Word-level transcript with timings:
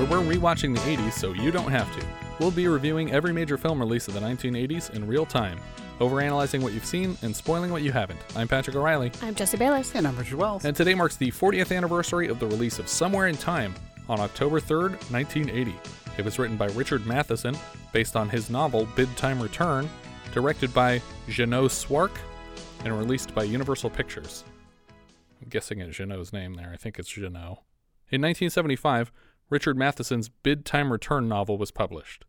where 0.00 0.20
we're 0.20 0.34
rewatching 0.34 0.74
the 0.74 0.80
80s 0.80 1.12
so 1.12 1.34
you 1.34 1.50
don't 1.50 1.70
have 1.70 1.94
to. 1.94 2.06
We'll 2.38 2.50
be 2.50 2.68
reviewing 2.68 3.12
every 3.12 3.34
major 3.34 3.58
film 3.58 3.80
release 3.80 4.08
of 4.08 4.14
the 4.14 4.20
1980s 4.20 4.94
in 4.94 5.06
real 5.06 5.26
time, 5.26 5.58
overanalyzing 5.98 6.62
what 6.62 6.72
you've 6.72 6.86
seen 6.86 7.18
and 7.20 7.36
spoiling 7.36 7.70
what 7.70 7.82
you 7.82 7.92
haven't. 7.92 8.18
I'm 8.34 8.48
Patrick 8.48 8.76
O'Reilly, 8.76 9.12
I'm 9.20 9.34
Jesse 9.34 9.58
Bayless. 9.58 9.94
And 9.94 10.08
I'm 10.08 10.16
Richard 10.16 10.36
Wells. 10.38 10.64
and 10.64 10.74
today 10.74 10.94
marks 10.94 11.16
the 11.16 11.30
40th 11.30 11.76
anniversary 11.76 12.28
of 12.28 12.38
the 12.38 12.46
release 12.46 12.78
of 12.78 12.88
Somewhere 12.88 13.26
in 13.26 13.36
Time 13.36 13.74
on 14.08 14.20
October 14.20 14.58
3rd, 14.58 14.92
1980. 15.10 15.74
It 16.16 16.24
was 16.24 16.38
written 16.38 16.56
by 16.56 16.68
Richard 16.68 17.06
Matheson, 17.06 17.54
based 17.92 18.16
on 18.16 18.30
his 18.30 18.48
novel 18.48 18.88
Bid 18.96 19.14
Time 19.18 19.40
Return, 19.40 19.88
directed 20.32 20.72
by 20.72 21.02
Jeannot 21.28 21.70
Szwarc, 21.70 22.16
and 22.84 22.96
released 22.98 23.34
by 23.34 23.42
Universal 23.42 23.90
Pictures. 23.90 24.44
I'm 25.42 25.48
guessing 25.50 25.82
at 25.82 25.90
Jeannot's 25.90 26.32
name 26.32 26.54
there. 26.54 26.70
I 26.72 26.76
think 26.76 26.98
it's 26.98 27.10
Jeannot. 27.10 27.62
In 28.12 28.22
1975, 28.22 29.12
Richard 29.50 29.76
Matheson's 29.76 30.28
Bid 30.28 30.64
Time 30.64 30.92
Return 30.92 31.28
novel 31.28 31.58
was 31.58 31.72
published. 31.72 32.24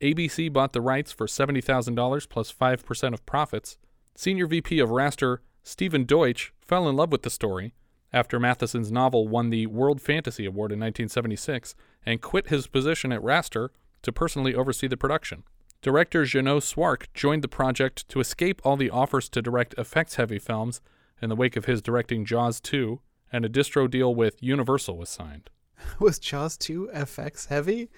ABC 0.00 0.52
bought 0.52 0.72
the 0.72 0.80
rights 0.80 1.12
for 1.12 1.26
$70,000 1.26 2.28
plus 2.28 2.52
5% 2.52 3.14
of 3.14 3.26
profits. 3.26 3.78
Senior 4.14 4.46
VP 4.46 4.78
of 4.78 4.88
Rastar, 4.88 5.38
Stephen 5.62 6.04
Deutsch, 6.04 6.52
fell 6.60 6.88
in 6.88 6.96
love 6.96 7.12
with 7.12 7.22
the 7.22 7.30
story 7.30 7.74
after 8.12 8.40
Matheson's 8.40 8.90
novel 8.90 9.28
won 9.28 9.50
the 9.50 9.66
World 9.66 10.00
Fantasy 10.00 10.46
Award 10.46 10.72
in 10.72 10.78
1976 10.78 11.74
and 12.06 12.22
quit 12.22 12.48
his 12.48 12.66
position 12.66 13.12
at 13.12 13.20
Rastar 13.20 13.68
to 14.02 14.12
personally 14.12 14.54
oversee 14.54 14.86
the 14.86 14.96
production. 14.96 15.42
Director 15.82 16.24
Jeannot 16.24 16.62
Szwarc 16.62 17.08
joined 17.12 17.42
the 17.42 17.48
project 17.48 18.08
to 18.08 18.20
escape 18.20 18.62
all 18.64 18.76
the 18.76 18.88
offers 18.88 19.28
to 19.30 19.42
direct 19.42 19.74
effects 19.76 20.14
heavy 20.14 20.38
films 20.38 20.80
in 21.20 21.28
the 21.28 21.36
wake 21.36 21.56
of 21.56 21.66
his 21.66 21.82
directing 21.82 22.24
Jaws 22.24 22.60
2, 22.60 23.00
and 23.32 23.44
a 23.44 23.50
distro 23.50 23.90
deal 23.90 24.14
with 24.14 24.42
Universal 24.42 24.96
was 24.96 25.10
signed. 25.10 25.50
Was 25.98 26.18
Jaws 26.18 26.56
2 26.56 26.90
FX 26.94 27.48
heavy? 27.48 27.88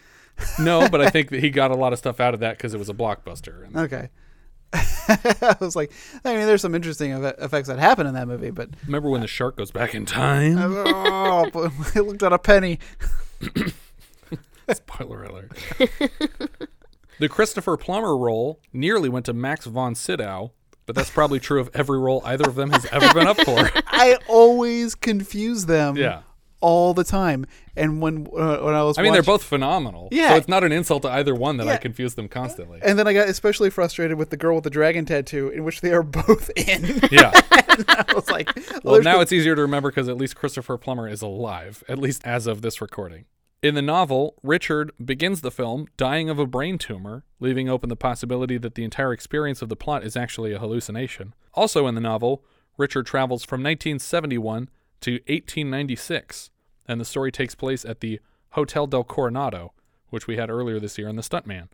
No, 0.58 0.88
but 0.88 1.00
I 1.00 1.08
think 1.10 1.30
that 1.30 1.40
he 1.40 1.50
got 1.50 1.70
a 1.70 1.74
lot 1.76 1.92
of 1.92 1.98
stuff 1.98 2.20
out 2.20 2.34
of 2.34 2.40
that 2.40 2.56
because 2.56 2.74
it 2.74 2.78
was 2.78 2.88
a 2.88 2.94
blockbuster. 2.94 3.74
Okay. 3.74 4.10
I 4.72 5.56
was 5.60 5.76
like, 5.76 5.92
I 6.24 6.34
mean, 6.36 6.46
there's 6.46 6.60
some 6.60 6.74
interesting 6.74 7.12
effects 7.12 7.68
that 7.68 7.78
happen 7.78 8.06
in 8.06 8.14
that 8.14 8.28
movie, 8.28 8.50
but 8.50 8.68
remember 8.84 9.08
when 9.08 9.20
the 9.20 9.26
shark 9.26 9.56
goes 9.56 9.70
back 9.70 9.94
in 9.94 10.04
time? 10.04 10.56
oh, 10.60 11.48
but 11.52 11.72
it 11.96 12.02
looked 12.02 12.22
at 12.22 12.32
a 12.32 12.38
penny. 12.38 12.78
Spoiler 14.72 15.24
alert. 15.24 15.52
the 17.18 17.28
Christopher 17.28 17.76
Plummer 17.76 18.16
role 18.16 18.60
nearly 18.72 19.08
went 19.08 19.26
to 19.26 19.32
Max 19.32 19.64
von 19.66 19.94
Sydow, 19.94 20.52
but 20.86 20.96
that's 20.96 21.10
probably 21.10 21.40
true 21.40 21.60
of 21.60 21.70
every 21.72 21.98
role 21.98 22.20
either 22.24 22.48
of 22.48 22.56
them 22.56 22.70
has 22.70 22.84
ever 22.86 23.14
been 23.14 23.28
up 23.28 23.40
for. 23.40 23.70
I 23.86 24.18
always 24.28 24.94
confuse 24.94 25.66
them. 25.66 25.96
Yeah. 25.96 26.22
All 26.68 26.94
the 26.94 27.04
time, 27.04 27.46
and 27.76 28.00
when 28.02 28.26
uh, 28.36 28.58
when 28.58 28.74
I 28.74 28.82
was, 28.82 28.98
I 28.98 29.02
mean, 29.02 29.12
they're 29.12 29.22
both 29.22 29.44
phenomenal. 29.44 30.08
Yeah. 30.10 30.30
So 30.30 30.34
it's 30.36 30.48
not 30.48 30.64
an 30.64 30.72
insult 30.72 31.02
to 31.02 31.08
either 31.10 31.32
one 31.34 31.58
that 31.58 31.68
I 31.68 31.72
Yeah. 31.72 31.76
confuse 31.78 32.14
them 32.14 32.28
constantly. 32.28 32.80
And 32.82 32.98
then 32.98 33.06
I 33.06 33.12
got 33.12 33.28
especially 33.28 33.70
frustrated 33.70 34.18
with 34.18 34.30
the 34.30 34.36
girl 34.36 34.56
with 34.56 34.64
the 34.64 34.70
dragon 34.70 35.04
tattoo, 35.04 35.48
in 35.50 35.62
which 35.62 35.80
they 35.80 35.92
are 35.92 36.02
both 36.02 36.50
in. 36.56 37.00
Yeah. 37.12 37.30
I 37.88 38.04
was 38.14 38.28
like, 38.30 38.50
Well, 38.82 38.94
there's 38.94 39.04
now 39.04 39.16
the- 39.16 39.22
it's 39.22 39.32
easier 39.32 39.54
to 39.54 39.62
remember 39.62 39.90
because 39.90 40.08
at 40.08 40.16
least 40.16 40.34
Christopher 40.34 40.76
Plummer 40.76 41.06
is 41.08 41.22
alive, 41.22 41.84
at 41.88 41.98
least 41.98 42.22
as 42.26 42.46
of 42.48 42.62
this 42.62 42.80
recording. 42.80 43.26
In 43.62 43.74
the 43.74 43.82
novel, 43.82 44.34
Richard 44.42 44.90
begins 45.02 45.40
the 45.42 45.50
film 45.52 45.86
dying 45.96 46.28
of 46.28 46.38
a 46.38 46.46
brain 46.46 46.78
tumor, 46.78 47.24
leaving 47.40 47.68
open 47.68 47.88
the 47.90 47.96
possibility 47.96 48.58
that 48.58 48.74
the 48.74 48.84
entire 48.84 49.12
experience 49.12 49.62
of 49.62 49.68
the 49.68 49.76
plot 49.76 50.04
is 50.04 50.16
actually 50.16 50.52
a 50.52 50.58
hallucination. 50.58 51.32
Also 51.54 51.86
in 51.86 51.94
the 51.94 52.00
novel, 52.00 52.44
Richard 52.76 53.06
travels 53.06 53.44
from 53.44 53.60
1971 53.62 54.68
to 55.02 55.12
1896, 55.28 56.50
and 56.88 57.00
the 57.00 57.04
story 57.04 57.32
takes 57.32 57.54
place 57.54 57.84
at 57.84 58.00
the 58.00 58.20
Hotel 58.50 58.86
del 58.86 59.04
Coronado, 59.04 59.72
which 60.10 60.26
we 60.26 60.36
had 60.36 60.50
earlier 60.50 60.80
this 60.80 60.98
year 60.98 61.08
in 61.08 61.16
The 61.16 61.22
Stuntman. 61.22 61.68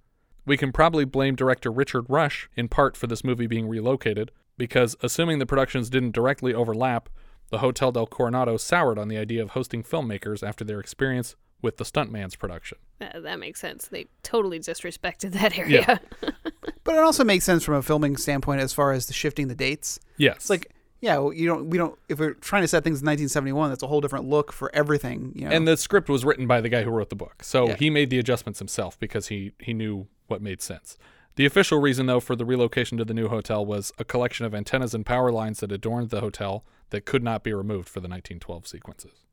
We 0.45 0.57
can 0.57 0.73
probably 0.73 1.05
blame 1.05 1.37
director 1.37 1.71
Richard 1.71 2.07
Rush 2.09 2.49
in 2.57 2.69
part 2.69 2.97
for 2.97 3.07
this 3.07 3.23
movie 3.23 3.47
being 3.47 3.69
relocated, 3.69 4.33
because 4.59 4.97
assuming 5.03 5.39
the 5.39 5.47
productions 5.47 5.91
didn't 5.91 6.15
directly 6.15 6.53
overlap, 6.53 7.09
the 7.51 7.59
Hotel 7.59 7.93
del 7.93 8.07
Coronado 8.07 8.57
soured 8.57 8.99
on 8.99 9.09
the 9.09 9.19
idea 9.19 9.43
of 9.43 9.51
hosting 9.51 9.83
filmmakers 9.83 10.47
after 10.47 10.65
their 10.65 10.81
experience 10.81 11.37
with 11.61 11.77
the 11.77 11.85
Stuntman's 11.85 12.35
production. 12.35 12.79
Uh, 13.01 13.21
that 13.21 13.39
makes 13.39 13.61
sense. 13.61 13.87
They 13.87 14.07
totally 14.23 14.59
disrespected 14.59 15.33
that 15.33 15.57
area. 15.57 16.01
Yeah. 16.23 16.31
but 16.85 16.95
it 16.95 17.01
also 17.01 17.23
makes 17.23 17.45
sense 17.45 17.63
from 17.63 17.75
a 17.75 17.83
filming 17.83 18.17
standpoint 18.17 18.61
as 18.61 18.73
far 18.73 18.93
as 18.93 19.07
the 19.07 19.13
shifting 19.13 19.49
the 19.49 19.55
dates. 19.55 20.01
Yes. 20.17 20.37
It's 20.37 20.51
like, 20.51 20.73
yeah, 21.03 21.19
well, 21.19 21.33
you 21.33 21.47
don't, 21.49 21.69
we 21.69 21.77
don't. 21.77 21.99
If 22.09 22.19
we're 22.21 22.33
trying 22.35 22.63
to 22.63 22.69
set 22.69 22.85
things 22.85 23.01
in 23.03 23.07
1971, 23.07 23.71
that's 23.71 23.83
a 23.83 23.89
whole 23.89 24.01
different 24.01 24.27
look 24.29 24.53
for 24.53 24.75
everything. 24.75 25.33
You 25.35 25.47
know, 25.47 25.51
and 25.55 25.67
the 25.69 25.77
script 25.77 26.09
was 26.09 26.25
written 26.25 26.47
by 26.47 26.61
the 26.61 26.69
guy 26.69 26.85
who 26.85 26.91
wrote 26.91 27.11
the 27.11 27.17
book. 27.17 27.43
So 27.43 27.69
Yeah. 27.69 27.77
he 27.77 27.91
made 27.91 28.09
the 28.09 28.19
adjustments 28.21 28.61
himself 28.61 28.99
because 29.01 29.27
he, 29.27 29.53
he 29.59 29.75
knew 29.75 30.07
what 30.29 30.41
made 30.41 30.63
sense. 30.63 30.97
The 31.35 31.45
official 31.45 31.81
reason, 31.81 32.07
though, 32.07 32.21
for 32.21 32.37
the 32.37 32.45
relocation 32.45 32.99
to 32.99 33.05
the 33.05 33.15
new 33.15 33.27
hotel 33.29 33.67
was 33.67 33.91
a 33.99 34.05
collection 34.05 34.47
of 34.47 34.55
antennas 34.55 34.95
and 34.95 35.05
power 35.05 35.33
lines 35.33 35.61
that 35.61 35.73
adorned 35.73 36.11
the 36.11 36.21
hotel 36.21 36.65
that 36.91 37.05
could 37.05 37.23
not 37.25 37.43
be 37.43 37.53
removed 37.53 37.89
for 37.89 37.99
the 38.01 38.09
1912 38.09 38.67
sequences. 38.69 39.27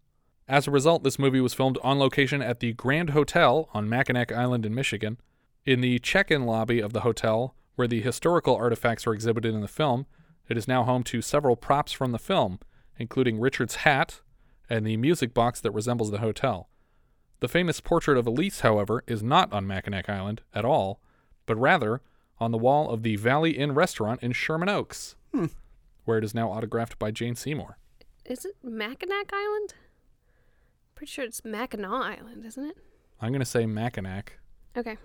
As 0.47 0.65
a 0.67 0.71
result, 0.71 1.03
this 1.03 1.19
movie 1.19 1.41
was 1.41 1.53
filmed 1.53 1.77
on 1.83 1.99
location 1.99 2.41
at 2.41 2.61
the 2.61 2.73
Grand 2.73 3.11
Hotel 3.11 3.69
on 3.73 3.87
Mackinac 3.87 4.31
Island 4.31 4.65
in 4.65 4.73
Michigan. 4.73 5.19
In 5.65 5.81
the 5.81 5.99
check 5.99 6.31
in 6.31 6.45
lobby 6.47 6.79
of 6.79 6.93
the 6.93 7.01
hotel, 7.01 7.53
where 7.75 7.87
the 7.87 8.01
historical 8.01 8.55
artifacts 8.55 9.05
are 9.05 9.13
exhibited 9.13 9.53
in 9.53 9.61
the 9.61 9.67
film, 9.67 10.07
it 10.49 10.57
is 10.57 10.67
now 10.67 10.83
home 10.83 11.03
to 11.03 11.21
several 11.21 11.55
props 11.55 11.91
from 11.91 12.11
the 12.11 12.19
film, 12.19 12.59
including 12.97 13.39
Richard's 13.39 13.75
hat 13.77 14.21
and 14.69 14.85
the 14.85 14.97
music 14.97 15.33
box 15.33 15.61
that 15.61 15.71
resembles 15.71 16.11
the 16.11 16.17
hotel. 16.19 16.69
The 17.39 17.47
famous 17.47 17.79
portrait 17.79 18.17
of 18.17 18.27
Elise, 18.27 18.59
however, 18.61 19.03
is 19.07 19.23
not 19.23 19.53
on 19.53 19.65
Mackinac 19.65 20.09
Island 20.09 20.41
at 20.53 20.65
all, 20.65 20.99
but 21.45 21.55
rather 21.55 22.01
on 22.39 22.51
the 22.51 22.57
wall 22.57 22.89
of 22.89 23.03
the 23.03 23.15
Valley 23.15 23.51
Inn 23.51 23.73
restaurant 23.73 24.21
in 24.21 24.33
Sherman 24.33 24.69
Oaks, 24.69 25.15
hmm. 25.33 25.45
where 26.05 26.17
it 26.17 26.23
is 26.23 26.33
now 26.35 26.49
autographed 26.51 26.99
by 26.99 27.11
Jane 27.11 27.35
Seymour. 27.35 27.77
Is 28.25 28.43
it 28.45 28.55
Mackinac 28.63 29.31
Island? 29.33 29.73
Pretty 30.95 31.11
sure 31.11 31.25
it's 31.25 31.45
Mackinac 31.45 32.19
Island, 32.19 32.45
isn't 32.45 32.65
it? 32.65 32.77
I'm 33.21 33.29
going 33.29 33.39
to 33.39 33.45
say 33.45 33.65
Mackinac 33.65 34.39
Okay. 34.77 34.97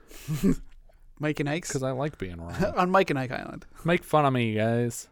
Mike 1.19 1.41
and 1.41 1.49
Ike's 1.49 1.69
because 1.69 1.83
I 1.83 1.93
like 1.93 2.19
being 2.19 2.37
wrong. 2.41 2.55
on 2.77 2.91
Mike 2.91 3.11
and 3.11 3.19
Ike 3.19 3.33
Island. 3.33 3.67
Make 3.85 4.05
fun 4.05 4.25
of 4.25 4.33
me, 4.33 4.55
guys. 4.55 5.09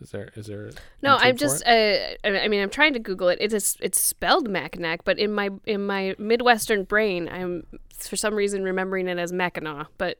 Is 0.00 0.10
there 0.10 0.30
is 0.36 0.46
there 0.46 0.70
No, 1.02 1.16
I'm 1.18 1.36
just. 1.36 1.64
Uh, 1.66 1.70
I 1.70 2.16
I 2.44 2.48
mean, 2.48 2.60
I'm 2.62 2.70
trying 2.70 2.92
to 2.92 2.98
Google 2.98 3.28
it. 3.28 3.38
It 3.40 3.52
is. 3.52 3.76
It's 3.80 3.98
spelled 4.00 4.48
Mackinac, 4.48 5.04
but 5.04 5.18
in 5.18 5.32
my 5.32 5.50
in 5.64 5.86
my 5.86 6.14
Midwestern 6.18 6.84
brain, 6.84 7.28
I'm 7.28 7.66
for 7.98 8.16
some 8.16 8.34
reason 8.34 8.62
remembering 8.62 9.08
it 9.08 9.18
as 9.18 9.32
Mackinac. 9.32 9.88
But 9.96 10.18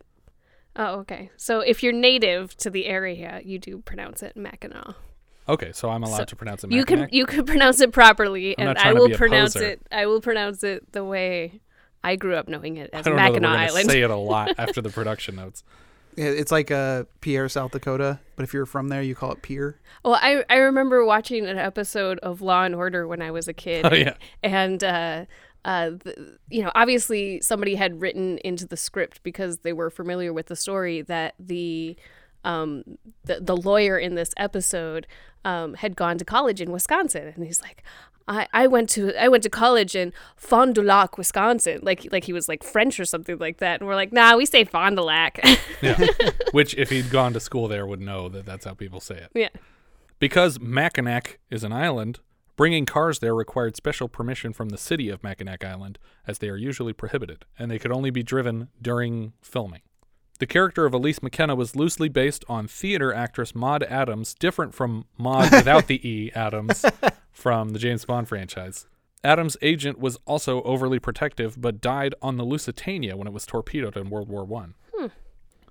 oh, 0.77 1.01
okay. 1.01 1.31
So 1.37 1.61
if 1.61 1.83
you're 1.83 1.93
native 1.93 2.57
to 2.59 2.71
the 2.71 2.87
area, 2.87 3.41
you 3.45 3.59
do 3.59 3.79
pronounce 3.79 4.23
it 4.23 4.35
Mackinac. 4.37 4.95
Okay, 5.49 5.71
so 5.73 5.91
I'm 5.91 6.03
allowed 6.03 6.17
So 6.17 6.25
to 6.25 6.37
pronounce 6.37 6.65
it 6.65 6.73
You 6.73 6.85
can 6.85 7.09
you 7.13 7.27
can 7.27 7.45
pronounce 7.45 7.81
it 7.81 7.93
properly, 7.93 8.59
I'm 8.59 8.69
and 8.69 8.79
I 8.79 8.95
will 8.95 9.11
pronounce 9.11 9.53
poser. 9.55 9.67
it. 9.67 9.87
I 9.93 10.07
will 10.07 10.21
pronounce 10.23 10.65
it 10.65 10.91
the 10.93 11.05
way 11.05 11.61
I 12.03 12.17
grew 12.17 12.35
up 12.35 12.49
knowing 12.49 12.79
it 12.79 12.91
I 12.95 12.99
as 12.99 13.05
don't 13.05 13.15
know 13.17 13.23
that 13.23 13.33
we're 13.33 13.41
Mackinac 13.41 13.71
Island. 13.71 13.91
say 13.91 14.01
it 14.03 14.11
a 14.11 14.17
lot 14.17 14.55
after 14.59 14.81
the 14.81 14.91
production 14.91 15.37
notes. 15.37 15.63
Yeah, 16.17 16.27
It's 16.27 16.53
like 16.53 16.71
uh, 16.71 17.05
Pierre, 17.21 17.49
South 17.49 17.73
Dakota, 17.73 18.21
but 18.37 18.43
if 18.43 18.55
you're 18.55 18.67
from 18.67 18.89
there, 18.89 19.03
you 19.03 19.15
call 19.15 19.33
it 19.33 19.43
Pier. 19.43 19.79
Well, 20.05 20.15
I 20.15 20.45
I 20.49 20.57
remember 20.57 21.05
watching 21.05 21.47
an 21.47 21.59
episode 21.59 22.19
of 22.21 22.41
Law 22.41 22.65
and 22.65 22.75
Order 22.75 23.07
when 23.07 23.23
I 23.23 23.31
was 23.31 23.49
a 23.49 23.53
kid. 23.53 23.87
Oh, 23.87 23.95
yeah. 23.95 24.15
and 24.43 24.83
uh, 24.83 25.27
uh, 25.65 25.91
the, 25.91 26.39
you 26.49 26.63
know, 26.63 26.71
obviously 26.75 27.41
somebody 27.41 27.75
had 27.75 28.01
written 28.01 28.39
into 28.39 28.67
the 28.67 28.77
script 28.77 29.23
because 29.23 29.59
they 29.59 29.73
were 29.73 29.91
familiar 29.91 30.33
with 30.33 30.47
the 30.47 30.57
story 30.57 31.03
that 31.03 31.35
the 31.39 31.97
um, 32.45 32.85
the, 33.25 33.41
the 33.41 33.57
lawyer 33.57 33.99
in 33.99 34.15
this 34.15 34.31
episode 34.37 35.07
um, 35.45 35.75
had 35.75 35.97
gone 35.97 36.19
to 36.19 36.25
college 36.25 36.61
in 36.61 36.71
Wisconsin, 36.71 37.33
and 37.35 37.45
he's 37.45 37.61
like, 37.61 37.83
I, 38.29 38.49
I 38.53 38.67
went 38.67 38.91
to 38.91 39.15
I 39.21 39.29
went 39.29 39.43
to 39.45 39.51
college 39.51 39.95
in 39.95 40.13
Fond 40.37 40.75
du 40.75 40.83
Lac, 40.83 41.17
Wisconsin, 41.17 41.81
like 41.83 42.09
like 42.11 42.25
he 42.25 42.33
was 42.33 42.49
like 42.49 42.65
French 42.65 42.99
or 42.99 43.05
something 43.05 43.39
like 43.39 43.59
that, 43.59 43.81
and 43.81 43.89
we're 43.89 43.95
like, 43.95 44.13
nah, 44.13 44.37
we 44.37 44.47
say 44.47 44.65
Fond 44.65 44.97
du 44.97 45.03
Lac. 45.03 45.41
Yeah. 45.83 46.07
Which, 46.53 46.75
if 46.75 46.91
he'd 46.91 47.11
gone 47.11 47.33
to 47.35 47.41
school 47.41 47.69
there, 47.69 47.87
would 47.87 48.01
know 48.01 48.29
that 48.29 48.47
that's 48.47 48.65
how 48.65 48.75
people 48.75 49.01
say 49.01 49.17
it. 49.17 49.31
yeah. 49.35 49.49
Because 50.19 50.59
Mackinac 50.59 51.39
is 51.51 51.63
an 51.63 51.73
island, 51.73 52.21
Bringing 52.57 52.87
cars 52.87 53.19
there 53.19 53.35
required 53.35 53.77
special 53.77 54.09
permission 54.09 54.55
from 54.55 54.71
the 54.71 54.79
city 54.79 55.11
of 55.11 55.23
Mackinac 55.23 55.63
Island, 55.63 55.99
as 56.27 56.39
they 56.39 56.49
are 56.49 56.57
usually 56.57 56.95
prohibited, 56.95 57.45
and 57.59 57.71
they 57.71 57.79
could 57.79 57.93
only 57.93 58.09
be 58.09 58.23
driven 58.23 58.69
during 58.81 59.35
filming. 59.43 59.83
The 60.39 60.47
character 60.47 60.85
of 60.85 60.93
Elise 60.93 61.23
McKenna 61.23 61.55
was 61.55 61.77
loosely 61.77 62.09
based 62.09 62.45
on 62.49 62.69
theater 62.69 63.13
actress 63.13 63.55
Maud 63.55 63.83
Adams, 63.85 64.35
different 64.35 64.75
from 64.75 65.07
Maud 65.17 65.51
without 65.51 65.87
the 65.87 66.07
E 66.07 66.31
Adams 66.35 66.85
from 67.33 67.71
the 67.71 67.79
James 67.79 68.05
Bond 68.05 68.29
franchise. 68.29 68.87
Adams' 69.25 69.57
agent 69.63 69.99
was 69.99 70.19
also 70.27 70.63
overly 70.63 70.99
protective, 70.99 71.61
but 71.61 71.81
died 71.81 72.15
on 72.21 72.37
the 72.37 72.45
Lusitania 72.45 73.17
when 73.17 73.27
it 73.27 73.33
was 73.33 73.47
torpedoed 73.47 73.97
in 73.97 74.11
World 74.11 74.29
War 74.29 74.45
One. 74.45 74.75
Hmm. 74.95 75.07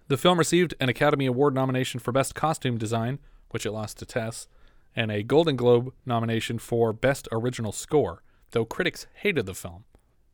The 0.08 0.18
film 0.18 0.40
received 0.40 0.74
an 0.80 0.90
Academy 0.90 1.28
Award 1.28 1.54
nomination 1.54 2.00
for 2.00 2.12
Best 2.12 2.34
Costume 2.34 2.78
Design, 2.78 3.20
which 3.52 3.66
it 3.66 3.72
lost 3.72 4.00
to 4.00 4.06
Tess, 4.06 4.48
and 4.96 5.12
a 5.12 5.24
Golden 5.24 5.56
Globe 5.56 5.94
nomination 6.06 6.58
for 6.58 6.92
Best 6.92 7.28
Original 7.32 7.72
Score, 7.72 8.24
though 8.52 8.66
critics 8.66 9.06
hated 9.14 9.46
the 9.46 9.54
film. 9.54 9.86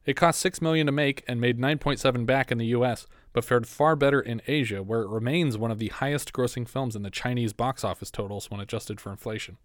It 0.06 0.16
cost 0.16 0.39
6 0.39 0.62
million 0.62 0.88
to 0.88 0.92
make 0.92 1.24
and 1.28 1.39
made 1.39 1.60
9.7 1.60 2.25
back 2.25 2.51
in 2.51 2.57
the 2.57 2.68
US, 2.68 3.06
but 3.33 3.45
fared 3.45 3.68
far 3.68 3.95
better 3.95 4.19
in 4.19 4.42
Asia, 4.48 4.83
where 4.83 5.01
it 5.01 5.10
remains 5.10 5.57
one 5.57 5.72
of 5.72 5.80
the 5.80 5.88
highest 5.89 6.33
grossing 6.33 6.68
films 6.68 6.95
in 6.95 7.04
the 7.04 7.10
Chinese 7.10 7.54
box 7.54 7.83
office 7.83 8.12
totals 8.12 8.50
when 8.51 8.60
adjusted 8.60 9.00
for 9.00 9.12
inflation. 9.12 9.57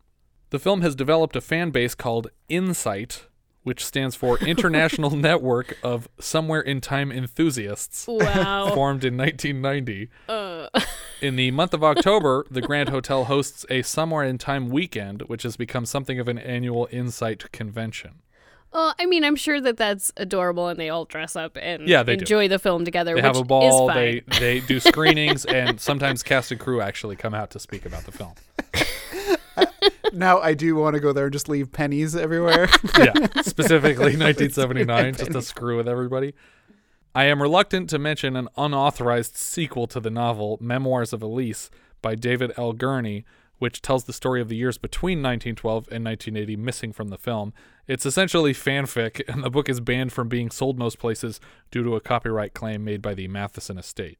The 0.50 0.58
film 0.58 0.82
has 0.82 0.94
developed 0.94 1.34
a 1.36 1.40
fan 1.40 1.70
base 1.70 1.94
called 1.94 2.28
INSITE, 2.48 3.26
which 3.64 3.84
stands 3.84 4.14
for 4.14 4.38
International 4.46 5.10
Network 5.10 5.76
of 5.82 6.08
Somewhere 6.20 6.60
in 6.60 6.80
Time 6.80 7.10
Enthusiasts 7.10 8.06
Wow. 8.08 8.70
formed 8.72 9.04
in 9.04 9.16
1990. 9.16 10.08
Uh. 10.28 10.68
In 11.22 11.36
the 11.36 11.50
month 11.50 11.72
of 11.72 11.82
October, 11.82 12.44
the 12.50 12.60
Grand 12.60 12.90
Hotel 12.90 13.24
hosts 13.24 13.64
a 13.70 13.80
Somewhere 13.80 14.22
in 14.22 14.36
Time 14.36 14.68
weekend, 14.68 15.22
which 15.22 15.44
has 15.44 15.56
become 15.56 15.86
something 15.86 16.20
of 16.20 16.28
an 16.28 16.36
annual 16.38 16.84
INSITE 16.86 17.50
convention. 17.52 18.20
Well, 18.76 18.94
I 19.00 19.06
mean, 19.06 19.25
I'm 19.25 19.37
sure 19.37 19.58
that 19.58 19.78
that's 19.78 20.12
adorable, 20.19 20.69
and 20.69 20.78
they 20.78 20.90
all 20.90 21.06
dress 21.06 21.34
up 21.34 21.56
and 21.58 21.88
Yeah, 21.88 22.02
they 22.02 22.17
do. 22.17 22.20
enjoy 22.25 22.49
the 22.49 22.58
film 22.58 22.84
together. 22.84 23.12
They 23.12 23.23
which 23.23 23.25
have 23.25 23.37
a 23.38 23.43
ball, 23.43 23.88
Is 23.88 23.94
they 23.94 24.23
they 24.38 24.61
do 24.61 24.78
screenings, 24.93 25.46
and 25.46 25.81
sometimes 25.81 26.23
cast 26.23 26.52
and 26.52 26.61
crew 26.61 26.82
actually 26.82 27.17
come 27.17 27.32
out 27.32 27.50
to 27.52 27.58
speak 27.58 27.87
about 27.87 28.05
the 28.05 28.12
film. 28.12 28.34
Now 30.12 30.40
I 30.40 30.55
do 30.55 30.76
want 30.76 30.94
to 30.94 31.00
go 31.00 31.12
there 31.12 31.25
and 31.25 31.32
just 31.32 31.49
leave 31.49 31.73
pennies 31.73 32.14
everywhere. 32.14 32.69
yeah, 32.99 33.12
specifically 33.43 34.17
1979, 34.17 35.14
just 35.14 35.32
to 35.32 35.43
screw 35.43 35.76
with 35.76 35.88
everybody. 35.88 36.34
I 37.14 37.25
am 37.25 37.43
reluctant 37.43 37.90
to 37.90 37.99
mention 37.99 38.37
an 38.37 38.49
unauthorized 38.56 39.37
sequel 39.37 39.87
to 39.88 40.00
the 40.00 40.11
novel 40.11 40.58
Memoirs 40.61 41.12
of 41.12 41.23
Elise 41.23 41.70
by 42.02 42.14
David 42.14 42.52
L. 42.56 42.73
Gurney, 42.73 43.25
which 43.58 43.82
tells 43.82 44.05
the 44.05 44.12
story 44.12 44.40
of 44.40 44.49
the 44.49 44.56
years 44.56 44.78
between 44.78 45.19
1912 45.19 45.88
and 45.90 46.05
1980 46.05 46.56
missing 46.56 46.93
from 46.93 47.08
the 47.08 47.19
film. 47.19 47.52
It's 47.86 48.06
essentially 48.06 48.52
fanfic, 48.52 49.22
and 49.32 49.44
the 49.44 49.50
book 49.50 49.68
is 49.68 49.80
banned 49.80 50.12
from 50.12 50.28
being 50.28 50.50
sold 50.50 50.78
most 50.78 50.98
places 50.98 51.40
due 51.70 51.82
to 51.84 51.96
a 51.96 52.00
copyright 52.00 52.54
claim 52.54 52.84
made 52.84 53.02
by 53.02 53.14
the 53.14 53.28
Matheson 53.28 53.78
estate. 53.78 54.18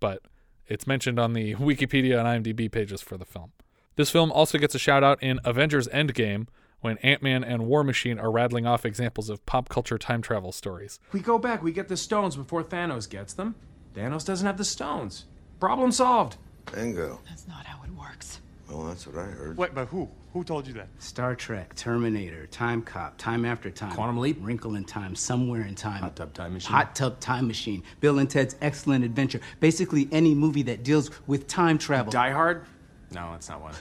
But 0.00 0.22
it's 0.66 0.86
mentioned 0.86 1.18
on 1.18 1.32
the 1.32 1.54
Wikipedia 1.56 2.18
and 2.18 2.44
IMDb 2.44 2.70
pages 2.70 3.00
for 3.02 3.16
the 3.16 3.24
film. 3.24 3.52
This 3.96 4.10
film 4.10 4.30
also 4.30 4.58
gets 4.58 4.74
a 4.74 4.78
shout 4.78 5.02
out 5.02 5.20
in 5.22 5.40
Avengers 5.44 5.88
Endgame 5.88 6.46
when 6.80 6.98
Ant 6.98 7.22
Man 7.22 7.42
and 7.42 7.66
War 7.66 7.82
Machine 7.82 8.18
are 8.18 8.30
rattling 8.30 8.64
off 8.66 8.86
examples 8.86 9.28
of 9.28 9.44
pop 9.44 9.68
culture 9.68 9.98
time 9.98 10.22
travel 10.22 10.52
stories. 10.52 11.00
We 11.12 11.18
go 11.18 11.38
back, 11.38 11.62
we 11.62 11.72
get 11.72 11.88
the 11.88 11.96
stones 11.96 12.36
before 12.36 12.62
Thanos 12.62 13.10
gets 13.10 13.32
them. 13.32 13.56
Thanos 13.94 14.24
doesn't 14.24 14.46
have 14.46 14.58
the 14.58 14.64
stones. 14.64 15.24
Problem 15.58 15.90
solved. 15.90 16.36
Bingo. 16.72 17.20
That's 17.28 17.48
not 17.48 17.66
how 17.66 17.82
it 17.82 17.90
works. 17.90 18.40
Well, 18.70 18.84
that's 18.84 19.06
what 19.06 19.16
I 19.16 19.26
heard. 19.26 19.56
Wait, 19.56 19.74
but 19.74 19.88
who? 19.88 20.08
Who 20.34 20.44
told 20.44 20.66
you 20.66 20.74
that? 20.74 20.88
Star 20.98 21.34
Trek, 21.34 21.74
Terminator, 21.74 22.46
Time 22.48 22.82
Cop, 22.82 23.16
Time 23.16 23.46
After 23.46 23.70
Time, 23.70 23.90
Quantum 23.92 24.18
Leap. 24.18 24.36
Wrinkle 24.40 24.74
in 24.74 24.84
Time, 24.84 25.14
Somewhere 25.14 25.62
in 25.62 25.74
Time, 25.74 26.02
Hot 26.02 26.14
Tub 26.14 26.34
Time 26.34 26.52
Machine. 26.52 26.72
Hot 26.72 26.94
Tub 26.94 27.18
Time 27.18 27.46
Machine, 27.46 27.82
Bill 28.00 28.18
and 28.18 28.28
Ted's 28.28 28.56
Excellent 28.60 29.04
Adventure. 29.04 29.40
Basically, 29.60 30.06
any 30.12 30.34
movie 30.34 30.62
that 30.62 30.82
deals 30.82 31.10
with 31.26 31.46
time 31.46 31.78
travel. 31.78 32.12
Die 32.12 32.30
Hard? 32.30 32.66
No, 33.10 33.32
that's 33.32 33.48
not 33.48 33.62
one. 33.62 33.74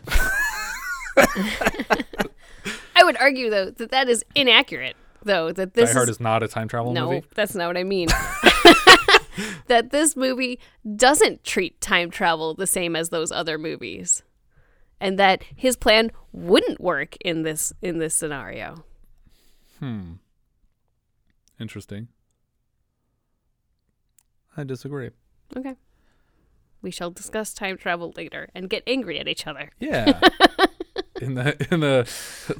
I 2.95 3.03
would 3.03 3.17
argue 3.17 3.49
though 3.49 3.71
that 3.71 3.91
that 3.91 4.07
is 4.07 4.23
inaccurate. 4.35 4.95
Though 5.23 5.51
that 5.51 5.73
this 5.73 5.89
Die 5.89 5.93
Hard 5.93 6.09
is, 6.09 6.15
is 6.15 6.19
not 6.21 6.43
a 6.43 6.47
time 6.47 6.69
travel 6.69 6.93
no, 6.93 7.11
movie. 7.11 7.27
that's 7.35 7.55
not 7.55 7.67
what 7.67 7.75
I 7.77 7.83
mean. 7.83 8.07
that 9.67 9.89
this 9.91 10.15
movie 10.15 10.59
doesn't 10.95 11.43
treat 11.43 11.79
time 11.81 12.09
travel 12.09 12.53
the 12.53 12.67
same 12.67 12.95
as 12.95 13.09
those 13.09 13.31
other 13.31 13.57
movies, 13.57 14.23
and 14.99 15.17
that 15.19 15.43
his 15.55 15.75
plan 15.75 16.11
wouldn't 16.31 16.79
work 16.79 17.15
in 17.17 17.43
this 17.43 17.73
in 17.81 17.99
this 17.99 18.15
scenario. 18.15 18.83
Hmm. 19.79 20.13
Interesting. 21.59 22.07
I 24.55 24.63
disagree. 24.63 25.11
Okay. 25.55 25.75
We 26.81 26.91
shall 26.91 27.11
discuss 27.11 27.53
time 27.53 27.77
travel 27.77 28.13
later 28.15 28.49
and 28.55 28.69
get 28.69 28.83
angry 28.87 29.19
at 29.19 29.27
each 29.27 29.47
other. 29.47 29.71
Yeah. 29.79 30.19
in 31.21 31.35
the 31.35 31.67
in 31.71 31.79
the 31.79 32.09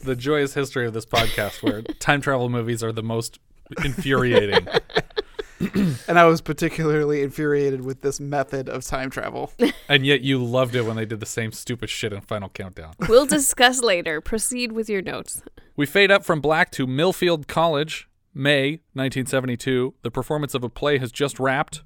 the 0.04 0.16
joyous 0.16 0.54
history 0.54 0.86
of 0.88 0.94
this 0.94 1.06
podcast 1.06 1.62
where 1.64 1.82
time 2.00 2.22
travel 2.22 2.50
movies 2.50 2.84
are 2.84 2.92
the 2.92 3.04
most 3.04 3.40
infuriating. 3.84 4.68
and 6.08 6.20
I 6.20 6.26
was 6.26 6.42
particularly 6.42 7.24
infuriated 7.24 7.84
with 7.84 8.02
this 8.02 8.20
method 8.20 8.70
of 8.70 8.84
time 8.86 9.10
travel. 9.10 9.52
and 9.90 10.06
yet 10.06 10.22
you 10.22 10.44
loved 10.44 10.76
it 10.76 10.84
when 10.86 10.96
they 10.96 11.06
did 11.06 11.20
the 11.20 11.26
same 11.26 11.52
stupid 11.52 11.90
shit 11.90 12.14
in 12.14 12.22
Final 12.22 12.50
Countdown. 12.50 12.94
We'll 13.08 13.26
discuss 13.26 13.82
later. 13.82 14.22
Proceed 14.22 14.72
with 14.72 14.90
your 14.90 15.02
notes. 15.02 15.42
We 15.76 15.86
fade 15.86 16.12
up 16.12 16.24
from 16.24 16.42
black 16.42 16.72
to 16.72 16.88
Millfield 16.88 17.48
College, 17.48 18.08
May 18.34 18.82
1972. 18.94 19.96
The 20.02 20.12
performance 20.12 20.54
of 20.54 20.64
a 20.64 20.70
play 20.70 20.98
has 21.00 21.12
just 21.12 21.40
wrapped. 21.40 21.84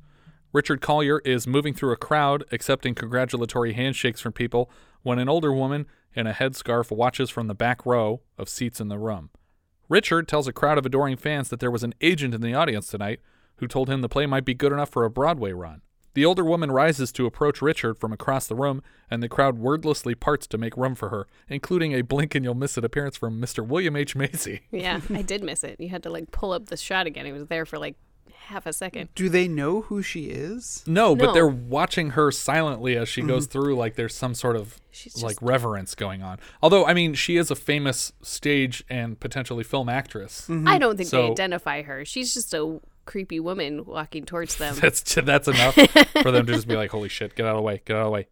Richard 0.53 0.81
Collier 0.81 1.19
is 1.19 1.47
moving 1.47 1.73
through 1.73 1.93
a 1.93 1.97
crowd, 1.97 2.43
accepting 2.51 2.93
congratulatory 2.93 3.73
handshakes 3.73 4.19
from 4.19 4.33
people, 4.33 4.69
when 5.01 5.17
an 5.17 5.29
older 5.29 5.53
woman 5.53 5.87
in 6.13 6.27
a 6.27 6.33
headscarf 6.33 6.91
watches 6.91 7.29
from 7.29 7.47
the 7.47 7.55
back 7.55 7.85
row 7.85 8.21
of 8.37 8.49
seats 8.49 8.81
in 8.81 8.89
the 8.89 8.99
room. 8.99 9.29
Richard 9.87 10.27
tells 10.27 10.47
a 10.47 10.53
crowd 10.53 10.77
of 10.77 10.85
adoring 10.85 11.17
fans 11.17 11.49
that 11.49 11.59
there 11.59 11.71
was 11.71 11.83
an 11.83 11.93
agent 12.01 12.33
in 12.33 12.41
the 12.41 12.53
audience 12.53 12.87
tonight 12.87 13.19
who 13.61 13.67
told 13.67 13.89
him 13.89 14.01
the 14.01 14.09
play 14.09 14.25
might 14.25 14.43
be 14.43 14.53
good 14.53 14.73
enough 14.73 14.89
for 14.89 15.05
a 15.05 15.09
Broadway 15.09 15.53
run. 15.53 15.81
The 16.13 16.25
older 16.25 16.43
woman 16.43 16.71
rises 16.71 17.11
to 17.13 17.25
approach 17.25 17.61
Richard 17.61 17.97
from 17.97 18.11
across 18.11 18.45
the 18.47 18.55
room, 18.55 18.83
and 19.09 19.23
the 19.23 19.29
crowd 19.29 19.57
wordlessly 19.57 20.13
parts 20.13 20.45
to 20.47 20.57
make 20.57 20.75
room 20.75 20.93
for 20.93 21.07
her, 21.07 21.25
including 21.47 21.93
a 21.93 22.01
blink 22.01 22.35
and 22.35 22.43
you'll 22.43 22.53
miss 22.53 22.77
it 22.77 22.83
appearance 22.83 23.15
from 23.15 23.39
Mr. 23.41 23.65
William 23.65 23.95
H. 23.95 24.13
Macy. 24.13 24.63
Yeah, 24.71 24.99
I 25.13 25.21
did 25.21 25.41
miss 25.43 25.63
it. 25.63 25.79
You 25.79 25.87
had 25.87 26.03
to 26.03 26.09
like 26.09 26.31
pull 26.31 26.51
up 26.51 26.65
the 26.65 26.75
shot 26.75 27.07
again. 27.07 27.25
It 27.25 27.31
was 27.31 27.45
there 27.45 27.65
for 27.65 27.77
like 27.77 27.95
half 28.33 28.65
a 28.65 28.73
second. 28.73 29.09
Do 29.15 29.29
they 29.29 29.47
know 29.47 29.81
who 29.81 30.01
she 30.01 30.25
is? 30.25 30.83
No, 30.85 31.15
but 31.15 31.27
No. 31.27 31.33
they're 31.33 31.47
watching 31.47 32.11
her 32.11 32.31
silently 32.31 32.97
as 32.97 33.07
she 33.07 33.21
goes 33.21 33.47
mm-hmm. 33.47 33.51
through, 33.51 33.75
like 33.77 33.95
there's 33.95 34.15
some 34.15 34.33
sort 34.33 34.55
of 34.57 34.81
She's 34.91 35.23
like 35.23 35.35
just- 35.35 35.41
reverence 35.41 35.95
going 35.95 36.21
on. 36.23 36.39
Although, 36.61 36.85
I 36.85 36.93
mean, 36.93 37.13
she 37.13 37.37
is 37.37 37.51
a 37.51 37.55
famous 37.55 38.11
stage 38.21 38.83
and 38.89 39.19
potentially 39.19 39.63
film 39.63 39.87
actress. 39.87 40.41
Mm-hmm. 40.49 40.67
I 40.67 40.77
don't 40.77 40.97
think 40.97 41.09
they 41.09 41.17
So- 41.17 41.31
identify 41.31 41.83
her. 41.83 42.03
She's 42.03 42.33
just 42.33 42.53
a 42.53 42.79
creepy 43.11 43.41
woman 43.41 43.83
walking 43.83 44.23
towards 44.23 44.55
them. 44.55 44.73
That's 44.79 45.01
that's 45.15 45.49
enough 45.49 45.75
for 46.21 46.31
them 46.31 46.45
to 46.45 46.53
just 46.53 46.65
be 46.67 46.77
like, 46.77 46.91
"Holy 46.97 47.09
shit, 47.09 47.35
get 47.35 47.45
out 47.45 47.51
of 47.51 47.57
the 47.57 47.61
way, 47.61 47.81
get 47.85 47.97
out 47.97 48.03
of 48.03 48.05
the 48.05 48.11
way." 48.11 48.27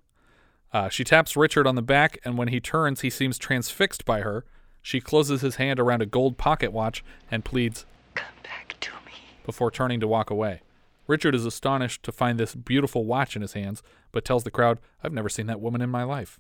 Uh, 0.72 0.88
she 0.88 1.04
taps 1.04 1.36
Richard 1.36 1.68
on 1.68 1.76
the 1.76 1.82
back, 1.82 2.18
and 2.24 2.38
when 2.38 2.48
he 2.48 2.62
turns, 2.62 3.02
he 3.02 3.10
seems 3.10 3.38
transfixed 3.38 4.06
by 4.06 4.22
her. 4.22 4.46
She 4.82 5.02
closes 5.02 5.42
his 5.42 5.56
hand 5.56 5.80
around 5.80 6.02
a 6.02 6.06
gold 6.06 6.38
pocket 6.38 6.72
watch 6.72 7.04
and 7.30 7.44
pleads, 7.44 7.86
Come 8.16 8.36
back 8.42 8.76
to 8.80 8.92
me. 9.06 9.12
before 9.46 9.70
turning 9.70 10.00
to 10.00 10.08
walk 10.08 10.30
away. 10.30 10.62
Richard 11.08 11.36
is 11.36 11.46
astonished 11.46 12.04
to 12.04 12.12
find 12.12 12.40
this 12.40 12.56
beautiful 12.56 13.04
watch 13.04 13.36
in 13.36 13.42
his 13.42 13.54
hands, 13.54 13.84
but 14.12 14.24
tells 14.24 14.44
the 14.44 14.52
crowd, 14.52 14.80
I've 15.04 15.12
never 15.12 15.28
seen 15.28 15.48
that 15.48 15.60
woman 15.60 15.82
in 15.82 15.90
my 15.90 16.04
life. 16.04 16.40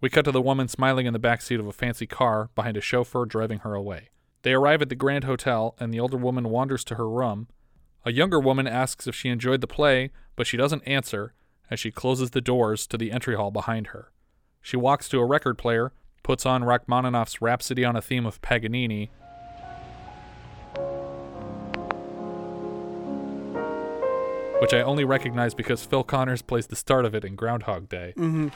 We 0.00 0.10
cut 0.10 0.26
to 0.26 0.30
the 0.30 0.42
woman 0.42 0.68
smiling 0.68 1.06
in 1.06 1.12
the 1.12 1.18
back 1.18 1.40
seat 1.42 1.58
of 1.58 1.66
a 1.66 1.72
fancy 1.72 2.06
car 2.06 2.50
behind 2.54 2.76
a 2.76 2.82
chauffeur 2.82 3.24
driving 3.24 3.60
her 3.60 3.74
away. 3.74 4.10
They 4.42 4.52
arrive 4.52 4.82
at 4.82 4.90
the 4.90 4.94
Grand 4.94 5.24
Hotel, 5.24 5.74
and 5.80 5.92
the 5.92 6.00
older 6.00 6.18
woman 6.18 6.50
wanders 6.50 6.84
to 6.84 6.96
her 6.96 7.08
room. 7.08 7.48
A 8.06 8.12
younger 8.12 8.38
woman 8.38 8.66
asks 8.66 9.06
if 9.06 9.14
she 9.14 9.30
enjoyed 9.30 9.62
the 9.62 9.66
play, 9.66 10.10
but 10.36 10.46
she 10.46 10.58
doesn't 10.58 10.82
answer 10.82 11.32
as 11.70 11.80
she 11.80 11.90
closes 11.90 12.30
the 12.30 12.42
doors 12.42 12.86
to 12.88 12.98
the 12.98 13.10
entry 13.10 13.34
hall 13.34 13.50
behind 13.50 13.88
her. 13.88 14.12
She 14.60 14.76
walks 14.76 15.08
to 15.08 15.20
a 15.20 15.24
record 15.24 15.56
player, 15.56 15.92
puts 16.22 16.44
on 16.44 16.64
Rachmaninoff's 16.64 17.40
Rhapsody 17.40 17.82
on 17.82 17.96
a 17.96 18.02
Theme 18.02 18.26
of 18.26 18.42
Paganini, 18.42 19.10
which 24.60 24.74
I 24.74 24.82
only 24.82 25.04
recognize 25.04 25.54
because 25.54 25.84
Phil 25.84 26.04
Connors 26.04 26.42
plays 26.42 26.66
the 26.66 26.76
start 26.76 27.06
of 27.06 27.14
it 27.14 27.24
in 27.24 27.36
Groundhog 27.36 27.88
Day. 27.88 28.12
Mm-hmm. 28.18 28.48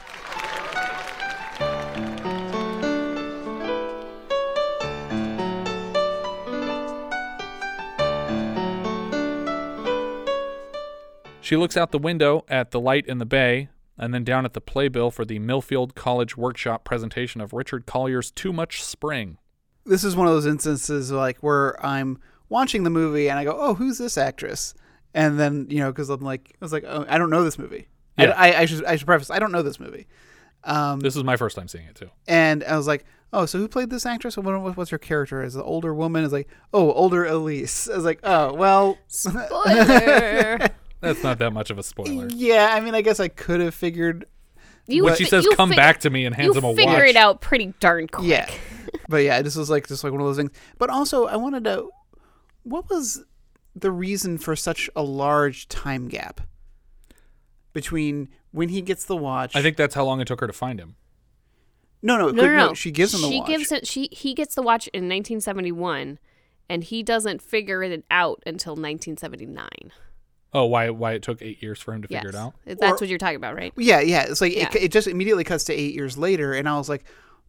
She 11.49 11.57
looks 11.57 11.75
out 11.75 11.89
the 11.91 11.97
window 11.97 12.45
at 12.47 12.69
the 12.69 12.79
light 12.79 13.07
in 13.07 13.17
the 13.17 13.25
bay 13.25 13.69
and 13.97 14.13
then 14.13 14.23
down 14.23 14.45
at 14.45 14.53
the 14.53 14.61
playbill 14.61 15.09
for 15.09 15.25
the 15.25 15.39
Millfield 15.39 15.95
College 15.95 16.37
Workshop 16.37 16.83
presentation 16.83 17.41
of 17.41 17.53
Richard 17.53 17.87
Collier's 17.87 18.29
Too 18.29 18.53
Much 18.53 18.83
Spring. 18.83 19.39
this 19.83 20.03
is 20.03 20.15
one 20.15 20.27
of 20.27 20.33
those 20.33 20.45
instances 20.45 21.11
like 21.11 21.39
where 21.39 21.83
I'm 21.83 22.19
watching 22.49 22.83
the 22.83 22.91
movie 22.91 23.31
and 23.31 23.39
I 23.39 23.45
go, 23.45 23.57
"Oh, 23.59 23.73
who's 23.73 23.97
this 23.97 24.15
actress?" 24.15 24.75
And 25.15 25.39
then 25.39 25.65
you 25.71 25.79
know, 25.79 25.91
because 25.91 26.11
I'm 26.11 26.21
like, 26.21 26.51
I 26.61 26.63
was 26.63 26.71
like, 26.71 26.83
oh, 26.87 27.03
I 27.09 27.17
don't 27.17 27.31
know 27.31 27.43
this 27.43 27.57
movie. 27.57 27.87
I- 28.19 28.23
Yeah. 28.25 28.33
I, 28.37 28.53
I 28.61 28.65
should 28.65 28.85
I 28.85 28.95
should 28.95 29.07
preface, 29.07 29.31
I 29.31 29.39
don't 29.39 29.51
know 29.51 29.63
this 29.63 29.79
movie. 29.79 30.05
Um, 30.65 30.99
this 30.99 31.15
is 31.15 31.23
my 31.23 31.35
first 31.35 31.55
time 31.55 31.67
seeing 31.67 31.85
it 31.87 31.95
too. 31.95 32.11
And 32.27 32.63
I 32.63 32.77
was 32.77 32.85
like, 32.85 33.05
oh, 33.33 33.47
so 33.47 33.57
who 33.57 33.67
played 33.67 33.89
this 33.89 34.05
actress? 34.05 34.37
What, 34.37 34.45
what- 34.61 34.77
what's 34.77 34.91
her 34.91 34.99
character? 34.99 35.41
Is 35.41 35.55
the 35.55 35.63
older 35.63 35.95
woman? 35.95 36.23
Is 36.23 36.31
like, 36.31 36.47
oh, 36.75 36.93
older 36.93 37.25
Elise. 37.25 37.89
I 37.89 37.95
was 37.95 38.05
like, 38.05 38.19
oh, 38.21 38.53
well, 38.53 38.99
Spoiler. 39.07 40.67
That's 41.01 41.23
not 41.23 41.39
that 41.39 41.51
much 41.53 41.69
of 41.69 41.77
a 41.77 41.83
spoiler. 41.83 42.27
yeah. 42.29 42.69
I 42.73 42.79
mean, 42.81 42.93
I 42.95 43.01
guess 43.01 43.19
I 43.19 43.27
could 43.29 43.61
have 43.61 43.73
figured, 43.73 44.25
You 44.87 45.05
When 45.05 45.15
she 45.15 45.25
says, 45.25 45.45
you 45.45 45.55
"Come 45.55 45.69
fi- 45.69 45.75
back 45.75 45.99
to 46.01 46.09
me," 46.09 46.25
and 46.25 46.35
hands 46.35 46.55
him 46.57 46.63
a 46.65 46.75
figure 46.75 46.93
watch. 46.93 47.09
it 47.09 47.15
out 47.15 47.41
pretty 47.41 47.73
darn 47.79 48.07
quick. 48.07 48.27
yeah. 48.27 48.49
but 49.07 49.17
yeah, 49.23 49.41
this 49.41 49.55
was 49.55 49.69
like 49.69 49.87
just 49.87 50.03
like 50.03 50.11
one 50.11 50.21
of 50.21 50.27
those 50.27 50.37
things. 50.37 50.51
But 50.77 50.89
also, 50.89 51.25
I 51.25 51.35
wanted 51.37 51.63
to, 51.65 51.89
what 52.63 52.89
was 52.89 53.23
the 53.75 53.91
reason 53.91 54.37
for 54.37 54.55
such 54.55 54.89
a 54.95 55.03
large 55.03 55.67
time 55.69 56.07
gap 56.07 56.41
between 57.73 58.29
when 58.51 58.69
he 58.69 58.81
gets 58.81 59.05
the 59.05 59.15
watch? 59.15 59.55
I 59.55 59.61
think 59.61 59.77
that's 59.77 59.95
how 59.95 60.05
long 60.05 60.19
it 60.21 60.25
took 60.27 60.41
her 60.41 60.47
to 60.47 60.53
find 60.53 60.79
him. 60.79 60.95
no, 62.01 62.17
no, 62.17 62.29
No, 62.31 62.43
no, 62.45 62.55
no. 62.67 62.73
She 62.73 62.91
gives 62.91 63.13
him 63.13 63.21
the 63.21 63.27
she 63.29 63.39
watch. 63.39 63.47
gives 63.47 63.71
it. 63.71 63.87
She 63.87 64.09
he 64.11 64.33
gets 64.33 64.55
the 64.55 64.61
watch 64.61 64.87
in 64.87 65.03
1971, 65.03 66.19
and 66.67 66.83
he 66.83 67.03
doesn't 67.03 67.41
figure 67.41 67.83
it 67.83 68.03
out 68.11 68.41
until 68.45 68.73
1979. 68.73 69.67
Oh, 70.53 70.65
why 70.65 70.89
why 70.89 71.13
it 71.13 71.21
took 71.21 71.41
eight 71.41 71.61
years 71.61 71.79
for 71.79 71.93
him 71.93 72.01
to 72.01 72.07
Yes, 72.09 72.23
figure 72.23 72.29
it 72.29 72.35
out? 72.35 72.53
that's 72.65 72.81
Or- 72.81 73.05
what 73.05 73.07
you're 73.09 73.19
talking 73.19 73.35
about, 73.35 73.55
right? 73.55 73.71
Yeah, 73.77 73.99
yeah. 73.99 74.23
It's 74.23 74.41
like 74.41 74.55
Yeah. 74.55 74.69
It, 74.73 74.83
it 74.83 74.91
just 74.91 75.07
immediately 75.07 75.43
cuts 75.43 75.63
to 75.65 75.73
eight 75.73 75.93
years 75.93 76.17
later, 76.17 76.53
and 76.53 76.67
I 76.67 76.77
was 76.77 76.89
like, 76.89 77.03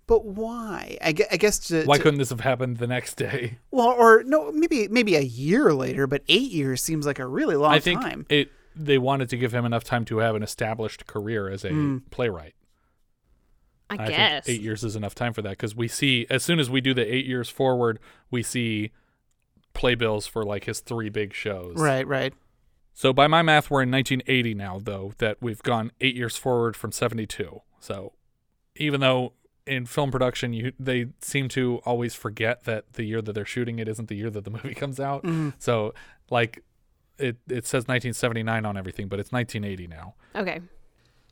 but 0.07 0.25
why? 0.25 0.99
I, 1.01 1.13
gue- 1.13 1.27
I 1.31 1.37
guess 1.37 1.61
to, 1.69 1.85
Why 1.85 1.97
to- 1.97 2.03
couldn't 2.03 2.19
this 2.19 2.31
have 2.31 2.41
happened 2.41 2.79
the 2.79 2.89
next 2.89 3.15
day? 3.15 3.59
well, 3.71 3.91
or 3.91 4.25
no, 4.25 4.51
maybe 4.53 4.89
maybe 4.89 5.15
a 5.17 5.21
year 5.21 5.73
later, 5.73 6.07
but 6.07 6.23
eight 6.29 6.51
years 6.51 6.83
seems 6.83 7.07
like 7.07 7.19
a 7.19 7.27
really 7.27 7.57
long 7.57 7.73
I 7.73 7.79
think 7.79 8.01
time. 8.01 8.27
it. 8.29 8.51
They 8.77 8.99
wanted 8.99 9.29
to 9.31 9.37
give 9.37 9.53
him 9.53 9.65
enough 9.65 9.85
time 9.85 10.05
to 10.07 10.19
have 10.19 10.35
an 10.37 10.43
established 10.43 11.07
career 11.07 11.49
as 11.49 11.65
a 11.65 11.71
mm. 11.71 12.03
playwright. 12.11 12.55
I 13.89 13.95
I 13.95 14.09
guess. 14.09 14.47
think 14.47 14.59
eight 14.59 14.63
years 14.63 14.85
is 14.85 14.95
enough 14.95 15.15
time 15.15 15.33
for 15.33 15.43
that 15.43 15.51
because 15.51 15.75
we 15.75 15.89
see 15.89 16.27
as 16.31 16.43
soon 16.45 16.61
as 16.61 16.71
we 16.71 16.81
do 16.81 16.95
the 16.95 17.03
eight 17.13 17.27
years 17.27 17.49
forward, 17.49 17.99
we 18.31 18.43
see 18.43 18.93
playbills 19.75 20.27
for 20.27 20.45
like 20.45 20.65
his 20.65 20.81
three 20.81 21.09
big 21.09 21.35
shows. 21.35 21.77
Right, 21.77 22.07
right. 22.07 22.33
So 22.95 23.13
by 23.13 23.27
my 23.27 23.43
math, 23.43 23.71
we're 23.71 23.83
in 23.83 23.91
1980 23.91 24.55
now, 24.55 24.79
though 24.83 25.13
that 25.19 25.39
we've 25.41 25.63
gone 25.63 25.93
eight 26.01 26.17
years 26.17 26.37
forward 26.37 26.77
from 26.77 26.93
72. 26.93 27.63
So 27.79 28.13
even 28.77 29.01
though 29.01 29.33
in 29.67 29.87
film 29.87 30.11
production, 30.11 30.53
you 30.53 30.73
they 30.79 31.07
seem 31.21 31.49
to 31.51 31.81
always 31.85 32.15
forget 32.15 32.65
that 32.65 32.95
the 32.95 33.05
year 33.05 33.23
that 33.23 33.33
they're 33.33 33.45
shooting 33.45 33.79
it 33.79 33.89
isn't 33.89 34.09
the 34.09 34.17
year 34.17 34.31
that 34.31 34.45
the 34.45 34.51
movie 34.51 34.75
comes 34.75 35.01
out. 35.01 35.23
Mm-hmm. 35.23 35.51
So 35.59 35.95
like 36.31 36.63
it 37.19 37.37
it 37.49 37.67
says 37.67 37.83
1979 37.85 38.67
on 38.67 38.77
everything, 38.77 39.09
but 39.09 39.21
it's 39.21 39.33
1980 39.33 39.87
now. 39.87 40.15
Okay. 40.35 40.61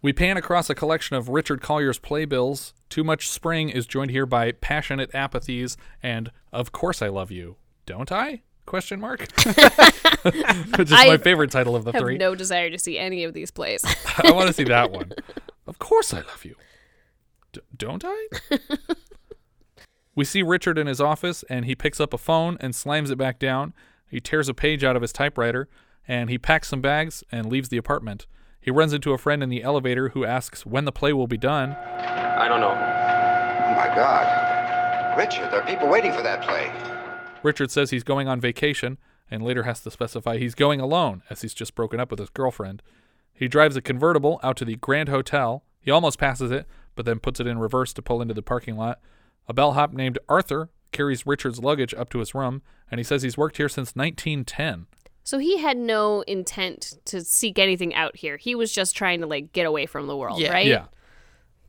We 0.00 0.12
pan 0.12 0.36
across 0.36 0.70
a 0.70 0.76
collection 0.76 1.16
of 1.16 1.28
Richard 1.28 1.60
Collier's 1.60 1.98
playbills. 1.98 2.72
Too 2.88 3.02
Much 3.02 3.28
Spring 3.28 3.68
is 3.68 3.84
joined 3.84 4.12
here 4.12 4.26
by 4.26 4.52
Passionate 4.52 5.10
Apathies 5.12 5.76
and 6.00 6.30
Of 6.52 6.70
Course 6.70 7.02
I 7.02 7.08
Love 7.08 7.32
You. 7.32 7.56
Don't 7.84 8.12
I? 8.12 8.42
Question 8.68 9.00
mark. 9.00 9.20
Which 9.42 10.88
is 10.88 10.92
I 10.92 11.06
my 11.06 11.16
favorite 11.16 11.50
title 11.50 11.74
of 11.74 11.84
the 11.86 11.92
Have 11.92 12.02
three. 12.02 12.18
no 12.18 12.34
desire 12.34 12.68
to 12.68 12.78
see 12.78 12.98
any 12.98 13.24
of 13.24 13.32
these 13.32 13.50
plays. 13.50 13.82
I 14.22 14.30
want 14.30 14.48
to 14.48 14.52
see 14.52 14.64
that 14.64 14.92
one. 14.92 15.12
Of 15.66 15.78
course 15.78 16.12
I 16.12 16.18
love 16.18 16.44
you. 16.44 16.54
D- 17.54 17.62
don't 17.74 18.04
I? 18.06 18.28
we 20.14 20.26
see 20.26 20.42
Richard 20.42 20.76
in 20.76 20.86
his 20.86 21.00
office 21.00 21.44
and 21.48 21.64
he 21.64 21.74
picks 21.74 21.98
up 21.98 22.12
a 22.12 22.18
phone 22.18 22.58
and 22.60 22.74
slams 22.74 23.10
it 23.10 23.16
back 23.16 23.38
down. 23.38 23.72
He 24.06 24.20
tears 24.20 24.50
a 24.50 24.54
page 24.54 24.84
out 24.84 24.96
of 24.96 25.00
his 25.02 25.14
typewriter 25.14 25.70
and 26.06 26.28
he 26.28 26.36
packs 26.36 26.68
some 26.68 26.82
bags 26.82 27.24
and 27.32 27.46
leaves 27.46 27.70
the 27.70 27.78
apartment. 27.78 28.26
He 28.60 28.70
runs 28.70 28.92
into 28.92 29.14
a 29.14 29.18
friend 29.18 29.42
in 29.42 29.48
the 29.48 29.62
elevator 29.62 30.10
who 30.10 30.26
asks 30.26 30.66
when 30.66 30.84
the 30.84 30.92
play 30.92 31.14
will 31.14 31.26
be 31.26 31.38
done. 31.38 31.72
I 31.72 32.46
don't 32.48 32.60
know. 32.60 32.68
Oh 32.68 33.74
my 33.74 33.94
God. 33.96 35.16
Richard, 35.16 35.50
there 35.50 35.62
are 35.62 35.66
people 35.66 35.88
waiting 35.88 36.12
for 36.12 36.20
that 36.22 36.42
play. 36.42 36.70
Richard 37.42 37.70
says 37.70 37.90
he's 37.90 38.04
going 38.04 38.28
on 38.28 38.40
vacation 38.40 38.98
and 39.30 39.42
later 39.42 39.64
has 39.64 39.80
to 39.82 39.90
specify 39.90 40.38
he's 40.38 40.54
going 40.54 40.80
alone 40.80 41.22
as 41.30 41.42
he's 41.42 41.54
just 41.54 41.74
broken 41.74 42.00
up 42.00 42.10
with 42.10 42.18
his 42.20 42.30
girlfriend. 42.30 42.82
He 43.32 43.46
drives 43.48 43.76
a 43.76 43.82
convertible 43.82 44.40
out 44.42 44.56
to 44.58 44.64
the 44.64 44.76
Grand 44.76 45.08
Hotel. 45.08 45.62
He 45.80 45.90
almost 45.90 46.18
passes 46.18 46.50
it, 46.50 46.66
but 46.94 47.04
then 47.04 47.20
puts 47.20 47.38
it 47.40 47.46
in 47.46 47.58
reverse 47.58 47.92
to 47.94 48.02
pull 48.02 48.20
into 48.22 48.34
the 48.34 48.42
parking 48.42 48.76
lot. 48.76 49.00
A 49.48 49.54
bellhop 49.54 49.92
named 49.92 50.18
Arthur 50.28 50.70
carries 50.92 51.26
Richard's 51.26 51.60
luggage 51.60 51.94
up 51.94 52.10
to 52.10 52.18
his 52.18 52.34
room, 52.34 52.62
and 52.90 52.98
he 52.98 53.04
says 53.04 53.22
he's 53.22 53.38
worked 53.38 53.58
here 53.58 53.68
since 53.68 53.94
1910. 53.94 54.86
so 55.22 55.38
he 55.38 55.58
had 55.58 55.76
no 55.76 56.22
intent 56.22 56.94
to 57.04 57.22
seek 57.22 57.58
anything 57.58 57.94
out 57.94 58.16
here. 58.16 58.38
He 58.38 58.54
was 58.54 58.72
just 58.72 58.96
trying 58.96 59.20
to 59.20 59.26
like 59.26 59.52
get 59.52 59.66
away 59.66 59.84
from 59.86 60.06
the 60.06 60.16
world, 60.16 60.40
Yeah. 60.40 60.52
right? 60.52 60.66
Yeah. 60.66 60.86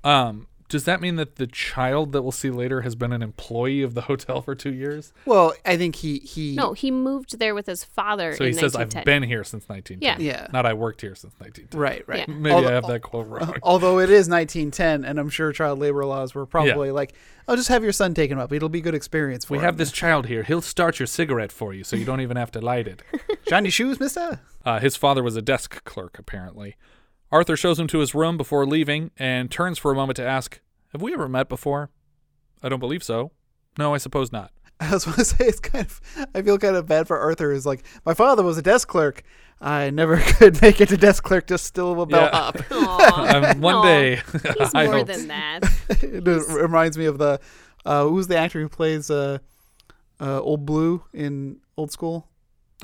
Um, 0.03 0.47
does 0.69 0.85
that 0.85 1.01
mean 1.01 1.15
that 1.15 1.37
the 1.37 1.47
child 1.47 2.11
that 2.11 2.21
we'll 2.21 2.31
see 2.31 2.51
later 2.51 2.81
has 2.81 2.93
been 2.95 3.11
an 3.11 3.23
employee 3.23 3.81
of 3.81 3.95
the 3.95 4.01
hotel 4.01 4.41
for 4.41 4.53
two 4.53 4.71
years? 4.73 5.11
Well, 5.25 5.53
I 5.65 5.75
think 5.77 5.95
he 5.97 6.19
he 6.19 6.55
No, 6.55 6.73
he 6.73 6.91
moved 6.91 7.39
there 7.39 7.55
with 7.55 7.65
his 7.65 7.83
father. 7.83 8.35
So 8.35 8.45
in 8.45 8.53
he 8.53 8.57
says, 8.59 8.75
I've 8.75 9.03
been 9.03 9.23
here 9.23 9.43
since 9.43 9.67
1910. 9.67 10.25
Yeah. 10.25 10.33
Yeah. 10.33 10.47
Not 10.53 10.67
I 10.67 10.73
worked 10.73 11.01
here 11.01 11.15
since 11.15 11.33
1910. 11.39 11.79
right, 11.79 12.03
right. 12.07 12.27
Yeah. 12.27 12.33
Maybe 12.35 12.53
Although- 12.53 12.69
I 12.69 12.73
have 12.73 12.87
that 12.87 13.01
quote 13.01 13.27
wrong. 13.27 13.55
Although 13.63 13.99
it 13.99 14.11
is 14.11 14.29
1910, 14.29 15.03
and 15.03 15.19
I'm 15.19 15.29
sure 15.29 15.51
child 15.51 15.79
labor 15.79 16.05
laws 16.05 16.35
were 16.35 16.45
probably 16.45 16.91
like, 16.91 17.13
"Oh, 17.47 17.55
just 17.55 17.69
have 17.69 17.83
your 17.83 17.91
son 17.91 18.13
taken 18.13 18.37
up. 18.37 18.53
It'll 18.53 18.69
be 18.69 18.79
a 18.79 18.83
good 18.83 18.95
experience 18.95 19.45
for 19.45 19.53
We 19.53 19.57
him." 19.57 19.63
have 19.65 19.77
this 19.77 19.91
child 19.91 20.27
here. 20.27 20.43
He'll 20.43 20.61
start 20.61 20.99
your 20.99 21.07
cigarette 21.07 21.51
for 21.51 21.73
you 21.73 21.83
so 21.83 21.95
you 21.95 22.05
don't 22.05 22.21
even 22.21 22.37
have 22.37 22.51
to 22.51 22.61
light 22.61 22.87
it. 22.87 23.01
shiny 23.49 23.71
shoes, 23.71 23.99
Mister. 23.99 24.39
Uh, 24.63 24.79
his 24.79 24.95
father 24.95 25.23
was 25.23 25.35
a 25.35 25.41
desk 25.41 25.83
clerk, 25.83 26.19
apparently. 26.19 26.75
Arthur 27.31 27.55
shows 27.55 27.79
him 27.79 27.87
to 27.87 27.99
his 27.99 28.15
room 28.15 28.37
before 28.37 28.65
leaving 28.65 29.11
and 29.17 29.51
turns 29.51 29.77
for 29.77 29.91
a 29.91 29.95
moment 29.95 30.15
to 30.17 30.25
ask, 30.25 30.59
Have 30.93 31.01
we 31.01 31.13
ever 31.13 31.27
met 31.29 31.47
before? 31.49 31.89
I 32.63 32.69
don't 32.69 32.79
believe 32.79 33.03
so. 33.03 33.31
No, 33.77 33.93
I 33.93 33.97
suppose 33.97 34.31
not. 34.31 34.51
I 34.79 34.91
was 34.91 35.05
going 35.05 35.17
to 35.17 35.25
say 35.25 35.45
it's 35.45 35.59
kind 35.59 35.85
of. 35.85 36.01
I 36.33 36.41
feel 36.41 36.57
kind 36.57 36.75
of 36.75 36.87
bad 36.87 37.07
for 37.07 37.17
Arthur. 37.19 37.51
Is 37.51 37.65
like 37.65 37.83
my 38.05 38.13
father 38.13 38.43
was 38.43 38.57
a 38.57 38.61
desk 38.61 38.87
clerk. 38.87 39.23
I 39.61 39.89
never 39.89 40.17
could 40.37 40.61
make 40.61 40.79
it 40.81 40.89
to 40.89 40.97
desk 40.97 41.23
clerk. 41.23 41.47
Just 41.47 41.65
still 41.65 42.01
a 42.01 42.05
bellhop. 42.05 42.57
Aw. 42.71 43.51
Um, 43.51 43.61
one 43.61 43.75
Aw. 43.75 43.83
day. 43.83 44.15
He's 44.57 44.71
I 44.73 44.85
more 44.85 44.97
hope- 44.99 45.07
than 45.07 45.27
that. 45.27 45.59
it 46.01 46.47
reminds 46.49 46.97
me 46.97 47.05
of 47.05 47.17
the 47.17 47.39
uh, 47.85 48.05
who's 48.05 48.27
the 48.27 48.37
actor 48.37 48.59
who 48.61 48.69
plays 48.69 49.11
uh, 49.11 49.37
uh, 50.19 50.39
Old 50.41 50.65
Blue 50.65 51.03
in 51.13 51.59
Old 51.77 51.91
School. 51.91 52.27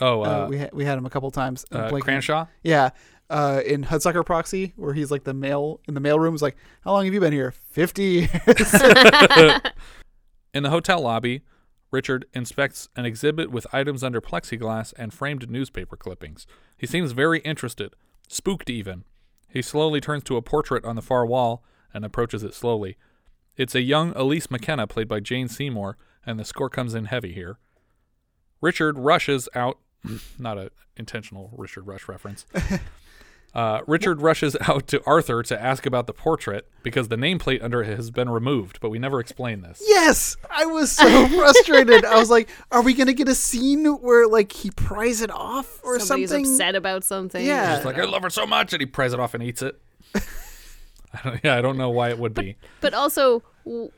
Oh, 0.01 0.21
Uh, 0.23 0.25
uh, 0.25 0.47
we 0.49 0.57
ha- 0.59 0.69
we 0.73 0.83
had 0.83 0.97
him 0.97 1.05
a 1.05 1.09
couple 1.09 1.31
times. 1.31 1.65
I'm 1.71 1.79
uh, 1.81 1.89
blanking- 1.89 2.01
Cranshaw? 2.03 2.47
Yeah. 2.63 2.89
Uh, 3.27 3.61
in 3.65 3.85
Hudsucker 3.85 4.23
Proxy, 4.23 4.73
where 4.75 4.93
he's 4.93 5.09
like 5.09 5.23
the 5.23 5.33
mail 5.33 5.79
in 5.87 5.95
the 5.95 6.01
mailroom, 6.01 6.35
is 6.35 6.43
like, 6.43 6.55
"How 6.83 6.91
long 6.91 7.05
have 7.05 7.13
you 7.13 7.19
been 7.19 7.33
here? 7.33 7.51
Fifty 7.51 8.03
years." 8.03 8.73
In 10.53 10.63
the 10.63 10.69
hotel 10.69 11.01
lobby, 11.01 11.41
Richard 11.91 12.25
inspects 12.33 12.87
an 12.95 13.05
exhibit 13.05 13.51
with 13.51 13.67
items 13.73 14.03
under 14.03 14.21
plexiglass 14.21 14.93
and 14.97 15.13
framed 15.13 15.49
newspaper 15.49 15.97
clippings. 15.97 16.47
He 16.77 16.87
seems 16.87 17.11
very 17.11 17.39
interested, 17.39 17.93
spooked 18.29 18.69
even. 18.69 19.03
He 19.49 19.61
slowly 19.61 19.99
turns 19.99 20.23
to 20.25 20.37
a 20.37 20.41
portrait 20.41 20.85
on 20.85 20.95
the 20.95 21.01
far 21.01 21.25
wall 21.25 21.63
and 21.93 22.05
approaches 22.05 22.43
it 22.43 22.53
slowly. 22.53 22.97
It's 23.57 23.75
a 23.75 23.81
young 23.81 24.11
Elise 24.15 24.51
McKenna, 24.51 24.87
played 24.87 25.07
by 25.07 25.19
Jane 25.19 25.47
Seymour, 25.47 25.97
and 26.25 26.39
the 26.39 26.45
score 26.45 26.69
comes 26.69 26.93
in 26.93 27.05
heavy 27.05 27.33
here. 27.33 27.57
Richard 28.61 28.97
rushes 28.97 29.47
out. 29.55 29.79
Not 30.39 30.57
an 30.57 30.69
intentional 30.97 31.51
Richard 31.57 31.87
Rush 31.87 32.07
reference. 32.07 32.45
Uh, 33.55 33.79
Richard 33.87 34.21
rushes 34.21 34.57
out 34.67 34.85
to 34.87 35.01
Arthur 35.05 35.41
to 35.43 35.59
ask 35.61 35.85
about 35.85 36.07
the 36.07 36.13
portrait 36.13 36.67
because 36.83 37.07
the 37.07 37.15
nameplate 37.15 37.63
under 37.63 37.81
it 37.81 37.95
has 37.95 38.11
been 38.11 38.29
removed, 38.29 38.79
but 38.81 38.89
we 38.89 38.99
never 38.99 39.21
explain 39.21 39.61
this. 39.61 39.81
yes, 39.87 40.35
I 40.51 40.65
was 40.65 40.91
so 40.91 41.27
frustrated. 41.29 42.03
I 42.03 42.19
was 42.19 42.29
like, 42.29 42.49
"Are 42.71 42.81
we 42.81 42.93
gonna 42.93 43.13
get 43.13 43.29
a 43.29 43.35
scene 43.35 43.85
where 43.85 44.27
like 44.27 44.51
he 44.51 44.71
pries 44.71 45.21
it 45.21 45.31
off 45.31 45.79
or 45.85 45.99
Somebody's 46.01 46.31
something?" 46.31 46.51
upset 46.51 46.75
about 46.75 47.05
something. 47.05 47.45
Yeah. 47.45 47.77
It's 47.77 47.85
like 47.85 47.97
I 47.97 48.03
love 48.03 48.23
her 48.23 48.29
so 48.29 48.45
much, 48.45 48.73
and 48.73 48.81
he 48.81 48.85
pries 48.85 49.13
it 49.13 49.19
off 49.21 49.33
and 49.33 49.41
eats 49.41 49.61
it. 49.61 49.79
I 50.15 51.19
don't, 51.23 51.39
yeah, 51.43 51.55
I 51.55 51.61
don't 51.61 51.77
know 51.77 51.89
why 51.91 52.09
it 52.09 52.19
would 52.19 52.33
be. 52.33 52.57
But 52.81 52.93
also, 52.93 53.41
w- 53.63 53.89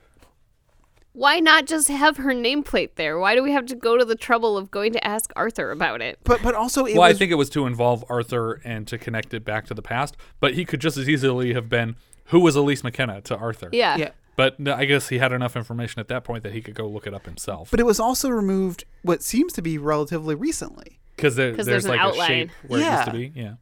why 1.18 1.40
not 1.40 1.66
just 1.66 1.88
have 1.88 2.18
her 2.18 2.32
nameplate 2.32 2.92
there? 2.96 3.18
Why 3.18 3.34
do 3.34 3.42
we 3.42 3.52
have 3.52 3.66
to 3.68 3.76
go 3.76 3.98
to 3.98 4.06
the 4.06 4.16
trouble 4.16 4.56
of 4.56 4.70
going 4.70 4.94
to 4.94 5.06
ask 5.06 5.32
Arthur 5.36 5.72
about 5.72 6.02
it? 6.02 6.20
But 6.24 6.44
but 6.44 6.54
also 6.54 6.86
it 6.86 6.94
Well, 6.94 7.08
was 7.08 7.16
I 7.16 7.18
think 7.18 7.32
it 7.32 7.36
was 7.36 7.50
to 7.52 7.66
involve 7.66 8.06
Arthur 8.10 8.62
and 8.64 8.88
to 8.88 8.98
connect 8.98 9.34
it 9.34 9.44
back 9.44 9.66
to 9.68 9.74
the 9.74 9.82
past, 9.82 10.16
but 10.40 10.54
he 10.54 10.64
could 10.64 10.80
just 10.80 10.96
as 10.98 11.10
easily 11.10 11.54
have 11.54 11.70
been 11.70 11.96
who 12.26 12.40
was 12.40 12.56
Elise 12.56 12.84
McKenna 12.84 13.22
to 13.22 13.36
Arthur. 13.38 13.70
Yeah. 13.72 13.98
yeah. 13.98 14.10
But 14.36 14.60
no, 14.60 14.76
I 14.76 14.86
guess 14.86 15.10
he 15.10 15.18
had 15.18 15.32
enough 15.32 15.56
information 15.56 16.00
at 16.00 16.08
that 16.10 16.24
point 16.24 16.44
that 16.44 16.54
he 16.54 16.62
could 16.62 16.76
go 16.76 16.88
look 16.88 17.08
it 17.08 17.14
up 17.16 17.26
himself. 17.26 17.72
But 17.72 17.80
it 17.80 17.86
was 17.88 18.00
also 18.00 18.30
removed 18.30 18.84
what 19.02 19.24
seems 19.24 19.54
to 19.54 19.64
be 19.64 19.80
relatively 19.80 20.36
recently. 20.36 21.00
Because 21.16 21.36
there, 21.36 21.56
'Cause 21.56 21.66
there's, 21.66 21.86
there's 21.86 21.86
an 21.86 21.92
like 21.92 22.00
a 22.00 22.04
outline. 22.04 22.28
shape 22.28 22.50
where 22.68 22.80
it 22.80 22.84
Yeah. 22.84 22.98
used 23.00 23.06
to 23.08 23.12
be. 23.18 23.32
Yeah. 23.34 23.54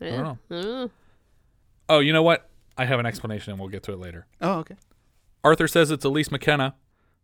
Yeah. 0.00 0.34
don't 0.50 0.84
Uh, 0.84 0.88
Oh, 1.90 1.98
you 2.00 2.12
know 2.14 2.22
what? 2.22 2.48
I 2.78 2.84
have 2.86 2.98
an 3.00 3.04
explanation, 3.06 3.50
and 3.52 3.60
we'll 3.60 3.68
get 3.68 3.82
to 3.84 3.92
it 3.92 3.98
later. 3.98 4.26
Oh, 4.40 4.60
okay. 4.60 4.76
Arthur 5.48 5.66
says 5.66 5.90
it's 5.90 6.04
Elise 6.04 6.30
McKenna. 6.30 6.74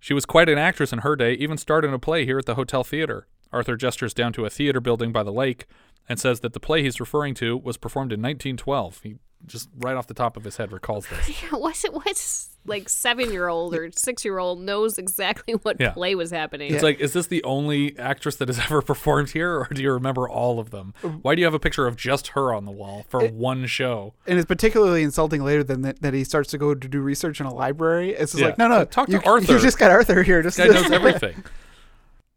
She 0.00 0.14
was 0.14 0.24
quite 0.24 0.48
an 0.48 0.56
actress 0.56 0.94
in 0.94 1.00
her 1.00 1.14
day, 1.14 1.34
even 1.34 1.58
starred 1.58 1.84
in 1.84 1.92
a 1.92 1.98
play 1.98 2.24
here 2.24 2.38
at 2.38 2.46
the 2.46 2.54
Hotel 2.54 2.82
Theater. 2.82 3.26
Arthur 3.52 3.76
gestures 3.76 4.14
down 4.14 4.32
to 4.32 4.46
a 4.46 4.50
theater 4.50 4.80
building 4.80 5.12
by 5.12 5.22
the 5.22 5.30
lake 5.30 5.66
and 6.08 6.18
says 6.18 6.40
that 6.40 6.54
the 6.54 6.58
play 6.58 6.82
he's 6.82 6.98
referring 6.98 7.34
to 7.34 7.54
was 7.54 7.76
performed 7.76 8.12
in 8.14 8.22
1912. 8.22 9.00
He 9.02 9.16
just 9.46 9.68
right 9.78 9.96
off 9.96 10.06
the 10.06 10.14
top 10.14 10.36
of 10.36 10.44
his 10.44 10.56
head 10.56 10.72
recalls 10.72 11.06
this. 11.08 11.28
Yeah, 11.42 11.58
what's 11.58 11.84
it? 11.84 11.92
What's 11.92 12.50
like 12.66 12.88
seven 12.88 13.30
year 13.30 13.48
old 13.48 13.74
or 13.74 13.90
six 13.92 14.24
year 14.24 14.38
old 14.38 14.60
knows 14.60 14.96
exactly 14.96 15.52
what 15.54 15.76
Yeah. 15.78 15.90
play 15.90 16.14
was 16.14 16.30
happening? 16.30 16.72
It's 16.72 16.82
like, 16.82 16.98
is 16.98 17.12
this 17.12 17.26
the 17.26 17.42
only 17.44 17.98
actress 17.98 18.36
that 18.36 18.48
has 18.48 18.58
ever 18.64 18.80
performed 18.80 19.30
here, 19.30 19.54
or 19.58 19.68
do 19.72 19.82
you 19.82 19.92
remember 19.92 20.28
all 20.28 20.58
of 20.58 20.70
them? 20.70 20.94
Why 21.22 21.34
do 21.34 21.40
you 21.40 21.46
have 21.46 21.52
a 21.54 21.58
picture 21.58 21.86
of 21.86 21.96
just 21.96 22.28
her 22.28 22.54
on 22.54 22.64
the 22.64 22.70
wall 22.72 23.04
for 23.08 23.26
one 23.28 23.66
show? 23.66 24.14
And 24.26 24.38
it's 24.38 24.46
particularly 24.46 25.02
insulting 25.02 25.42
later 25.44 25.62
than 25.62 25.82
that, 25.82 26.00
that 26.00 26.14
he 26.14 26.24
starts 26.24 26.50
to 26.52 26.58
go 26.58 26.74
to 26.74 26.88
do 26.88 27.00
research 27.00 27.38
in 27.40 27.46
a 27.46 27.52
library. 27.54 28.10
It's 28.14 28.32
just 28.32 28.40
Yeah. 28.40 28.46
like, 28.48 28.58
no, 28.58 28.68
no, 28.68 28.84
Talk 28.86 29.06
to 29.08 29.12
you, 29.12 29.20
Arthur. 29.26 29.52
You 29.54 29.58
just 29.58 29.78
got 29.78 29.90
Arthur 29.90 30.22
here. 30.22 30.40
Just 30.42 30.56
This 30.56 30.72
guy 30.72 30.80
knows 30.80 30.90
everything. 30.90 31.44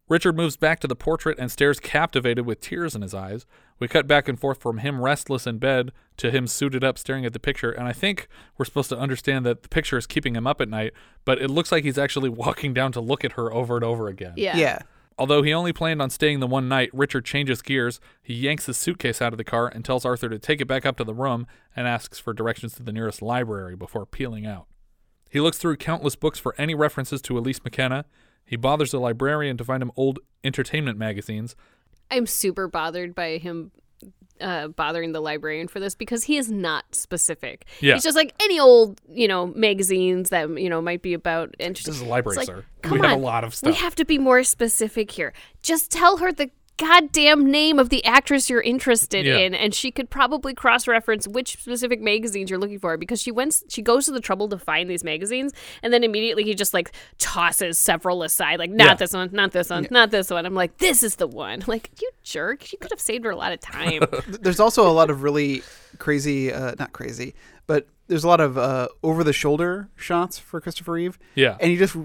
Richard 0.08 0.36
moves 0.36 0.56
back 0.56 0.80
to 0.80 0.86
the 0.86 0.96
portrait 0.96 1.38
and 1.38 1.50
stares 1.52 1.78
captivated 1.78 2.46
with 2.46 2.60
tears 2.60 2.94
in 2.94 3.02
his 3.02 3.12
eyes. 3.14 3.44
We 3.78 3.88
cut 3.88 4.06
back 4.06 4.28
and 4.28 4.38
forth 4.38 4.60
from 4.60 4.78
him 4.78 5.00
restless 5.00 5.46
in 5.46 5.58
bed 5.58 5.92
to 6.16 6.30
him 6.30 6.46
suited 6.46 6.82
up 6.82 6.98
staring 6.98 7.24
at 7.24 7.32
the 7.32 7.38
picture, 7.38 7.70
and 7.70 7.86
I 7.86 7.92
think 7.92 8.28
we're 8.56 8.64
supposed 8.64 8.88
to 8.90 8.98
understand 8.98 9.46
that 9.46 9.62
the 9.62 9.68
picture 9.68 9.96
is 9.96 10.06
keeping 10.06 10.34
him 10.34 10.46
up 10.46 10.60
at 10.60 10.68
night, 10.68 10.92
but 11.24 11.40
it 11.40 11.48
looks 11.48 11.70
like 11.70 11.84
he's 11.84 11.98
actually 11.98 12.28
walking 12.28 12.74
down 12.74 12.92
to 12.92 13.00
look 13.00 13.24
at 13.24 13.32
her 13.32 13.52
over 13.52 13.76
and 13.76 13.84
over 13.84 14.08
again. 14.08 14.34
yeah. 14.36 14.56
yeah. 14.56 14.78
Although 15.18 15.42
he 15.42 15.52
only 15.52 15.72
planned 15.72 16.00
on 16.00 16.10
staying 16.10 16.38
the 16.38 16.46
one 16.46 16.68
night, 16.68 16.90
Richard 16.92 17.24
changes 17.24 17.60
gears. 17.60 17.98
He 18.22 18.34
yanks 18.34 18.66
his 18.66 18.76
suitcase 18.76 19.20
out 19.20 19.32
of 19.32 19.36
the 19.36 19.42
car 19.42 19.66
and 19.66 19.84
tells 19.84 20.04
Arthur 20.04 20.28
to 20.28 20.38
take 20.38 20.60
it 20.60 20.68
back 20.68 20.86
up 20.86 20.96
to 20.98 21.04
the 21.04 21.12
room 21.12 21.46
and 21.74 21.88
asks 21.88 22.20
for 22.20 22.32
directions 22.32 22.74
to 22.74 22.84
the 22.84 22.92
nearest 22.92 23.20
library 23.20 23.74
before 23.74 24.06
peeling 24.06 24.46
out. 24.46 24.66
He 25.28 25.40
looks 25.40 25.58
through 25.58 25.76
countless 25.78 26.14
books 26.14 26.38
for 26.38 26.54
any 26.56 26.74
references 26.74 27.20
to 27.22 27.36
Elise 27.36 27.62
McKenna. 27.64 28.04
He 28.44 28.54
bothers 28.54 28.92
the 28.92 29.00
librarian 29.00 29.56
to 29.56 29.64
find 29.64 29.82
him 29.82 29.90
old 29.96 30.20
entertainment 30.44 30.98
magazines. 30.98 31.56
I'm 32.10 32.26
super 32.26 32.68
bothered 32.68 33.14
by 33.14 33.38
him 33.38 33.70
uh, 34.40 34.68
bothering 34.68 35.12
the 35.12 35.20
librarian 35.20 35.68
for 35.68 35.80
this 35.80 35.94
because 35.94 36.24
he 36.24 36.36
is 36.36 36.50
not 36.50 36.94
specific. 36.94 37.66
Yeah. 37.80 37.94
He's 37.94 38.04
just 38.04 38.16
like 38.16 38.34
any 38.40 38.58
old, 38.60 39.00
you 39.12 39.28
know, 39.28 39.48
magazines 39.48 40.30
that 40.30 40.48
you 40.58 40.68
know 40.68 40.80
might 40.80 41.02
be 41.02 41.14
about 41.14 41.54
interesting. 41.58 41.92
This 41.92 42.00
is 42.00 42.06
a 42.06 42.10
library, 42.10 42.36
like, 42.36 42.46
sir. 42.46 42.64
Come 42.82 43.00
We 43.00 43.06
have 43.06 43.18
a 43.18 43.20
lot 43.20 43.44
of 43.44 43.54
stuff. 43.54 43.70
We 43.70 43.76
have 43.76 43.94
to 43.96 44.04
be 44.04 44.18
more 44.18 44.44
specific 44.44 45.10
here. 45.10 45.32
Just 45.62 45.90
tell 45.90 46.18
her 46.18 46.32
the 46.32 46.50
goddamn 46.78 47.50
name 47.50 47.78
of 47.78 47.90
the 47.90 48.04
actress 48.04 48.48
you're 48.48 48.60
interested 48.62 49.26
Yeah. 49.26 49.36
in, 49.38 49.54
and 49.54 49.74
she 49.74 49.90
could 49.90 50.08
probably 50.08 50.54
cross-reference 50.54 51.28
which 51.28 51.58
specific 51.60 52.00
magazines 52.00 52.48
you're 52.48 52.58
looking 52.58 52.78
for 52.78 52.96
because 52.96 53.20
she 53.20 53.30
went, 53.30 53.62
she 53.68 53.82
goes 53.82 54.06
to 54.06 54.12
the 54.12 54.20
trouble 54.20 54.48
to 54.48 54.58
find 54.58 54.88
these 54.88 55.04
magazines, 55.04 55.52
and 55.82 55.92
then 55.92 56.02
immediately 56.04 56.44
he 56.44 56.54
just 56.54 56.72
like 56.72 56.92
tosses 57.18 57.78
several 57.78 58.22
aside, 58.22 58.58
like 58.58 58.70
not 58.70 58.86
Yeah. 58.86 58.94
this 58.94 59.12
one, 59.12 59.28
not 59.32 59.52
this 59.52 59.68
one, 59.70 59.86
not 59.90 60.10
this 60.10 60.30
one. 60.30 60.46
I'm 60.46 60.54
like, 60.54 60.78
this 60.78 61.02
is 61.02 61.16
the 61.16 61.26
one. 61.26 61.62
Like 61.66 61.90
you 62.00 62.10
jerk, 62.22 62.72
you 62.72 62.78
could 62.78 62.90
have 62.92 63.00
saved 63.00 63.24
her 63.24 63.30
a 63.30 63.36
lot 63.36 63.52
of 63.52 63.60
time. 63.60 64.02
There's 64.26 64.60
also 64.60 64.88
a 64.88 64.92
lot 64.92 65.10
of 65.10 65.22
really 65.22 65.62
crazy, 65.98 66.52
uh, 66.52 66.74
not 66.78 66.92
crazy, 66.92 67.34
but 67.66 67.86
there's 68.08 68.24
a 68.24 68.28
lot 68.28 68.40
of 68.40 68.56
uh, 68.58 68.88
over 69.02 69.22
the 69.22 69.32
shoulder 69.32 69.88
shots 69.94 70.38
for 70.38 70.60
Christopher 70.60 70.92
Reeve. 70.92 71.18
Yeah. 71.34 71.56
And 71.60 71.70
you 71.70 71.78
just 71.78 71.96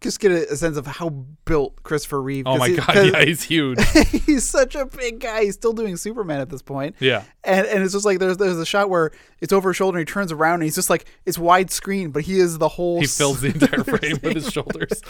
just 0.00 0.20
get 0.20 0.30
a, 0.30 0.52
a 0.52 0.56
sense 0.56 0.76
of 0.76 0.86
how 0.86 1.10
built 1.44 1.82
Christopher 1.82 2.22
Reeve. 2.22 2.46
Oh 2.46 2.56
my 2.56 2.68
he- 2.68 2.76
god, 2.76 2.94
yeah, 3.12 3.24
he's 3.24 3.42
huge. 3.42 3.78
he's 4.26 4.44
such 4.48 4.74
a 4.74 4.86
big 4.86 5.20
guy. 5.20 5.44
He's 5.44 5.54
still 5.54 5.72
doing 5.72 5.96
Superman 5.96 6.40
at 6.40 6.48
this 6.48 6.62
point. 6.62 6.96
Yeah. 7.00 7.24
And 7.44 7.66
and 7.66 7.82
it's 7.82 7.92
just 7.92 8.04
like 8.06 8.18
there's 8.18 8.36
there's 8.36 8.58
a 8.58 8.66
shot 8.66 8.88
where 8.88 9.10
it's 9.40 9.52
over 9.52 9.70
his 9.70 9.76
shoulder 9.76 9.98
and 9.98 10.08
he 10.08 10.12
turns 10.12 10.32
around 10.32 10.54
and 10.54 10.62
he's 10.64 10.76
just 10.76 10.90
like 10.90 11.04
it's 11.26 11.38
widescreen, 11.38 12.12
but 12.12 12.22
he 12.22 12.38
is 12.38 12.58
the 12.58 12.68
whole 12.68 13.00
He 13.00 13.06
fills 13.06 13.40
the 13.40 13.48
entire 13.54 13.84
frame 13.84 14.18
with 14.22 14.34
his 14.34 14.50
shoulders. 14.50 15.02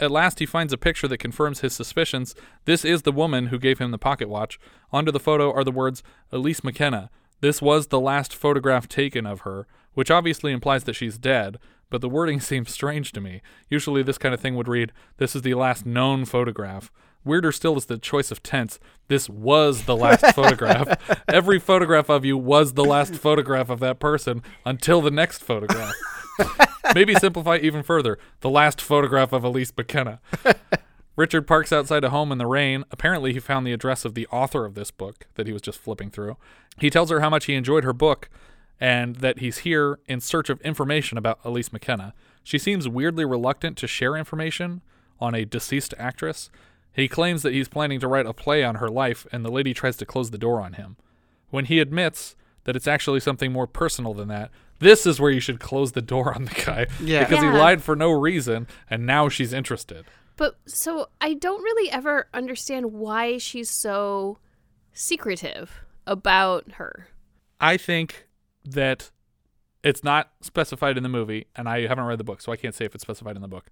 At 0.00 0.12
last, 0.12 0.38
he 0.38 0.46
finds 0.46 0.72
a 0.72 0.78
picture 0.78 1.08
that 1.08 1.18
confirms 1.18 1.60
his 1.60 1.72
suspicions. 1.74 2.36
This 2.66 2.84
is 2.84 3.02
the 3.02 3.10
woman 3.10 3.46
who 3.48 3.58
gave 3.58 3.80
him 3.80 3.90
the 3.90 3.98
pocket 3.98 4.28
watch. 4.28 4.60
Under 4.92 5.10
the 5.10 5.18
photo 5.18 5.52
are 5.52 5.64
the 5.64 5.72
words 5.72 6.04
Elise 6.30 6.62
McKenna. 6.62 7.10
This 7.40 7.62
was 7.62 7.86
the 7.86 8.00
last 8.00 8.34
photograph 8.34 8.88
taken 8.88 9.26
of 9.26 9.40
her, 9.40 9.66
which 9.94 10.10
obviously 10.10 10.52
implies 10.52 10.84
that 10.84 10.94
she's 10.94 11.18
dead, 11.18 11.58
but 11.90 12.00
the 12.00 12.08
wording 12.08 12.40
seems 12.40 12.72
strange 12.72 13.12
to 13.12 13.20
me. 13.20 13.42
Usually, 13.68 14.02
this 14.02 14.18
kind 14.18 14.34
of 14.34 14.40
thing 14.40 14.56
would 14.56 14.68
read, 14.68 14.92
This 15.18 15.36
is 15.36 15.42
the 15.42 15.54
last 15.54 15.86
known 15.86 16.24
photograph. 16.24 16.90
Weirder 17.24 17.52
still 17.52 17.76
is 17.76 17.86
the 17.86 17.98
choice 17.98 18.30
of 18.30 18.42
tense. 18.42 18.78
This 19.08 19.28
was 19.28 19.84
the 19.84 19.96
last 19.96 20.24
photograph. 20.34 21.20
Every 21.28 21.58
photograph 21.58 22.08
of 22.08 22.24
you 22.24 22.38
was 22.38 22.72
the 22.74 22.84
last 22.84 23.14
photograph 23.16 23.68
of 23.70 23.80
that 23.80 23.98
person 23.98 24.42
until 24.64 25.00
the 25.00 25.10
next 25.10 25.42
photograph. 25.42 25.92
Maybe 26.94 27.14
simplify 27.16 27.58
even 27.58 27.82
further. 27.82 28.18
The 28.40 28.50
last 28.50 28.80
photograph 28.80 29.32
of 29.32 29.44
Elise 29.44 29.72
McKenna. 29.76 30.20
Richard 31.18 31.48
parks 31.48 31.72
outside 31.72 32.04
a 32.04 32.10
home 32.10 32.30
in 32.30 32.38
the 32.38 32.46
rain. 32.46 32.84
Apparently, 32.92 33.32
he 33.32 33.40
found 33.40 33.66
the 33.66 33.72
address 33.72 34.04
of 34.04 34.14
the 34.14 34.28
author 34.28 34.64
of 34.64 34.74
this 34.76 34.92
book 34.92 35.26
that 35.34 35.48
he 35.48 35.52
was 35.52 35.60
just 35.60 35.80
flipping 35.80 36.10
through. 36.10 36.36
He 36.78 36.90
tells 36.90 37.10
her 37.10 37.18
how 37.18 37.28
much 37.28 37.46
he 37.46 37.54
enjoyed 37.54 37.82
her 37.82 37.92
book 37.92 38.30
and 38.80 39.16
that 39.16 39.40
he's 39.40 39.58
here 39.58 39.98
in 40.06 40.20
search 40.20 40.48
of 40.48 40.60
information 40.60 41.18
about 41.18 41.40
Elise 41.44 41.72
McKenna. 41.72 42.14
She 42.44 42.56
seems 42.56 42.86
weirdly 42.88 43.24
reluctant 43.24 43.76
to 43.78 43.88
share 43.88 44.14
information 44.14 44.80
on 45.18 45.34
a 45.34 45.44
deceased 45.44 45.92
actress. 45.98 46.50
He 46.92 47.08
claims 47.08 47.42
that 47.42 47.52
he's 47.52 47.66
planning 47.66 47.98
to 47.98 48.06
write 48.06 48.26
a 48.26 48.32
play 48.32 48.62
on 48.62 48.76
her 48.76 48.88
life, 48.88 49.26
and 49.32 49.44
the 49.44 49.50
lady 49.50 49.74
tries 49.74 49.96
to 49.96 50.06
close 50.06 50.30
the 50.30 50.38
door 50.38 50.60
on 50.60 50.74
him. 50.74 50.96
When 51.50 51.64
he 51.64 51.80
admits 51.80 52.36
that 52.62 52.76
it's 52.76 52.86
actually 52.86 53.18
something 53.18 53.50
more 53.52 53.66
personal 53.66 54.14
than 54.14 54.28
that, 54.28 54.52
this 54.78 55.04
is 55.04 55.18
where 55.18 55.32
you 55.32 55.40
should 55.40 55.58
close 55.58 55.90
the 55.92 56.00
door 56.00 56.32
on 56.32 56.44
the 56.44 56.54
guy. 56.64 56.86
Yeah. 57.02 57.24
Because 57.24 57.42
Yeah. 57.42 57.50
he 57.52 57.58
lied 57.58 57.82
for 57.82 57.96
no 57.96 58.12
reason, 58.12 58.68
and 58.88 59.04
now 59.04 59.28
she's 59.28 59.52
interested. 59.52 60.04
But 60.38 60.56
so 60.66 61.08
I 61.20 61.34
don't 61.34 61.62
really 61.62 61.90
ever 61.90 62.28
understand 62.32 62.92
why 62.92 63.36
she's 63.38 63.68
so 63.68 64.38
secretive 64.92 65.82
about 66.06 66.72
her. 66.74 67.08
I 67.60 67.76
think 67.76 68.28
that 68.64 69.10
it's 69.82 70.04
not 70.04 70.30
specified 70.40 70.96
in 70.96 71.02
the 71.02 71.08
movie, 71.08 71.46
and 71.56 71.68
I 71.68 71.88
haven't 71.88 72.04
read 72.04 72.18
the 72.18 72.24
book, 72.24 72.40
so 72.40 72.52
I 72.52 72.56
can't 72.56 72.74
say 72.74 72.84
if 72.84 72.94
it's 72.94 73.02
specified 73.02 73.34
in 73.34 73.42
the 73.42 73.48
book. 73.48 73.66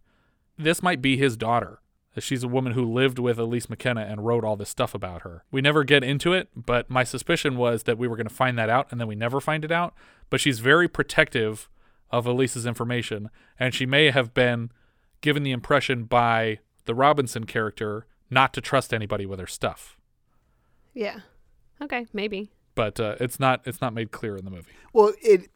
This 0.58 0.82
might 0.82 1.00
be 1.00 1.16
his 1.16 1.36
daughter. 1.36 1.78
She's 2.18 2.42
a 2.42 2.48
woman 2.48 2.72
who 2.72 2.90
lived 2.90 3.20
with 3.20 3.38
Elise 3.38 3.70
McKenna 3.70 4.00
and 4.00 4.26
wrote 4.26 4.42
all 4.42 4.56
this 4.56 4.70
stuff 4.70 4.92
about 4.92 5.22
her. 5.22 5.44
We 5.52 5.60
never 5.60 5.84
get 5.84 6.02
into 6.02 6.32
it, 6.32 6.48
but 6.56 6.90
my 6.90 7.04
suspicion 7.04 7.56
was 7.56 7.84
that 7.84 7.98
we 7.98 8.08
were 8.08 8.16
going 8.16 8.28
to 8.28 8.34
find 8.34 8.58
that 8.58 8.70
out, 8.70 8.88
and 8.90 9.00
then 9.00 9.06
we 9.06 9.14
never 9.14 9.40
find 9.40 9.64
it 9.64 9.70
out. 9.70 9.94
But 10.30 10.40
she's 10.40 10.58
very 10.58 10.88
protective 10.88 11.68
of 12.10 12.26
Elise's 12.26 12.66
information, 12.66 13.30
and 13.56 13.72
she 13.72 13.86
may 13.86 14.10
have 14.10 14.34
been 14.34 14.72
given 15.26 15.42
the 15.42 15.50
impression 15.50 16.04
by 16.04 16.56
the 16.84 16.94
Robinson 16.94 17.46
character 17.46 18.06
not 18.30 18.54
to 18.54 18.60
trust 18.60 18.94
anybody 18.94 19.26
with 19.26 19.40
her 19.40 19.46
stuff. 19.48 19.98
Yeah. 20.94 21.18
Okay, 21.82 22.06
maybe. 22.12 22.52
But 22.76 23.00
uh, 23.00 23.16
it's 23.18 23.40
not 23.40 23.60
it's 23.64 23.80
not 23.80 23.92
made 23.92 24.12
clear 24.12 24.36
in 24.36 24.44
the 24.44 24.52
movie. 24.52 24.70
Well, 24.92 25.12
it. 25.20 25.50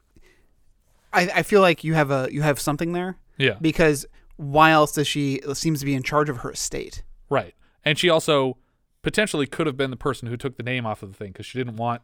I, 1.13 1.29
I 1.35 1.43
feel 1.43 1.61
like 1.61 1.85
you 1.85 1.93
have 1.93 2.11
a 2.11 2.27
you 2.29 2.41
have 2.41 2.59
something 2.59 2.91
there. 2.91 3.15
Yeah. 3.37 3.55
Because 3.61 4.05
why 4.35 4.71
else 4.71 4.91
does 4.91 5.07
she 5.07 5.39
seems 5.53 5.79
to 5.79 5.85
be 5.85 5.95
in 5.95 6.03
charge 6.03 6.27
of 6.27 6.39
her 6.39 6.51
estate? 6.51 7.03
Right. 7.29 7.55
And 7.85 7.97
she 7.97 8.09
also 8.09 8.57
potentially 9.03 9.47
could 9.47 9.67
have 9.67 9.77
been 9.77 9.89
the 9.89 9.95
person 9.95 10.27
who 10.27 10.35
took 10.35 10.57
the 10.57 10.63
name 10.63 10.85
off 10.85 11.01
of 11.01 11.13
the 11.13 11.15
thing 11.15 11.31
because 11.31 11.45
she 11.45 11.57
didn't 11.57 11.77
want 11.77 12.01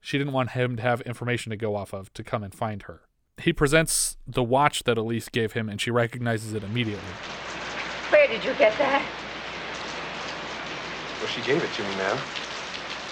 she 0.00 0.16
didn't 0.16 0.32
want 0.32 0.50
him 0.50 0.76
to 0.76 0.82
have 0.82 1.00
information 1.00 1.50
to 1.50 1.56
go 1.56 1.74
off 1.74 1.92
of 1.92 2.12
to 2.14 2.22
come 2.22 2.44
and 2.44 2.54
find 2.54 2.84
her. 2.84 3.00
He 3.40 3.52
presents 3.52 4.16
the 4.26 4.42
watch 4.42 4.84
that 4.84 4.98
Elise 4.98 5.28
gave 5.28 5.52
him 5.52 5.68
and 5.68 5.80
she 5.80 5.90
recognizes 5.90 6.54
it 6.54 6.64
immediately. 6.64 7.12
Where 8.10 8.26
did 8.26 8.44
you 8.44 8.52
get 8.54 8.76
that? 8.78 9.02
Well, 11.18 11.28
she 11.28 11.42
gave 11.42 11.62
it 11.62 11.72
to 11.72 11.82
me, 11.82 11.96
ma'am. 11.96 12.18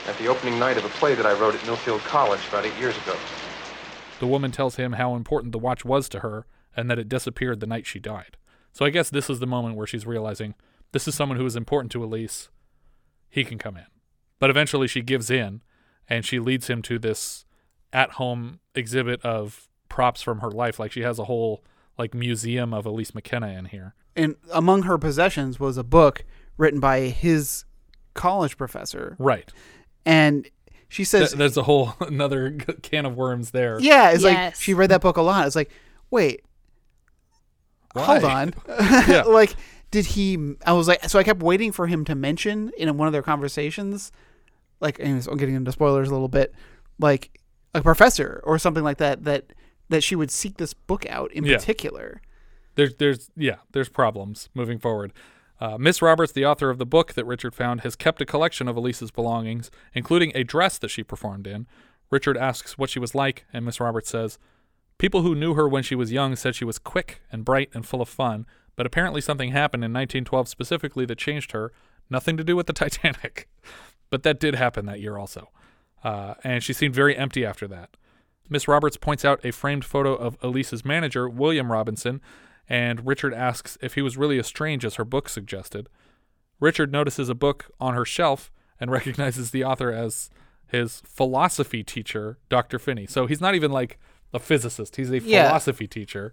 At 0.06 0.16
the 0.18 0.26
opening 0.28 0.58
night 0.58 0.76
of 0.76 0.84
a 0.84 0.88
play 0.88 1.14
that 1.14 1.26
I 1.26 1.32
wrote 1.32 1.54
at 1.54 1.60
Millfield 1.60 2.00
College 2.04 2.40
about 2.48 2.64
eight 2.64 2.76
years 2.78 2.96
ago. 2.98 3.16
The 4.20 4.26
woman 4.26 4.50
tells 4.50 4.76
him 4.76 4.94
how 4.94 5.14
important 5.14 5.52
the 5.52 5.58
watch 5.58 5.84
was 5.84 6.08
to 6.10 6.20
her 6.20 6.46
and 6.76 6.90
that 6.90 6.98
it 6.98 7.08
disappeared 7.08 7.60
the 7.60 7.66
night 7.66 7.86
she 7.86 7.98
died. 7.98 8.36
So 8.72 8.84
I 8.84 8.90
guess 8.90 9.10
this 9.10 9.30
is 9.30 9.40
the 9.40 9.46
moment 9.46 9.76
where 9.76 9.86
she's 9.86 10.06
realizing 10.06 10.54
this 10.92 11.08
is 11.08 11.14
someone 11.14 11.38
who 11.38 11.46
is 11.46 11.56
important 11.56 11.92
to 11.92 12.04
Elise. 12.04 12.48
He 13.28 13.44
can 13.44 13.58
come 13.58 13.76
in. 13.76 13.86
But 14.38 14.50
eventually 14.50 14.86
she 14.86 15.02
gives 15.02 15.30
in 15.30 15.62
and 16.08 16.24
she 16.24 16.38
leads 16.38 16.68
him 16.68 16.82
to 16.82 16.98
this 16.98 17.44
at 17.92 18.12
home 18.12 18.60
exhibit 18.74 19.20
of 19.22 19.68
props 19.96 20.20
from 20.20 20.40
her 20.40 20.50
life. 20.50 20.78
Like 20.78 20.92
she 20.92 21.00
has 21.00 21.18
a 21.18 21.24
whole 21.24 21.64
like 21.98 22.12
museum 22.12 22.74
of 22.74 22.84
Elise 22.84 23.14
McKenna 23.14 23.48
in 23.48 23.64
here. 23.64 23.94
And 24.14 24.36
among 24.52 24.82
her 24.82 24.98
possessions 24.98 25.58
was 25.58 25.78
a 25.78 25.82
book 25.82 26.22
written 26.58 26.80
by 26.80 27.00
his 27.00 27.64
college 28.12 28.58
professor. 28.58 29.16
Right. 29.18 29.50
And 30.04 30.48
she 30.88 31.02
says, 31.02 31.30
Th- 31.30 31.38
there's 31.38 31.56
a 31.56 31.62
whole 31.62 31.94
another 32.00 32.52
can 32.82 33.06
of 33.06 33.16
worms 33.16 33.52
there. 33.52 33.78
"Yeah, 33.80 34.10
it's 34.10 34.22
like 34.22 34.54
she 34.54 34.74
read 34.74 34.90
that 34.90 35.00
book 35.00 35.16
a 35.16 35.22
lot." 35.22 35.46
It's 35.46 35.56
like, 35.56 35.70
wait, 36.10 36.42
hold 37.96 38.24
on, 38.24 38.54
Yeah. 38.68 39.22
like 39.26 39.56
did 39.90 40.04
he? 40.04 40.54
I 40.66 40.74
was 40.74 40.88
like, 40.88 41.04
so 41.08 41.18
I 41.18 41.22
kept 41.22 41.42
waiting 41.42 41.72
for 41.72 41.86
him 41.86 42.04
to 42.04 42.14
mention 42.14 42.70
in 42.76 42.94
one 42.98 43.08
of 43.08 43.12
their 43.12 43.22
conversations, 43.22 44.12
like, 44.78 45.00
anyways, 45.00 45.26
I'm 45.26 45.38
getting 45.38 45.54
into 45.54 45.72
spoilers 45.72 46.08
a 46.08 46.12
little 46.12 46.28
bit, 46.28 46.54
like 46.98 47.40
a 47.74 47.82
professor 47.82 48.42
or 48.44 48.58
something 48.58 48.84
like 48.84 48.98
that 48.98 49.24
that 49.24 49.52
that 49.88 50.02
she 50.02 50.16
would 50.16 50.30
seek 50.30 50.56
this 50.56 50.74
book 50.74 51.06
out 51.06 51.32
in 51.32 51.44
Yeah. 51.44 51.56
particular. 51.56 52.20
There's, 52.74 52.94
there's, 52.96 53.30
yeah, 53.36 53.56
there's 53.72 53.88
problems 53.88 54.48
moving 54.54 54.78
forward. 54.78 55.12
Uh, 55.58 55.78
Miss 55.78 56.02
Roberts, 56.02 56.32
the 56.32 56.44
author 56.44 56.68
of 56.68 56.76
the 56.78 56.84
book 56.84 57.14
that 57.14 57.24
Richard 57.24 57.54
found, 57.54 57.80
has 57.80 57.96
kept 57.96 58.20
a 58.20 58.26
collection 58.26 58.68
of 58.68 58.76
Elise's 58.76 59.10
belongings, 59.10 59.70
including 59.94 60.32
a 60.34 60.44
dress 60.44 60.76
that 60.78 60.88
she 60.90 61.02
performed 61.02 61.46
in. 61.46 61.66
Richard 62.10 62.36
asks 62.36 62.76
what 62.76 62.90
she 62.90 62.98
was 62.98 63.14
like, 63.14 63.46
and 63.52 63.64
Miss 63.64 63.80
Roberts 63.80 64.10
says, 64.10 64.38
People 64.98 65.22
who 65.22 65.34
knew 65.34 65.54
her 65.54 65.66
when 65.68 65.82
she 65.82 65.94
was 65.94 66.12
young 66.12 66.36
said 66.36 66.54
she 66.54 66.64
was 66.64 66.78
quick 66.78 67.22
and 67.32 67.44
bright 67.44 67.70
and 67.74 67.86
full 67.86 68.02
of 68.02 68.08
fun, 68.08 68.46
but 68.76 68.86
apparently 68.86 69.20
something 69.22 69.50
happened 69.52 69.82
in 69.82 69.92
1912 69.92 70.46
specifically 70.48 71.06
that 71.06 71.16
changed 71.18 71.52
her. 71.52 71.72
Nothing 72.10 72.36
to 72.36 72.44
do 72.44 72.54
with 72.56 72.66
the 72.66 72.72
Titanic. 72.74 73.48
but 74.10 74.22
that 74.22 74.38
did 74.38 74.54
happen 74.54 74.84
that 74.86 75.00
year 75.00 75.16
also. 75.16 75.50
Uh, 76.04 76.34
and 76.44 76.62
she 76.62 76.72
seemed 76.74 76.94
very 76.94 77.16
empty 77.16 77.44
after 77.44 77.66
that. 77.68 77.96
Miss 78.48 78.68
Roberts 78.68 78.96
points 78.96 79.24
out 79.24 79.44
a 79.44 79.50
framed 79.52 79.84
photo 79.84 80.14
of 80.14 80.36
Elise's 80.42 80.84
manager, 80.84 81.28
William 81.28 81.70
Robinson, 81.72 82.20
and 82.68 83.06
Richard 83.06 83.32
asks 83.34 83.76
if 83.80 83.94
he 83.94 84.02
was 84.02 84.16
really 84.16 84.38
as 84.38 84.46
strange 84.46 84.84
as 84.84 84.96
her 84.96 85.04
book 85.04 85.28
suggested. 85.28 85.88
Richard 86.60 86.90
notices 86.92 87.28
a 87.28 87.34
book 87.34 87.66
on 87.80 87.94
her 87.94 88.04
shelf 88.04 88.50
and 88.80 88.90
recognizes 88.98 89.50
the 89.50 89.64
author 89.64 89.92
as 89.92 90.30
his 90.68 91.02
philosophy 91.06 91.82
teacher, 91.84 92.38
Dr. 92.48 92.78
Finney. 92.78 93.06
So 93.06 93.26
he's 93.26 93.40
not 93.40 93.54
even 93.54 93.70
like 93.70 93.98
a 94.32 94.38
physicist, 94.38 94.96
he's 94.96 95.10
a 95.10 95.20
Yeah. 95.20 95.46
philosophy 95.48 95.86
teacher 95.86 96.32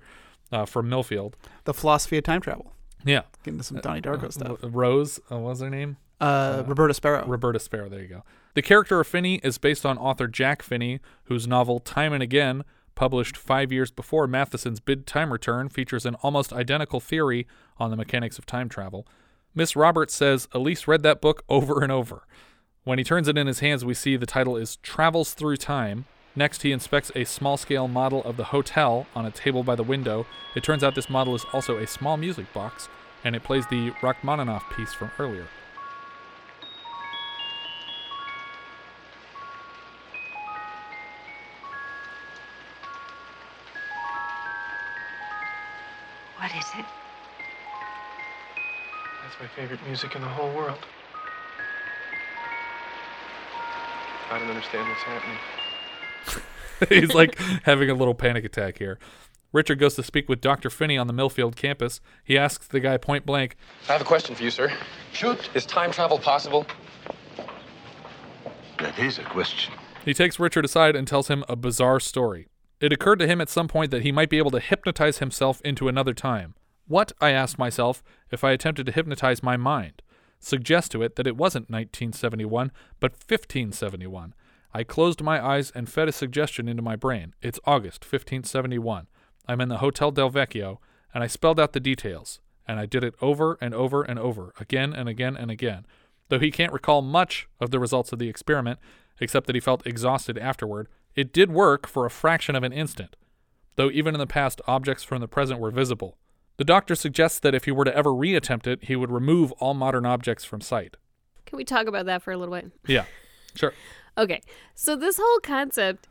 uh, 0.52 0.66
from 0.66 0.90
Millfield. 0.90 1.34
The 1.66 1.74
philosophy 1.74 2.18
of 2.18 2.24
time 2.24 2.42
travel. 2.42 2.74
Yeah. 3.06 3.24
Getting 3.44 3.56
into 3.56 3.64
some 3.64 3.78
Donnie 3.80 4.02
Darko 4.02 4.32
stuff. 4.32 4.58
Rose, 4.64 5.20
uh, 5.32 5.38
what 5.38 5.50
was 5.52 5.60
her 5.62 5.70
name? 5.70 5.98
Uh, 6.22 6.64
Roberta 6.66 6.94
Sparrow. 6.94 7.26
Roberta 7.28 7.60
Sparrow, 7.60 7.90
there 7.90 8.02
you 8.02 8.08
go. 8.08 8.24
The 8.56 8.62
character 8.62 9.00
of 9.00 9.08
Finney 9.08 9.40
is 9.44 9.58
based 9.58 9.84
on 9.84 9.98
author 9.98 10.28
Jack 10.28 10.62
Finney, 10.62 11.00
whose 11.24 11.48
novel 11.48 11.80
Time 11.80 12.14
and 12.14 12.22
Again, 12.22 12.64
published 12.94 13.36
five 13.36 13.72
years 13.72 13.90
before 13.90 14.28
Matheson's 14.28 14.80
Bid 14.80 15.08
Time 15.08 15.34
Return, 15.34 15.70
features 15.70 16.06
an 16.06 16.16
almost 16.22 16.54
identical 16.54 17.00
theory 17.00 17.48
on 17.80 17.90
the 17.90 17.98
mechanics 17.98 18.38
of 18.38 18.46
time 18.46 18.70
travel. 18.70 19.08
Miss 19.56 19.76
Roberts 19.76 20.14
says 20.14 20.48
Elise 20.52 20.88
read 20.88 21.02
that 21.02 21.20
book 21.20 21.44
over 21.50 21.82
and 21.82 21.92
over. 21.92 22.28
When 22.84 23.00
he 23.00 23.04
turns 23.04 23.28
it 23.28 23.40
in 23.40 23.48
his 23.48 23.60
hands, 23.60 23.84
we 23.84 23.96
see 23.96 24.18
the 24.18 24.28
title 24.28 24.56
is 24.56 24.76
Travels 24.78 25.34
Through 25.34 25.58
Time. 25.58 26.06
Next, 26.36 26.62
he 26.62 26.72
inspects 26.72 27.12
a 27.16 27.24
small 27.24 27.58
scale 27.58 27.88
model 27.88 28.24
of 28.24 28.38
the 28.38 28.46
hotel 28.46 29.08
on 29.16 29.26
a 29.26 29.32
table 29.32 29.64
by 29.64 29.76
the 29.76 29.84
window. 29.84 30.28
It 30.56 30.64
turns 30.64 30.84
out 30.84 30.94
this 30.94 31.10
model 31.10 31.34
is 31.34 31.46
also 31.54 31.78
a 31.78 31.88
small 31.88 32.18
music 32.18 32.52
box, 32.54 32.88
and 33.24 33.36
it 33.36 33.44
plays 33.44 33.66
the 33.68 33.92
Rachmaninoff 34.02 34.70
piece 34.76 34.94
from 34.94 35.10
earlier. 35.18 35.48
That's 49.34 49.52
my 49.52 49.62
favorite 49.62 49.80
music 49.88 50.16
in 50.16 50.22
the 50.22 50.28
whole 50.28 50.54
world. 50.54 50.80
I 54.30 54.40
don't 54.40 54.50
understand 54.50 54.88
what's 54.88 55.02
happening. 55.02 55.38
He's 57.02 57.14
like 57.14 57.40
having 57.64 57.90
a 57.90 57.94
little 57.94 58.14
panic 58.14 58.46
attack 58.46 58.78
here. 58.78 59.00
Richard 59.52 59.80
goes 59.80 59.96
to 59.96 60.04
speak 60.04 60.28
with 60.30 60.42
Dr. 60.42 60.70
Finney 60.70 60.98
on 60.98 61.08
the 61.08 61.14
Millfield 61.14 61.56
campus. 61.56 62.02
He 62.24 62.38
asks 62.38 62.68
the 62.68 62.80
guy 62.80 62.98
point 62.98 63.26
blank, 63.26 63.56
I 63.88 63.94
have 63.94 64.02
a 64.02 64.06
question 64.06 64.36
for 64.36 64.44
you, 64.44 64.52
sir. 64.52 64.72
Shoot. 65.14 65.50
Is 65.56 65.66
time 65.66 65.92
travel 65.92 66.20
possible? 66.20 66.66
That 68.80 68.98
is 69.00 69.20
a 69.20 69.24
question. 69.24 69.74
He 70.04 70.14
takes 70.14 70.40
Richard 70.40 70.66
aside 70.66 70.96
and 70.96 71.08
tells 71.08 71.28
him 71.28 71.44
a 71.48 71.56
bizarre 71.56 72.00
story. 72.00 72.48
It 72.80 72.92
occurred 72.92 73.20
to 73.20 73.28
him 73.28 73.40
at 73.40 73.50
some 73.50 73.68
point 73.68 73.92
that 73.92 74.02
he 74.02 74.12
might 74.12 74.30
be 74.30 74.38
able 74.38 74.52
to 74.52 74.60
hypnotize 74.60 75.20
himself 75.20 75.62
into 75.62 75.88
another 75.88 76.14
time. 76.14 76.56
What, 76.88 77.12
I 77.22 77.32
asked 77.32 77.58
myself, 77.58 78.04
if 78.32 78.44
I 78.44 78.52
attempted 78.52 78.86
to 78.86 78.92
hypnotize 78.92 79.42
my 79.42 79.58
mind? 79.58 80.02
Suggest 80.40 80.92
to 80.92 81.02
it 81.02 81.16
that 81.16 81.28
it 81.28 81.38
wasn't 81.38 81.70
1971, 81.70 82.72
but 83.00 83.12
1571. 83.14 84.34
I 84.74 84.84
closed 84.84 85.22
my 85.22 85.44
eyes 85.44 85.72
and 85.72 85.90
fed 85.90 86.10
a 86.10 86.12
suggestion 86.12 86.68
into 86.68 86.82
my 86.82 86.96
brain. 86.96 87.36
It's 87.42 87.60
August 87.66 88.04
1571. 88.04 89.08
I'm 89.48 89.62
in 89.62 89.70
the 89.70 89.78
Hotel 89.78 90.12
Del 90.12 90.32
Vecchio, 90.32 90.80
and 91.14 91.24
I 91.24 91.28
spelled 91.28 91.60
out 91.60 91.74
the 91.74 91.80
details. 91.80 92.40
And 92.68 92.80
I 92.80 92.86
did 92.86 93.04
it 93.04 93.16
over 93.22 93.58
and 93.62 93.74
over 93.74 94.04
and 94.04 94.18
over, 94.18 94.54
again 94.60 94.94
and 94.94 95.08
again 95.08 95.38
and 95.38 95.52
again. 95.52 95.86
Though 96.30 96.40
he 96.40 96.52
can't 96.52 96.74
recall 96.74 97.02
much 97.02 97.48
of 97.60 97.72
the 97.72 97.80
results 97.80 98.12
of 98.12 98.20
the 98.20 98.30
experiment, 98.30 98.80
except 99.20 99.48
that 99.48 99.56
he 99.56 99.60
felt 99.60 99.86
exhausted 99.86 100.38
afterward, 100.38 100.88
it 101.16 101.32
did 101.32 101.52
work 101.52 101.88
for 101.88 102.06
a 102.06 102.10
fraction 102.10 102.56
of 102.56 102.64
an 102.64 102.74
instant, 102.74 103.16
though 103.76 103.92
even 103.92 104.16
in 104.16 104.20
the 104.20 104.28
past, 104.28 104.62
objects 104.66 105.04
from 105.04 105.22
the 105.22 105.28
present 105.28 105.60
were 105.60 105.72
visible. 105.72 106.18
The 106.58 106.64
doctor 106.64 106.96
suggests 106.96 107.40
that 107.40 107.56
if 107.56 107.66
he 107.66 107.72
were 107.72 107.86
to 107.86 107.96
ever 107.96 108.12
reattempt 108.12 108.68
it, 108.68 108.84
he 108.84 108.96
would 108.96 109.12
remove 109.12 109.52
all 109.54 109.74
modern 109.74 110.06
objects 110.06 110.46
from 110.46 110.62
sight. 110.62 110.98
Can 111.46 111.58
we 111.58 111.64
talk 111.64 111.88
about 111.88 112.06
that 112.06 112.22
for 112.22 112.32
a 112.32 112.38
little 112.38 112.54
bit? 112.54 112.72
Yeah, 112.88 113.06
sure. 113.56 113.74
Okay. 114.16 114.42
So 114.76 114.96
this 114.96 115.18
whole 115.20 115.40
concept 115.40 116.08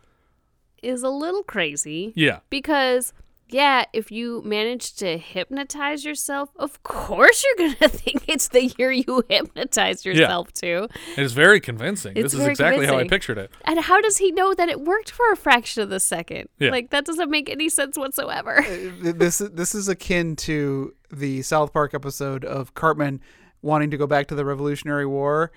is 0.82 1.04
a 1.04 1.08
little 1.08 1.44
crazy. 1.44 2.12
Yeah. 2.16 2.40
Because 2.50 3.12
yeah, 3.52 3.84
if 3.92 4.10
you 4.10 4.42
manage 4.44 4.94
to 4.96 5.18
hypnotize 5.18 6.04
yourself, 6.04 6.50
of 6.56 6.82
course 6.82 7.44
you're 7.44 7.68
going 7.68 7.74
to 7.80 7.88
think 7.88 8.24
it's 8.28 8.48
the 8.48 8.72
year 8.78 8.90
you 8.90 9.24
hypnotized 9.28 10.04
yourself 10.04 10.52
to. 10.54 10.88
It 11.16 11.22
is 11.22 11.32
very 11.32 11.60
convincing. 11.60 12.12
It's 12.16 12.32
this 12.32 12.34
is 12.34 12.38
very 12.40 12.52
exactly 12.52 12.86
how 12.86 12.98
I 12.98 13.06
pictured 13.06 13.38
it. 13.38 13.50
And 13.64 13.80
how 13.80 14.00
does 14.00 14.18
he 14.18 14.32
know 14.32 14.54
that 14.54 14.68
it 14.68 14.80
worked 14.80 15.10
for 15.10 15.30
a 15.32 15.36
fraction 15.36 15.82
of 15.82 15.90
the 15.90 16.00
second? 16.00 16.48
Yeah. 16.58 16.70
Like 16.70 16.90
that 16.90 17.04
doesn't 17.04 17.30
make 17.30 17.50
any 17.50 17.68
sense 17.68 17.96
whatsoever. 17.96 18.64
Uh, 18.64 19.12
this 19.14 19.38
this 19.38 19.74
is 19.74 19.88
akin 19.88 20.36
to 20.36 20.94
the 21.10 21.42
South 21.42 21.72
Park 21.72 21.94
episode 21.94 22.44
of 22.44 22.74
Cartman 22.74 23.20
wanting 23.60 23.90
to 23.90 23.96
go 23.96 24.06
back 24.06 24.26
to 24.28 24.34
the 24.34 24.44
Revolutionary 24.44 25.06
War, 25.06 25.52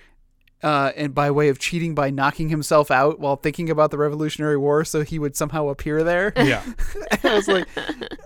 uh, 0.63 0.91
and 0.95 1.13
by 1.13 1.31
way 1.31 1.49
of 1.49 1.59
cheating 1.59 1.95
by 1.95 2.09
knocking 2.09 2.49
himself 2.49 2.89
out 2.89 3.19
while 3.19 3.35
thinking 3.35 3.69
about 3.69 3.91
the 3.91 3.97
Revolutionary 3.97 4.57
War, 4.57 4.83
so 4.85 5.03
he 5.03 5.19
would 5.19 5.35
somehow 5.35 5.67
appear 5.67 6.03
there. 6.03 6.33
Yeah. 6.35 6.63
and 7.11 7.25
I 7.25 7.35
was 7.35 7.47
like, 7.47 7.67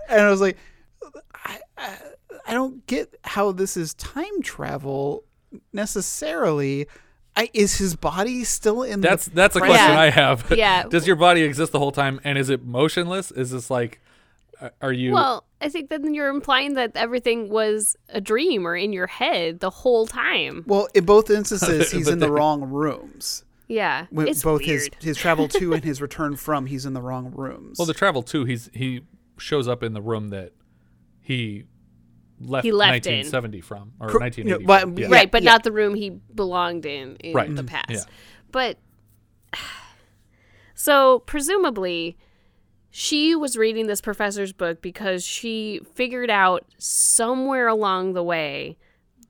and 0.08 0.20
I 0.20 0.30
was 0.30 0.40
like, 0.40 0.56
I, 1.34 1.58
I, 1.76 1.96
I 2.46 2.54
don't 2.54 2.86
get 2.86 3.14
how 3.24 3.52
this 3.52 3.76
is 3.76 3.94
time 3.94 4.42
travel 4.42 5.24
necessarily. 5.72 6.86
I, 7.36 7.48
is 7.54 7.78
his 7.78 7.94
body 7.94 8.44
still 8.44 8.82
in? 8.82 9.00
That's 9.00 9.26
the 9.26 9.30
that's 9.34 9.56
a 9.56 9.60
present? 9.60 9.78
question 9.78 9.96
I 9.96 10.10
have. 10.10 10.50
Yeah. 10.56 10.84
Does 10.84 11.06
your 11.06 11.16
body 11.16 11.42
exist 11.42 11.72
the 11.72 11.78
whole 11.78 11.92
time 11.92 12.20
and 12.24 12.36
is 12.36 12.50
it 12.50 12.64
motionless? 12.64 13.30
Is 13.30 13.50
this 13.50 13.70
like 13.70 14.00
are 14.80 14.92
you 14.92 15.12
Well, 15.12 15.44
I 15.60 15.68
think 15.68 15.88
then 15.90 16.14
you're 16.14 16.28
implying 16.28 16.74
that 16.74 16.92
everything 16.96 17.48
was 17.48 17.96
a 18.08 18.20
dream 18.20 18.66
or 18.66 18.76
in 18.76 18.92
your 18.92 19.06
head 19.06 19.60
the 19.60 19.70
whole 19.70 20.06
time. 20.06 20.64
Well, 20.66 20.88
in 20.94 21.04
both 21.04 21.30
instances, 21.30 21.90
he's 21.92 22.08
in 22.08 22.18
the 22.18 22.26
they- 22.26 22.30
wrong 22.32 22.62
rooms. 22.64 23.44
Yeah. 23.68 24.06
When 24.10 24.26
it's 24.26 24.42
both 24.42 24.60
weird. 24.66 24.94
his 24.96 25.04
his 25.04 25.16
travel 25.16 25.46
to 25.48 25.72
and 25.74 25.84
his 25.84 26.00
return 26.06 26.34
from, 26.36 26.66
he's 26.66 26.84
in 26.86 26.92
the 26.92 27.00
wrong 27.02 27.30
rooms. 27.34 27.78
Well, 27.78 27.86
the 27.86 27.94
travel 27.94 28.22
too. 28.22 28.44
He's 28.44 28.68
he 28.74 29.02
shows 29.38 29.68
up 29.68 29.82
in 29.82 29.92
the 29.92 30.02
room 30.02 30.28
that 30.30 30.52
he 31.20 31.64
left, 32.40 32.64
He 32.64 32.72
left 32.72 33.06
in. 33.06 33.18
1970 33.18 33.60
from 33.60 33.92
or 34.00 34.08
Cor- 34.08 34.20
1980. 34.20 34.42
you 34.42 34.58
know, 34.58 34.66
but- 34.66 34.80
from. 34.80 34.98
Yeah. 34.98 35.06
yeah. 35.08 35.14
right, 35.14 35.30
but 35.30 35.42
not 35.44 35.62
the 35.62 35.70
room 35.72 35.94
he 35.94 36.10
belonged 36.34 36.84
in 36.84 37.14
in 37.16 37.32
Right. 37.32 37.54
the 37.54 37.62
Mm, 37.62 37.66
past. 37.68 37.90
yeah. 37.90 38.02
But 38.50 38.78
so 40.74 41.20
presumably 41.20 42.16
she 42.90 43.34
was 43.36 43.56
reading 43.56 43.86
this 43.86 44.00
professor's 44.00 44.52
book 44.52 44.82
because 44.82 45.24
she 45.24 45.80
figured 45.94 46.30
out 46.30 46.64
somewhere 46.78 47.68
along 47.68 48.12
the 48.14 48.22
way 48.22 48.76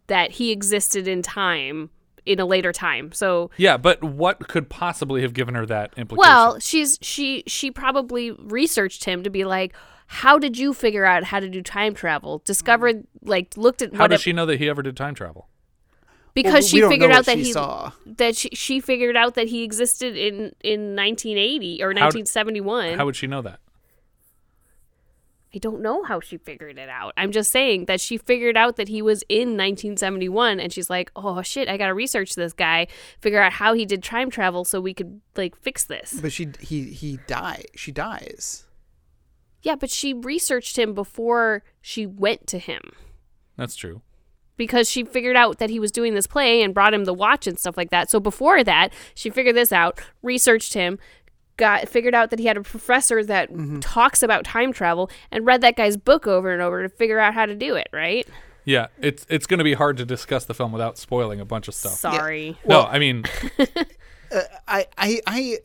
that 0.06 0.32
he 0.32 0.50
existed 0.50 1.06
in 1.06 1.22
time 1.22 1.90
in 2.26 2.40
a 2.40 2.44
later 2.44 2.72
time. 2.72 3.12
So 3.12 3.50
Yeah, 3.56 3.76
but 3.76 4.02
what 4.02 4.48
could 4.48 4.68
possibly 4.68 5.22
have 5.22 5.34
given 5.34 5.54
her 5.54 5.66
that 5.66 5.92
implication? 5.96 6.18
well, 6.18 6.58
she's 6.58 6.98
she 7.02 7.44
she 7.46 7.70
probably 7.70 8.30
researched 8.32 9.04
him 9.04 9.22
to 9.22 9.30
be 9.30 9.44
like, 9.44 9.74
how 10.06 10.38
did 10.38 10.58
you 10.58 10.74
figure 10.74 11.04
out 11.04 11.24
how 11.24 11.38
to 11.40 11.48
do 11.48 11.62
time 11.62 11.94
travel? 11.94 12.42
Discovered 12.44 13.06
like 13.22 13.56
looked 13.56 13.82
at 13.82 13.94
how 13.94 14.06
does 14.06 14.20
it- 14.20 14.22
she 14.22 14.32
know 14.32 14.46
that 14.46 14.58
he 14.58 14.68
ever 14.68 14.82
did 14.82 14.96
time 14.96 15.14
travel? 15.14 15.48
Because 16.42 16.72
Well, 16.72 16.82
she 16.82 16.88
figured 16.88 17.10
out 17.10 17.26
that 17.26 17.38
he 17.38 17.52
saw. 17.52 17.92
that 18.06 18.36
she, 18.36 18.48
she 18.52 18.80
figured 18.80 19.16
out 19.16 19.34
that 19.34 19.48
he 19.48 19.62
existed 19.62 20.16
in 20.16 20.52
in 20.62 20.96
1980 20.96 21.82
or 21.82 21.92
How 21.92 22.06
1971. 22.06 22.98
How 22.98 23.04
would 23.04 23.16
she 23.16 23.26
know 23.26 23.42
that? 23.42 23.60
I 25.52 25.58
don't 25.58 25.80
know 25.80 26.04
how 26.04 26.20
she 26.20 26.36
figured 26.36 26.78
it 26.78 26.88
out. 26.88 27.12
I'm 27.16 27.32
just 27.32 27.50
saying 27.50 27.86
that 27.86 28.00
she 28.00 28.18
figured 28.18 28.56
out 28.56 28.76
that 28.76 28.86
he 28.86 29.02
was 29.02 29.24
in 29.28 29.56
1971 29.56 30.60
and 30.60 30.72
she's 30.72 30.88
like, 30.88 31.10
"Oh 31.16 31.42
shit, 31.42 31.68
I 31.68 31.76
got 31.76 31.88
to 31.88 31.94
research 31.94 32.36
this 32.36 32.52
guy, 32.52 32.86
figure 33.20 33.42
out 33.42 33.54
how 33.54 33.74
he 33.74 33.84
did 33.84 34.04
time 34.04 34.30
travel 34.30 34.64
so 34.64 34.80
we 34.80 34.94
could 34.94 35.20
like 35.36 35.56
fix 35.56 35.84
this." 35.84 36.20
but 36.20 36.30
she 36.30 36.50
he 36.60 36.84
he 36.84 37.18
die. 37.26 37.64
She 37.74 37.90
dies. 37.90 38.64
Yeah, 39.62 39.74
but 39.74 39.90
she 39.90 40.14
researched 40.14 40.78
him 40.78 40.94
before 40.94 41.64
she 41.82 42.06
went 42.06 42.46
to 42.46 42.58
him. 42.58 42.92
That's 43.56 43.74
true. 43.76 44.02
Because 44.60 44.90
she 44.90 45.04
figured 45.04 45.36
out 45.36 45.56
that 45.56 45.70
he 45.70 45.80
was 45.80 45.90
doing 45.90 46.12
this 46.12 46.26
play 46.26 46.60
and 46.62 46.74
brought 46.74 46.92
him 46.92 47.06
the 47.06 47.14
watch 47.14 47.46
and 47.46 47.58
stuff 47.58 47.78
like 47.78 47.88
that. 47.88 48.10
So 48.10 48.20
before 48.20 48.62
that, 48.62 48.92
she 49.14 49.30
figured 49.30 49.56
this 49.56 49.72
out, 49.72 49.98
researched 50.22 50.74
him, 50.74 50.98
got 51.56 51.88
figured 51.88 52.14
out 52.14 52.28
that 52.28 52.38
he 52.38 52.44
had 52.44 52.58
a 52.58 52.62
professor 52.62 53.24
that 53.24 53.48
Mm-hmm. 53.50 53.80
talks 53.80 54.22
about 54.22 54.44
time 54.44 54.70
travel 54.74 55.10
and 55.30 55.46
read 55.46 55.62
that 55.62 55.76
guy's 55.76 55.96
book 55.96 56.26
over 56.26 56.52
and 56.52 56.60
over 56.60 56.82
to 56.82 56.90
figure 56.90 57.18
out 57.18 57.32
how 57.32 57.46
to 57.46 57.54
do 57.54 57.74
it, 57.74 57.88
right? 57.90 58.28
Yeah, 58.66 58.88
it's 59.00 59.24
it's 59.30 59.46
going 59.46 59.58
to 59.58 59.64
be 59.64 59.72
hard 59.72 59.96
to 59.96 60.04
discuss 60.04 60.44
the 60.44 60.52
film 60.52 60.72
without 60.72 60.98
spoiling 60.98 61.40
a 61.40 61.46
bunch 61.46 61.66
of 61.66 61.74
stuff. 61.74 61.92
Sorry. 61.94 62.58
no, 62.66 62.82
I 62.82 62.98
mean, 62.98 63.24
I, 64.68 64.86
I, 64.98 65.20
I. 65.26 65.56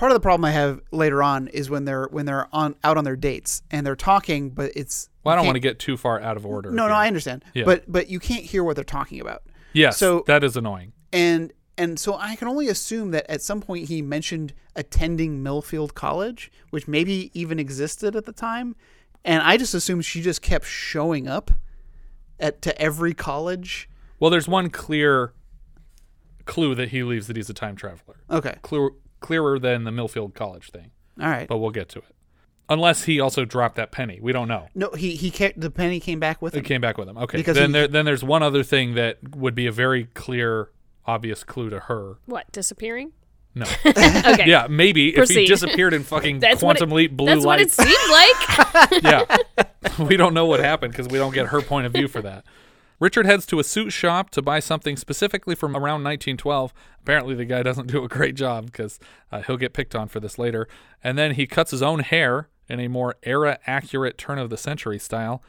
Part 0.00 0.12
of 0.12 0.16
the 0.16 0.20
problem 0.20 0.46
I 0.46 0.52
have 0.52 0.80
later 0.92 1.22
on 1.22 1.48
is 1.48 1.68
when 1.68 1.84
they're 1.84 2.06
when 2.10 2.24
they're 2.24 2.48
on 2.54 2.74
out 2.82 2.96
on 2.96 3.04
their 3.04 3.16
dates 3.16 3.60
and 3.70 3.86
they're 3.86 3.94
talking, 3.94 4.48
but 4.48 4.72
it's. 4.74 5.10
well, 5.24 5.34
I 5.34 5.36
don't 5.36 5.44
want 5.44 5.56
to 5.56 5.60
get 5.60 5.78
too 5.78 5.98
far 5.98 6.18
out 6.18 6.38
of 6.38 6.46
order. 6.46 6.70
No, 6.70 6.88
no. 6.88 6.94
I 6.94 7.06
understand. 7.06 7.44
Yeah. 7.52 7.64
But 7.64 7.84
but 7.86 8.08
you 8.08 8.18
can't 8.18 8.42
hear 8.42 8.64
what 8.64 8.76
they're 8.76 8.84
talking 8.84 9.20
about. 9.20 9.42
Yes, 9.74 9.98
So 9.98 10.24
that 10.26 10.42
is 10.42 10.56
annoying. 10.56 10.94
and 11.12 11.52
and 11.76 12.00
so 12.00 12.16
I 12.16 12.34
can 12.36 12.48
only 12.48 12.68
assume 12.68 13.10
that 13.10 13.30
at 13.30 13.42
some 13.42 13.60
point 13.60 13.88
he 13.88 14.00
mentioned 14.00 14.54
attending 14.74 15.44
Millfield 15.44 15.92
College, 15.92 16.50
which 16.70 16.88
maybe 16.88 17.30
even 17.38 17.58
existed 17.58 18.16
at 18.16 18.24
the 18.24 18.32
time, 18.32 18.76
and 19.22 19.42
I 19.42 19.58
just 19.58 19.74
assume 19.74 20.00
she 20.00 20.22
just 20.22 20.40
kept 20.40 20.64
showing 20.64 21.28
up 21.28 21.50
at 22.38 22.62
to 22.62 22.80
every 22.80 23.12
college. 23.12 23.86
Well, 24.18 24.30
there's 24.30 24.48
one 24.48 24.70
clear 24.70 25.34
clue 26.46 26.74
that 26.74 26.88
he 26.88 27.02
leaves 27.02 27.26
that 27.26 27.36
he's 27.36 27.50
a 27.50 27.54
time 27.54 27.76
traveler. 27.76 28.16
Okay, 28.30 28.56
Clear, 28.62 28.92
clearer 29.20 29.58
than 29.58 29.84
the 29.84 29.90
Millfield 29.90 30.34
College 30.34 30.70
thing, 30.70 30.90
all 31.20 31.28
right. 31.28 31.46
but 31.48 31.58
we'll 31.58 31.70
get 31.70 31.88
to 31.90 31.98
it. 32.00 32.14
Unless 32.68 33.04
he 33.04 33.18
also 33.18 33.44
dropped 33.44 33.74
that 33.76 33.90
penny, 33.90 34.18
we 34.22 34.32
don't 34.32 34.46
know. 34.48 34.68
No, 34.74 34.90
he 34.92 35.16
he 35.16 35.30
ca- 35.30 35.52
the 35.56 35.70
penny 35.70 35.98
came 36.00 36.20
back 36.20 36.40
with 36.40 36.54
It 36.54 36.58
him. 36.58 36.64
came 36.64 36.80
back 36.80 36.98
with 36.98 37.08
him. 37.08 37.18
Okay, 37.18 37.36
Because 37.38 37.56
then 37.56 37.70
he- 37.70 37.72
there, 37.72 37.88
then 37.88 38.04
there's 38.04 38.22
one 38.22 38.42
other 38.44 38.62
thing 38.62 38.94
that 38.94 39.18
would 39.34 39.54
be 39.56 39.66
a 39.66 39.72
very 39.72 40.04
clear, 40.14 40.70
obvious 41.04 41.42
clue 41.42 41.68
to 41.70 41.80
her. 41.80 42.18
What, 42.26 42.50
disappearing? 42.52 43.12
No, 43.52 43.66
Okay. 43.84 44.44
yeah, 44.46 44.68
maybe 44.70 45.08
if 45.08 45.14
he 45.14 45.18
Proceed. 45.18 45.46
disappeared 45.48 45.92
in 45.94 46.04
fucking 46.04 46.38
That's 46.38 46.62
what 46.62 46.76
quantum 46.78 46.92
it- 46.92 46.94
leap 46.94 47.16
blue 47.16 47.26
That's 47.26 47.44
light. 47.44 47.58
what 47.58 47.60
it 47.60 47.72
seemed 47.72 49.02
like. 49.02 49.02
yeah. 49.98 50.04
we 50.08 50.16
don't 50.16 50.34
know 50.34 50.46
what 50.46 50.60
happened 50.60 50.92
because 50.92 51.08
we 51.08 51.18
don't 51.18 51.34
get 51.34 51.48
her 51.48 51.60
point 51.60 51.86
of 51.86 51.92
view 51.92 52.06
for 52.06 52.22
that. 52.22 52.44
Richard 53.00 53.24
heads 53.24 53.46
to 53.46 53.58
a 53.58 53.64
suit 53.64 53.90
shop 53.90 54.28
to 54.30 54.42
buy 54.42 54.60
something 54.60 54.94
specifically 54.94 55.54
from 55.54 55.74
around 55.74 56.04
1912. 56.04 56.74
Apparently, 57.00 57.34
the 57.34 57.46
guy 57.46 57.62
doesn't 57.62 57.86
do 57.90 58.04
a 58.04 58.08
great 58.08 58.34
job 58.34 58.66
because 58.66 59.00
uh, 59.32 59.40
he'll 59.40 59.56
get 59.56 59.72
picked 59.72 59.94
on 59.94 60.06
for 60.06 60.20
this 60.20 60.38
later. 60.38 60.68
And 61.02 61.16
then 61.16 61.32
he 61.32 61.46
cuts 61.46 61.70
his 61.70 61.82
own 61.82 62.00
hair 62.00 62.50
in 62.68 62.78
a 62.78 62.88
more 62.88 63.16
era 63.22 63.58
accurate 63.66 64.18
turn 64.18 64.38
of 64.38 64.50
the 64.50 64.58
century 64.58 64.98
style. 64.98 65.42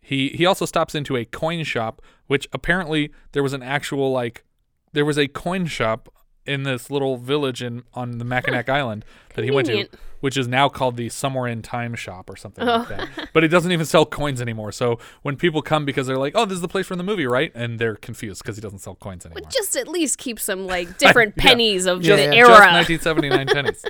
He 0.00 0.28
he 0.30 0.44
also 0.44 0.66
stops 0.66 0.94
into 0.94 1.16
a 1.16 1.24
coin 1.24 1.64
shop, 1.64 2.02
which 2.26 2.48
apparently 2.52 3.12
there 3.32 3.42
was 3.42 3.52
an 3.52 3.62
actual 3.62 4.12
like 4.12 4.44
there 4.92 5.04
was 5.04 5.18
a 5.18 5.28
coin 5.28 5.66
shop 5.66 6.08
in 6.46 6.62
this 6.62 6.90
little 6.90 7.16
village 7.16 7.62
in 7.62 7.82
on 7.94 8.18
the 8.18 8.24
Mackinac 8.24 8.66
hmm. 8.66 8.72
Island 8.72 9.04
that 9.34 9.44
he 9.44 9.50
went 9.50 9.66
to, 9.68 9.88
which 10.20 10.36
is 10.36 10.48
now 10.48 10.68
called 10.68 10.96
the 10.96 11.08
Somewhere 11.08 11.46
in 11.46 11.62
Time 11.62 11.94
shop 11.94 12.30
or 12.30 12.36
something 12.36 12.66
like 12.66 12.88
that. 12.88 13.08
Oh. 13.18 13.24
But 13.32 13.44
it 13.44 13.48
doesn't 13.48 13.70
even 13.70 13.84
sell 13.84 14.06
coins 14.06 14.40
anymore. 14.40 14.72
So 14.72 14.98
when 15.22 15.36
people 15.36 15.60
come 15.60 15.84
because 15.84 16.06
they're 16.06 16.16
like, 16.16 16.32
"Oh, 16.34 16.46
this 16.46 16.56
is 16.56 16.62
the 16.62 16.68
place 16.68 16.86
from 16.86 16.98
the 16.98 17.04
movie, 17.04 17.26
right?" 17.26 17.52
and 17.54 17.78
they're 17.78 17.96
confused 17.96 18.42
because 18.42 18.56
he 18.56 18.62
doesn't 18.62 18.78
sell 18.78 18.94
coins 18.94 19.26
anymore. 19.26 19.42
But 19.42 19.52
just 19.52 19.76
at 19.76 19.88
least 19.88 20.18
keep 20.18 20.40
some 20.40 20.66
like 20.74 20.98
different 20.98 21.34
Yeah. 21.36 21.42
pennies 21.42 21.86
of 21.86 22.00
Just, 22.00 22.16
the 22.16 22.26
just 22.26 22.36
era. 22.36 22.72
1979 22.72 23.46
pennies. 23.52 23.84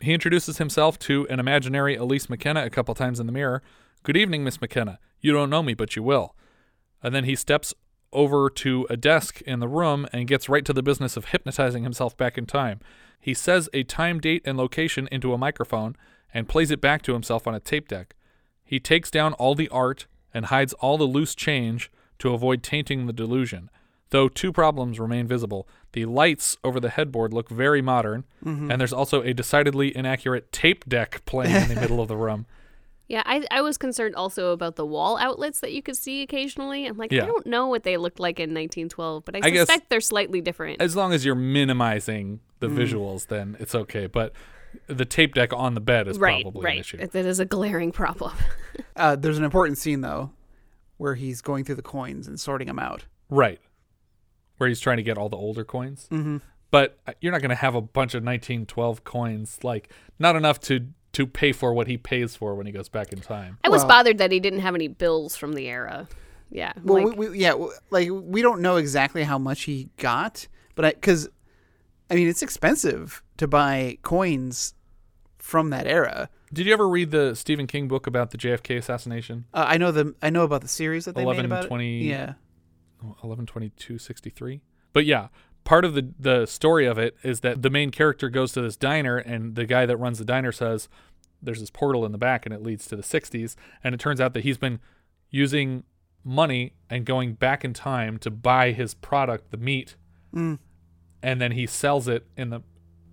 He 0.00 0.12
introduces 0.12 0.58
himself 0.58 0.98
to 1.00 1.26
an 1.30 1.40
imaginary 1.40 1.96
Elise 1.96 2.28
McKenna 2.28 2.64
a 2.64 2.70
couple 2.70 2.94
times 2.94 3.18
in 3.18 3.26
the 3.26 3.32
mirror. 3.32 3.62
Good 4.02 4.16
evening, 4.16 4.44
Miss 4.44 4.60
McKenna. 4.60 4.98
You 5.20 5.32
don't 5.32 5.50
know 5.50 5.62
me, 5.62 5.74
but 5.74 5.96
you 5.96 6.02
will. 6.02 6.34
And 7.02 7.14
then 7.14 7.24
he 7.24 7.34
steps 7.34 7.72
over 8.16 8.50
to 8.50 8.86
a 8.90 8.96
desk 8.96 9.40
in 9.42 9.60
the 9.60 9.68
room 9.68 10.06
and 10.12 10.26
gets 10.26 10.48
right 10.48 10.64
to 10.64 10.72
the 10.72 10.82
business 10.82 11.16
of 11.16 11.26
hypnotizing 11.26 11.84
himself 11.84 12.16
back 12.16 12.36
in 12.36 12.46
time. 12.46 12.80
He 13.20 13.34
says 13.34 13.68
a 13.72 13.82
time, 13.84 14.18
date, 14.18 14.42
and 14.44 14.56
location 14.58 15.08
into 15.12 15.32
a 15.32 15.38
microphone 15.38 15.94
and 16.34 16.48
plays 16.48 16.70
it 16.72 16.80
back 16.80 17.02
to 17.02 17.12
himself 17.12 17.46
on 17.46 17.54
a 17.54 17.60
tape 17.60 17.86
deck. 17.88 18.14
He 18.64 18.80
takes 18.80 19.10
down 19.10 19.32
all 19.34 19.54
the 19.54 19.68
art 19.68 20.06
and 20.34 20.46
hides 20.46 20.72
all 20.74 20.98
the 20.98 21.04
loose 21.04 21.34
change 21.34 21.90
to 22.18 22.32
avoid 22.34 22.62
tainting 22.62 23.06
the 23.06 23.12
delusion. 23.12 23.70
Though 24.10 24.28
two 24.28 24.52
problems 24.52 25.00
remain 25.00 25.26
visible. 25.26 25.68
The 25.92 26.04
lights 26.04 26.56
over 26.62 26.78
the 26.78 26.90
headboard 26.90 27.32
look 27.32 27.48
very 27.48 27.82
modern, 27.82 28.24
Mhm. 28.44 28.70
and 28.70 28.80
there's 28.80 28.92
also 28.92 29.22
a 29.22 29.34
decidedly 29.34 29.96
inaccurate 29.96 30.52
tape 30.52 30.88
deck 30.88 31.22
playing 31.26 31.54
in 31.56 31.68
the 31.68 31.80
middle 31.80 32.00
of 32.00 32.08
the 32.08 32.16
room. 32.16 32.46
Yeah, 33.08 33.22
I, 33.24 33.46
I 33.52 33.60
was 33.60 33.78
concerned 33.78 34.16
also 34.16 34.50
about 34.52 34.74
the 34.76 34.84
wall 34.84 35.16
outlets 35.18 35.60
that 35.60 35.72
you 35.72 35.80
could 35.82 35.96
see 35.96 36.22
occasionally. 36.22 36.86
I'm 36.86 36.96
like, 36.96 37.12
Yeah. 37.12 37.22
I 37.22 37.26
don't 37.26 37.46
know 37.46 37.68
what 37.68 37.84
they 37.84 37.96
looked 37.96 38.18
like 38.18 38.40
in 38.40 38.50
1912, 38.50 39.24
but 39.24 39.36
I, 39.36 39.40
I 39.44 39.50
guess- 39.50 39.68
suspect 39.68 39.90
they're 39.90 40.00
slightly 40.00 40.40
different. 40.40 40.80
As 40.82 40.96
long 40.96 41.12
as 41.12 41.24
you're 41.24 41.34
minimizing 41.36 42.40
the 42.58 42.68
Mm. 42.68 42.76
visuals, 42.78 43.26
then 43.28 43.56
it's 43.60 43.74
okay. 43.74 44.06
But 44.06 44.32
the 44.88 45.04
tape 45.04 45.34
deck 45.34 45.52
on 45.52 45.74
the 45.74 45.80
bed 45.80 46.08
is 46.08 46.18
right, 46.18 46.42
probably 46.42 46.64
right. 46.64 46.74
an 46.74 46.80
issue. 46.80 47.06
That 47.06 47.26
is 47.26 47.38
a 47.40 47.44
glaring 47.44 47.92
problem. 47.92 48.32
Uh, 48.94 49.14
there's 49.14 49.36
an 49.38 49.44
important 49.44 49.76
scene 49.76 50.00
though, 50.00 50.30
where 50.96 51.14
he's 51.14 51.42
going 51.42 51.64
through 51.64 51.74
the 51.74 51.82
coins 51.82 52.26
and 52.26 52.40
sorting 52.40 52.66
them 52.66 52.78
out. 52.78 53.04
Right. 53.28 53.60
Where 54.56 54.68
he's 54.70 54.80
trying 54.80 54.96
to 54.96 55.02
get 55.02 55.18
all 55.18 55.28
the 55.28 55.36
older 55.36 55.64
coins. 55.64 56.08
Mhm. 56.10 56.40
But 56.70 56.98
uh, 57.06 57.12
you're 57.20 57.32
not 57.32 57.40
going 57.42 57.50
to 57.50 57.54
have 57.56 57.74
a 57.74 57.80
bunch 57.82 58.14
of 58.14 58.22
1912 58.22 59.04
coins, 59.04 59.58
like, 59.62 59.90
not 60.18 60.34
enough 60.34 60.60
to 60.62 60.88
to 61.16 61.26
pay 61.26 61.50
for 61.52 61.72
what 61.72 61.86
he 61.86 61.96
pays 61.96 62.36
for 62.36 62.54
when 62.54 62.66
he 62.66 62.72
goes 62.72 62.88
back 62.90 63.10
in 63.12 63.20
time. 63.20 63.56
I 63.64 63.70
was 63.70 63.80
Well- 63.80 63.88
bothered 63.88 64.18
that 64.18 64.30
he 64.32 64.38
didn't 64.40 64.60
have 64.60 64.74
any 64.74 64.88
bills 64.88 65.34
from 65.34 65.54
the 65.54 65.66
era. 65.68 66.08
Yeah. 66.50 66.72
Well, 66.84 67.08
like, 67.08 67.16
we, 67.16 67.28
we, 67.30 67.38
yeah, 67.38 67.54
like 67.90 68.08
we 68.10 68.42
don't 68.42 68.60
know 68.60 68.76
exactly 68.76 69.22
how 69.24 69.38
much 69.38 69.62
he 69.64 69.88
got, 69.96 70.46
but 70.74 70.84
I 70.84 70.90
because, 70.90 71.28
I 72.10 72.14
mean, 72.14 72.28
it's 72.28 72.42
expensive 72.42 73.22
to 73.38 73.48
buy 73.48 73.98
coins 74.02 74.74
from 75.38 75.70
that 75.70 75.86
era. 75.86 76.28
Did 76.52 76.66
you 76.66 76.72
ever 76.72 76.88
read 76.88 77.10
the 77.10 77.34
Stephen 77.34 77.66
King 77.66 77.88
book 77.88 78.06
about 78.06 78.30
the 78.30 78.38
JFK 78.38 78.76
assassination? 78.78 79.46
Uh, 79.54 79.64
I 79.66 79.76
know 79.78 79.90
the 79.90 80.14
I 80.22 80.30
know 80.30 80.44
about 80.44 80.60
the 80.60 80.68
series 80.68 81.04
that 81.06 81.14
they 81.16 81.24
made 81.24 81.44
about 81.44 81.66
twenty. 81.66 82.02
it. 82.02 82.10
Yeah, 82.10 82.34
Eleven 83.24 83.46
twenty 83.46 83.70
two 83.70 83.98
sixty 83.98 84.30
three. 84.30 84.60
But 84.92 85.04
yeah, 85.04 85.28
part 85.66 85.84
of 85.84 85.92
the 85.92 86.08
the 86.18 86.46
story 86.46 86.86
of 86.86 86.96
it 86.96 87.14
is 87.22 87.40
that 87.40 87.60
the 87.60 87.68
main 87.68 87.90
character 87.90 88.30
goes 88.30 88.52
to 88.52 88.62
this 88.62 88.76
diner, 88.76 89.18
and 89.18 89.54
the 89.54 89.66
guy 89.66 89.84
that 89.84 89.98
runs 89.98 90.18
the 90.18 90.24
diner 90.24 90.52
says, 90.52 90.88
"There's 91.42 91.60
this 91.60 91.70
portal 91.70 92.06
in 92.06 92.12
the 92.12 92.18
back, 92.18 92.46
and 92.46 92.54
it 92.54 92.62
leads 92.62 92.86
to 92.86 92.96
the 92.96 93.02
'60s." 93.02 93.54
And 93.84 93.94
it 93.94 94.00
turns 94.00 94.20
out 94.20 94.32
that 94.32 94.44
he's 94.44 94.56
been 94.56 94.80
using 95.30 95.84
money 96.24 96.72
and 96.88 97.04
going 97.04 97.34
back 97.34 97.64
in 97.64 97.74
time 97.74 98.16
to 98.18 98.30
buy 98.30 98.72
his 98.72 98.94
product, 98.94 99.50
the 99.50 99.56
meat, 99.58 99.96
Mm. 100.34 100.58
and 101.22 101.40
then 101.40 101.52
he 101.52 101.66
sells 101.66 102.08
it 102.08 102.26
in 102.36 102.50
the 102.50 102.60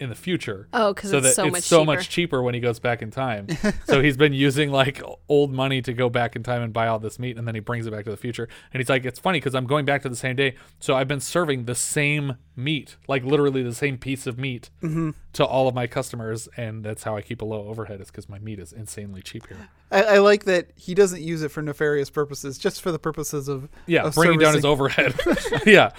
in 0.04 0.10
the 0.10 0.16
future. 0.16 0.68
Oh, 0.74 0.94
'cause 0.94 1.10
so 1.10 1.18
it's 1.18 1.28
that 1.28 1.34
so 1.36 1.46
it's 1.46 1.52
much 1.54 1.64
so 1.64 1.80
cheaper. 1.80 1.86
much 1.96 2.10
cheaper 2.10 2.44
when 2.44 2.54
he 2.54 2.60
goes 2.60 2.80
back 2.80 3.02
in 3.02 3.10
time. 3.10 3.48
so 3.86 4.02
he's 4.02 4.18
been 4.18 4.34
using 4.34 4.70
like 4.72 5.02
old 5.28 5.52
money 5.52 5.82
to 5.82 5.94
go 5.94 6.10
back 6.10 6.36
in 6.36 6.44
time 6.44 6.62
and 6.62 6.72
buy 6.74 6.88
all 6.88 7.00
this 7.00 7.18
meat, 7.18 7.38
and 7.38 7.48
then 7.48 7.56
he 7.56 7.62
brings 7.62 7.88
it 7.88 7.92
back 7.92 8.04
to 8.06 8.12
the 8.12 8.18
future. 8.18 8.48
And 8.74 8.80
he's 8.82 8.90
like, 8.90 9.06
"It's 9.06 9.20
funny 9.20 9.40
because 9.40 9.56
I'm 9.56 9.66
going 9.66 9.86
back 9.86 10.02
to 10.04 10.10
the 10.10 10.16
same 10.16 10.36
day, 10.36 10.56
so 10.80 10.96
I've 10.96 11.08
been 11.08 11.20
serving 11.20 11.66
the 11.66 11.76
same 11.76 12.36
meat, 12.56 12.98
like 13.08 13.24
literally 13.24 13.64
the 13.64 13.74
same 13.74 13.98
piece 13.98 14.28
of 14.28 14.38
meat, 14.38 14.70
Mhm. 14.84 15.16
to 15.34 15.44
all 15.44 15.68
of 15.68 15.74
my 15.74 15.88
customers, 15.88 16.48
and 16.56 16.84
that's 16.84 17.02
how 17.04 17.16
I 17.18 17.22
keep 17.22 17.42
a 17.42 17.46
low 17.46 17.68
overhead. 17.68 18.00
Is 18.02 18.08
because 18.12 18.30
my 18.30 18.38
meat 18.40 18.60
is 18.60 18.72
insanely 18.74 19.22
cheap 19.24 19.48
here. 19.48 19.70
I, 19.92 20.04
I 20.04 20.18
like 20.20 20.44
that 20.46 20.72
he 20.76 20.94
doesn't 20.94 21.22
use 21.22 21.42
it 21.42 21.50
for 21.50 21.62
nefarious 21.62 22.10
purposes, 22.10 22.58
just 22.58 22.82
for 22.82 22.92
the 22.92 23.00
purposes 23.00 23.48
of 23.48 23.70
Yeah, 23.88 24.04
of 24.04 24.14
bringing 24.16 24.40
down 24.40 24.54
his 24.54 24.66
overhead. 24.66 25.16
yeah, 25.66 25.92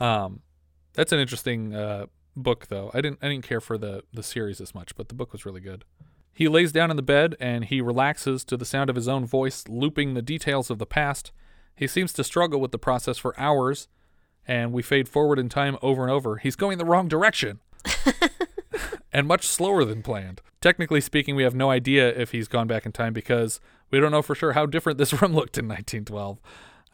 um, 0.00 0.40
that's 0.94 1.12
an 1.12 1.18
interesting 1.20 1.74
uh, 1.74 2.06
book, 2.36 2.68
though. 2.68 2.90
I 2.94 3.00
didn't 3.00 3.18
I 3.22 3.28
didn't 3.28 3.46
care 3.46 3.60
for 3.60 3.78
the 3.78 4.04
the 4.12 4.22
series 4.22 4.60
as 4.60 4.74
much, 4.74 4.96
but 4.96 5.08
the 5.08 5.14
book 5.14 5.32
was 5.32 5.46
really 5.46 5.60
good. 5.60 5.84
He 6.34 6.48
lays 6.48 6.72
down 6.72 6.90
in 6.90 6.96
the 6.96 7.02
bed 7.02 7.36
and 7.40 7.64
he 7.64 7.80
relaxes 7.80 8.44
to 8.44 8.56
the 8.56 8.64
sound 8.64 8.88
of 8.88 8.96
his 8.96 9.08
own 9.08 9.26
voice, 9.26 9.68
looping 9.68 10.14
the 10.14 10.22
details 10.22 10.70
of 10.70 10.78
the 10.78 10.86
past. 10.86 11.30
He 11.76 11.86
seems 11.86 12.12
to 12.14 12.24
struggle 12.24 12.60
with 12.60 12.70
the 12.70 12.78
process 12.78 13.18
for 13.18 13.38
hours, 13.38 13.88
and 14.46 14.72
we 14.72 14.82
fade 14.82 15.08
forward 15.08 15.38
in 15.38 15.48
time 15.48 15.76
over 15.82 16.02
and 16.02 16.10
over. 16.10 16.38
He's 16.38 16.56
going 16.56 16.78
the 16.78 16.84
wrong 16.84 17.08
direction. 17.08 17.60
and 19.12 19.26
much 19.26 19.46
slower 19.46 19.84
than 19.84 20.02
planned. 20.02 20.40
Technically 20.60 21.00
speaking, 21.00 21.36
we 21.36 21.42
have 21.42 21.54
no 21.54 21.70
idea 21.70 22.08
if 22.08 22.32
he's 22.32 22.48
gone 22.48 22.66
back 22.66 22.86
in 22.86 22.92
time 22.92 23.12
because 23.12 23.60
we 23.90 24.00
don't 24.00 24.12
know 24.12 24.22
for 24.22 24.34
sure 24.34 24.52
how 24.52 24.64
different 24.64 24.98
this 24.98 25.12
room 25.22 25.32
looked 25.32 25.58
in 25.58 25.66
1912. 25.66 26.38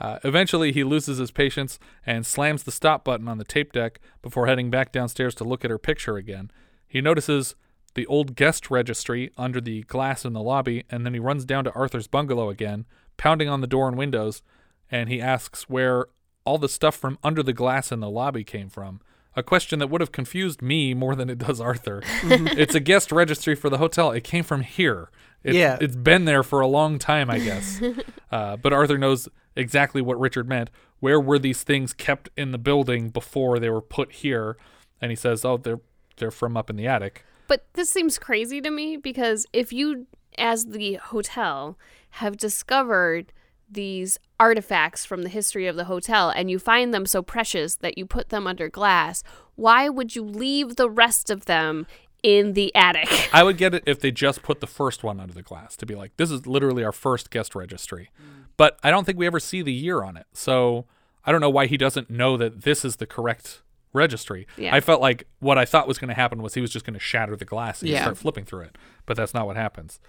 Uh, 0.01 0.19
eventually, 0.23 0.73
he 0.73 0.85
loses 0.85 1.19
his 1.19 1.31
patience 1.31 1.79
and 2.07 2.25
slams 2.25 2.63
the 2.63 2.71
stop 2.71 3.05
button 3.05 3.29
on 3.29 3.39
the 3.39 3.45
tape 3.45 3.73
deck 3.73 4.01
before 4.23 4.47
heading 4.47 4.71
back 4.71 4.93
downstairs 4.93 5.35
to 5.35 5.45
look 5.45 5.65
at 5.65 5.71
her 5.71 5.79
picture 5.79 6.17
again. 6.17 6.51
He 6.87 7.01
notices 7.01 7.55
the 7.95 8.07
old 8.07 8.37
guest 8.37 8.71
registry 8.71 9.33
under 9.37 9.61
the 9.61 9.83
glass 9.83 10.25
in 10.25 10.33
the 10.33 10.43
lobby, 10.43 10.85
and 10.89 11.05
then 11.05 11.15
he 11.15 11.21
runs 11.21 11.45
down 11.45 11.65
to 11.65 11.73
Arthur's 11.73 12.07
bungalow 12.07 12.49
again, 12.49 12.87
pounding 13.17 13.49
on 13.49 13.61
the 13.61 13.67
door 13.67 13.89
and 13.89 13.99
windows, 13.99 14.43
and 14.91 15.09
he 15.09 15.21
asks 15.21 15.69
where 15.69 16.07
all 16.45 16.59
the 16.59 16.69
stuff 16.69 16.95
from 16.95 17.19
under 17.25 17.43
the 17.43 17.53
glass 17.53 17.91
in 17.91 18.01
the 18.01 18.09
lobby 18.09 18.45
came 18.45 18.69
from. 18.69 19.01
A 19.39 19.43
question 19.45 19.79
that 19.79 19.87
would 19.87 20.01
have 20.01 20.11
confused 20.11 20.63
me 20.63 20.95
more 20.95 21.15
than 21.15 21.31
it 21.31 21.39
does 21.39 21.61
Arthur. 21.61 22.03
it's 22.25 22.75
a 22.75 22.81
guest 22.81 23.13
registry 23.13 23.55
for 23.55 23.71
the 23.71 23.79
hotel. 23.79 24.11
It 24.11 24.25
came 24.25 24.43
from 24.43 24.63
here. 24.63 25.11
It, 25.45 25.55
Yeah. 25.55 25.79
It's 25.81 25.95
been 25.95 26.25
there 26.25 26.43
for 26.43 26.61
a 26.61 26.67
long 26.67 26.99
time, 26.99 27.31
I 27.31 27.39
guess. 27.39 27.81
uh, 28.33 28.57
but 28.57 28.73
Arthur 28.73 28.99
knows 28.99 29.29
exactly 29.55 30.03
what 30.03 30.19
Richard 30.19 30.49
meant. 30.49 30.71
Where 30.99 31.21
were 31.21 31.39
these 31.39 31.63
things 31.63 31.93
kept 31.93 32.31
in 32.37 32.51
the 32.51 32.59
building 32.59 33.11
before 33.11 33.61
they 33.61 33.71
were 33.71 33.81
put 33.81 34.11
here? 34.11 34.57
And 35.01 35.13
he 35.13 35.17
says, 35.17 35.45
"Oh, 35.45 35.57
they're 35.57 35.81
they're 36.17 36.33
from 36.33 36.57
up 36.57 36.69
in 36.69 36.75
the 36.75 36.89
attic." 36.89 37.25
But 37.47 37.65
this 37.75 37.89
seems 37.89 38.19
crazy 38.19 38.61
to 38.61 38.71
me 38.73 38.97
because 38.97 39.47
if 39.53 39.73
you, 39.73 40.09
as 40.37 40.65
the 40.65 40.95
hotel, 40.95 41.79
have 42.11 42.37
discovered 42.37 43.33
these 43.71 44.19
artifacts 44.41 45.05
from 45.05 45.23
the 45.23 45.29
history 45.29 45.67
of 45.67 45.77
the 45.77 45.85
hotel 45.85 46.31
and 46.31 46.51
you 46.51 46.59
find 46.59 46.95
them 46.95 47.07
so 47.07 47.23
precious 47.23 47.77
that 47.77 47.99
you 47.99 48.07
put 48.07 48.29
them 48.31 48.47
under 48.47 48.69
glass, 48.69 49.23
why 49.57 49.89
would 49.89 50.15
you 50.17 50.23
leave 50.25 50.77
the 50.77 50.89
rest 50.89 51.31
of 51.31 51.45
them 51.47 51.87
in 52.23 52.55
the 52.55 52.75
attic? 52.75 53.09
I 53.33 53.43
would 53.43 53.57
get 53.59 53.75
it 53.75 53.83
if 53.87 54.01
they 54.01 54.11
just 54.11 54.43
put 54.43 54.61
the 54.61 54.67
first 54.67 55.03
one 55.05 55.21
under 55.21 55.35
the 55.35 55.43
glass 55.43 55.77
to 55.77 55.87
be 55.87 55.95
like, 55.95 56.17
this 56.17 56.31
is 56.31 56.47
literally 56.47 56.85
our 56.85 56.93
first 56.93 57.31
guest 57.31 57.55
registry. 57.55 58.11
But 58.57 58.79
I 58.83 58.91
don't 58.91 59.05
think 59.05 59.19
we 59.19 59.27
ever 59.27 59.41
see 59.41 59.63
the 59.63 59.73
year 59.73 60.03
on 60.03 60.17
it. 60.17 60.27
So 60.33 60.87
I 61.25 61.33
don't 61.33 61.41
know 61.41 61.51
why 61.51 61.67
he 61.67 61.77
doesn't 61.77 62.11
know 62.11 62.37
that 62.37 62.63
this 62.63 62.85
is 62.85 62.97
the 62.97 63.07
correct 63.07 63.63
registry. 63.93 64.47
Yeah. 64.57 64.75
I 64.75 64.81
felt 64.81 65.01
like 65.01 65.27
what 65.41 65.59
I 65.59 65.65
thought 65.65 65.87
was 65.89 65.99
going 65.99 66.09
to 66.09 66.15
happen 66.15 66.43
was 66.43 66.55
he 66.55 66.61
was 66.61 66.71
just 66.71 66.85
going 66.85 66.95
to 66.95 67.01
shatter 67.01 67.37
the 67.37 67.45
glass 67.45 67.83
and 67.83 67.91
Yeah. 67.91 68.03
start 68.03 68.19
flipping 68.19 68.45
through 68.45 68.63
it. 68.63 68.77
But 69.07 69.17
that's 69.17 69.35
not 69.35 69.47
what 69.47 69.57
happens. 69.57 70.01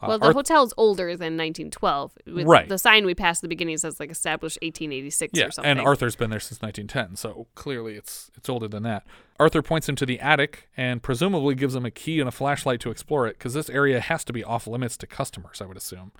Uh, 0.00 0.06
Well, 0.08 0.18
the 0.18 0.26
Arth- 0.26 0.36
hotel's 0.36 0.72
older 0.76 1.16
than 1.16 1.36
1912. 1.36 2.12
With 2.26 2.46
Right. 2.46 2.68
The 2.68 2.78
sign 2.78 3.04
we 3.04 3.14
passed 3.14 3.38
at 3.38 3.42
the 3.42 3.48
beginning 3.48 3.76
says 3.78 3.98
like 3.98 4.10
established 4.10 4.58
1886 4.62 5.32
yeah, 5.34 5.46
or 5.46 5.50
something. 5.50 5.70
and 5.70 5.80
Arthur's 5.80 6.16
been 6.16 6.30
there 6.30 6.40
since 6.40 6.62
1910, 6.62 7.16
so 7.16 7.46
clearly 7.54 7.94
it's 7.94 8.30
it's 8.36 8.48
older 8.48 8.68
than 8.68 8.82
that. 8.84 9.06
Arthur 9.40 9.62
points 9.62 9.88
him 9.88 9.96
to 9.96 10.06
the 10.06 10.20
attic 10.20 10.68
and 10.76 11.02
presumably 11.02 11.54
gives 11.54 11.74
him 11.74 11.84
a 11.84 11.90
key 11.90 12.20
and 12.20 12.28
a 12.28 12.32
flashlight 12.32 12.80
to 12.80 12.90
explore 12.90 13.26
it, 13.26 13.38
because 13.38 13.54
this 13.54 13.70
area 13.70 14.00
has 14.00 14.24
to 14.24 14.32
be 14.32 14.42
off 14.44 14.66
limits 14.66 14.96
to 14.98 15.06
customers, 15.06 15.60
I 15.60 15.66
would 15.66 15.76
assume. 15.76 16.12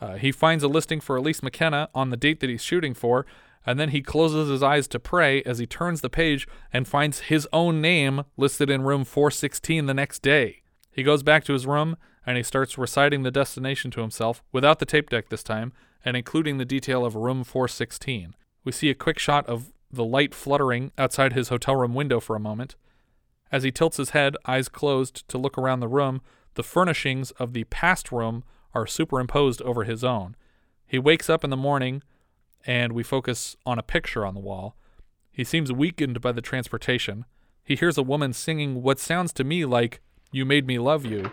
Uh, 0.00 0.14
he 0.16 0.32
finds 0.32 0.64
a 0.64 0.68
listing 0.68 1.00
for 1.00 1.16
Elise 1.16 1.42
McKenna 1.42 1.88
on 1.94 2.10
the 2.10 2.16
date 2.16 2.40
that 2.40 2.48
he's 2.50 2.62
shooting 2.64 2.94
for, 2.94 3.26
and 3.66 3.78
then 3.78 3.90
he 3.90 4.00
closes 4.00 4.48
his 4.48 4.62
eyes 4.62 4.88
to 4.88 4.98
pray 4.98 5.42
as 5.42 5.58
he 5.58 5.66
turns 5.66 6.00
the 6.00 6.08
page 6.08 6.48
and 6.72 6.88
finds 6.88 7.20
his 7.20 7.46
own 7.52 7.80
name 7.82 8.24
listed 8.38 8.70
in 8.70 8.82
room 8.82 9.04
416 9.04 9.84
the 9.86 9.92
next 9.94 10.22
day. 10.22 10.59
He 10.90 11.02
goes 11.02 11.22
back 11.22 11.44
to 11.44 11.52
his 11.52 11.66
room 11.66 11.96
and 12.26 12.36
he 12.36 12.42
starts 12.42 12.78
reciting 12.78 13.22
the 13.22 13.30
destination 13.30 13.90
to 13.92 14.00
himself 14.00 14.42
without 14.52 14.78
the 14.78 14.86
tape 14.86 15.10
deck 15.10 15.28
this 15.28 15.42
time 15.42 15.72
and 16.04 16.16
including 16.16 16.58
the 16.58 16.64
detail 16.64 17.04
of 17.04 17.14
room 17.14 17.44
416. 17.44 18.34
We 18.64 18.72
see 18.72 18.90
a 18.90 18.94
quick 18.94 19.18
shot 19.18 19.46
of 19.46 19.72
the 19.90 20.04
light 20.04 20.34
fluttering 20.34 20.92
outside 20.98 21.32
his 21.32 21.48
hotel 21.48 21.76
room 21.76 21.94
window 21.94 22.20
for 22.20 22.36
a 22.36 22.40
moment. 22.40 22.76
As 23.50 23.62
he 23.62 23.72
tilts 23.72 23.96
his 23.96 24.10
head, 24.10 24.36
eyes 24.46 24.68
closed, 24.68 25.26
to 25.28 25.38
look 25.38 25.58
around 25.58 25.80
the 25.80 25.88
room, 25.88 26.20
the 26.54 26.62
furnishings 26.62 27.30
of 27.32 27.52
the 27.52 27.64
past 27.64 28.12
room 28.12 28.44
are 28.74 28.86
superimposed 28.86 29.60
over 29.62 29.84
his 29.84 30.04
own. 30.04 30.36
He 30.86 30.98
wakes 30.98 31.28
up 31.28 31.44
in 31.44 31.50
the 31.50 31.56
morning 31.56 32.02
and 32.66 32.92
we 32.92 33.02
focus 33.02 33.56
on 33.66 33.78
a 33.78 33.82
picture 33.82 34.24
on 34.24 34.34
the 34.34 34.40
wall. 34.40 34.76
He 35.30 35.44
seems 35.44 35.72
weakened 35.72 36.20
by 36.20 36.32
the 36.32 36.42
transportation. 36.42 37.24
He 37.64 37.76
hears 37.76 37.96
a 37.96 38.02
woman 38.02 38.32
singing 38.32 38.82
what 38.82 38.98
sounds 38.98 39.32
to 39.34 39.44
me 39.44 39.64
like, 39.64 40.00
You 40.32 40.44
Made 40.44 40.66
Me 40.66 40.78
Love 40.78 41.04
You. 41.04 41.30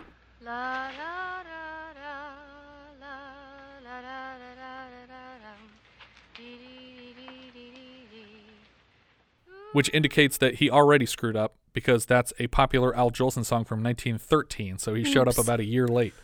Which 9.72 9.90
indicates 9.92 10.38
that 10.38 10.56
he 10.56 10.68
already 10.70 11.06
screwed 11.06 11.36
up 11.36 11.54
because 11.72 12.06
that's 12.06 12.32
a 12.40 12.48
popular 12.48 12.96
Al 12.96 13.10
Jolson 13.10 13.44
song 13.44 13.64
from 13.64 13.82
1913. 13.84 14.78
So 14.78 14.94
he 14.94 15.04
showed 15.04 15.28
up 15.28 15.38
about 15.38 15.60
a 15.60 15.64
year 15.64 15.86
late. 15.86 16.14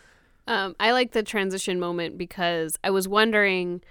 Um, 0.49 0.75
I 0.81 0.91
like 0.91 1.13
the 1.13 1.23
transition 1.23 1.79
moment 1.79 2.19
because 2.19 2.77
I 2.83 2.91
was 2.91 3.07
wondering, 3.07 3.83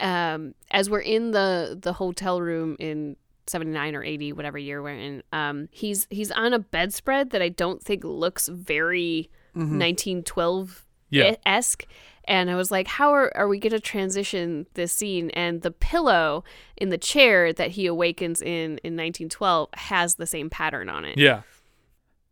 um, 0.00 0.54
as 0.72 0.90
we're 0.90 1.00
in 1.00 1.30
the 1.30 1.78
the 1.80 1.92
hotel 1.94 2.40
room 2.40 2.76
in 2.80 3.16
seventy 3.50 3.72
nine 3.72 3.94
or 3.94 4.02
eighty, 4.04 4.32
whatever 4.32 4.58
year 4.58 4.82
we're 4.82 4.90
in, 4.96 5.22
um, 5.32 5.68
he's 5.70 6.06
he's 6.10 6.30
on 6.30 6.52
a 6.52 6.58
bedspread 6.58 7.30
that 7.30 7.42
I 7.42 7.48
don't 7.48 7.82
think 7.82 8.04
looks 8.04 8.48
very 8.48 9.30
Mhm. 9.56 9.70
nineteen 9.72 10.22
twelve 10.22 10.86
Yeah. 11.10 11.34
esque. 11.44 11.86
And 12.26 12.48
I 12.50 12.54
was 12.54 12.70
like, 12.70 12.86
how 12.86 13.10
are, 13.12 13.36
are 13.36 13.48
we 13.48 13.58
going 13.58 13.72
to 13.72 13.80
transition 13.80 14.66
this 14.74 14.92
scene? 14.92 15.30
And 15.30 15.62
the 15.62 15.72
pillow 15.72 16.44
in 16.76 16.90
the 16.90 16.98
chair 16.98 17.52
that 17.52 17.72
he 17.72 17.86
awakens 17.86 18.40
in 18.40 18.78
in 18.84 18.94
1912 18.94 19.70
has 19.74 20.14
the 20.16 20.26
same 20.26 20.48
pattern 20.50 20.88
on 20.88 21.04
it. 21.04 21.18
Yeah. 21.18 21.42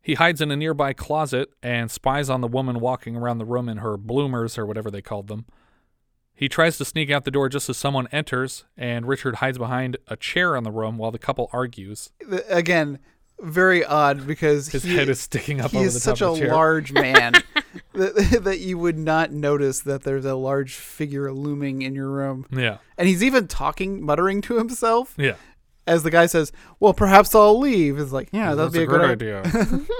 He 0.00 0.14
hides 0.14 0.40
in 0.40 0.50
a 0.52 0.56
nearby 0.56 0.92
closet 0.92 1.48
and 1.62 1.90
spies 1.90 2.30
on 2.30 2.40
the 2.40 2.48
woman 2.48 2.78
walking 2.80 3.16
around 3.16 3.38
the 3.38 3.44
room 3.44 3.68
in 3.68 3.78
her 3.78 3.96
bloomers 3.96 4.56
or 4.56 4.64
whatever 4.64 4.90
they 4.90 5.02
called 5.02 5.26
them. 5.26 5.46
He 6.38 6.48
tries 6.48 6.78
to 6.78 6.84
sneak 6.84 7.10
out 7.10 7.24
the 7.24 7.30
door 7.32 7.48
just 7.48 7.68
as 7.68 7.76
someone 7.76 8.06
enters, 8.12 8.64
and 8.76 9.06
Richard 9.06 9.36
hides 9.36 9.58
behind 9.58 9.96
a 10.06 10.16
chair 10.16 10.54
in 10.54 10.62
the 10.62 10.70
room 10.70 10.96
while 10.96 11.10
the 11.10 11.18
couple 11.18 11.50
argues. 11.52 12.10
Again, 12.48 13.00
very 13.40 13.84
odd 13.84 14.24
because 14.26 14.68
His 14.68 14.84
he- 14.84 14.94
head 14.96 15.08
is 15.08 15.20
sticking 15.20 15.60
up 15.60 15.72
He 15.72 15.78
over 15.78 15.86
is 15.86 15.94
the 15.94 16.00
such 16.00 16.20
top 16.20 16.28
a 16.28 16.30
of 16.32 16.38
the 16.38 16.44
chair. 16.46 16.54
large 16.54 16.92
man 16.92 17.32
that, 17.94 18.40
that 18.44 18.60
you 18.60 18.78
would 18.78 18.96
not 18.98 19.32
notice 19.32 19.80
that 19.80 20.04
there's 20.04 20.24
a 20.24 20.36
large 20.36 20.74
figure 20.74 21.32
looming 21.32 21.82
in 21.82 21.94
your 21.96 22.08
room. 22.08 22.46
Yeah. 22.52 22.78
And 22.96 23.08
he's 23.08 23.22
even 23.24 23.48
talking, 23.48 24.00
muttering 24.00 24.40
to 24.42 24.58
himself. 24.58 25.14
Yeah. 25.18 25.34
As 25.88 26.02
the 26.04 26.10
guy 26.10 26.26
says, 26.26 26.52
"Well, 26.80 26.92
perhaps 26.92 27.34
I'll 27.34 27.58
leave." 27.58 27.98
It's 27.98 28.12
like, 28.12 28.28
yeah, 28.30 28.54
that'd 28.54 28.72
That's 28.72 28.74
be 28.74 28.82
a, 28.82 28.86
good 28.86 29.00
great 29.00 29.10
idea. 29.42 29.80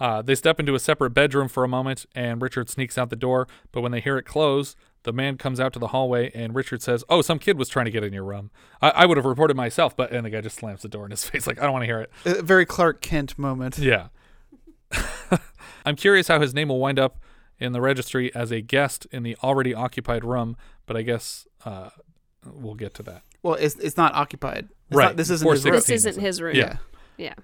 Uh, 0.00 0.20
they 0.20 0.34
step 0.34 0.58
into 0.58 0.74
a 0.74 0.78
separate 0.80 1.10
bedroom 1.10 1.46
for 1.48 1.62
a 1.62 1.68
moment, 1.68 2.04
and 2.16 2.42
Richard 2.42 2.68
sneaks 2.68 2.98
out 2.98 3.10
the 3.10 3.16
door. 3.16 3.46
But 3.70 3.80
when 3.80 3.92
they 3.92 4.00
hear 4.00 4.18
it 4.18 4.24
close, 4.24 4.74
the 5.04 5.12
man 5.12 5.36
comes 5.38 5.60
out 5.60 5.72
to 5.74 5.78
the 5.78 5.88
hallway, 5.88 6.30
and 6.34 6.54
Richard 6.54 6.82
says, 6.82 7.04
"Oh, 7.08 7.22
some 7.22 7.38
kid 7.38 7.56
was 7.56 7.68
trying 7.68 7.84
to 7.86 7.90
get 7.90 8.02
in 8.02 8.12
your 8.12 8.24
room. 8.24 8.50
I, 8.82 8.90
I 8.90 9.06
would 9.06 9.16
have 9.16 9.24
reported 9.26 9.56
myself, 9.56 9.96
but..." 9.96 10.10
And 10.10 10.26
the 10.26 10.30
guy 10.30 10.40
just 10.40 10.56
slams 10.56 10.82
the 10.82 10.88
door 10.88 11.04
in 11.04 11.10
his 11.10 11.24
face, 11.28 11.46
like, 11.46 11.58
"I 11.60 11.62
don't 11.62 11.72
want 11.72 11.82
to 11.82 11.86
hear 11.86 12.00
it." 12.00 12.10
a 12.24 12.42
very 12.42 12.66
Clark 12.66 13.00
Kent 13.00 13.38
moment. 13.38 13.78
Yeah. 13.78 14.08
I'm 15.86 15.96
curious 15.96 16.28
how 16.28 16.40
his 16.40 16.54
name 16.54 16.68
will 16.68 16.80
wind 16.80 16.98
up 16.98 17.18
in 17.58 17.72
the 17.72 17.80
registry 17.80 18.34
as 18.34 18.50
a 18.50 18.60
guest 18.60 19.06
in 19.12 19.22
the 19.22 19.36
already 19.42 19.74
occupied 19.74 20.24
room, 20.24 20.56
but 20.86 20.96
I 20.96 21.02
guess 21.02 21.46
uh, 21.64 21.90
we'll 22.44 22.74
get 22.74 22.94
to 22.94 23.02
that. 23.04 23.22
Well, 23.42 23.54
it's 23.54 23.76
it's 23.76 23.96
not 23.96 24.14
occupied. 24.14 24.68
It's 24.88 24.96
Right. 24.96 25.04
Not, 25.06 25.16
this 25.16 25.30
isn't 25.30 25.48
his 25.48 25.64
room. 25.64 25.74
This 25.74 25.90
isn't 25.90 26.20
his 26.20 26.40
room. 26.40 26.56
Yeah. 26.56 26.76
Yeah. 27.16 27.34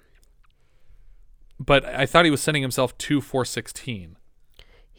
But 1.59 1.85
I 1.85 2.05
thought 2.05 2.25
he 2.25 2.31
was 2.31 2.41
sending 2.41 2.63
himself 2.63 2.97
to 2.97 3.21
416. 3.21 4.17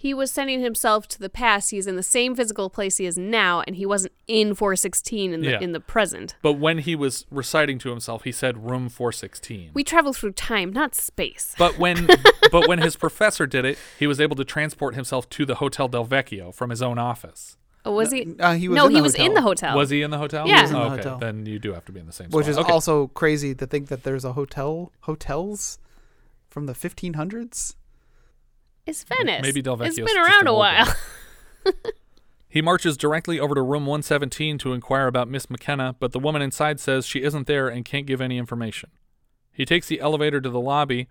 He 0.02 0.12
was 0.12 0.32
sending 0.32 0.60
himself 0.62 1.06
to 1.08 1.18
the 1.20 1.28
past. 1.28 1.70
He's 1.70 1.86
in 1.86 1.94
the 1.94 2.02
same 2.02 2.34
physical 2.34 2.68
place 2.68 2.96
he 2.96 3.06
is 3.06 3.16
now, 3.16 3.62
and 3.68 3.76
he 3.76 3.86
wasn't 3.86 4.12
in 4.26 4.52
416 4.56 5.32
in 5.32 5.42
the 5.42 5.50
Yeah. 5.50 5.60
in 5.60 5.70
the 5.70 5.78
present. 5.78 6.34
But 6.42 6.54
when 6.54 6.78
he 6.78 6.96
was 6.96 7.24
reciting 7.30 7.78
to 7.78 7.90
himself, 7.90 8.24
he 8.24 8.32
said 8.32 8.68
room 8.68 8.88
416. 8.88 9.70
We 9.74 9.84
travel 9.84 10.12
through 10.12 10.32
time, 10.32 10.72
not 10.72 10.96
space. 10.96 11.54
But 11.56 11.78
when 11.84 12.08
but 12.50 12.66
when 12.66 12.80
his 12.80 12.96
professor 12.96 13.46
did 13.46 13.64
it, 13.64 13.78
he 13.96 14.08
was 14.08 14.20
able 14.20 14.34
to 14.34 14.44
transport 14.44 14.96
himself 14.96 15.28
to 15.30 15.46
the 15.46 15.54
Hotel 15.56 15.86
Del 15.86 16.04
Vecchio 16.04 16.52
from 16.52 16.70
his 16.70 16.82
own 16.82 16.98
office. 16.98 17.56
Oh, 17.84 17.92
was 17.92 18.10
he? 18.10 18.34
uh, 18.40 18.54
he 18.54 18.68
was 18.68 18.76
no, 18.76 18.86
in 18.86 18.90
he 18.92 18.96
the 18.96 19.02
was 19.04 19.12
hotel. 19.14 19.26
in 19.26 19.34
the 19.34 19.42
hotel. 19.42 19.76
Was 19.76 19.90
he 19.90 20.02
in 20.02 20.10
the 20.10 20.18
hotel? 20.18 20.48
Yeah. 20.48 20.56
He 20.56 20.62
was 20.62 20.70
in 20.72 20.76
the 20.76 20.82
Oh, 20.82 20.86
okay, 20.86 20.96
hotel. 20.96 21.18
then 21.18 21.46
you 21.46 21.58
do 21.60 21.72
have 21.74 21.84
to 21.84 21.92
be 21.92 22.00
in 22.00 22.06
the 22.06 22.12
same 22.12 22.28
Which 22.30 22.46
spot. 22.46 22.50
is 22.50 22.58
Okay. 22.58 22.72
also 22.72 23.06
crazy 23.08 23.54
to 23.54 23.66
think 23.66 23.86
that 23.88 24.02
there's 24.02 24.24
a 24.24 24.32
hotel 24.32 24.90
hotels 25.02 25.78
from 26.50 26.66
the 26.66 26.74
1500s. 26.74 27.74
It's 28.86 29.04
Venice. 29.04 29.42
Maybe 29.42 29.62
Del 29.62 29.80
It's 29.82 29.96
Vecchio's 29.96 30.12
been 30.12 30.22
around 30.22 30.48
a 30.48 30.54
while. 30.54 30.94
He 32.48 32.60
marches 32.60 32.98
directly 32.98 33.40
over 33.40 33.54
to 33.54 33.62
room 33.62 33.86
117 33.86 34.58
to 34.58 34.74
inquire 34.74 35.06
about 35.06 35.26
Miss 35.26 35.48
McKenna, 35.48 35.96
but 35.98 36.12
the 36.12 36.18
woman 36.18 36.42
inside 36.42 36.80
says 36.80 37.06
she 37.06 37.22
isn't 37.22 37.46
there 37.46 37.68
and 37.68 37.82
can't 37.82 38.06
give 38.06 38.20
any 38.20 38.36
information. 38.36 38.90
He 39.52 39.64
takes 39.64 39.88
the 39.88 40.00
elevator 40.00 40.38
to 40.38 40.50
the 40.50 40.60
lobby, 40.60 41.08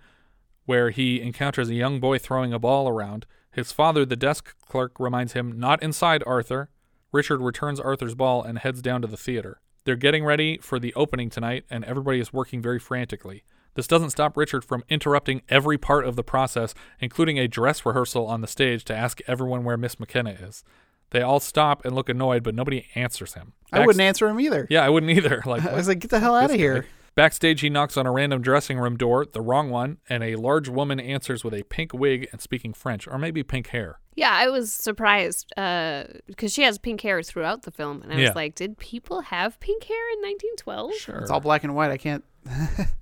where 0.65 0.91
he 0.91 1.19
encounters 1.19 1.69
a 1.69 1.73
young 1.73 1.99
boy 1.99 2.19
throwing 2.19 2.53
a 2.53 2.59
ball 2.59 2.87
around. 2.87 3.25
His 3.49 3.71
father, 3.71 4.05
the 4.05 4.15
desk 4.15 4.55
clerk, 4.67 4.99
reminds 4.99 5.33
him 5.33 5.59
not 5.59 5.81
inside 5.81 6.23
Arthur. 6.27 6.69
Richard 7.11 7.41
returns 7.41 7.79
Arthur's 7.79 8.13
ball 8.13 8.43
and 8.43 8.59
heads 8.59 8.81
down 8.83 9.01
to 9.01 9.07
the 9.07 9.17
theater. 9.17 9.61
They're 9.83 9.95
getting 9.95 10.23
ready 10.23 10.59
for 10.59 10.77
the 10.77 10.93
opening 10.93 11.31
tonight, 11.31 11.65
and 11.71 11.83
everybody 11.85 12.19
is 12.19 12.31
working 12.31 12.61
very 12.61 12.77
frantically. 12.77 13.43
This 13.75 13.87
doesn't 13.87 14.09
stop 14.09 14.35
Richard 14.35 14.65
from 14.65 14.83
interrupting 14.89 15.41
every 15.49 15.77
part 15.77 16.05
of 16.05 16.15
the 16.15 16.23
process, 16.23 16.73
including 16.99 17.39
a 17.39 17.47
dress 17.47 17.85
rehearsal 17.85 18.27
on 18.27 18.41
the 18.41 18.47
stage 18.47 18.83
to 18.85 18.95
ask 18.95 19.19
everyone 19.27 19.63
where 19.63 19.77
Miss 19.77 19.99
McKenna 19.99 20.31
is. 20.31 20.63
They 21.11 21.21
all 21.21 21.39
stop 21.39 21.83
and 21.85 21.93
look 21.95 22.09
annoyed, 22.09 22.43
but 22.43 22.55
nobody 22.55 22.87
answers 22.95 23.33
him. 23.33 23.53
I 23.73 23.85
wouldn't 23.85 24.01
answer 24.01 24.27
him 24.27 24.39
either. 24.39 24.67
Yeah, 24.69 24.83
I 24.85 24.89
wouldn't 24.89 25.11
either. 25.11 25.41
Like 25.45 25.65
I 25.65 25.73
was 25.75 25.87
like, 25.87 25.99
get 25.99 26.09
the 26.11 26.19
hell 26.19 26.35
out 26.35 26.51
of 26.51 26.55
here. 26.55 26.81
guy. 26.81 26.87
Backstage, 27.13 27.59
he 27.59 27.69
knocks 27.69 27.97
on 27.97 28.05
a 28.05 28.11
random 28.11 28.41
dressing 28.41 28.79
room 28.79 28.95
door, 28.95 29.25
the 29.25 29.41
wrong 29.41 29.69
one, 29.69 29.97
and 30.09 30.23
a 30.23 30.37
large 30.37 30.69
woman 30.69 30.97
answers 30.97 31.43
with 31.43 31.53
a 31.53 31.63
pink 31.63 31.93
wig 31.93 32.29
and 32.31 32.39
speaking 32.39 32.73
French, 32.73 33.05
or 33.05 33.17
maybe 33.17 33.43
pink 33.43 33.67
hair. 33.67 33.99
Yeah, 34.15 34.31
I 34.31 34.47
was 34.47 34.71
surprised 34.71 35.51
uh, 35.57 36.05
because 36.27 36.53
she 36.53 36.61
has 36.63 36.77
pink 36.77 37.01
hair 37.01 37.21
throughout 37.21 37.63
the 37.63 37.71
film, 37.71 38.01
and 38.01 38.13
I 38.13 38.17
Yeah. 38.17 38.27
was 38.29 38.35
like, 38.37 38.55
did 38.55 38.77
people 38.77 39.19
have 39.21 39.59
pink 39.59 39.83
hair 39.83 40.11
in 40.13 40.19
1912? 40.21 40.93
Sure. 40.95 41.17
It's 41.17 41.29
all 41.31 41.41
black 41.41 41.65
and 41.65 41.75
white. 41.75 41.91
I 41.91 41.97
can't. 41.97 42.23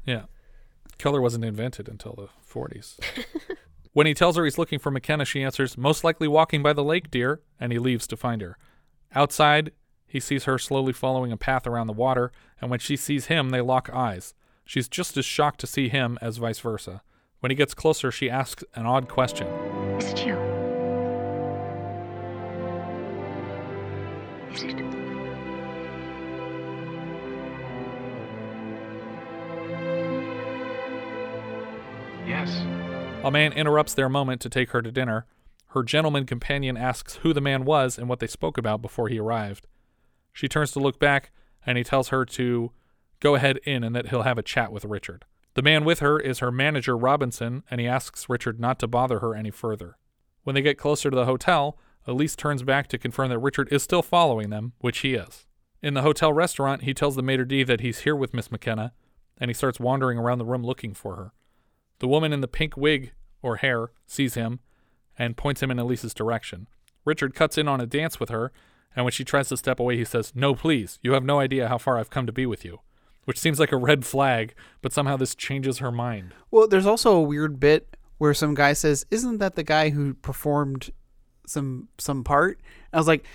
Yeah. 0.06 0.24
Color 1.00 1.22
wasn't 1.22 1.46
invented 1.46 1.88
until 1.88 2.14
the 2.14 2.28
40s. 2.48 3.00
when 3.94 4.06
he 4.06 4.14
tells 4.14 4.36
her 4.36 4.44
he's 4.44 4.58
looking 4.58 4.80
for 4.80 4.92
McKenna, 4.92 5.24
she 5.26 5.42
answers, 5.42 5.78
Most 5.78 6.04
likely 6.04 6.28
walking 6.28 6.62
by 6.62 6.74
the 6.74 6.84
lake, 6.84 7.10
dear, 7.10 7.42
and 7.60 7.72
he 7.72 7.80
leaves 7.80 8.06
to 8.08 8.18
find 8.18 8.42
her. 8.42 8.58
Outside, 9.16 9.72
he 10.06 10.20
sees 10.20 10.44
her 10.44 10.58
slowly 10.60 10.92
following 10.92 11.32
a 11.32 11.38
path 11.38 11.66
around 11.66 11.88
the 11.88 11.94
water, 11.94 12.32
and 12.60 12.70
when 12.70 12.80
she 12.80 12.98
sees 12.98 13.28
him, 13.28 13.50
they 13.50 13.62
lock 13.62 13.90
eyes. 13.94 14.34
She's 14.66 14.90
just 14.90 15.16
as 15.18 15.26
shocked 15.26 15.62
to 15.62 15.68
see 15.68 15.88
him 15.88 16.20
as 16.22 16.38
vice 16.38 16.60
versa. 16.60 17.02
When 17.40 17.50
he 17.50 17.56
gets 17.56 17.74
closer, 17.74 18.12
she 18.12 18.30
asks 18.30 18.64
an 18.76 18.86
odd 18.86 19.08
question. 19.08 19.48
Is 19.98 20.12
it 20.12 20.26
you? 20.26 20.36
Is 24.52 24.64
it? 24.64 25.09
Yes. 32.30 32.62
A 33.24 33.32
man 33.32 33.54
interrupts 33.54 33.96
their 33.96 34.08
moment 34.08 34.40
to 34.42 34.50
take 34.50 34.70
her 34.70 34.84
to 34.84 34.92
dinner. 34.92 35.26
Her 35.70 35.82
gentleman 35.82 36.28
companion 36.28 36.78
asks 36.78 37.16
who 37.16 37.34
the 37.34 37.42
man 37.42 37.66
was 37.66 37.98
and 37.98 38.08
what 38.08 38.20
they 38.20 38.28
spoke 38.28 38.56
about 38.56 38.84
before 38.84 39.10
he 39.10 39.20
arrived. 39.20 39.66
She 40.32 40.48
turns 40.48 40.72
to 40.74 40.80
look 40.80 41.00
back, 41.00 41.32
and 41.66 41.76
he 41.76 41.84
tells 41.84 42.10
her 42.10 42.26
to 42.26 42.72
go 43.20 43.34
ahead 43.34 43.58
in 43.66 43.84
and 43.84 43.96
that 43.96 44.10
he'll 44.10 44.22
have 44.22 44.38
a 44.38 44.44
chat 44.44 44.72
with 44.72 44.86
Richard. 44.86 45.26
The 45.56 45.64
man 45.64 45.84
with 45.84 46.00
her 46.00 46.20
is 46.20 46.38
her 46.38 46.52
manager, 46.52 46.96
Robinson, 46.96 47.64
and 47.70 47.82
he 47.82 47.88
asks 47.88 48.30
Richard 48.30 48.60
not 48.60 48.78
to 48.80 48.88
bother 48.88 49.20
her 49.20 49.36
any 49.36 49.52
further. 49.52 49.98
When 50.44 50.54
they 50.54 50.62
get 50.62 50.78
closer 50.78 51.10
to 51.10 51.16
the 51.16 51.26
hotel, 51.26 51.80
Elise 52.08 52.36
turns 52.36 52.62
back 52.62 52.88
to 52.90 53.00
confirm 53.00 53.30
that 53.30 53.40
Richard 53.40 53.74
is 53.74 53.84
still 53.84 54.04
following 54.04 54.52
them, 54.52 54.74
which 54.80 55.00
he 55.00 55.16
is. 55.16 55.48
In 55.82 55.96
the 55.96 56.04
hotel 56.04 56.32
restaurant, 56.32 56.84
he 56.84 56.94
tells 56.94 57.16
the 57.16 57.24
maitre 57.24 57.46
d' 57.46 57.66
that 57.68 57.82
he's 57.82 58.00
here 58.00 58.16
with 58.16 58.36
Miss 58.36 58.52
McKenna, 58.52 58.94
and 59.40 59.50
he 59.50 59.54
starts 59.54 59.80
wandering 59.80 60.20
around 60.20 60.38
the 60.38 60.46
room 60.46 60.64
looking 60.64 60.94
for 60.94 61.16
her. 61.16 61.34
The 62.00 62.08
woman 62.08 62.34
in 62.34 62.42
the 62.42 62.48
pink 62.48 62.76
wig 62.78 63.12
or 63.42 63.58
hair 63.58 63.92
sees 64.08 64.34
him 64.34 64.60
and 65.18 65.38
points 65.38 65.62
him 65.62 65.72
in 65.72 65.80
Elise's 65.80 66.14
direction. 66.14 66.68
Richard 67.06 67.34
cuts 67.34 67.58
in 67.58 67.68
on 67.68 67.82
a 67.82 67.86
dance 67.86 68.20
with 68.20 68.30
her, 68.30 68.52
and 68.96 69.06
when 69.06 69.12
she 69.12 69.24
tries 69.24 69.50
to 69.50 69.58
step 69.58 69.80
away, 69.80 69.98
he 69.98 70.06
says, 70.06 70.34
No, 70.36 70.56
please. 70.56 71.00
You 71.02 71.14
have 71.14 71.24
no 71.24 71.40
idea 71.40 71.68
how 71.68 71.78
far 71.78 71.98
I've 71.98 72.10
come 72.10 72.26
to 72.26 72.32
be 72.32 72.46
with 72.46 72.66
you. 72.66 72.80
Which 73.26 73.38
seems 73.38 73.60
like 73.60 73.72
a 73.72 73.78
red 73.78 74.06
flag, 74.06 74.56
but 74.82 74.94
somehow 74.94 75.16
this 75.18 75.36
changes 75.36 75.78
her 75.78 75.92
mind. 75.92 76.34
Well, 76.50 76.68
there's 76.68 76.88
also 76.88 77.14
a 77.16 77.22
weird 77.22 77.60
bit 77.60 77.96
where 78.18 78.34
some 78.34 78.56
guy 78.56 78.74
says, 78.74 79.06
"Isn't 79.12 79.38
that 79.38 79.56
the 79.56 79.64
guy 79.64 79.90
who 79.90 80.16
performed 80.16 80.90
some 81.46 81.90
some 82.00 82.24
part?" 82.24 82.58
And 82.92 82.98
I 82.98 82.98
was 82.98 83.08
like, 83.08 83.26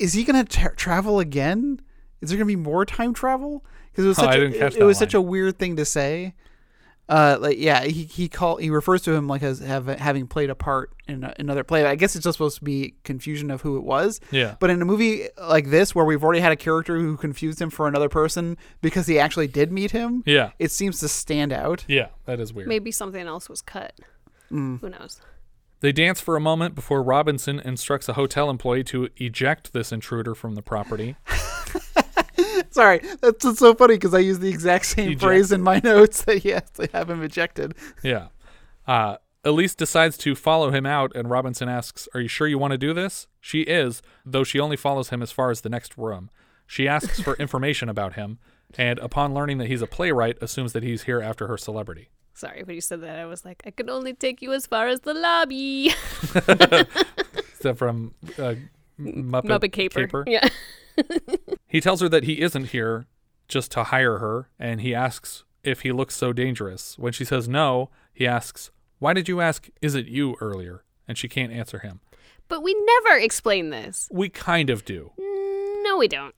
"Is 0.00 0.14
he 0.14 0.24
going 0.24 0.44
to 0.44 0.58
tra- 0.58 0.74
travel 0.74 1.20
again? 1.20 1.80
Is 2.20 2.30
there 2.30 2.38
going 2.38 2.48
to 2.48 2.56
be 2.56 2.60
more 2.60 2.84
time 2.84 3.14
travel?" 3.14 3.64
Because 3.92 4.06
it 4.06 4.08
was 4.08 4.18
Oh, 4.20 4.22
such 4.22 4.34
I 4.34 4.38
a, 4.38 4.50
catch 4.52 4.76
it, 4.76 4.82
was 4.82 4.98
such 4.98 5.14
a 5.14 5.20
weird 5.20 5.56
thing 5.58 5.76
to 5.76 5.84
say. 5.84 6.34
Uh, 7.06 7.36
like 7.38 7.58
yeah, 7.58 7.84
he 7.84 8.04
he 8.04 8.28
call 8.28 8.56
he 8.56 8.70
refers 8.70 9.02
to 9.02 9.12
him 9.12 9.28
like 9.28 9.42
as 9.42 9.58
have, 9.58 9.86
having 9.86 10.26
played 10.26 10.48
a 10.48 10.54
part 10.54 10.90
in 11.06 11.22
a, 11.22 11.34
another 11.38 11.62
play. 11.62 11.84
I 11.84 11.96
guess 11.96 12.16
it's 12.16 12.24
just 12.24 12.36
supposed 12.38 12.58
to 12.58 12.64
be 12.64 12.94
confusion 13.04 13.50
of 13.50 13.60
who 13.60 13.76
it 13.76 13.82
was. 13.84 14.20
Yeah. 14.30 14.54
But 14.58 14.70
in 14.70 14.80
a 14.80 14.86
movie 14.86 15.28
like 15.38 15.68
this, 15.68 15.94
where 15.94 16.06
we've 16.06 16.24
already 16.24 16.40
had 16.40 16.52
a 16.52 16.56
character 16.56 16.98
who 16.98 17.18
confused 17.18 17.60
him 17.60 17.68
for 17.68 17.86
another 17.86 18.08
person 18.08 18.56
because 18.80 19.06
he 19.06 19.18
actually 19.18 19.48
did 19.48 19.70
meet 19.70 19.90
him, 19.90 20.22
Yeah. 20.24 20.52
it 20.58 20.70
seems 20.70 20.98
to 21.00 21.08
stand 21.08 21.52
out. 21.52 21.84
Yeah, 21.88 22.08
that 22.24 22.40
is 22.40 22.54
weird. 22.54 22.68
Maybe 22.68 22.90
something 22.90 23.26
else 23.26 23.50
was 23.50 23.60
cut. 23.60 23.92
Mm. 24.50 24.80
Who 24.80 24.88
knows? 24.88 25.20
They 25.80 25.92
dance 25.92 26.20
for 26.22 26.34
a 26.36 26.40
moment 26.40 26.74
before 26.74 27.02
Robinson 27.02 27.60
instructs 27.60 28.08
a 28.08 28.14
hotel 28.14 28.48
employee 28.48 28.84
to 28.84 29.10
eject 29.18 29.74
this 29.74 29.92
intruder 29.92 30.34
from 30.34 30.54
the 30.54 30.62
property. 30.62 31.16
Sorry, 32.74 33.00
that's 33.20 33.40
just 33.44 33.60
so 33.60 33.72
funny 33.72 33.94
because 33.94 34.14
I 34.14 34.18
use 34.18 34.40
the 34.40 34.48
exact 34.48 34.86
same 34.86 35.10
Eject. 35.10 35.22
phrase 35.22 35.52
in 35.52 35.62
my 35.62 35.80
notes 35.84 36.24
that 36.24 36.44
yes, 36.44 36.70
they 36.70 36.88
have 36.92 37.08
him 37.08 37.22
ejected. 37.22 37.72
Yeah. 38.02 38.28
Uh, 38.84 39.18
Elise 39.44 39.76
decides 39.76 40.18
to 40.18 40.34
follow 40.34 40.72
him 40.72 40.84
out, 40.84 41.14
and 41.14 41.30
Robinson 41.30 41.68
asks, 41.68 42.08
Are 42.14 42.20
you 42.20 42.26
sure 42.26 42.48
you 42.48 42.58
want 42.58 42.72
to 42.72 42.78
do 42.78 42.92
this? 42.92 43.28
She 43.40 43.60
is, 43.60 44.02
though 44.26 44.42
she 44.42 44.58
only 44.58 44.76
follows 44.76 45.10
him 45.10 45.22
as 45.22 45.30
far 45.30 45.52
as 45.52 45.60
the 45.60 45.68
next 45.68 45.96
room. 45.96 46.30
She 46.66 46.88
asks 46.88 47.20
for 47.20 47.34
information 47.38 47.88
about 47.88 48.14
him, 48.14 48.40
and 48.76 48.98
upon 48.98 49.34
learning 49.34 49.58
that 49.58 49.68
he's 49.68 49.82
a 49.82 49.86
playwright, 49.86 50.36
assumes 50.42 50.72
that 50.72 50.82
he's 50.82 51.04
here 51.04 51.22
after 51.22 51.46
her 51.46 51.56
celebrity. 51.56 52.08
Sorry, 52.32 52.64
when 52.64 52.74
you 52.74 52.80
said 52.80 53.02
that, 53.02 53.20
I 53.20 53.26
was 53.26 53.44
like, 53.44 53.62
I 53.64 53.70
can 53.70 53.88
only 53.88 54.14
take 54.14 54.42
you 54.42 54.52
as 54.52 54.66
far 54.66 54.88
as 54.88 54.98
the 54.98 55.14
lobby. 55.14 55.86
Is 55.92 57.60
that 57.60 57.76
from 57.76 58.14
uh, 58.36 58.54
Muppet, 58.98 59.44
Muppet 59.44 59.72
Caper. 59.72 60.00
Caper? 60.00 60.24
Yeah. 60.26 60.48
He 61.66 61.80
tells 61.80 62.00
her 62.00 62.08
that 62.08 62.22
he 62.22 62.40
isn't 62.40 62.66
here 62.66 63.06
just 63.48 63.72
to 63.72 63.82
hire 63.82 64.18
her, 64.18 64.48
and 64.60 64.80
he 64.80 64.94
asks 64.94 65.42
if 65.64 65.80
he 65.80 65.90
looks 65.90 66.14
so 66.14 66.32
dangerous. 66.32 66.96
When 66.98 67.12
she 67.12 67.24
says 67.24 67.48
no, 67.48 67.90
he 68.12 68.28
asks, 68.28 68.70
Why 69.00 69.12
did 69.12 69.28
you 69.28 69.40
ask, 69.40 69.68
is 69.82 69.96
it 69.96 70.06
you 70.06 70.36
earlier? 70.40 70.84
And 71.08 71.18
she 71.18 71.28
can't 71.28 71.52
answer 71.52 71.80
him. 71.80 71.98
But 72.46 72.62
we 72.62 72.74
never 72.74 73.18
explain 73.18 73.70
this. 73.70 74.08
We 74.12 74.28
kind 74.28 74.70
of 74.70 74.84
do. 74.84 75.10
No, 75.18 75.96
we 75.98 76.06
don't. 76.06 76.34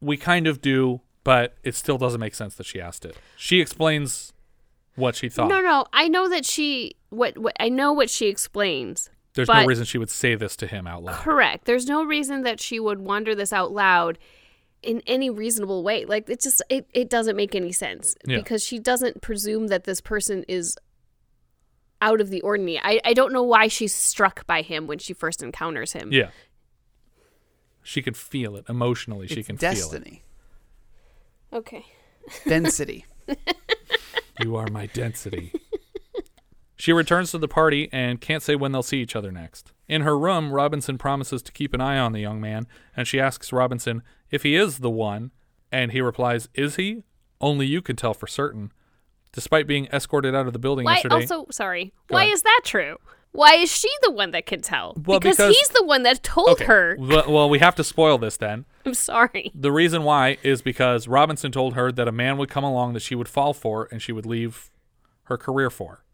We 0.00 0.16
kind 0.16 0.48
of 0.48 0.60
do, 0.60 1.02
but 1.22 1.56
it 1.62 1.76
still 1.76 1.96
doesn't 1.96 2.20
make 2.20 2.34
sense 2.34 2.56
that 2.56 2.66
she 2.66 2.80
asked 2.80 3.04
it. 3.04 3.16
She 3.36 3.60
explains 3.60 4.32
what 4.96 5.14
she 5.14 5.28
thought. 5.28 5.48
No, 5.48 5.60
no. 5.60 5.86
I 5.92 6.08
know 6.08 6.28
that 6.28 6.44
she 6.44 6.96
what, 7.10 7.38
what 7.38 7.54
I 7.60 7.68
know 7.68 7.92
what 7.92 8.10
she 8.10 8.26
explains. 8.26 9.08
There's 9.38 9.46
but- 9.46 9.62
no 9.62 9.66
reason 9.66 9.84
she 9.84 9.98
would 9.98 10.10
say 10.10 10.34
this 10.34 10.54
to 10.56 10.66
him 10.66 10.86
out 10.86 11.02
loud. 11.02 11.16
Correct. 11.20 11.64
There's 11.64 11.86
no 11.86 12.04
reason 12.04 12.42
that 12.42 12.60
she 12.60 12.78
would 12.78 12.98
wonder 13.00 13.34
this 13.34 13.52
out 13.52 13.72
loud 13.72 14.18
in 14.82 15.02
any 15.06 15.30
reasonable 15.30 15.82
way. 15.82 16.04
Like 16.04 16.28
it 16.28 16.40
just 16.40 16.60
it, 16.68 16.86
it 16.92 17.08
doesn't 17.08 17.36
make 17.36 17.54
any 17.54 17.72
sense 17.72 18.14
Yeah. 18.26 18.36
because 18.38 18.62
she 18.64 18.78
doesn't 18.78 19.22
presume 19.22 19.68
that 19.68 19.84
this 19.84 20.00
person 20.00 20.44
is 20.48 20.76
out 22.00 22.20
of 22.20 22.30
the 22.30 22.40
ordinary. 22.42 22.80
I, 22.82 23.00
I 23.04 23.12
don't 23.14 23.32
know 23.32 23.42
why 23.42 23.66
she's 23.68 23.92
struck 23.94 24.46
by 24.46 24.62
him 24.62 24.86
when 24.86 24.98
she 24.98 25.12
first 25.14 25.42
encounters 25.42 25.92
him. 25.92 26.10
Yeah. 26.12 26.30
She 27.82 28.02
can 28.02 28.14
feel 28.14 28.54
it 28.56 28.64
emotionally. 28.68 29.26
she 29.26 29.40
It's 29.40 29.46
can 29.46 29.56
feel 29.56 29.70
it. 29.70 29.74
destiny, 29.74 30.22
Okay. 31.52 31.84
density. 32.46 33.06
You 34.40 34.56
are 34.56 34.66
my 34.70 34.86
density. 34.86 35.52
She 36.78 36.92
returns 36.92 37.32
to 37.32 37.38
the 37.38 37.48
party 37.48 37.88
and 37.92 38.20
can't 38.20 38.42
say 38.42 38.54
when 38.54 38.70
they'll 38.70 38.84
see 38.84 39.02
each 39.02 39.16
other 39.16 39.32
next. 39.32 39.72
In 39.88 40.02
her 40.02 40.16
room, 40.16 40.52
Robinson 40.52 40.96
promises 40.96 41.42
to 41.42 41.52
keep 41.52 41.74
an 41.74 41.80
eye 41.80 41.98
on 41.98 42.12
the 42.12 42.20
young 42.20 42.40
man, 42.40 42.68
and 42.96 43.06
she 43.08 43.18
asks 43.20 43.52
Robinson 43.52 44.02
if 44.30 44.44
he 44.44 44.54
is 44.54 44.78
the 44.78 44.88
one, 44.90 45.32
and 45.72 45.90
he 45.90 46.00
replies, 46.00 46.48
Is 46.54 46.76
he? 46.76 47.02
Only 47.40 47.66
you 47.66 47.82
can 47.82 47.96
tell 47.96 48.14
for 48.14 48.26
certain. 48.28 48.72
Despite 49.32 49.66
being 49.66 49.86
escorted 49.92 50.34
out 50.34 50.46
of 50.46 50.52
the 50.52 50.58
building 50.58 50.84
Why 50.84 50.94
yesterday. 50.94 51.14
also 51.16 51.46
sorry. 51.50 51.92
Why 52.08 52.22
ahead. 52.24 52.34
is 52.34 52.42
that 52.42 52.60
true? 52.64 52.96
Why 53.32 53.54
is 53.56 53.70
she 53.70 53.90
the 54.02 54.10
one 54.10 54.30
that 54.30 54.46
can 54.46 54.62
tell? 54.62 54.94
Well, 55.04 55.18
because, 55.20 55.36
because- 55.36 55.54
he's 55.56 55.68
the 55.70 55.84
one 55.84 56.02
that 56.04 56.22
told 56.22 56.48
Okay, 56.50 56.64
her. 56.64 56.96
Well, 56.98 57.24
well, 57.30 57.48
we 57.50 57.58
have 57.58 57.74
to 57.76 57.84
spoil 57.84 58.18
this 58.18 58.36
then. 58.36 58.64
I'm 58.86 58.94
sorry. 58.94 59.50
The 59.54 59.70
reason 59.72 60.02
why 60.04 60.38
is 60.42 60.62
because 60.62 61.08
Robinson 61.08 61.50
told 61.52 61.74
her 61.74 61.90
that 61.92 62.08
a 62.08 62.12
man 62.12 62.38
would 62.38 62.48
come 62.48 62.64
along 62.64 62.94
that 62.94 63.02
she 63.02 63.14
would 63.14 63.28
fall 63.28 63.52
for 63.52 63.88
and 63.90 64.00
she 64.00 64.12
would 64.12 64.26
leave 64.26 64.70
her 65.24 65.36
career 65.36 65.70
for. 65.70 66.04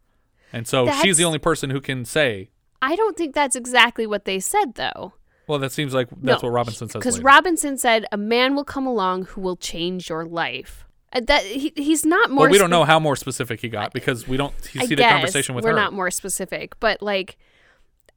And 0.55 0.67
so 0.69 0.91
she's 1.03 1.17
the 1.17 1.25
only 1.25 1.39
person 1.39 1.71
who 1.71 1.81
can 1.81 2.05
say, 2.05 2.51
I 2.81 2.97
don't 2.97 3.17
think 3.17 3.35
that's 3.35 3.57
exactly 3.57 4.07
what 4.07 4.25
they 4.25 4.39
said 4.41 4.75
though. 4.75 5.15
well, 5.47 5.59
that 5.59 5.73
seems 5.73 5.93
like 5.95 6.09
that's 6.11 6.43
No, 6.43 6.49
what 6.49 6.55
Robinson 6.55 6.89
says. 6.89 7.01
Because. 7.01 7.21
Robinson 7.21 7.77
said 7.77 8.07
a 8.13 8.17
man 8.17 8.55
will 8.55 8.65
come 8.65 8.87
along 8.87 9.25
who 9.27 9.41
will 9.41 9.57
change 9.57 10.09
your 10.09 10.25
life. 10.25 10.87
Uh, 11.13 11.21
That 11.27 11.45
he, 11.45 11.73
he's 11.77 12.05
not 12.07 12.31
more. 12.31 12.43
well, 12.45 12.51
we 12.51 12.59
don't 12.59 12.69
spe- 12.69 12.71
know 12.71 12.85
how 12.85 12.99
more 13.01 13.17
specific 13.17 13.61
he 13.61 13.69
got 13.69 13.93
because 13.93 14.27
we 14.29 14.37
don't 14.37 14.55
he 14.67 14.81
I 14.81 14.83
see 14.85 14.91
the 14.95 15.03
guess 15.03 15.13
conversation 15.13 15.55
with 15.55 15.65
we're 15.65 15.71
her. 15.71 15.77
not 15.77 15.93
more 15.93 16.11
specific, 16.11 16.79
but 16.81 17.03
like, 17.03 17.37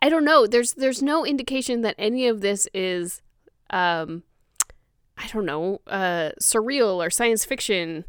I 0.01 0.09
don't 0.09 0.25
know. 0.25 0.45
There's 0.47 0.73
there's 0.73 1.01
no 1.01 1.25
indication 1.25 1.81
that 1.81 1.95
any 1.97 2.27
of 2.27 2.41
this 2.41 2.67
is, 2.73 3.21
um, 3.71 4.23
I 5.17 5.27
don't 5.33 5.45
know, 5.45 5.81
uh, 5.87 6.31
surreal 6.41 6.95
or 7.03 7.09
science 7.09 7.45
fiction. 7.45 8.05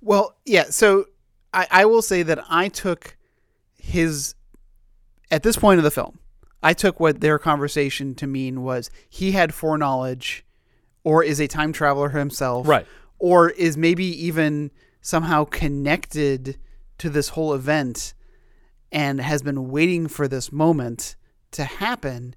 Well, 0.00 0.36
yeah. 0.44 0.64
So 0.70 1.06
I, 1.52 1.66
I 1.70 1.84
will 1.84 2.02
say 2.02 2.22
that 2.24 2.44
I 2.48 2.68
took 2.68 3.15
his 3.86 4.34
at 5.30 5.42
this 5.42 5.56
point 5.56 5.78
of 5.78 5.84
the 5.84 5.90
film. 5.90 6.18
I 6.62 6.72
took 6.72 6.98
what 6.98 7.20
their 7.20 7.38
conversation 7.38 8.14
to 8.16 8.26
mean 8.26 8.62
was 8.62 8.90
he 9.08 9.32
had 9.32 9.54
foreknowledge, 9.54 10.44
or 11.04 11.22
is 11.22 11.40
a 11.40 11.46
time 11.46 11.72
traveler 11.72 12.08
himself, 12.10 12.66
Right. 12.66 12.86
Or 13.18 13.50
is 13.50 13.76
maybe 13.76 14.04
even 14.04 14.70
somehow 15.00 15.44
connected 15.44 16.58
to 16.98 17.08
this 17.08 17.30
whole 17.30 17.54
event, 17.54 18.14
and 18.90 19.20
has 19.20 19.42
been 19.42 19.68
waiting 19.70 20.08
for 20.08 20.26
this 20.26 20.50
moment 20.50 21.16
to 21.52 21.64
happen 21.64 22.34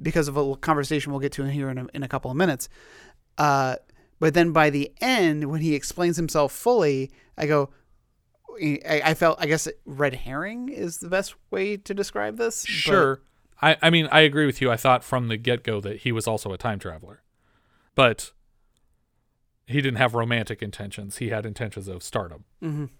because 0.00 0.28
of 0.28 0.36
a 0.36 0.56
conversation 0.56 1.12
we'll 1.12 1.20
get 1.20 1.32
to 1.32 1.44
here 1.44 1.68
in 1.70 1.78
a, 1.78 1.86
in 1.94 2.02
a 2.02 2.08
couple 2.08 2.30
of 2.30 2.36
minutes. 2.36 2.68
Uh, 3.38 3.76
but 4.18 4.34
then 4.34 4.52
by 4.52 4.70
the 4.70 4.92
end, 5.00 5.50
when 5.50 5.60
he 5.60 5.74
explains 5.74 6.16
himself 6.16 6.52
fully, 6.52 7.10
I 7.38 7.46
go, 7.46 7.70
I, 8.62 9.14
felt, 9.14 9.40
I 9.40 9.46
guess, 9.46 9.68
red 9.84 10.14
herring 10.14 10.68
is 10.68 10.98
the 10.98 11.08
best 11.08 11.34
way 11.50 11.76
to 11.78 11.94
describe 11.94 12.36
this. 12.36 12.64
Sure. 12.64 13.20
I, 13.62 13.76
I 13.82 13.90
mean, 13.90 14.08
I 14.12 14.20
agree 14.20 14.46
with 14.46 14.60
you. 14.60 14.70
I 14.70 14.76
thought 14.76 15.04
from 15.04 15.28
the 15.28 15.36
get 15.36 15.64
go 15.64 15.80
that 15.80 15.98
he 15.98 16.12
was 16.12 16.26
also 16.26 16.52
a 16.52 16.58
time 16.58 16.78
traveler. 16.78 17.22
But 17.94 18.32
he 19.66 19.80
didn't 19.80 19.98
have 19.98 20.14
romantic 20.14 20.62
intentions. 20.62 21.18
He 21.18 21.28
had 21.28 21.46
intentions 21.46 21.88
of 21.88 22.02
stardom, 22.02 22.44
Mhm. 22.62 22.90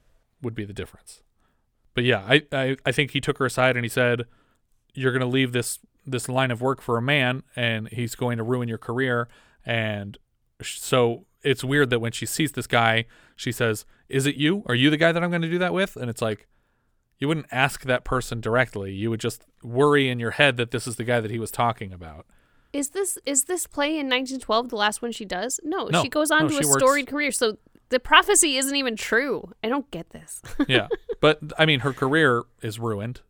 would 0.42 0.54
be 0.54 0.64
the 0.64 0.72
difference. 0.72 1.22
But 1.94 2.04
yeah, 2.04 2.24
I, 2.28 2.42
I, 2.52 2.76
I 2.86 2.92
think 2.92 3.10
he 3.10 3.20
took 3.20 3.38
her 3.38 3.46
aside 3.46 3.76
and 3.76 3.84
he 3.84 3.88
said, 3.88 4.24
You're 4.94 5.12
going 5.12 5.20
to 5.20 5.26
leave 5.26 5.52
this, 5.52 5.78
this 6.06 6.28
line 6.28 6.50
of 6.50 6.60
work 6.62 6.80
for 6.80 6.96
a 6.96 7.02
man 7.02 7.42
and 7.56 7.88
he's 7.88 8.14
going 8.14 8.36
to 8.38 8.44
ruin 8.44 8.68
your 8.68 8.78
career. 8.78 9.28
And 9.66 10.16
so 10.62 11.26
it's 11.42 11.64
weird 11.64 11.90
that 11.90 12.00
when 12.00 12.12
she 12.12 12.26
sees 12.26 12.52
this 12.52 12.66
guy, 12.66 13.06
she 13.36 13.52
says, 13.52 13.84
Is 14.08 14.26
it 14.26 14.36
you? 14.36 14.62
Are 14.66 14.74
you 14.74 14.90
the 14.90 14.96
guy 14.96 15.12
that 15.12 15.22
I'm 15.22 15.30
going 15.30 15.42
to 15.42 15.50
do 15.50 15.58
that 15.58 15.72
with? 15.72 15.96
And 15.96 16.10
it's 16.10 16.22
like, 16.22 16.46
You 17.18 17.28
wouldn't 17.28 17.46
ask 17.50 17.82
that 17.84 18.04
person 18.04 18.40
directly. 18.40 18.92
You 18.92 19.10
would 19.10 19.20
just 19.20 19.44
worry 19.62 20.08
in 20.08 20.18
your 20.20 20.32
head 20.32 20.56
that 20.58 20.70
this 20.70 20.86
is 20.86 20.96
the 20.96 21.04
guy 21.04 21.20
that 21.20 21.30
he 21.30 21.38
was 21.38 21.50
talking 21.50 21.92
about. 21.92 22.26
Is 22.72 22.90
this 22.90 23.18
is 23.26 23.44
this 23.44 23.66
play 23.66 23.90
in 23.90 24.06
1912 24.08 24.68
the 24.68 24.76
last 24.76 25.02
one 25.02 25.10
she 25.12 25.24
does? 25.24 25.58
No, 25.64 25.86
No. 25.86 26.02
she 26.02 26.08
goes 26.08 26.30
on 26.30 26.42
No, 26.42 26.48
to 26.48 26.54
a 26.54 26.68
works- 26.68 26.82
storied 26.82 27.06
career. 27.08 27.32
So 27.32 27.58
the 27.88 27.98
prophecy 27.98 28.56
isn't 28.56 28.76
even 28.76 28.94
true. 28.96 29.50
I 29.64 29.68
don't 29.68 29.90
get 29.90 30.10
this. 30.10 30.40
yeah. 30.68 30.86
But 31.20 31.40
I 31.58 31.66
mean, 31.66 31.80
her 31.80 31.92
career 31.92 32.44
is 32.62 32.78
ruined. 32.78 33.22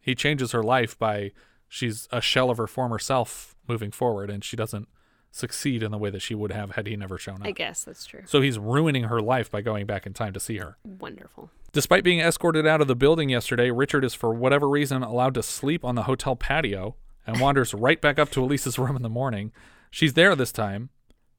He 0.00 0.16
changes 0.16 0.50
her 0.50 0.62
life 0.64 0.98
by 0.98 1.30
she's 1.68 2.08
a 2.10 2.20
shell 2.20 2.50
of 2.50 2.56
her 2.58 2.66
former 2.66 2.98
self 2.98 3.54
moving 3.68 3.92
forward, 3.92 4.28
and 4.30 4.42
she 4.42 4.56
doesn't 4.56 4.88
succeed 5.32 5.82
in 5.82 5.90
the 5.90 5.98
way 5.98 6.10
that 6.10 6.20
she 6.20 6.34
would 6.34 6.52
have 6.52 6.72
had 6.72 6.86
he 6.86 6.94
never 6.94 7.18
shown 7.18 7.36
up. 7.36 7.46
I 7.46 7.50
guess 7.50 7.84
that's 7.84 8.04
true. 8.04 8.22
So 8.26 8.40
he's 8.42 8.58
ruining 8.58 9.04
her 9.04 9.20
life 9.20 9.50
by 9.50 9.62
going 9.62 9.86
back 9.86 10.06
in 10.06 10.12
time 10.12 10.34
to 10.34 10.40
see 10.40 10.58
her. 10.58 10.76
Wonderful. 10.84 11.50
Despite 11.72 12.04
being 12.04 12.20
escorted 12.20 12.66
out 12.66 12.82
of 12.82 12.86
the 12.86 12.94
building 12.94 13.30
yesterday, 13.30 13.70
Richard 13.70 14.04
is 14.04 14.14
for 14.14 14.32
whatever 14.32 14.68
reason 14.68 15.02
allowed 15.02 15.34
to 15.34 15.42
sleep 15.42 15.84
on 15.84 15.94
the 15.94 16.02
hotel 16.02 16.36
patio 16.36 16.96
and 17.26 17.40
wanders 17.40 17.72
right 17.74 18.00
back 18.00 18.18
up 18.18 18.30
to 18.32 18.44
Elise's 18.44 18.78
room 18.78 18.94
in 18.94 19.02
the 19.02 19.08
morning. 19.08 19.52
She's 19.90 20.12
there 20.12 20.36
this 20.36 20.52
time. 20.52 20.90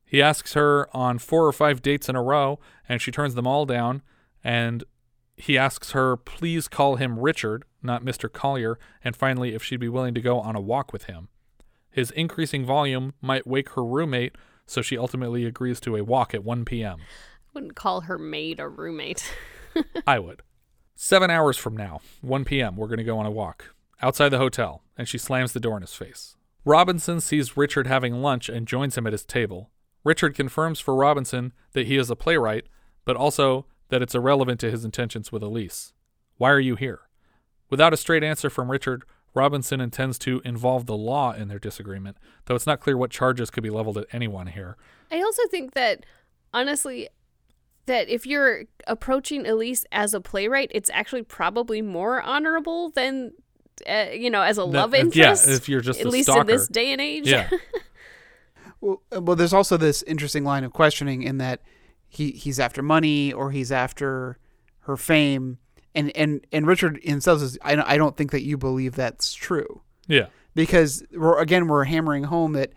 He 0.05 0.21
asks 0.21 0.53
her 0.53 0.89
on 0.95 1.19
four 1.19 1.45
or 1.45 1.53
five 1.53 1.81
dates 1.81 2.09
in 2.09 2.15
a 2.15 2.21
row, 2.21 2.59
and 2.89 3.01
she 3.01 3.11
turns 3.11 3.35
them 3.35 3.47
all 3.47 3.65
down. 3.65 4.01
And 4.43 4.83
he 5.37 5.57
asks 5.57 5.91
her, 5.91 6.17
please 6.17 6.67
call 6.67 6.95
him 6.95 7.19
Richard, 7.19 7.63
not 7.81 8.03
Mr. 8.03 8.31
Collier, 8.31 8.77
and 9.03 9.15
finally, 9.15 9.53
if 9.53 9.63
she'd 9.63 9.79
be 9.79 9.89
willing 9.89 10.13
to 10.15 10.21
go 10.21 10.39
on 10.39 10.55
a 10.55 10.61
walk 10.61 10.93
with 10.93 11.05
him. 11.05 11.29
His 11.93 12.09
increasing 12.11 12.65
volume 12.65 13.13
might 13.21 13.45
wake 13.45 13.69
her 13.69 13.85
roommate, 13.85 14.35
so 14.65 14.81
she 14.81 14.97
ultimately 14.97 15.45
agrees 15.45 15.79
to 15.81 15.95
a 15.95 16.03
walk 16.03 16.33
at 16.33 16.43
1 16.43 16.65
p.m. 16.65 16.97
I 16.99 17.49
wouldn't 17.53 17.75
call 17.75 18.01
her 18.01 18.17
maid 18.17 18.59
or 18.59 18.69
roommate. 18.69 19.31
I 20.07 20.17
would. 20.17 20.41
Seven 20.95 21.29
hours 21.29 21.55
from 21.55 21.77
now, 21.77 22.01
1 22.21 22.45
p.m., 22.45 22.75
we're 22.75 22.87
going 22.87 22.97
to 22.97 23.03
go 23.03 23.19
on 23.19 23.27
a 23.27 23.31
walk 23.31 23.75
outside 24.01 24.29
the 24.29 24.39
hotel, 24.39 24.81
and 24.97 25.07
she 25.07 25.19
slams 25.19 25.53
the 25.53 25.59
door 25.59 25.75
in 25.77 25.81
his 25.81 25.93
face. 25.93 26.35
Robinson 26.65 27.21
sees 27.21 27.55
Richard 27.55 27.85
having 27.85 28.21
lunch 28.21 28.49
and 28.49 28.67
joins 28.67 28.97
him 28.97 29.05
at 29.05 29.13
his 29.13 29.23
table. 29.23 29.69
Richard 30.03 30.33
confirms 30.33 30.79
for 30.79 30.95
Robinson 30.95 31.53
that 31.73 31.85
he 31.85 31.97
is 31.97 32.09
a 32.09 32.15
playwright, 32.15 32.65
but 33.05 33.15
also 33.15 33.67
that 33.89 34.01
it's 34.01 34.15
irrelevant 34.15 34.59
to 34.61 34.71
his 34.71 34.83
intentions 34.83 35.31
with 35.31 35.43
Elise. 35.43 35.93
Why 36.37 36.49
are 36.49 36.59
you 36.59 36.75
here? 36.75 37.01
Without 37.69 37.93
a 37.93 37.97
straight 37.97 38.23
answer 38.23 38.49
from 38.49 38.71
Richard, 38.71 39.03
Robinson 39.33 39.81
intends 39.81 40.19
to 40.19 40.41
involve 40.45 40.85
the 40.85 40.95
law 40.95 41.31
in 41.33 41.47
their 41.47 41.59
disagreement, 41.59 42.17
though 42.45 42.55
it's 42.55 42.67
not 42.67 42.79
clear 42.79 42.95
what 42.97 43.09
charges 43.11 43.49
could 43.49 43.63
be 43.63 43.69
leveled 43.69 43.97
at 43.97 44.05
anyone 44.11 44.47
here. 44.47 44.77
I 45.11 45.21
also 45.21 45.43
think 45.49 45.73
that 45.73 46.05
honestly 46.53 47.09
that 47.85 48.07
if 48.09 48.25
you're 48.25 48.63
approaching 48.87 49.45
Elise 49.45 49.85
as 49.91 50.13
a 50.13 50.21
playwright, 50.21 50.71
it's 50.73 50.89
actually 50.93 51.23
probably 51.23 51.81
more 51.81 52.21
honorable 52.21 52.89
than 52.91 53.33
uh, 53.89 54.05
you 54.13 54.29
know, 54.29 54.43
as 54.43 54.57
a 54.59 54.61
That- 54.61 54.67
love 54.67 54.93
if- 54.93 55.15
yeah, 55.15 55.31
interest. 55.31 55.49
if 55.49 55.67
you're 55.67 55.81
just 55.81 55.99
at 55.99 56.05
a 56.05 56.09
least 56.09 56.29
in 56.29 56.45
this 56.45 56.67
day 56.67 56.91
and 56.91 57.01
age. 57.01 57.27
Yeah. 57.27 57.49
Well, 58.81 59.01
uh, 59.15 59.21
well, 59.21 59.35
there's 59.37 59.53
also 59.53 59.77
this 59.77 60.03
interesting 60.03 60.43
line 60.43 60.65
of 60.65 60.73
questioning 60.73 61.23
in 61.23 61.37
that 61.37 61.61
he 62.09 62.31
he's 62.31 62.59
after 62.59 62.81
money 62.81 63.31
or 63.31 63.51
he's 63.51 63.71
after 63.71 64.37
her 64.81 64.97
fame, 64.97 65.57
and 65.95 66.15
and 66.15 66.45
and 66.51 66.65
Richard 66.67 66.99
himself 67.03 67.39
says, 67.39 67.57
I 67.61 67.75
don't, 67.75 67.87
I 67.87 67.97
don't 67.97 68.15
think 68.17 68.31
that 68.31 68.43
you 68.43 68.57
believe 68.57 68.95
that's 68.95 69.33
true 69.33 69.81
Yeah. 70.07 70.27
because 70.55 71.03
we're 71.13 71.39
again 71.39 71.67
we're 71.67 71.83
hammering 71.85 72.23
home 72.25 72.53
that 72.53 72.73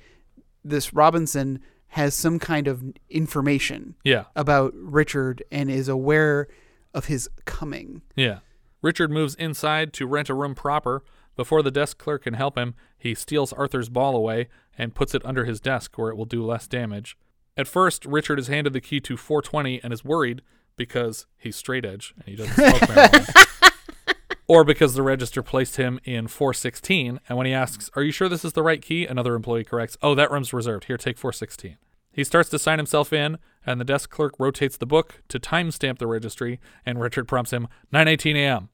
this 0.64 0.92
Robinson 0.92 1.60
has 1.88 2.14
some 2.14 2.38
kind 2.38 2.68
of 2.68 2.82
information 3.08 3.94
Yeah. 4.04 4.24
about 4.34 4.72
Richard 4.74 5.42
and 5.50 5.70
is 5.70 5.88
aware 5.88 6.48
of 6.92 7.06
his 7.06 7.28
coming. 7.44 8.02
Yeah. 8.14 8.40
Richard 8.82 9.10
moves 9.10 9.34
inside 9.36 9.92
to 9.94 10.06
rent 10.06 10.28
a 10.28 10.34
room 10.34 10.54
proper. 10.54 11.02
Before 11.36 11.62
the 11.62 11.70
desk 11.70 11.98
clerk 11.98 12.24
can 12.24 12.34
help 12.34 12.56
him, 12.56 12.74
he 12.98 13.14
steals 13.14 13.52
Arthur's 13.52 13.88
ball 13.88 14.16
away 14.16 14.48
and 14.78 14.94
puts 14.94 15.14
it 15.14 15.24
under 15.24 15.44
his 15.44 15.60
desk 15.60 15.96
where 15.96 16.10
it 16.10 16.16
will 16.16 16.24
do 16.24 16.44
less 16.44 16.66
damage. 16.66 17.16
At 17.56 17.66
first, 17.68 18.04
Richard 18.04 18.38
is 18.38 18.48
handed 18.48 18.72
the 18.72 18.80
key 18.80 19.00
to 19.00 19.16
420 19.16 19.82
and 19.82 19.92
is 19.92 20.04
worried 20.04 20.42
because 20.76 21.26
he's 21.36 21.56
straight 21.56 21.84
edge 21.84 22.14
and 22.18 22.26
he 22.26 22.36
doesn't 22.36 22.54
smoke 22.54 22.80
marijuana. 22.82 23.72
or 24.48 24.64
because 24.64 24.94
the 24.94 25.02
register 25.02 25.42
placed 25.42 25.76
him 25.76 25.98
in 26.04 26.28
416, 26.28 27.20
and 27.28 27.38
when 27.38 27.46
he 27.46 27.52
asks, 27.52 27.90
Are 27.96 28.02
you 28.02 28.12
sure 28.12 28.28
this 28.28 28.44
is 28.44 28.52
the 28.52 28.62
right 28.62 28.80
key? 28.82 29.06
Another 29.06 29.34
employee 29.34 29.64
corrects, 29.64 29.96
Oh, 30.02 30.14
that 30.14 30.30
room's 30.30 30.52
reserved. 30.52 30.84
Here, 30.84 30.96
take 30.96 31.18
416. 31.18 31.76
He 32.12 32.24
starts 32.24 32.48
to 32.50 32.58
sign 32.58 32.78
himself 32.78 33.12
in, 33.12 33.36
and 33.66 33.78
the 33.80 33.84
desk 33.84 34.08
clerk 34.10 34.34
rotates 34.38 34.76
the 34.76 34.86
book 34.86 35.22
to 35.28 35.38
timestamp 35.38 35.98
the 35.98 36.06
registry, 36.06 36.60
and 36.86 37.00
Richard 37.00 37.26
prompts 37.28 37.52
him 37.52 37.68
9:18 37.92 38.36
a.m., 38.36 38.68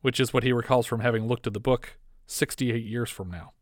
which 0.00 0.18
is 0.18 0.32
what 0.32 0.44
he 0.44 0.52
recalls 0.52 0.86
from 0.86 1.00
having 1.00 1.26
looked 1.26 1.46
at 1.46 1.52
the 1.52 1.60
book 1.60 1.98
68 2.26 2.82
years 2.84 3.10
from 3.10 3.30
now. 3.30 3.52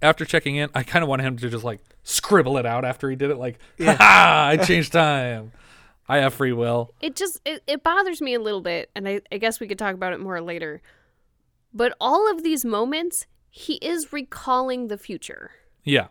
After 0.00 0.24
checking 0.24 0.54
in, 0.54 0.68
I 0.76 0.84
kind 0.84 1.02
of 1.02 1.08
want 1.08 1.22
him 1.22 1.36
to 1.38 1.48
just 1.50 1.64
like 1.64 1.80
scribble 2.04 2.56
it 2.56 2.66
out 2.66 2.84
after 2.84 3.10
he 3.10 3.16
did 3.16 3.30
it, 3.30 3.36
like, 3.36 3.58
Yeah. 3.78 3.96
"Ha 3.96 4.04
ha! 4.04 4.46
I 4.52 4.56
changed 4.58 4.92
time. 4.92 5.50
I 6.08 6.18
have 6.18 6.34
free 6.34 6.52
will." 6.52 6.94
it 7.00 7.16
just 7.16 7.40
it, 7.44 7.62
it 7.66 7.82
bothers 7.82 8.20
me 8.20 8.34
a 8.34 8.40
little 8.40 8.60
bit 8.60 8.90
and 8.94 9.08
I, 9.08 9.20
I 9.30 9.38
guess 9.38 9.60
we 9.60 9.68
could 9.68 9.78
talk 9.78 9.94
about 9.94 10.12
it 10.12 10.20
more 10.20 10.40
later 10.40 10.80
but 11.72 11.94
all 12.00 12.30
of 12.30 12.42
these 12.42 12.64
moments 12.64 13.26
he 13.50 13.74
is 13.74 14.12
recalling 14.12 14.88
the 14.88 14.98
future 14.98 15.50
Yeah, 15.84 16.08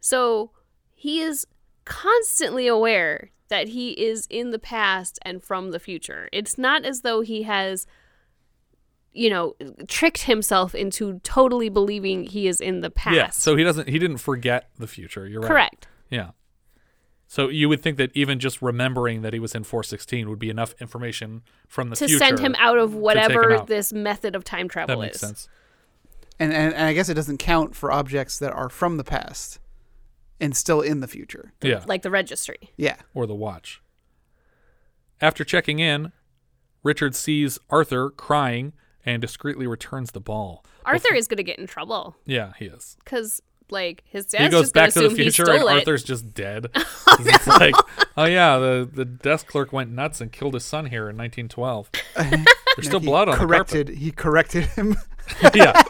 so 0.00 0.50
he 0.94 1.20
is 1.20 1.46
constantly 1.84 2.66
aware 2.66 3.30
that 3.48 3.68
he 3.68 3.92
is 3.92 4.26
in 4.28 4.50
the 4.50 4.58
past 4.58 5.18
and 5.22 5.42
from 5.42 5.70
the 5.70 5.78
future 5.78 6.28
it's 6.32 6.58
not 6.58 6.84
as 6.84 7.00
though 7.00 7.22
he 7.22 7.44
has 7.44 7.86
you 9.12 9.30
know 9.30 9.54
tricked 9.88 10.22
himself 10.22 10.74
into 10.74 11.18
totally 11.20 11.68
believing 11.68 12.24
he 12.24 12.46
is 12.46 12.60
in 12.60 12.80
the 12.82 12.90
past 12.90 13.16
yeah. 13.16 13.30
So 13.30 13.56
he 13.56 13.64
doesn't. 13.64 13.88
He 13.88 13.98
didn't 13.98 14.18
forget 14.18 14.70
the 14.78 14.86
future. 14.86 15.26
You're 15.26 15.40
right. 15.40 15.48
correct 15.48 15.88
Yeah. 16.10 16.30
So 17.30 17.48
you 17.50 17.68
would 17.68 17.82
think 17.82 17.98
that 17.98 18.10
even 18.14 18.38
just 18.40 18.62
remembering 18.62 19.20
that 19.20 19.34
he 19.34 19.38
was 19.38 19.54
in 19.54 19.62
416 19.62 20.30
would 20.30 20.38
be 20.38 20.48
enough 20.48 20.74
information 20.80 21.42
from 21.68 21.90
the 21.90 21.96
future. 21.96 22.14
to 22.14 22.18
future 22.18 22.36
send 22.36 22.38
him 22.38 22.54
out 22.58 22.78
of 22.78 22.88
to 22.90 22.94
take 22.94 22.96
him 22.96 23.02
whatever 23.02 23.52
out. 23.52 23.66
this 23.66 23.92
method 23.92 24.34
of 24.34 24.44
time 24.44 24.66
travel 24.66 24.96
That 24.96 25.02
makes 25.02 25.16
is 25.16 25.20
sense. 25.20 25.48
And, 26.40 26.52
and 26.54 26.72
and 26.72 26.84
I 26.84 26.92
guess 26.94 27.08
it 27.10 27.14
doesn't 27.14 27.36
count 27.38 27.76
for 27.76 27.92
objects 27.92 28.38
that 28.38 28.52
are 28.52 28.68
from 28.70 28.96
the 28.96 29.04
past 29.04 29.58
and 30.40 30.56
still 30.56 30.80
in 30.80 31.00
the 31.00 31.08
future. 31.08 31.52
Yeah. 31.60 31.84
like 31.86 32.00
the 32.02 32.10
registry 32.10 32.70
Yeah. 32.78 32.96
or 33.12 33.26
the 33.26 33.34
watch. 33.34 33.82
After 35.20 35.44
checking 35.44 35.80
in, 35.80 36.12
Richard 36.82 37.14
sees 37.14 37.58
Arthur 37.70 38.08
crying 38.08 38.72
and 39.04 39.20
discreetly 39.20 39.66
returns 39.66 40.12
the 40.12 40.20
ball. 40.20 40.64
arthur 40.86 41.12
is 41.14 41.28
going 41.28 41.36
to 41.38 41.42
get 41.42 41.58
in 41.58 41.66
trouble 41.66 42.16
Yeah, 42.24 42.52
he 42.58 42.66
is. 42.66 42.96
because 43.04 43.42
like 43.70 44.02
his 44.06 44.26
dad's 44.26 44.44
he 44.44 44.48
goes 44.50 44.62
just 44.62 44.74
gonna 44.74 44.86
back 44.86 44.94
to 44.94 45.08
the 45.08 45.14
future 45.14 45.44
stole 45.44 45.68
and 45.68 45.76
it. 45.78 45.80
Arthur's 45.80 46.04
just 46.04 46.34
dead. 46.34 46.66
it's 46.74 47.46
like, 47.46 47.74
oh 48.16 48.24
yeah, 48.24 48.58
the, 48.58 48.88
the 48.92 49.04
desk 49.04 49.46
clerk 49.46 49.72
went 49.72 49.90
nuts 49.90 50.20
and 50.20 50.32
killed 50.32 50.54
his 50.54 50.64
son 50.64 50.86
here 50.86 51.08
in 51.08 51.16
1912. 51.16 51.90
There's 52.76 52.86
still 52.86 53.00
He 53.00 53.06
blood 53.06 53.28
on 53.28 53.36
corrected, 53.36 53.88
He 53.88 54.10
corrected 54.10 54.64
him. 54.66 54.96
yeah. 55.54 55.82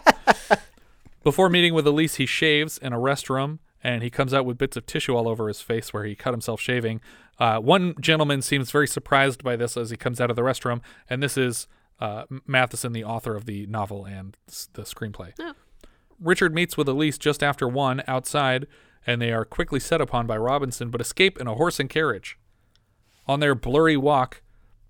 Before 1.22 1.49
meeting 1.49 1.74
with 1.74 1.87
Elise, 1.87 2.16
he 2.16 2.26
shaves 2.26 2.79
in 2.79 2.93
a 2.93 2.99
restroom 2.99 3.59
and 3.83 4.03
he 4.03 4.11
comes 4.11 4.33
out 4.35 4.45
with 4.45 4.59
bits 4.59 4.76
of 4.76 4.87
tissue 4.87 5.14
all 5.14 5.29
over 5.29 5.49
his 5.49 5.61
face 5.61 5.93
where 5.93 6.05
he 6.05 6.14
cut 6.14 6.33
himself 6.33 6.61
shaving. 6.61 7.01
Uh, 7.39 7.59
one 7.59 7.95
gentleman 8.01 8.43
seems 8.43 8.70
very 8.70 8.89
surprised 8.89 9.45
by 9.45 9.55
this 9.57 9.76
as 9.76 9.91
he 9.91 9.97
comes 9.97 10.20
out 10.20 10.31
of 10.31 10.37
the 10.37 10.43
restroom, 10.43 10.81
and 11.09 11.22
this 11.22 11.37
is 11.37 11.68
uh, 12.01 12.24
Matheson, 12.47 12.93
the 12.93 13.05
author 13.05 13.37
of 13.37 13.45
the 13.45 13.66
novel 13.66 14.05
and 14.05 14.37
the 14.72 14.83
screenplay. 14.83 15.33
Oh. 15.39 15.53
Richard 16.21 16.55
meets 16.55 16.77
with 16.77 16.89
Elise 16.89 17.19
just 17.19 17.43
after 17.43 17.69
one 17.69 18.03
outside, 18.07 18.66
and 19.07 19.23
they 19.23 19.33
are 19.33 19.45
quickly 19.45 19.81
set 19.81 20.01
upon 20.01 20.27
by 20.27 20.37
Robinson, 20.37 20.91
but 20.91 21.01
escape 21.01 21.39
in 21.41 21.47
a 21.47 21.55
horse 21.55 21.79
and 21.81 21.89
carriage. 21.89 22.39
On 23.27 23.41
their 23.41 23.55
blurry 23.55 23.97
walk, 23.97 24.43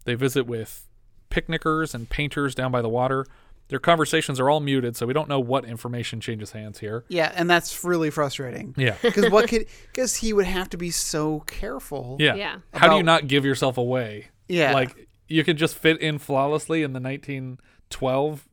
they 0.04 0.14
visit 0.14 0.46
with 0.46 0.88
picnickers 1.30 1.94
and 1.94 2.08
painters 2.08 2.54
down 2.54 2.72
by 2.72 2.80
the 2.82 2.88
water. 2.88 3.26
Their 3.68 3.78
conversations 3.78 4.40
are 4.40 4.48
all 4.48 4.60
muted, 4.60 4.96
so 4.96 5.04
we 5.06 5.12
don't 5.12 5.28
know 5.28 5.40
what 5.40 5.66
information 5.66 6.20
changes 6.20 6.52
hands 6.52 6.78
here. 6.78 7.04
Yeah, 7.08 7.30
and 7.34 7.50
that's 7.50 7.84
really 7.84 8.10
frustrating. 8.10 8.74
Yeah. 8.78 8.96
Because 9.02 9.30
what 9.30 9.48
could? 9.48 9.66
Because 9.92 10.16
he 10.16 10.32
would 10.32 10.46
have 10.46 10.70
to 10.70 10.78
be 10.78 10.90
so 10.90 11.40
careful. 11.40 12.16
Yeah. 12.18 12.34
Yeah. 12.34 12.56
How 12.72 12.88
do 12.88 12.96
you 12.96 13.02
not 13.02 13.26
give 13.26 13.44
yourself 13.44 13.76
away? 13.76 14.28
Yeah. 14.48 14.72
Like 14.72 15.08
you 15.28 15.44
could 15.44 15.58
just 15.58 15.74
fit 15.74 16.00
in 16.00 16.18
flawlessly 16.18 16.82
in 16.82 16.94
the 16.94 17.00
1912 17.00 18.48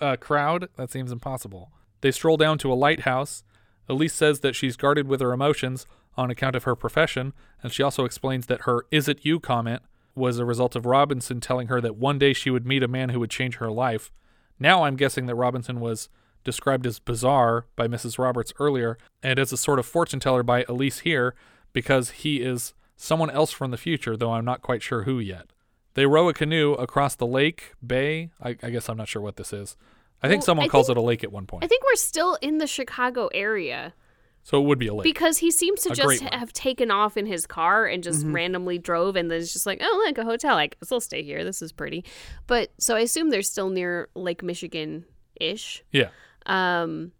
uh, 0.00 0.16
crowd. 0.16 0.68
That 0.76 0.90
seems 0.90 1.10
impossible. 1.10 1.72
They 2.00 2.10
stroll 2.10 2.36
down 2.36 2.58
to 2.58 2.72
a 2.72 2.74
lighthouse. 2.74 3.44
Elise 3.88 4.14
says 4.14 4.40
that 4.40 4.54
she's 4.54 4.76
guarded 4.76 5.08
with 5.08 5.20
her 5.20 5.32
emotions 5.32 5.86
on 6.16 6.30
account 6.30 6.56
of 6.56 6.64
her 6.64 6.76
profession, 6.76 7.32
and 7.62 7.72
she 7.72 7.82
also 7.82 8.04
explains 8.04 8.46
that 8.46 8.62
her 8.62 8.84
"Is 8.90 9.08
it 9.08 9.24
you?" 9.24 9.40
comment 9.40 9.82
was 10.14 10.38
a 10.38 10.44
result 10.44 10.76
of 10.76 10.86
Robinson 10.86 11.40
telling 11.40 11.68
her 11.68 11.80
that 11.80 11.96
one 11.96 12.18
day 12.18 12.32
she 12.32 12.50
would 12.50 12.66
meet 12.66 12.82
a 12.82 12.88
man 12.88 13.10
who 13.10 13.20
would 13.20 13.30
change 13.30 13.56
her 13.56 13.70
life. 13.70 14.12
Now 14.58 14.84
I'm 14.84 14.96
guessing 14.96 15.26
that 15.26 15.34
Robinson 15.34 15.80
was 15.80 16.08
described 16.44 16.86
as 16.86 16.98
bizarre 16.98 17.66
by 17.76 17.86
Mrs. 17.86 18.18
Roberts 18.18 18.52
earlier, 18.58 18.98
and 19.22 19.38
as 19.38 19.52
a 19.52 19.56
sort 19.56 19.78
of 19.78 19.86
fortune 19.86 20.20
teller 20.20 20.42
by 20.42 20.64
Elise 20.68 21.00
here, 21.00 21.34
because 21.72 22.10
he 22.10 22.40
is 22.40 22.74
someone 22.96 23.30
else 23.30 23.52
from 23.52 23.70
the 23.70 23.76
future, 23.76 24.16
though 24.16 24.32
I'm 24.32 24.44
not 24.44 24.62
quite 24.62 24.82
sure 24.82 25.04
who 25.04 25.18
yet. 25.18 25.52
They 25.94 26.06
row 26.06 26.28
a 26.28 26.34
canoe 26.34 26.74
across 26.74 27.14
the 27.14 27.26
lake, 27.26 27.72
bay. 27.84 28.30
I, 28.40 28.50
I 28.62 28.70
guess 28.70 28.88
I'm 28.88 28.96
not 28.96 29.08
sure 29.08 29.22
what 29.22 29.36
this 29.36 29.52
is. 29.52 29.76
I 30.22 30.28
think 30.28 30.40
Well, 30.40 30.46
someone 30.46 30.66
I 30.66 30.68
calls 30.68 30.86
think- 30.88 30.98
it 30.98 31.00
a 31.00 31.04
lake 31.04 31.24
at 31.24 31.32
one 31.32 31.46
point. 31.46 31.64
I 31.64 31.66
think 31.66 31.82
we're 31.84 31.94
still 31.96 32.36
in 32.42 32.58
the 32.58 32.66
Chicago 32.66 33.28
area 33.32 33.94
so 34.42 34.60
it 34.60 34.64
would 34.66 34.78
be 34.78 34.86
a 34.86 34.94
lake. 34.94 35.04
because 35.04 35.38
he 35.38 35.50
seems 35.50 35.82
to 35.82 35.92
A 35.92 35.94
just 35.94 36.22
have 36.22 36.52
taken 36.52 36.90
off 36.90 37.16
in 37.16 37.26
his 37.26 37.46
car 37.46 37.86
and 37.86 38.02
just 38.02 38.24
Mhm. 38.26 38.34
randomly 38.34 38.78
drove 38.78 39.14
and 39.16 39.30
then 39.30 39.40
it's 39.40 39.52
just 39.52 39.66
like, 39.66 39.78
oh, 39.82 40.02
look, 40.06 40.16
a 40.18 40.24
hotel. 40.24 40.56
I 40.56 40.68
guess 40.68 40.90
I'll 40.90 41.00
stay 41.00 41.22
here. 41.22 41.44
This 41.44 41.60
is 41.62 41.72
pretty. 41.72 42.04
But 42.46 42.70
so 42.78 42.96
I 42.96 43.00
assume 43.00 43.30
they're 43.30 43.42
still 43.42 43.68
near 43.70 44.08
Lake 44.14 44.42
Michigan 44.42 45.04
ish. 45.40 45.82
yeah. 45.92 46.08
Um, 46.46 47.12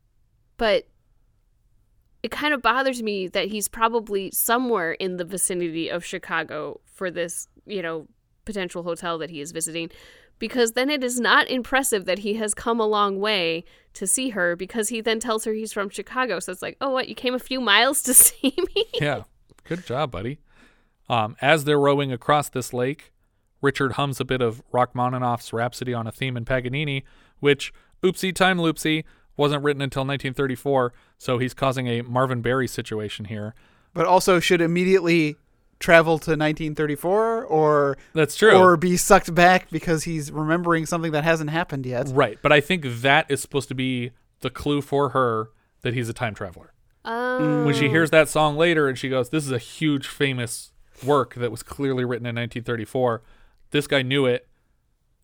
but 0.57 0.87
it 2.23 2.31
kind 2.31 2.53
of 2.53 2.61
bothers 2.63 3.03
me 3.03 3.29
that 3.29 3.49
he's 3.49 3.69
probably 3.69 4.31
somewhere 4.31 4.93
in 4.93 5.17
the 5.17 5.25
vicinity 5.25 5.89
of 5.91 6.05
Chicago 6.05 6.81
for 6.85 7.11
this, 7.11 7.49
you 7.67 7.81
know, 7.83 8.07
potential 8.45 8.83
hotel 8.83 9.17
that 9.19 9.31
he 9.31 9.41
is 9.41 9.53
visiting. 9.53 9.91
Because 10.41 10.73
then 10.73 10.91
it 10.91 11.05
is 11.05 11.21
not 11.21 11.49
impressive 11.49 12.07
that 12.07 12.21
he 12.21 12.35
has 12.35 12.53
come 12.55 12.81
a 12.81 12.87
long 12.87 13.21
way 13.21 13.63
to 13.95 14.07
see 14.09 14.31
her 14.31 14.57
because 14.57 14.89
he 14.89 15.01
then 15.01 15.21
tells 15.21 15.45
her 15.45 15.53
he's 15.53 15.73
from 15.73 15.89
Chicago. 15.89 16.41
So 16.41 16.51
it's 16.51 16.63
like, 16.63 16.77
oh, 16.81 16.91
what? 16.91 17.09
You 17.09 17.15
came 17.15 17.35
a 17.35 17.39
few 17.39 17.61
miles 17.73 18.03
to 18.03 18.15
see 18.15 18.57
me? 18.75 18.87
yeah. 19.01 19.23
Good 19.63 19.87
job, 19.87 20.11
buddy. 20.11 20.41
Um, 21.09 21.37
as 21.41 21.65
they're 21.65 21.79
rowing 21.79 22.11
across 22.11 22.49
this 22.49 22.73
lake, 22.73 23.13
Richard 23.63 23.93
hums 23.93 24.21
a 24.21 24.25
bit 24.25 24.41
of 24.41 24.63
Rachmaninoff's 24.73 25.53
Rhapsody 25.53 25.95
on 25.95 26.07
a 26.07 26.13
Theme 26.13 26.37
in 26.37 26.45
Paganini, 26.45 27.05
which, 27.41 27.73
oopsie 28.03 28.35
time 28.35 28.59
loopsie, 28.59 29.05
wasn't 29.37 29.63
written 29.63 29.83
until 29.83 30.03
1934, 30.03 30.93
so 31.19 31.39
he's 31.39 31.55
causing 31.55 31.87
a 31.87 32.03
Marvin 32.03 32.43
Berry 32.43 32.67
situation 32.67 33.27
here. 33.27 33.55
But 33.93 34.07
also 34.07 34.41
should 34.41 34.61
immediately 34.61 35.37
travel 35.81 36.19
to 36.19 36.31
1934 36.33 37.45
or 37.47 37.97
That's 38.13 38.37
true. 38.37 38.53
or 38.53 38.77
be 38.77 38.97
sucked 38.97 39.35
back 39.35 39.71
because 39.71 40.05
he's 40.05 40.31
remembering 40.31 40.87
something 40.87 41.13
that 41.13 41.25
hasn't 41.25 41.51
happened 41.51 41.87
yet. 41.87 42.09
Right, 42.13 42.39
but 42.43 42.53
I 42.53 42.61
think 42.61 42.85
that 42.87 43.31
is 43.31 43.41
supposed 43.41 43.69
to 43.69 43.75
be 43.75 44.13
the 44.41 44.51
clue 44.51 44.83
for 44.83 45.09
her 45.11 45.51
that 45.83 45.95
he's 45.95 46.09
a 46.09 46.13
time 46.13 46.35
traveler. 46.35 46.73
Oh. 47.05 47.65
When 47.65 47.75
she 47.75 47.89
hears 47.89 48.11
that 48.11 48.29
song 48.29 48.57
later 48.57 48.87
and 48.87 48.99
she 48.99 49.09
goes, 49.09 49.31
This 49.31 49.45
is 49.47 49.51
a 49.53 49.59
huge 49.59 50.07
famous 50.07 50.73
work 51.05 51.35
that 51.37 51.51
was 51.51 51.63
clearly 51.63 52.05
written 52.05 52.27
in 52.27 52.35
1934. 52.37 53.23
This 53.71 53.87
guy 53.87 54.03
knew 54.03 54.27
it 54.27 54.47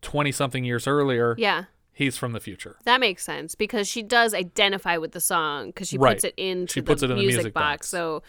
20 0.01 0.31
something 0.31 0.63
years 0.63 0.87
earlier. 0.87 1.35
Yeah. 1.37 1.65
He's 1.93 2.17
from 2.17 2.31
the 2.31 2.39
future. 2.39 2.77
That 2.85 2.99
makes 2.99 3.23
sense 3.23 3.53
because 3.53 3.87
she 3.87 4.01
does 4.01 4.33
identify 4.33 4.97
with 4.97 5.11
the 5.11 5.19
song 5.21 5.67
because 5.67 5.87
she 5.89 5.97
Right. 5.99 6.15
puts 6.15 6.23
it 6.23 6.33
into 6.37 6.73
She 6.73 6.79
the, 6.81 6.85
puts 6.87 7.03
it 7.03 7.11
in 7.11 7.17
the 7.17 7.21
music, 7.21 7.37
music 7.37 7.53
box. 7.53 7.63
box. 7.77 7.87
So 7.89 8.23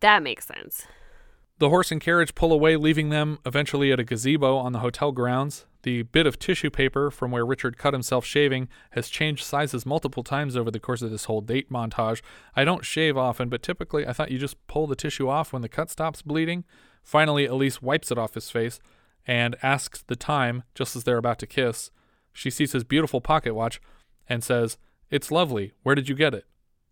that 0.00 0.22
makes 0.24 0.46
sense. 0.46 0.86
The 1.58 1.70
horse 1.70 1.90
and 1.90 2.02
carriage 2.02 2.34
pull 2.34 2.52
away, 2.52 2.76
leaving 2.76 3.08
them 3.08 3.38
eventually 3.46 3.90
at 3.90 3.98
a 3.98 4.04
gazebo 4.04 4.58
on 4.58 4.72
the 4.72 4.80
hotel 4.80 5.10
grounds. 5.10 5.64
The 5.84 6.02
bit 6.02 6.26
of 6.26 6.38
tissue 6.38 6.68
paper 6.68 7.10
from 7.10 7.30
where 7.30 7.46
Richard 7.46 7.78
cut 7.78 7.94
himself 7.94 8.26
shaving 8.26 8.68
has 8.90 9.08
changed 9.08 9.42
sizes 9.42 9.86
multiple 9.86 10.22
times 10.22 10.54
over 10.54 10.70
the 10.70 10.80
course 10.80 11.00
of 11.00 11.10
this 11.10 11.24
whole 11.24 11.40
date 11.40 11.70
montage. 11.70 12.20
I 12.54 12.64
don't 12.64 12.84
shave 12.84 13.16
often, 13.16 13.48
but 13.48 13.62
typically 13.62 14.06
I 14.06 14.12
thought 14.12 14.30
you 14.30 14.38
just 14.38 14.66
pull 14.66 14.86
the 14.86 14.96
tissue 14.96 15.30
off 15.30 15.54
when 15.54 15.62
the 15.62 15.68
cut 15.68 15.88
stops 15.88 16.20
bleeding. 16.20 16.64
Finally, 17.02 17.46
Elise 17.46 17.80
wipes 17.80 18.10
it 18.10 18.18
off 18.18 18.34
his 18.34 18.50
face 18.50 18.78
and 19.26 19.56
asks 19.62 20.02
the 20.02 20.16
time 20.16 20.62
just 20.74 20.94
as 20.94 21.04
they're 21.04 21.16
about 21.16 21.38
to 21.38 21.46
kiss. 21.46 21.90
She 22.34 22.50
sees 22.50 22.72
his 22.72 22.84
beautiful 22.84 23.22
pocket 23.22 23.54
watch 23.54 23.80
and 24.28 24.44
says, 24.44 24.76
It's 25.08 25.30
lovely. 25.30 25.72
Where 25.84 25.94
did 25.94 26.06
you 26.06 26.16
get 26.16 26.34
it? 26.34 26.44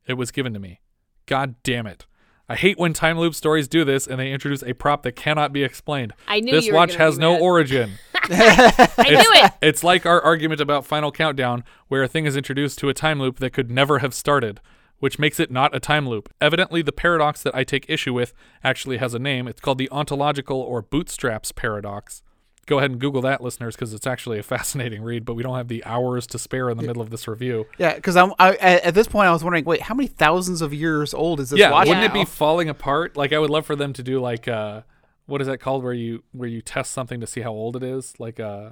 It 0.06 0.14
was 0.14 0.30
given 0.30 0.54
to 0.54 0.60
me. 0.60 0.80
God 1.26 1.56
damn 1.62 1.86
it. 1.86 2.06
I 2.48 2.56
hate 2.56 2.78
when 2.78 2.92
time 2.92 3.18
loop 3.18 3.34
stories 3.34 3.68
do 3.68 3.84
this 3.84 4.06
and 4.06 4.20
they 4.20 4.30
introduce 4.30 4.62
a 4.62 4.74
prop 4.74 5.02
that 5.02 5.12
cannot 5.12 5.52
be 5.52 5.64
explained. 5.64 6.12
I 6.28 6.40
knew 6.40 6.52
this 6.52 6.70
watch 6.70 6.96
has 6.96 7.18
no 7.18 7.34
that. 7.34 7.40
origin. 7.40 7.92
I 8.14 8.86
knew 8.98 9.44
it. 9.44 9.52
It's 9.62 9.82
like 9.82 10.04
our 10.04 10.20
argument 10.20 10.60
about 10.60 10.84
Final 10.84 11.10
Countdown, 11.10 11.64
where 11.88 12.02
a 12.02 12.08
thing 12.08 12.26
is 12.26 12.36
introduced 12.36 12.78
to 12.80 12.88
a 12.88 12.94
time 12.94 13.18
loop 13.18 13.38
that 13.38 13.50
could 13.50 13.70
never 13.70 14.00
have 14.00 14.12
started, 14.12 14.60
which 14.98 15.18
makes 15.18 15.40
it 15.40 15.50
not 15.50 15.74
a 15.74 15.80
time 15.80 16.06
loop. 16.06 16.32
Evidently, 16.40 16.82
the 16.82 16.92
paradox 16.92 17.42
that 17.42 17.54
I 17.54 17.64
take 17.64 17.86
issue 17.88 18.12
with 18.12 18.34
actually 18.62 18.98
has 18.98 19.14
a 19.14 19.18
name. 19.18 19.48
It's 19.48 19.60
called 19.60 19.78
the 19.78 19.90
ontological 19.90 20.60
or 20.60 20.82
bootstraps 20.82 21.50
paradox. 21.50 22.22
Go 22.66 22.78
ahead 22.78 22.90
and 22.90 23.00
Google 23.00 23.22
that, 23.22 23.42
listeners, 23.42 23.74
because 23.74 23.92
it's 23.92 24.06
actually 24.06 24.38
a 24.38 24.42
fascinating 24.42 25.02
read, 25.02 25.24
but 25.24 25.34
we 25.34 25.42
don't 25.42 25.56
have 25.56 25.68
the 25.68 25.84
hours 25.84 26.26
to 26.28 26.38
spare 26.38 26.70
in 26.70 26.76
the 26.76 26.82
middle 26.82 27.02
of 27.02 27.10
this 27.10 27.28
review. 27.28 27.66
Yeah, 27.78 27.94
because 27.94 28.16
I'm 28.16 28.32
I, 28.38 28.56
at 28.56 28.94
this 28.94 29.08
point 29.08 29.28
I 29.28 29.32
was 29.32 29.44
wondering, 29.44 29.64
wait, 29.64 29.82
how 29.82 29.94
many 29.94 30.08
thousands 30.08 30.62
of 30.62 30.72
years 30.72 31.14
old 31.14 31.40
is 31.40 31.50
this 31.50 31.60
yeah, 31.60 31.70
wouldn't 31.78 32.04
it 32.04 32.12
be 32.12 32.24
falling 32.24 32.68
apart? 32.68 33.16
Like 33.16 33.32
I 33.32 33.38
would 33.38 33.50
love 33.50 33.66
for 33.66 33.76
them 33.76 33.92
to 33.94 34.02
do 34.02 34.20
like 34.20 34.48
uh 34.48 34.82
what 35.26 35.40
is 35.40 35.46
that 35.46 35.58
called 35.58 35.82
where 35.82 35.92
you 35.92 36.22
where 36.32 36.48
you 36.48 36.60
test 36.60 36.92
something 36.92 37.20
to 37.20 37.26
see 37.26 37.40
how 37.40 37.52
old 37.52 37.76
it 37.76 37.82
is? 37.82 38.14
Like 38.18 38.40
uh 38.40 38.70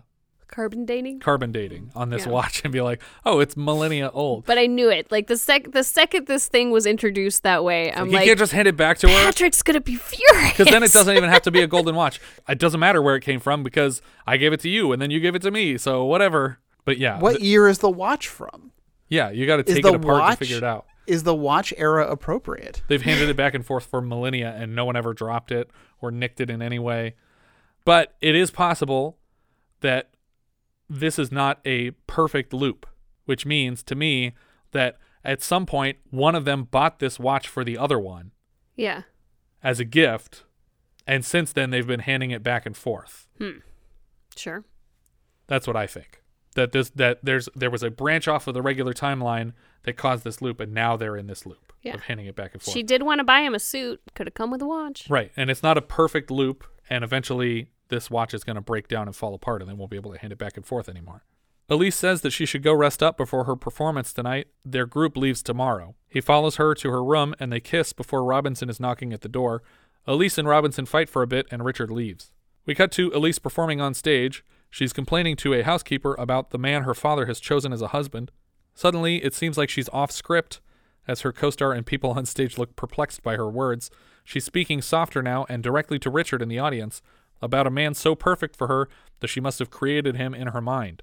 Carbon 0.52 0.84
dating. 0.84 1.18
carbon 1.18 1.50
dating 1.50 1.90
on 1.96 2.10
this 2.10 2.24
Yeah. 2.26 2.32
watch 2.32 2.60
and 2.64 2.72
be 2.72 2.80
like, 2.80 3.02
"Oh, 3.24 3.40
it's 3.40 3.56
millennia 3.56 4.10
old." 4.12 4.44
But 4.44 4.58
I 4.58 4.66
knew 4.66 4.88
it. 4.90 5.10
Like 5.10 5.26
the 5.26 5.36
sec 5.36 5.72
the 5.72 5.82
second 5.82 6.26
this 6.28 6.46
thing 6.46 6.70
was 6.70 6.86
introduced 6.86 7.42
that 7.42 7.64
way, 7.64 7.90
I'm 7.92 8.06
he 8.08 8.12
like, 8.14 8.24
you 8.26 8.30
can't 8.30 8.38
just 8.38 8.52
hand 8.52 8.68
it 8.68 8.76
back 8.76 8.98
to 8.98 9.08
her 9.08 9.24
Patrick's 9.24 9.62
gonna 9.62 9.80
be 9.80 9.96
furious. 9.96 10.50
because 10.52 10.68
then 10.68 10.82
it 10.84 10.92
doesn't 10.92 11.16
even 11.16 11.30
have 11.30 11.42
to 11.42 11.50
be 11.50 11.62
a 11.62 11.66
golden 11.76 11.96
watch. 11.96 12.20
It 12.48 12.58
doesn't 12.58 12.78
matter 12.78 13.02
where 13.02 13.16
it 13.16 13.22
came 13.22 13.40
from 13.40 13.62
because 13.64 14.00
I 14.26 14.36
gave 14.36 14.52
it 14.52 14.60
to 14.60 14.68
you 14.68 14.92
and 14.92 15.02
then 15.02 15.10
you 15.10 15.18
gave 15.18 15.34
it 15.34 15.42
to 15.42 15.50
me. 15.50 15.76
So 15.78 16.04
whatever. 16.04 16.58
But 16.84 16.98
yeah, 16.98 17.18
What 17.18 17.32
th- 17.38 17.42
year 17.42 17.66
is 17.66 17.78
the 17.78 17.90
watch 17.90 18.28
from? 18.28 18.72
yeah, 19.08 19.30
you 19.30 19.46
got 19.46 19.56
to 19.56 19.62
take 19.62 19.78
it 19.84 19.94
apart 19.94 20.04
watch 20.20 20.38
to 20.38 20.44
figure 20.44 20.56
it 20.58 20.64
out. 20.64 20.86
Is 21.06 21.22
the 21.22 21.34
watch 21.34 21.72
era 21.76 22.06
appropriate? 22.10 22.82
They've 22.88 23.02
handed 23.02 23.28
it 23.28 23.36
back 23.36 23.54
and 23.54 23.64
forth 23.66 23.86
for 23.86 24.00
millennia 24.00 24.54
and 24.56 24.74
no 24.74 24.84
one 24.84 24.96
ever 24.96 25.12
dropped 25.14 25.50
it 25.50 25.70
or 26.00 26.10
nicked 26.10 26.40
it 26.40 26.50
in 26.50 26.60
any 26.62 26.78
way. 26.78 27.14
But 27.84 28.14
it 28.20 28.34
is 28.36 28.50
possible 28.52 29.18
that 29.80 30.10
this 30.92 31.18
is 31.18 31.32
not 31.32 31.60
a 31.64 31.92
perfect 32.06 32.52
loop, 32.52 32.86
which 33.24 33.46
means 33.46 33.82
to 33.84 33.94
me 33.94 34.34
that 34.72 34.98
at 35.24 35.42
some 35.42 35.66
point 35.66 35.98
one 36.10 36.34
of 36.34 36.44
them 36.44 36.64
bought 36.64 36.98
this 36.98 37.18
watch 37.18 37.48
for 37.48 37.64
the 37.64 37.78
other 37.78 37.98
one 37.98 38.32
yeah. 38.76 39.02
as 39.62 39.80
a 39.80 39.84
gift, 39.84 40.44
and 41.06 41.24
since 41.24 41.52
then 41.52 41.70
they've 41.70 41.86
been 41.86 42.00
handing 42.00 42.30
it 42.30 42.42
back 42.42 42.66
and 42.66 42.76
forth. 42.76 43.26
Hmm. 43.38 43.58
Sure. 44.36 44.64
That's 45.46 45.66
what 45.66 45.76
I 45.76 45.86
think. 45.86 46.22
That 46.54 46.72
this 46.72 46.90
that 46.90 47.20
there's 47.22 47.48
there 47.54 47.70
was 47.70 47.82
a 47.82 47.90
branch 47.90 48.28
off 48.28 48.46
of 48.46 48.54
the 48.54 48.62
regular 48.62 48.92
timeline 48.92 49.52
that 49.84 49.96
caused 49.96 50.24
this 50.24 50.42
loop, 50.42 50.60
and 50.60 50.72
now 50.74 50.96
they're 50.96 51.16
in 51.16 51.26
this 51.26 51.46
loop 51.46 51.72
Yeah. 51.82 51.94
of 51.94 52.02
handing 52.02 52.26
it 52.26 52.36
back 52.36 52.52
and 52.52 52.62
forth. 52.62 52.74
She 52.74 52.82
did 52.82 53.02
want 53.02 53.18
to 53.20 53.24
buy 53.24 53.40
him 53.40 53.54
a 53.54 53.58
suit. 53.58 54.00
Could 54.14 54.26
have 54.26 54.34
come 54.34 54.50
with 54.50 54.60
a 54.60 54.66
watch. 54.66 55.08
Right. 55.08 55.32
And 55.36 55.50
it's 55.50 55.62
not 55.62 55.78
a 55.78 55.82
perfect 55.82 56.30
loop. 56.30 56.64
And 56.90 57.02
eventually, 57.02 57.68
this 57.92 58.10
watch 58.10 58.32
is 58.32 58.42
going 58.42 58.56
to 58.56 58.62
break 58.62 58.88
down 58.88 59.06
and 59.06 59.14
fall 59.14 59.34
apart, 59.34 59.60
and 59.60 59.70
they 59.70 59.74
won't 59.74 59.90
be 59.90 59.96
able 59.96 60.12
to 60.12 60.18
hand 60.18 60.32
it 60.32 60.38
back 60.38 60.56
and 60.56 60.64
forth 60.64 60.88
anymore. 60.88 61.22
Elise 61.68 61.94
says 61.94 62.22
that 62.22 62.30
she 62.30 62.46
should 62.46 62.62
go 62.62 62.72
rest 62.72 63.02
up 63.02 63.16
before 63.16 63.44
her 63.44 63.54
performance 63.54 64.12
tonight. 64.12 64.48
Their 64.64 64.86
group 64.86 65.16
leaves 65.16 65.42
tomorrow. 65.42 65.94
He 66.08 66.20
follows 66.20 66.56
her 66.56 66.74
to 66.74 66.90
her 66.90 67.04
room, 67.04 67.34
and 67.38 67.52
they 67.52 67.60
kiss 67.60 67.92
before 67.92 68.24
Robinson 68.24 68.70
is 68.70 68.80
knocking 68.80 69.12
at 69.12 69.20
the 69.20 69.28
door. 69.28 69.62
Elise 70.06 70.38
and 70.38 70.48
Robinson 70.48 70.86
fight 70.86 71.08
for 71.08 71.22
a 71.22 71.26
bit, 71.26 71.46
and 71.50 71.64
Richard 71.64 71.90
leaves. 71.90 72.32
We 72.64 72.74
cut 72.74 72.90
to 72.92 73.12
Elise 73.14 73.38
performing 73.38 73.80
on 73.80 73.92
stage. 73.92 74.42
She's 74.70 74.92
complaining 74.94 75.36
to 75.36 75.52
a 75.52 75.62
housekeeper 75.62 76.14
about 76.18 76.50
the 76.50 76.58
man 76.58 76.84
her 76.84 76.94
father 76.94 77.26
has 77.26 77.40
chosen 77.40 77.72
as 77.72 77.82
a 77.82 77.88
husband. 77.88 78.30
Suddenly, 78.74 79.22
it 79.22 79.34
seems 79.34 79.58
like 79.58 79.68
she's 79.68 79.88
off 79.90 80.10
script, 80.10 80.60
as 81.06 81.20
her 81.20 81.32
co 81.32 81.50
star 81.50 81.72
and 81.72 81.84
people 81.84 82.12
on 82.12 82.24
stage 82.24 82.56
look 82.56 82.74
perplexed 82.74 83.22
by 83.22 83.36
her 83.36 83.50
words. 83.50 83.90
She's 84.24 84.44
speaking 84.44 84.80
softer 84.80 85.22
now 85.22 85.44
and 85.48 85.62
directly 85.62 85.98
to 85.98 86.10
Richard 86.10 86.40
in 86.40 86.48
the 86.48 86.58
audience 86.58 87.02
about 87.42 87.66
a 87.66 87.70
man 87.70 87.94
so 87.94 88.14
perfect 88.14 88.56
for 88.56 88.68
her 88.68 88.88
that 89.20 89.28
she 89.28 89.40
must 89.40 89.58
have 89.58 89.70
created 89.70 90.16
him 90.16 90.34
in 90.34 90.48
her 90.48 90.60
mind. 90.60 91.02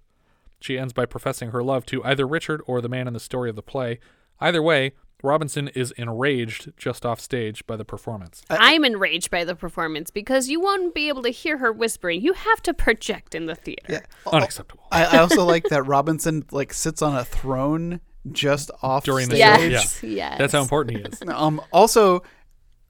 She 0.61 0.77
ends 0.77 0.93
by 0.93 1.05
professing 1.05 1.51
her 1.51 1.63
love 1.63 1.85
to 1.87 2.03
either 2.03 2.27
Richard 2.27 2.61
or 2.65 2.81
the 2.81 2.89
man 2.89 3.07
in 3.07 3.13
the 3.13 3.19
story 3.19 3.49
of 3.49 3.55
the 3.55 3.61
play. 3.61 3.99
Either 4.39 4.61
way, 4.61 4.93
Robinson 5.21 5.67
is 5.69 5.91
enraged 5.91 6.71
just 6.77 7.05
off 7.05 7.19
stage 7.19 7.65
by 7.67 7.75
the 7.75 7.83
performance. 7.83 8.41
I'm 8.49 8.85
enraged 8.85 9.29
by 9.29 9.43
the 9.43 9.55
performance 9.55 10.11
because 10.11 10.47
you 10.47 10.61
won't 10.61 10.93
be 10.95 11.09
able 11.09 11.23
to 11.23 11.29
hear 11.29 11.57
her 11.57 11.71
whispering. 11.71 12.21
You 12.21 12.33
have 12.33 12.61
to 12.63 12.73
project 12.73 13.35
in 13.35 13.45
the 13.45 13.55
theater. 13.55 13.85
Yeah. 13.89 13.99
Unacceptable. 14.31 14.87
I, 14.91 15.05
I 15.05 15.17
also 15.19 15.43
like 15.43 15.65
that 15.65 15.83
Robinson 15.83 16.45
like 16.51 16.73
sits 16.73 17.01
on 17.01 17.15
a 17.15 17.25
throne 17.25 17.99
just 18.31 18.71
off 18.81 19.03
During 19.03 19.29
the 19.29 19.35
stage. 19.37 19.71
show, 19.71 20.07
yeah. 20.07 20.13
yes. 20.29 20.37
That's 20.37 20.53
how 20.53 20.61
important 20.61 20.97
he 20.97 21.03
is. 21.03 21.21
Um. 21.29 21.61
Also, 21.71 22.23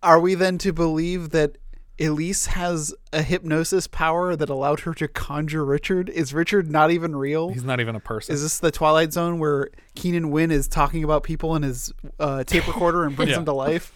are 0.02 0.20
we 0.20 0.36
then 0.36 0.58
to 0.60 0.74
believe 0.74 1.32
that 1.32 1.58
Elise 2.00 2.47
has 2.47 2.93
a 3.12 3.22
hypnosis 3.22 3.88
power 3.88 4.36
that 4.36 4.50
allowed 4.50 4.82
her 4.82 4.93
to 4.93 5.08
conjure 5.08 5.66
Richard? 5.66 6.10
Is 6.10 6.34
Richard 6.34 6.72
not 6.72 6.91
even 6.91 7.16
real? 7.16 7.50
He's 7.50 7.64
not 7.64 7.80
even 7.80 7.95
a 7.95 8.00
person. 8.00 8.34
Is 8.34 8.41
this 8.41 8.60
the 8.60 8.72
Twilight 8.72 9.12
Zone 9.14 9.38
where 9.39 9.70
Keenan 9.95 10.30
Wynn 10.32 10.52
is 10.52 10.68
talking 10.68 11.04
about 11.04 11.24
people 11.24 11.56
in 11.56 11.64
his 11.64 11.91
uh, 12.20 12.43
tape 12.45 12.68
recorder 12.68 13.04
and 13.04 13.16
brings 13.16 13.32
Yeah. 13.32 13.36
them 13.38 13.45
to 13.45 13.54
life? 13.54 13.93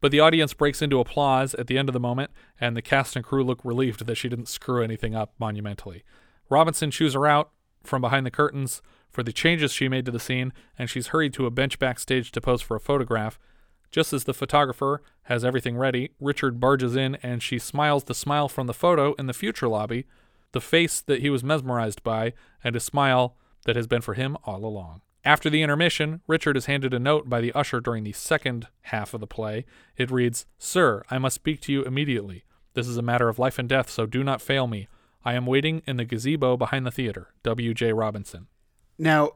But 0.00 0.10
the 0.12 0.20
audience 0.20 0.54
breaks 0.54 0.80
into 0.82 0.98
applause 0.98 1.54
at 1.54 1.66
the 1.66 1.76
end 1.78 1.88
of 1.88 1.92
the 1.92 2.00
moment, 2.00 2.30
and 2.60 2.74
the 2.76 2.82
cast 2.82 3.16
and 3.16 3.24
crew 3.24 3.44
look 3.44 3.60
relieved 3.64 4.06
that 4.06 4.14
she 4.16 4.28
didn't 4.30 4.48
screw 4.48 4.82
anything 4.82 5.14
up 5.14 5.34
monumentally. 5.38 6.04
Robinson 6.48 6.90
chews 6.90 7.12
her 7.14 7.26
out 7.26 7.50
from 7.84 8.00
behind 8.00 8.24
the 8.26 8.30
curtains 8.30 8.80
for 9.10 9.22
the 9.22 9.32
changes 9.32 9.72
she 9.72 9.88
made 9.88 10.04
to 10.06 10.10
the 10.10 10.18
scene, 10.18 10.52
and 10.78 10.88
she's 10.88 11.08
hurried 11.08 11.34
to 11.34 11.44
a 11.46 11.50
bench 11.50 11.78
backstage 11.78 12.32
to 12.32 12.40
pose 12.40 12.62
for 12.62 12.76
a 12.76 12.80
photograph. 12.80 13.38
Just 13.90 14.12
as 14.12 14.24
the 14.24 14.34
photographer 14.34 15.02
has 15.24 15.44
everything 15.44 15.76
ready, 15.76 16.10
Richard 16.20 16.60
barges 16.60 16.96
in 16.96 17.16
and 17.16 17.42
she 17.42 17.58
smiles 17.58 18.04
the 18.04 18.14
smile 18.14 18.48
from 18.48 18.66
the 18.66 18.74
photo 18.74 19.14
in 19.14 19.26
the 19.26 19.32
future 19.32 19.68
lobby, 19.68 20.06
the 20.52 20.60
face 20.60 21.00
that 21.00 21.20
he 21.20 21.30
was 21.30 21.44
mesmerized 21.44 22.02
by, 22.02 22.32
and 22.62 22.76
a 22.76 22.80
smile 22.80 23.36
that 23.64 23.76
has 23.76 23.86
been 23.86 24.00
for 24.02 24.14
him 24.14 24.36
all 24.44 24.64
along. 24.64 25.02
After 25.24 25.50
the 25.50 25.62
intermission, 25.62 26.22
Richard 26.26 26.56
is 26.56 26.66
handed 26.66 26.94
a 26.94 26.98
note 26.98 27.28
by 27.28 27.40
the 27.40 27.52
usher 27.52 27.80
during 27.80 28.04
the 28.04 28.12
second 28.12 28.68
half 28.82 29.12
of 29.12 29.20
the 29.20 29.26
play. 29.26 29.66
It 29.96 30.10
reads 30.10 30.46
Sir, 30.58 31.02
I 31.10 31.18
must 31.18 31.34
speak 31.34 31.60
to 31.62 31.72
you 31.72 31.82
immediately. 31.82 32.44
This 32.74 32.88
is 32.88 32.96
a 32.96 33.02
matter 33.02 33.28
of 33.28 33.38
life 33.38 33.58
and 33.58 33.68
death, 33.68 33.90
so 33.90 34.06
do 34.06 34.24
not 34.24 34.40
fail 34.40 34.66
me. 34.66 34.88
I 35.24 35.34
am 35.34 35.44
waiting 35.44 35.82
in 35.86 35.98
the 35.98 36.04
gazebo 36.04 36.56
behind 36.56 36.86
the 36.86 36.90
theater. 36.90 37.34
W.J. 37.42 37.92
Robinson. 37.92 38.46
Now, 38.98 39.32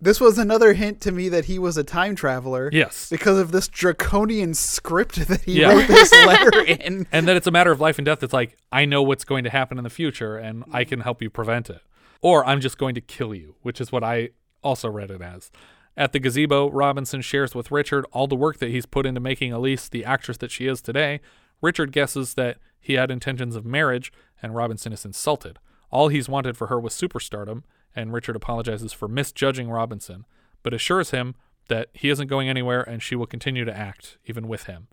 this 0.00 0.20
was 0.20 0.38
another 0.38 0.74
hint 0.74 1.00
to 1.02 1.12
me 1.12 1.28
that 1.30 1.46
he 1.46 1.58
was 1.58 1.76
a 1.76 1.84
time 1.84 2.14
traveler. 2.14 2.68
Yes. 2.72 3.08
Because 3.08 3.38
of 3.38 3.50
this 3.52 3.68
draconian 3.68 4.54
script 4.54 5.26
that 5.28 5.42
he 5.42 5.60
Yeah. 5.60 5.72
wrote 5.72 5.86
this 5.88 6.12
letter 6.26 6.62
in. 6.62 7.06
and 7.12 7.26
that 7.28 7.36
it's 7.36 7.46
a 7.46 7.50
matter 7.50 7.72
of 7.72 7.80
life 7.80 7.98
and 7.98 8.04
death. 8.04 8.22
It's 8.22 8.32
like, 8.32 8.56
I 8.70 8.84
know 8.84 9.02
what's 9.02 9.24
going 9.24 9.44
to 9.44 9.50
happen 9.50 9.78
in 9.78 9.84
the 9.84 9.90
future 9.90 10.36
and 10.36 10.64
I 10.72 10.84
can 10.84 11.00
help 11.00 11.22
you 11.22 11.30
prevent 11.30 11.70
it. 11.70 11.80
Or 12.22 12.44
I'm 12.46 12.60
just 12.60 12.78
going 12.78 12.94
to 12.94 13.00
kill 13.00 13.34
you, 13.34 13.54
which 13.62 13.80
is 13.80 13.90
what 13.92 14.02
I 14.04 14.30
also 14.62 14.88
read 14.90 15.10
it 15.10 15.20
as. 15.22 15.50
At 15.96 16.12
the 16.12 16.18
gazebo, 16.18 16.70
Robinson 16.70 17.22
shares 17.22 17.54
with 17.54 17.70
Richard 17.70 18.04
all 18.12 18.26
the 18.26 18.36
work 18.36 18.58
that 18.58 18.70
he's 18.70 18.84
put 18.86 19.06
into 19.06 19.20
making 19.20 19.52
Elise 19.52 19.88
the 19.88 20.04
actress 20.04 20.36
that 20.38 20.50
she 20.50 20.66
is 20.66 20.82
today. 20.82 21.20
Richard 21.62 21.90
guesses 21.92 22.34
that 22.34 22.58
he 22.78 22.94
had 22.94 23.10
intentions 23.10 23.56
of 23.56 23.64
marriage, 23.64 24.12
and 24.42 24.54
Robinson 24.54 24.92
is 24.92 25.06
insulted. 25.06 25.58
All 25.90 26.08
he's 26.08 26.28
wanted 26.28 26.56
for 26.56 26.66
her 26.66 26.78
was 26.78 26.92
superstardom, 26.92 27.62
and 27.96 28.12
Richard 28.12 28.36
apologizes 28.36 28.92
for 28.92 29.08
misjudging 29.08 29.70
Robinson, 29.70 30.26
but 30.62 30.74
assures 30.74 31.10
him 31.10 31.34
that 31.68 31.88
he 31.94 32.10
isn't 32.10 32.28
going 32.28 32.48
anywhere 32.48 32.82
and 32.82 33.02
she 33.02 33.16
will 33.16 33.26
continue 33.26 33.64
to 33.64 33.76
act, 33.76 34.18
even 34.26 34.46
with 34.46 34.64
him. 34.64 34.88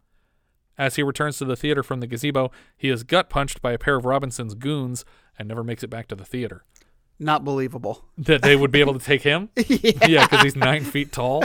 As 0.78 0.96
he 0.96 1.04
returns 1.04 1.38
to 1.38 1.46
the 1.46 1.56
theater 1.56 1.84
from 1.84 2.00
the 2.00 2.08
gazebo, 2.08 2.52
he 2.76 2.90
is 2.90 3.04
gut 3.04 3.30
punched 3.30 3.62
by 3.62 3.74
a 3.74 3.78
pair 3.78 3.96
of 3.96 4.06
Robinson's 4.06 4.56
goons 4.56 5.06
and 5.38 5.48
never 5.48 5.64
makes 5.64 5.84
it 5.84 5.90
back 5.90 6.08
to 6.08 6.16
the 6.16 6.26
theater. 6.26 6.64
Not 7.20 7.44
believable. 7.44 8.06
That 8.18 8.42
they 8.42 8.56
would 8.56 8.72
be 8.72 8.80
able 8.80 8.98
to 8.98 9.06
take 9.06 9.22
him? 9.22 9.50
yeah, 9.68 10.26
because 10.26 10.42
he's 10.44 10.56
nine 10.56 10.84
feet 10.84 11.12
tall. 11.12 11.44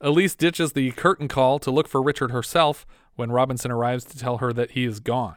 Elise 0.00 0.34
ditches 0.34 0.72
the 0.72 0.92
curtain 0.92 1.28
call 1.28 1.58
to 1.58 1.70
look 1.70 1.88
for 1.88 2.02
Richard 2.02 2.30
herself 2.30 2.86
when 3.14 3.32
Robinson 3.32 3.70
arrives 3.70 4.04
to 4.04 4.18
tell 4.18 4.38
her 4.38 4.52
that 4.52 4.72
he 4.72 4.84
is 4.84 5.00
gone. 5.00 5.36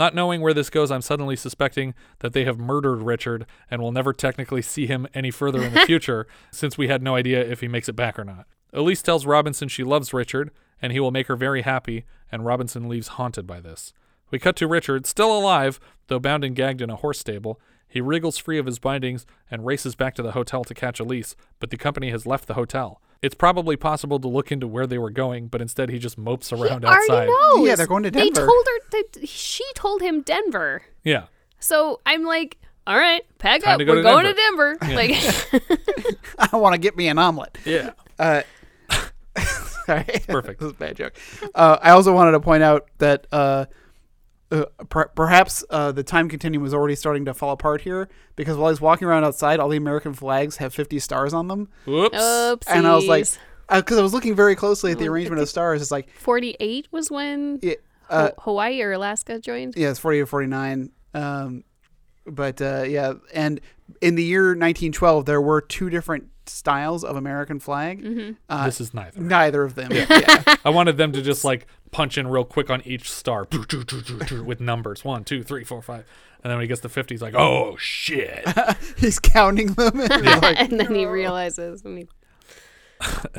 Not 0.00 0.14
knowing 0.14 0.40
where 0.40 0.54
this 0.54 0.70
goes, 0.70 0.90
I'm 0.90 1.02
suddenly 1.02 1.36
suspecting 1.36 1.92
that 2.20 2.32
they 2.32 2.46
have 2.46 2.58
murdered 2.58 3.02
Richard 3.02 3.44
and 3.70 3.82
will 3.82 3.92
never 3.92 4.14
technically 4.14 4.62
see 4.62 4.86
him 4.86 5.06
any 5.12 5.30
further 5.30 5.62
in 5.62 5.74
the 5.74 5.80
future, 5.84 6.26
since 6.50 6.78
we 6.78 6.88
had 6.88 7.02
no 7.02 7.16
idea 7.16 7.42
if 7.42 7.60
he 7.60 7.68
makes 7.68 7.86
it 7.86 7.96
back 7.96 8.18
or 8.18 8.24
not. 8.24 8.46
Elise 8.72 9.02
tells 9.02 9.26
Robinson 9.26 9.68
she 9.68 9.84
loves 9.84 10.14
Richard 10.14 10.52
and 10.80 10.90
he 10.90 11.00
will 11.00 11.10
make 11.10 11.26
her 11.26 11.36
very 11.36 11.60
happy, 11.60 12.06
and 12.32 12.46
Robinson 12.46 12.88
leaves 12.88 13.08
haunted 13.08 13.46
by 13.46 13.60
this. 13.60 13.92
We 14.30 14.38
cut 14.38 14.56
to 14.56 14.66
Richard, 14.66 15.04
still 15.04 15.36
alive, 15.36 15.78
though 16.06 16.18
bound 16.18 16.44
and 16.44 16.56
gagged 16.56 16.80
in 16.80 16.88
a 16.88 16.96
horse 16.96 17.18
stable. 17.18 17.60
He 17.86 18.00
wriggles 18.00 18.38
free 18.38 18.56
of 18.56 18.64
his 18.64 18.78
bindings 18.78 19.26
and 19.50 19.66
races 19.66 19.96
back 19.96 20.14
to 20.14 20.22
the 20.22 20.32
hotel 20.32 20.64
to 20.64 20.72
catch 20.72 20.98
Elise, 20.98 21.36
but 21.58 21.68
the 21.68 21.76
company 21.76 22.08
has 22.10 22.24
left 22.24 22.46
the 22.46 22.54
hotel. 22.54 23.02
It's 23.22 23.34
probably 23.34 23.76
possible 23.76 24.18
to 24.18 24.28
look 24.28 24.50
into 24.50 24.66
where 24.66 24.86
they 24.86 24.96
were 24.96 25.10
going, 25.10 25.48
but 25.48 25.60
instead 25.60 25.90
he 25.90 25.98
just 25.98 26.16
mopes 26.16 26.52
around 26.52 26.84
outside. 26.86 27.28
Already 27.28 27.32
knows. 27.58 27.68
Yeah, 27.68 27.74
they're 27.76 27.86
going 27.86 28.02
to 28.04 28.10
Denver. 28.10 28.24
They 28.24 28.30
told 28.30 28.66
her 28.66 28.88
that 28.92 29.28
she 29.28 29.64
told 29.74 30.00
him 30.00 30.22
Denver. 30.22 30.82
Yeah. 31.04 31.24
So 31.58 32.00
I'm 32.06 32.24
like, 32.24 32.56
all 32.86 32.96
right, 32.96 33.22
pack 33.38 33.62
Time 33.62 33.74
up. 33.74 33.78
to 33.80 33.84
go 33.84 33.92
We're 33.92 34.02
to 34.02 34.02
going 34.02 34.24
Denver." 34.34 34.74
to 34.74 34.86
Denver. 34.86 34.88
Yeah. 34.88 34.96
Like, 34.96 36.14
I 36.52 36.56
want 36.56 36.72
to 36.74 36.78
get 36.80 36.96
me 36.96 37.08
an 37.08 37.18
omelet. 37.18 37.58
Yeah. 37.66 37.90
Uh, 38.18 38.40
sorry. 39.86 40.04
Perfect. 40.26 40.60
this 40.60 40.66
is 40.68 40.72
a 40.72 40.76
bad 40.76 40.96
joke. 40.96 41.12
Uh, 41.54 41.76
I 41.82 41.90
also 41.90 42.14
wanted 42.14 42.32
to 42.32 42.40
point 42.40 42.62
out 42.62 42.88
that 42.98 43.26
uh, 43.32 43.66
uh, 44.50 44.64
per- 44.88 45.08
perhaps 45.08 45.64
uh, 45.70 45.92
the 45.92 46.02
time 46.02 46.28
continuum 46.28 46.62
was 46.62 46.74
already 46.74 46.94
starting 46.94 47.24
to 47.26 47.34
fall 47.34 47.52
apart 47.52 47.82
here 47.82 48.08
because 48.36 48.56
while 48.56 48.70
he's 48.70 48.80
walking 48.80 49.06
around 49.06 49.24
outside, 49.24 49.60
all 49.60 49.68
the 49.68 49.76
American 49.76 50.12
flags 50.12 50.56
have 50.56 50.74
50 50.74 50.98
stars 50.98 51.32
on 51.32 51.48
them. 51.48 51.68
Whoops. 51.86 52.16
And 52.68 52.86
I 52.86 52.94
was 52.94 53.06
like, 53.06 53.26
because 53.70 53.98
I 53.98 54.02
was 54.02 54.12
looking 54.12 54.34
very 54.34 54.56
closely 54.56 54.92
at 54.92 54.98
the 54.98 55.08
arrangement 55.08 55.40
of 55.40 55.48
stars. 55.48 55.80
It's 55.80 55.90
like, 55.90 56.10
48 56.18 56.88
was 56.90 57.10
when 57.10 57.60
yeah, 57.62 57.74
uh, 58.08 58.28
Ho- 58.30 58.34
Hawaii 58.38 58.80
or 58.82 58.92
Alaska 58.92 59.38
joined. 59.38 59.74
yeah, 59.76 59.90
it's 59.90 60.00
40 60.00 60.20
or 60.20 60.26
49. 60.26 60.90
Um, 61.14 61.64
but 62.26 62.60
uh, 62.60 62.82
yeah, 62.86 63.14
and 63.32 63.60
in 64.00 64.14
the 64.14 64.24
year 64.24 64.48
1912, 64.48 65.24
there 65.26 65.40
were 65.40 65.60
two 65.60 65.90
different 65.90 66.28
styles 66.50 67.04
of 67.04 67.16
American 67.16 67.60
flag. 67.60 68.02
Mm-hmm. 68.02 68.32
Uh, 68.48 68.66
this 68.66 68.80
is 68.80 68.92
neither. 68.92 69.20
neither 69.20 69.62
of 69.62 69.74
them. 69.74 69.90
yeah. 69.92 70.42
I 70.64 70.70
wanted 70.70 70.96
them 70.96 71.12
to 71.12 71.22
just 71.22 71.44
like 71.44 71.66
punch 71.90 72.18
in 72.18 72.26
real 72.28 72.44
quick 72.44 72.70
on 72.70 72.82
each 72.84 73.10
star 73.10 73.46
with 73.50 74.60
numbers 74.60 75.04
one, 75.04 75.24
two, 75.24 75.42
three, 75.42 75.64
four, 75.64 75.82
five. 75.82 76.04
And 76.42 76.50
then 76.50 76.56
when 76.56 76.62
he 76.62 76.68
gets 76.68 76.80
to 76.82 76.88
50, 76.88 77.14
he's 77.14 77.22
like, 77.22 77.34
oh, 77.34 77.76
shit. 77.76 78.46
He's 78.96 79.18
counting 79.18 79.74
them. 79.74 80.00
And 80.00 80.10
he's 80.26 80.40
like, 80.40 80.58
and 80.58 80.80
then 80.80 80.94
he 80.94 81.04
realizes. 81.04 81.82
I 81.84 81.90
mean, 81.90 82.08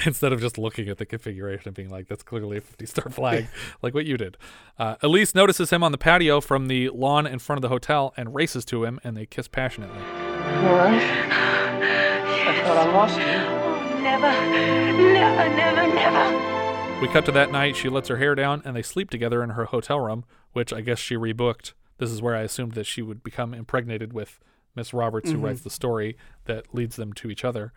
Instead 0.06 0.34
of 0.34 0.42
just 0.42 0.58
looking 0.58 0.90
at 0.90 0.98
the 0.98 1.06
configuration 1.06 1.70
and 1.70 1.76
being 1.76 1.90
like, 1.90 2.08
that's 2.08 2.24
clearly 2.24 2.58
a 2.58 2.62
50 2.62 2.86
star 2.86 3.10
flag, 3.10 3.48
like 3.82 3.94
what 3.94 4.06
you 4.06 4.18
did. 4.18 4.38
Uh, 4.80 4.96
Elise 5.02 5.36
notices 5.36 5.70
him 5.72 5.84
on 5.84 5.92
the 5.92 5.98
patio 5.98 6.42
from 6.42 6.68
the 6.68 6.90
lawn 6.90 7.28
in 7.28 7.40
front 7.40 7.58
of 7.58 7.62
the 7.62 7.70
hotel 7.70 8.14
and 8.18 8.34
races 8.34 8.66
to 8.66 8.84
him, 8.84 9.00
and 9.04 9.16
they 9.16 9.26
kiss 9.26 9.48
passionately. 9.48 10.00
All 10.00 10.76
right. 10.76 11.02
I 11.32 11.71
thought 12.74 12.88
I 12.88 12.92
lost 12.94 13.20
you. 13.20 14.02
Never, 14.02 14.32
never, 14.32 15.50
never, 15.56 15.88
never. 15.94 17.02
We 17.02 17.08
cut 17.10 17.26
to 17.26 17.32
that 17.34 17.52
night. 17.52 17.76
She 17.76 17.90
lets 17.90 18.08
her 18.10 18.18
hair 18.18 18.34
down, 18.36 18.62
and 18.64 18.76
they 18.76 18.82
sleep 18.82 19.10
together 19.10 19.44
in 19.44 19.52
her 19.52 19.66
hotel 19.66 20.00
room, 20.00 20.24
which 20.54 20.72
I 20.72 20.80
guess 20.82 21.00
she 21.00 21.16
rebooked. 21.16 21.74
This 21.98 22.12
is 22.12 22.22
where 22.22 22.36
I 22.36 22.42
assumed 22.42 22.74
that 22.74 22.86
she 22.86 23.02
would 23.02 23.24
become 23.24 23.54
impregnated 23.54 24.14
with 24.14 24.40
Miss 24.76 24.94
Roberts, 24.94 25.32
who 25.32 25.38
Mhm. 25.38 25.44
writes 25.44 25.62
the 25.62 25.70
story 25.70 26.18
that 26.46 26.74
leads 26.74 26.96
them 26.96 27.12
to 27.14 27.30
each 27.30 27.44
other. 27.44 27.74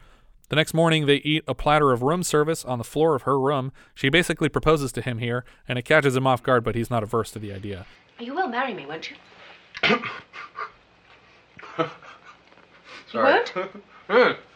The 0.48 0.56
next 0.56 0.74
morning, 0.74 1.06
they 1.06 1.16
eat 1.16 1.42
a 1.48 1.54
platter 1.54 1.90
of 1.90 2.02
room 2.02 2.22
service 2.22 2.64
on 2.64 2.78
the 2.78 2.84
floor 2.84 3.16
of 3.16 3.22
her 3.22 3.40
room. 3.40 3.72
She 3.94 4.08
basically 4.10 4.48
proposes 4.48 4.92
to 4.92 5.02
him 5.02 5.18
here, 5.18 5.44
and 5.66 5.76
it 5.78 5.82
catches 5.84 6.14
him 6.16 6.26
off 6.26 6.42
guard, 6.42 6.62
but 6.62 6.74
he's 6.76 6.90
not 6.90 7.02
averse 7.02 7.32
to 7.32 7.38
the 7.40 7.52
idea. 7.52 7.86
You 8.20 8.34
will 8.34 8.48
marry 8.48 8.74
me, 8.74 8.86
won't 8.86 9.10
you? 9.10 9.16
Sorry. 13.10 13.40
won't? 14.08 14.36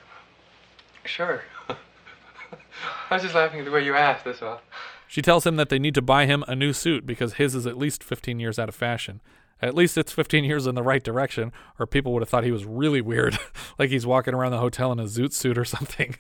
sure. 1.09 1.43
I 1.69 3.15
was 3.15 3.23
just 3.23 3.35
laughing 3.35 3.61
at 3.61 3.65
the 3.65 3.73
way 3.73 3.85
you 3.85 3.95
asked, 3.95 4.25
that's 4.25 4.43
all. 4.43 4.61
She 5.07 5.23
tells 5.23 5.47
him 5.47 5.57
that 5.57 5.71
they 5.71 5.79
need 5.79 5.95
to 5.95 6.03
buy 6.03 6.27
him 6.27 6.45
a 6.47 6.55
new 6.55 6.73
suit 6.73 7.07
because 7.07 7.35
his 7.35 7.55
is 7.55 7.67
at 7.67 7.79
least 7.79 8.05
15 8.05 8.39
years 8.39 8.59
out 8.59 8.69
of 8.69 8.75
fashion. 8.75 9.21
At 9.61 9.75
least 9.75 9.99
it's 9.99 10.13
15 10.13 10.45
years 10.45 10.69
in 10.69 10.77
the 10.77 10.85
right 10.85 11.03
direction, 11.03 11.51
or 11.81 11.87
people 11.87 12.13
would 12.13 12.23
have 12.23 12.29
thought 12.29 12.45
he 12.45 12.53
was 12.53 12.65
really 12.65 13.01
weird, 13.01 13.37
like 13.79 13.91
he's 13.91 14.07
walking 14.07 14.33
around 14.33 14.53
the 14.53 14.59
hotel 14.59 14.93
in 14.93 15.01
a 15.01 15.05
zoot 15.05 15.33
suit 15.33 15.59
or 15.59 15.65
something. 15.65 16.15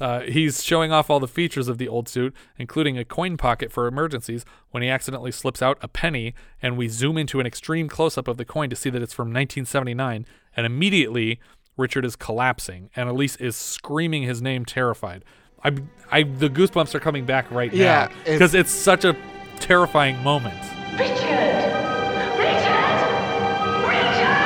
uh, 0.00 0.20
he's 0.20 0.64
showing 0.64 0.90
off 0.90 1.10
all 1.10 1.20
the 1.20 1.28
features 1.28 1.68
of 1.68 1.76
the 1.76 1.88
old 1.88 2.08
suit, 2.08 2.34
including 2.56 2.96
a 2.96 3.04
coin 3.04 3.36
pocket 3.36 3.70
for 3.70 3.86
emergencies, 3.86 4.46
when 4.70 4.82
he 4.82 4.88
accidentally 4.88 5.32
slips 5.32 5.60
out 5.60 5.76
a 5.82 5.88
penny, 5.88 6.34
and 6.62 6.78
we 6.78 6.88
zoom 6.88 7.18
into 7.18 7.38
an 7.38 7.46
extreme 7.46 7.86
close 7.86 8.16
up 8.16 8.28
of 8.28 8.38
the 8.38 8.46
coin 8.46 8.70
to 8.70 8.76
see 8.76 8.88
that 8.88 9.02
it's 9.02 9.12
from 9.12 9.28
1979, 9.28 10.24
and 10.56 10.64
immediately 10.64 11.38
Richard 11.80 12.04
is 12.04 12.14
collapsing, 12.14 12.90
and 12.94 13.08
Elise 13.08 13.36
is 13.36 13.56
screaming 13.56 14.22
his 14.22 14.40
name, 14.40 14.64
terrified. 14.64 15.24
I, 15.64 15.74
I, 16.10 16.22
the 16.22 16.48
goosebumps 16.48 16.94
are 16.94 17.00
coming 17.00 17.26
back 17.26 17.50
right 17.50 17.72
Yeah, 17.72 18.08
now 18.10 18.32
because 18.32 18.54
it's 18.54 18.70
such 18.70 19.04
a 19.04 19.16
terrifying 19.58 20.22
moment. 20.22 20.54
Richard! 20.98 21.18
Richard! 22.38 22.76
Richard! 23.88 24.36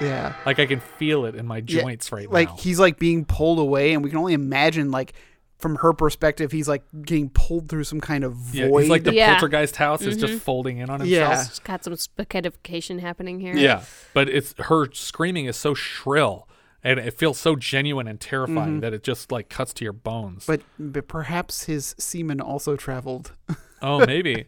yeah. 0.00 0.34
Like 0.44 0.58
I 0.58 0.66
can 0.66 0.80
feel 0.80 1.26
it 1.26 1.34
in 1.34 1.46
my 1.46 1.58
Yeah, 1.58 1.82
joints 1.82 2.10
right 2.12 2.30
like 2.30 2.48
now. 2.48 2.54
Like 2.54 2.60
he's 2.62 2.78
like 2.80 2.98
being 2.98 3.24
pulled 3.24 3.58
away, 3.58 3.92
and 3.94 4.02
we 4.02 4.10
can 4.10 4.18
only 4.18 4.34
imagine 4.34 4.90
like 4.90 5.12
from 5.62 5.76
her 5.76 5.92
perspective, 5.92 6.52
he's 6.52 6.68
like 6.68 6.82
getting 7.02 7.30
pulled 7.30 7.68
through 7.68 7.84
some 7.84 8.00
kind 8.00 8.24
of 8.24 8.34
void. 8.34 8.54
Yeah, 8.54 8.80
he's 8.80 8.90
like 8.90 9.04
the 9.04 9.14
Yeah. 9.14 9.32
poltergeist 9.32 9.76
house 9.76 10.02
is 10.02 10.16
just 10.18 10.34
Mhm. 10.34 10.40
folding 10.40 10.78
in 10.78 10.90
on 10.90 11.00
himself. 11.00 11.32
Yeah. 11.34 11.40
It's 11.40 11.58
got 11.60 11.84
some 11.84 11.94
spaghettification 11.94 13.00
happening 13.00 13.40
here. 13.40 13.56
Yeah, 13.56 13.84
but 14.12 14.28
it's 14.28 14.54
her 14.58 14.92
screaming 14.92 15.46
is 15.46 15.56
so 15.56 15.72
shrill 15.72 16.48
and 16.84 16.98
it 16.98 17.16
feels 17.16 17.38
so 17.38 17.54
genuine 17.54 18.08
and 18.08 18.18
terrifying 18.20 18.78
Mhm. 18.78 18.80
that 18.80 18.92
it 18.92 19.04
just 19.04 19.30
like 19.30 19.48
cuts 19.48 19.72
to 19.74 19.84
your 19.84 19.92
bones. 19.92 20.44
but 20.46 20.60
but 20.78 21.06
perhaps 21.08 21.64
his 21.64 21.94
semen 21.96 22.40
also 22.40 22.74
traveled. 22.76 23.30
oh, 23.82 24.04
maybe 24.04 24.46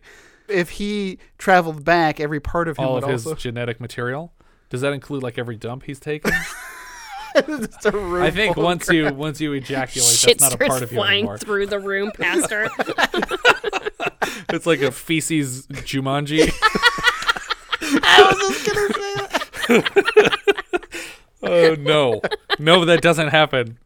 if 0.49 0.71
he 0.71 1.19
traveled 1.39 1.85
back, 1.85 2.19
every 2.21 2.41
part 2.41 2.67
of 2.69 2.77
him 2.77 2.85
all 2.87 2.95
would 2.95 3.05
of 3.05 3.11
his 3.11 3.25
also. 3.27 3.37
genetic 3.39 3.81
material. 3.81 4.33
Does 4.69 4.81
that 4.81 4.93
include 4.93 5.23
like 5.23 5.39
every 5.39 5.57
dump 5.57 5.85
he's 5.85 6.01
taken? 6.01 6.33
Just 7.47 7.87
a 7.87 7.91
room 7.91 8.22
I 8.22 8.30
think 8.30 8.55
full 8.55 8.62
of 8.62 8.66
once 8.66 8.89
you 8.89 9.12
once 9.12 9.41
you 9.41 9.53
ejaculate, 9.55 10.09
Shit 10.09 10.39
that's 10.39 10.53
not 10.53 10.61
a 10.61 10.68
part 10.68 10.82
of 10.82 10.93
you 10.93 10.97
flying 10.99 11.18
anymore. 11.20 11.39
through 11.39 11.66
the 11.66 11.78
room 11.80 12.11
past 12.12 12.51
her. 12.51 12.68
It's 14.51 14.66
like 14.66 14.80
a 14.82 14.91
feces 14.93 15.66
Jumanji. 15.68 16.43
I 18.03 18.32
was 18.32 18.39
just 18.39 18.66
gonna 18.66 18.93
say 18.93 19.80
that. 19.80 20.39
Oh 21.43 21.74
no, 21.74 22.20
no, 22.59 22.85
that 22.85 23.03
doesn't 23.03 23.28
happen. 23.28 23.78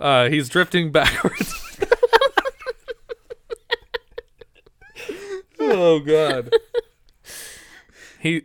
uh, 0.00 0.28
he's 0.28 0.48
drifting 0.48 0.90
backwards. 0.90 1.54
oh 5.60 6.00
god. 6.00 6.52
He. 8.20 8.42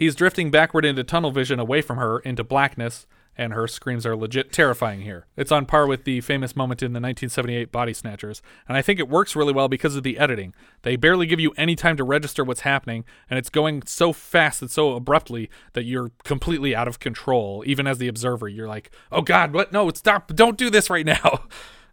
He's 0.00 0.14
drifting 0.14 0.50
backward 0.50 0.86
into 0.86 1.04
tunnel 1.04 1.30
vision 1.30 1.60
away 1.60 1.82
from 1.82 1.98
her 1.98 2.20
into 2.20 2.42
blackness, 2.42 3.06
and 3.36 3.52
her 3.52 3.68
screams 3.68 4.06
are 4.06 4.16
legit 4.16 4.50
terrifying 4.50 5.02
here. 5.02 5.26
It's 5.36 5.52
on 5.52 5.66
par 5.66 5.86
with 5.86 6.04
the 6.04 6.22
famous 6.22 6.56
moment 6.56 6.82
in 6.82 6.94
the 6.94 7.00
1978 7.00 7.70
Body 7.70 7.92
Snatchers, 7.92 8.40
and 8.66 8.78
I 8.78 8.80
think 8.80 8.98
it 8.98 9.10
works 9.10 9.36
really 9.36 9.52
well 9.52 9.68
because 9.68 9.96
of 9.96 10.02
the 10.02 10.16
editing. 10.16 10.54
They 10.84 10.96
barely 10.96 11.26
give 11.26 11.38
you 11.38 11.52
any 11.58 11.76
time 11.76 11.98
to 11.98 12.02
register 12.02 12.42
what's 12.42 12.62
happening, 12.62 13.04
and 13.28 13.38
it's 13.38 13.50
going 13.50 13.82
so 13.82 14.14
fast 14.14 14.62
and 14.62 14.70
so 14.70 14.94
abruptly 14.94 15.50
that 15.74 15.84
you're 15.84 16.12
completely 16.24 16.74
out 16.74 16.88
of 16.88 16.98
control. 16.98 17.62
Even 17.66 17.86
as 17.86 17.98
the 17.98 18.08
observer, 18.08 18.48
you're 18.48 18.66
like, 18.66 18.90
oh 19.12 19.20
god, 19.20 19.52
what? 19.52 19.70
No, 19.70 19.90
stop, 19.90 20.34
don't 20.34 20.56
do 20.56 20.70
this 20.70 20.88
right 20.88 21.04
now. 21.04 21.44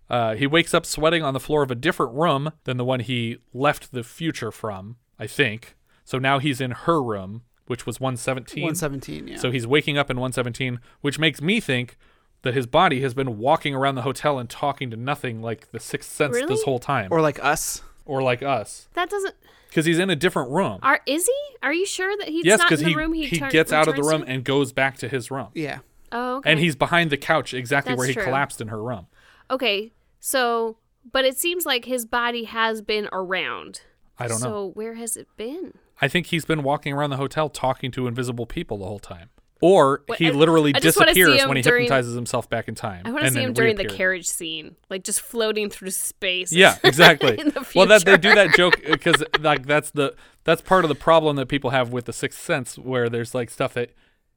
Uh, 0.10 0.36
he 0.36 0.48
wakes 0.48 0.74
up 0.74 0.86
sweating 0.86 1.22
on 1.22 1.34
the 1.34 1.40
floor 1.40 1.64
of 1.64 1.70
a 1.70 1.76
different 1.76 2.14
room 2.14 2.50
than 2.64 2.78
the 2.78 2.86
one 2.86 3.02
he 3.02 3.40
left 3.54 3.92
the 3.92 4.06
future 4.06 4.54
from, 4.54 4.96
I 5.20 5.28
think. 5.28 5.76
So 6.06 6.18
now 6.18 6.40
he's 6.40 6.62
in 6.62 6.72
her 6.72 7.04
room, 7.04 7.42
which 7.68 7.86
was 7.86 8.00
117. 8.00 8.62
117, 8.64 9.28
yeah. 9.28 9.38
So 9.38 9.52
he's 9.52 9.68
waking 9.68 9.98
up 9.98 10.10
in 10.10 10.18
117, 10.18 10.80
which 11.02 11.20
makes 11.20 11.42
me 11.42 11.60
think 11.60 11.98
that 12.44 12.54
his 12.54 12.68
body 12.68 13.02
has 13.02 13.14
been 13.14 13.38
walking 13.38 13.74
around 13.76 13.96
the 13.96 14.02
hotel 14.04 14.40
and 14.40 14.50
talking 14.50 14.90
to 14.92 14.98
nothing 14.98 15.42
like 15.42 15.72
the 15.72 15.80
sixth 15.80 16.12
sense 16.12 16.36
Really? 16.36 16.48
this 16.48 16.64
whole 16.64 16.80
time. 16.80 17.08
Or 17.12 17.22
like 17.22 17.44
us. 17.44 17.82
Or 18.06 18.22
like 18.22 18.42
us. 18.42 18.88
That 18.94 19.10
doesn't. 19.10 19.36
Because 19.70 19.86
he's 19.86 20.00
in 20.00 20.10
a 20.10 20.16
different 20.16 20.50
room. 20.52 20.80
Are 20.82 21.02
is 21.06 21.26
he? 21.26 21.56
Are 21.62 21.74
you 21.74 21.86
sure 21.86 22.16
that 22.18 22.30
he's 22.30 22.46
yes, 22.46 22.60
not 22.60 22.66
in 22.72 22.76
because 22.78 22.84
the 22.84 22.90
he, 22.92 22.96
room 22.96 23.14
he, 23.14 23.26
he 23.26 23.40
turn- 23.40 23.50
gets 23.50 23.74
out 23.74 23.88
of 23.88 23.96
the 23.96 24.04
room 24.04 24.22
to? 24.24 24.28
and 24.30 24.44
goes 24.44 24.72
back 24.72 24.98
to 25.00 25.10
his 25.10 25.30
room. 25.30 25.48
Yeah. 25.54 25.80
Oh, 26.12 26.38
okay. 26.38 26.52
And 26.52 26.60
he's 26.60 26.76
behind 26.78 27.10
the 27.10 27.18
couch 27.18 27.54
exactly 27.54 27.92
That's 27.92 27.98
where 28.00 28.08
he 28.08 28.14
true. 28.14 28.24
collapsed 28.24 28.62
in 28.62 28.70
her 28.70 28.82
room. 28.82 29.08
okay. 29.52 29.92
So, 30.20 30.78
but 31.12 31.26
it 31.26 31.38
seems 31.38 31.66
like 31.66 31.86
his 31.86 32.06
body 32.06 32.46
has 32.46 32.82
been 32.82 33.10
around. 33.12 33.82
I 34.18 34.28
don't 34.28 34.42
know. 34.42 34.48
So 34.48 34.72
where 34.74 34.94
has 34.96 35.16
it 35.18 35.28
been? 35.38 35.74
I 36.02 36.08
think 36.08 36.28
he's 36.28 36.46
been 36.46 36.64
walking 36.64 36.94
around 36.94 37.10
the 37.10 37.18
hotel 37.18 37.50
talking 37.50 37.92
to 37.92 38.08
invisible 38.08 38.46
people 38.46 38.78
the 38.78 38.86
whole 38.86 39.00
time. 39.00 39.30
Or 39.60 40.04
Wait, 40.08 40.20
he 40.20 40.28
I- 40.28 40.32
literally 40.32 40.72
I 40.76 40.80
just 40.80 41.00
wanna 41.00 41.16
see 41.16 41.22
disappears 41.24 41.48
when 41.48 41.58
he 41.58 41.64
during- 41.64 41.84
hypnotizes 41.86 42.14
himself 42.14 42.48
back 42.48 42.68
in 42.68 42.76
time. 42.76 43.02
I 43.06 43.12
want 43.12 43.26
to 43.26 43.32
see 43.32 43.42
him 43.42 43.54
during 43.54 43.76
the 43.76 43.86
carriage 43.86 44.28
scene, 44.28 44.76
like 44.90 45.04
just 45.04 45.20
floating 45.20 45.72
through 45.72 45.90
space. 45.90 46.52
Yeah, 46.54 46.78
exactly. 46.84 47.40
in 47.40 47.48
the 47.50 47.66
well, 47.76 47.88
that 47.88 48.06
they 48.06 48.18
do 48.18 48.36
that 48.36 48.54
joke 48.56 48.80
because 48.86 49.24
like 49.40 49.66
that's 49.66 49.90
the 49.90 50.14
that's 50.44 50.62
part 50.62 50.86
of 50.86 50.90
the 50.90 50.96
problem 50.96 51.38
that 51.38 51.48
people 51.48 51.72
have 51.72 51.92
with 51.92 52.06
the 52.06 52.14
Sixth 52.14 52.40
Sense, 52.40 52.78
where 52.78 53.10
there's 53.10 53.34
like 53.34 53.50
stuff 53.50 53.74
that 53.74 53.94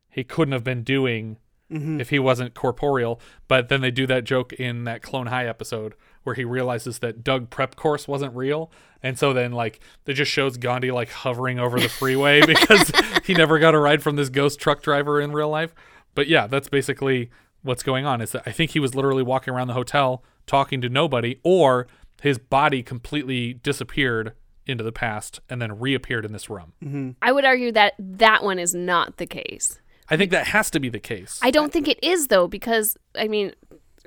he 0.08 0.24
couldn't 0.24 0.52
have 0.52 0.64
been 0.64 0.82
doing 0.82 1.36
Mhm. 1.70 2.00
if 2.00 2.08
he 2.08 2.18
wasn't 2.18 2.54
corporeal. 2.54 3.20
But 3.46 3.68
then 3.68 3.82
they 3.82 3.90
do 3.90 4.06
that 4.06 4.24
joke 4.24 4.54
in 4.54 4.84
that 4.84 5.02
Clone 5.02 5.26
High 5.26 5.46
episode 5.46 5.94
where 6.22 6.34
he 6.34 6.44
realizes 6.44 6.98
that 6.98 7.24
Doug 7.24 7.50
prep 7.50 7.76
course 7.76 8.06
wasn't 8.06 8.34
real, 8.34 8.70
and 9.02 9.18
so 9.18 9.32
then 9.32 9.52
like 9.52 9.80
it 10.06 10.14
just 10.14 10.30
shows 10.30 10.56
Gandhi 10.56 10.90
like 10.90 11.10
hovering 11.10 11.58
over 11.58 11.80
the 11.80 11.88
freeway 11.88 12.40
because 12.46 12.92
he 13.24 13.34
never 13.34 13.58
got 13.58 13.74
a 13.74 13.78
ride 13.78 14.02
from 14.02 14.16
this 14.16 14.28
ghost 14.28 14.60
truck 14.60 14.82
driver 14.82 15.20
in 15.20 15.32
real 15.32 15.48
life. 15.48 15.74
But 16.14 16.28
yeah, 16.28 16.46
that's 16.46 16.68
basically 16.68 17.30
what's 17.62 17.82
going 17.82 18.06
on. 18.06 18.20
Is 18.20 18.32
that 18.32 18.42
I 18.46 18.52
think 18.52 18.72
he 18.72 18.80
was 18.80 18.94
literally 18.94 19.22
walking 19.22 19.54
around 19.54 19.68
the 19.68 19.74
hotel 19.74 20.22
talking 20.46 20.80
to 20.80 20.88
nobody, 20.88 21.38
or 21.42 21.86
his 22.22 22.38
body 22.38 22.82
completely 22.82 23.54
disappeared 23.54 24.32
into 24.66 24.84
the 24.84 24.92
past 24.92 25.40
and 25.48 25.60
then 25.60 25.78
reappeared 25.78 26.24
in 26.24 26.32
this 26.32 26.50
room. 26.50 26.72
Mm-hmm. 26.82 27.10
I 27.22 27.32
would 27.32 27.44
argue 27.44 27.72
that 27.72 27.94
that 27.98 28.42
one 28.42 28.58
is 28.58 28.74
not 28.74 29.16
the 29.16 29.26
case. 29.26 29.80
I 30.08 30.16
think 30.16 30.32
that 30.32 30.48
has 30.48 30.70
to 30.72 30.80
be 30.80 30.88
the 30.88 30.98
case. 30.98 31.38
I 31.40 31.50
don't 31.50 31.72
think 31.72 31.86
it 31.88 32.02
is 32.02 32.28
though, 32.28 32.48
because 32.48 32.96
I 33.14 33.28
mean, 33.28 33.52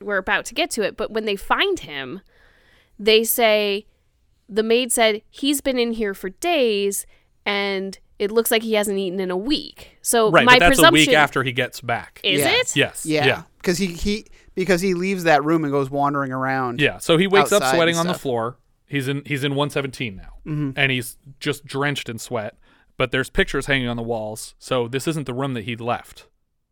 we're 0.01 0.17
about 0.17 0.45
to 0.45 0.53
get 0.53 0.69
to 0.71 0.81
it, 0.81 0.97
but 0.97 1.11
when 1.11 1.25
they 1.25 1.35
find 1.35 1.79
him, 1.79 2.21
they 2.99 3.23
say 3.23 3.85
the 4.49 4.63
maid 4.63 4.91
said 4.91 5.21
he's 5.29 5.61
been 5.61 5.77
in 5.79 5.93
here 5.93 6.13
for 6.13 6.29
days 6.29 7.05
and 7.45 7.97
it 8.19 8.31
looks 8.31 8.51
like 8.51 8.61
he 8.63 8.73
hasn't 8.73 8.97
eaten 8.97 9.19
in 9.19 9.31
a 9.31 9.37
week. 9.37 9.97
So 10.01 10.29
right, 10.31 10.45
my 10.45 10.53
but 10.55 10.59
that's 10.59 10.77
a 10.79 10.81
presumption 10.81 11.11
week 11.11 11.17
after 11.17 11.43
he 11.43 11.51
gets 11.51 11.81
back. 11.81 12.19
Is 12.23 12.41
Yeah. 12.41 12.51
it? 12.51 12.75
Yes. 12.75 13.05
Yeah. 13.05 13.25
Yeah. 13.25 13.41
Because 13.57 13.77
he, 13.77 13.87
he 13.87 14.25
because 14.55 14.81
he 14.81 14.93
leaves 14.93 15.23
that 15.23 15.43
room 15.43 15.63
and 15.63 15.71
goes 15.71 15.89
wandering 15.89 16.31
around. 16.31 16.79
Yeah. 16.79 16.99
So 16.99 17.17
he 17.17 17.27
wakes 17.27 17.51
up 17.51 17.63
sweating 17.63 17.97
on 17.97 18.07
the 18.07 18.13
floor. 18.13 18.57
He's 18.85 19.07
in 19.07 19.23
he's 19.25 19.43
in 19.43 19.55
117 19.55 20.15
now, 20.15 20.33
Mhm. 20.45 20.73
and 20.75 20.91
he's 20.91 21.17
just 21.39 21.65
drenched 21.65 22.07
in 22.09 22.19
sweat. 22.19 22.55
But 22.97 23.11
there's 23.11 23.29
pictures 23.29 23.65
hanging 23.65 23.87
on 23.87 23.97
the 23.97 24.03
walls, 24.03 24.53
so 24.59 24.87
this 24.87 25.07
isn't 25.07 25.25
the 25.25 25.33
room 25.33 25.53
that 25.55 25.63
he 25.63 25.75
left 25.75 26.27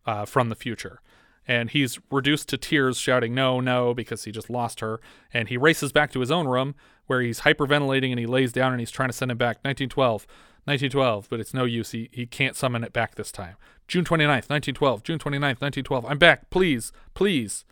uh, 0.06 0.26
from 0.26 0.50
the 0.50 0.56
future. 0.56 1.02
And 1.48 1.72
he's 1.72 2.00
reduced 2.12 2.50
to 2.50 2.58
tears, 2.58 2.98
shouting 2.98 3.34
"No, 3.34 3.60
no!" 3.60 3.94
because 3.94 4.24
he 4.24 4.32
just 4.32 4.50
lost 4.50 4.80
her. 4.80 5.02
And 5.34 5.50
he 5.50 5.58
races 5.58 5.92
back 5.92 6.12
to 6.12 6.20
his 6.20 6.32
own 6.32 6.48
room, 6.48 6.76
where 7.08 7.22
he's 7.22 7.42
hyperventilating 7.42 8.12
and 8.12 8.20
he 8.20 8.26
lays 8.26 8.54
down 8.54 8.72
and 8.72 8.80
he's 8.80 8.92
trying 8.92 9.10
to 9.10 9.14
send 9.14 9.32
it 9.32 9.38
back. 9.38 9.58
1912, 9.64 10.28
1912, 10.66 11.28
but 11.30 11.40
it's 11.40 11.54
no 11.54 11.66
use. 11.66 11.92
He 11.92 12.10
he 12.12 12.26
can't 12.26 12.56
summon 12.56 12.84
it 12.84 12.94
back 12.94 13.16
this 13.16 13.32
time. 13.32 13.56
June 13.88 14.06
29th, 14.06 14.50
1912. 14.50 15.04
June 15.04 15.20
29th, 15.20 15.60
1912. 15.60 16.06
I'm 16.06 16.18
back, 16.18 16.50
please, 16.50 16.94
please. 17.14 17.66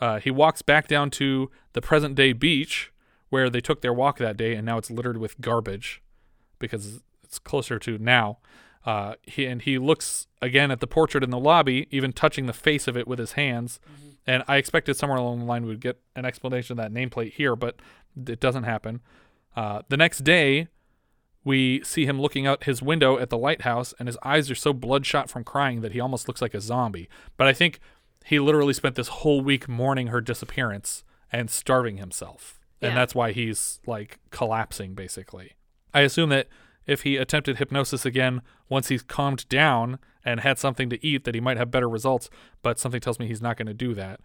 Uh, 0.00 0.20
he 0.20 0.30
walks 0.30 0.62
back 0.62 0.86
down 0.86 1.10
to 1.10 1.50
the 1.72 1.82
present 1.82 2.14
day 2.14 2.32
beach 2.32 2.92
where 3.30 3.50
they 3.50 3.60
took 3.60 3.80
their 3.80 3.92
walk 3.92 4.18
that 4.18 4.36
day, 4.36 4.54
and 4.54 4.64
now 4.64 4.78
it's 4.78 4.90
littered 4.90 5.18
with 5.18 5.40
garbage 5.40 6.02
because 6.58 7.00
it's 7.24 7.38
closer 7.38 7.78
to 7.78 7.98
now. 7.98 8.38
Uh, 8.88 9.16
he 9.24 9.44
and 9.44 9.60
he 9.60 9.76
looks 9.76 10.28
again 10.40 10.70
at 10.70 10.80
the 10.80 10.86
portrait 10.86 11.22
in 11.22 11.28
the 11.28 11.38
lobby, 11.38 11.86
even 11.90 12.10
touching 12.10 12.46
the 12.46 12.54
face 12.54 12.88
of 12.88 12.96
it 12.96 13.06
with 13.06 13.18
his 13.18 13.32
hands. 13.32 13.80
And 14.26 14.42
I 14.48 14.56
expected 14.56 14.96
somewhere 14.96 15.18
along 15.18 15.40
the 15.40 15.44
line 15.44 15.66
we'd 15.66 15.82
get 15.82 16.00
an 16.16 16.24
explanation 16.24 16.72
of 16.72 16.78
that 16.78 16.98
nameplate 16.98 17.34
here, 17.34 17.54
but 17.54 17.76
it 18.16 18.40
doesn't 18.40 18.62
happen. 18.64 19.02
Uh, 19.54 19.82
the 19.90 19.98
next 19.98 20.20
day, 20.20 20.68
we 21.44 21.82
see 21.84 22.06
him 22.06 22.18
looking 22.18 22.46
out 22.46 22.64
his 22.64 22.80
window 22.80 23.18
at 23.18 23.28
the 23.28 23.36
lighthouse, 23.36 23.92
and 23.98 24.08
his 24.08 24.16
eyes 24.22 24.50
are 24.50 24.54
so 24.54 24.72
bloodshot 24.72 25.28
from 25.28 25.44
crying 25.44 25.82
that 25.82 25.92
he 25.92 26.00
almost 26.00 26.26
looks 26.26 26.40
like 26.40 26.54
a 26.54 26.60
zombie. 26.62 27.10
But 27.36 27.46
I 27.46 27.52
think 27.52 27.80
he 28.24 28.38
literally 28.38 28.72
spent 28.72 28.94
this 28.94 29.08
whole 29.08 29.42
week 29.42 29.68
mourning 29.68 30.06
her 30.06 30.22
disappearance 30.22 31.04
and 31.30 31.50
starving 31.50 31.98
himself. 31.98 32.58
And 32.80 32.96
that's 32.96 33.14
why 33.14 33.32
he's 33.32 33.80
like 33.86 34.18
collapsing, 34.30 34.94
basically. 34.94 35.56
I 35.92 36.00
assume 36.00 36.30
that 36.30 36.48
if 36.88 37.02
he 37.02 37.16
attempted 37.16 37.58
hypnosis 37.58 38.04
again, 38.04 38.42
once 38.68 38.88
he's 38.88 39.02
calmed 39.02 39.48
down 39.48 40.00
and 40.24 40.40
had 40.40 40.58
something 40.58 40.90
to 40.90 41.06
eat, 41.06 41.22
that 41.24 41.34
he 41.34 41.40
might 41.40 41.56
have 41.56 41.70
better 41.70 41.88
results, 41.88 42.28
but 42.62 42.78
something 42.80 43.00
tells 43.00 43.20
me 43.20 43.28
he's 43.28 43.40
not 43.42 43.56
going 43.56 43.66
to 43.66 43.74
do 43.74 43.94
that. 43.94 44.20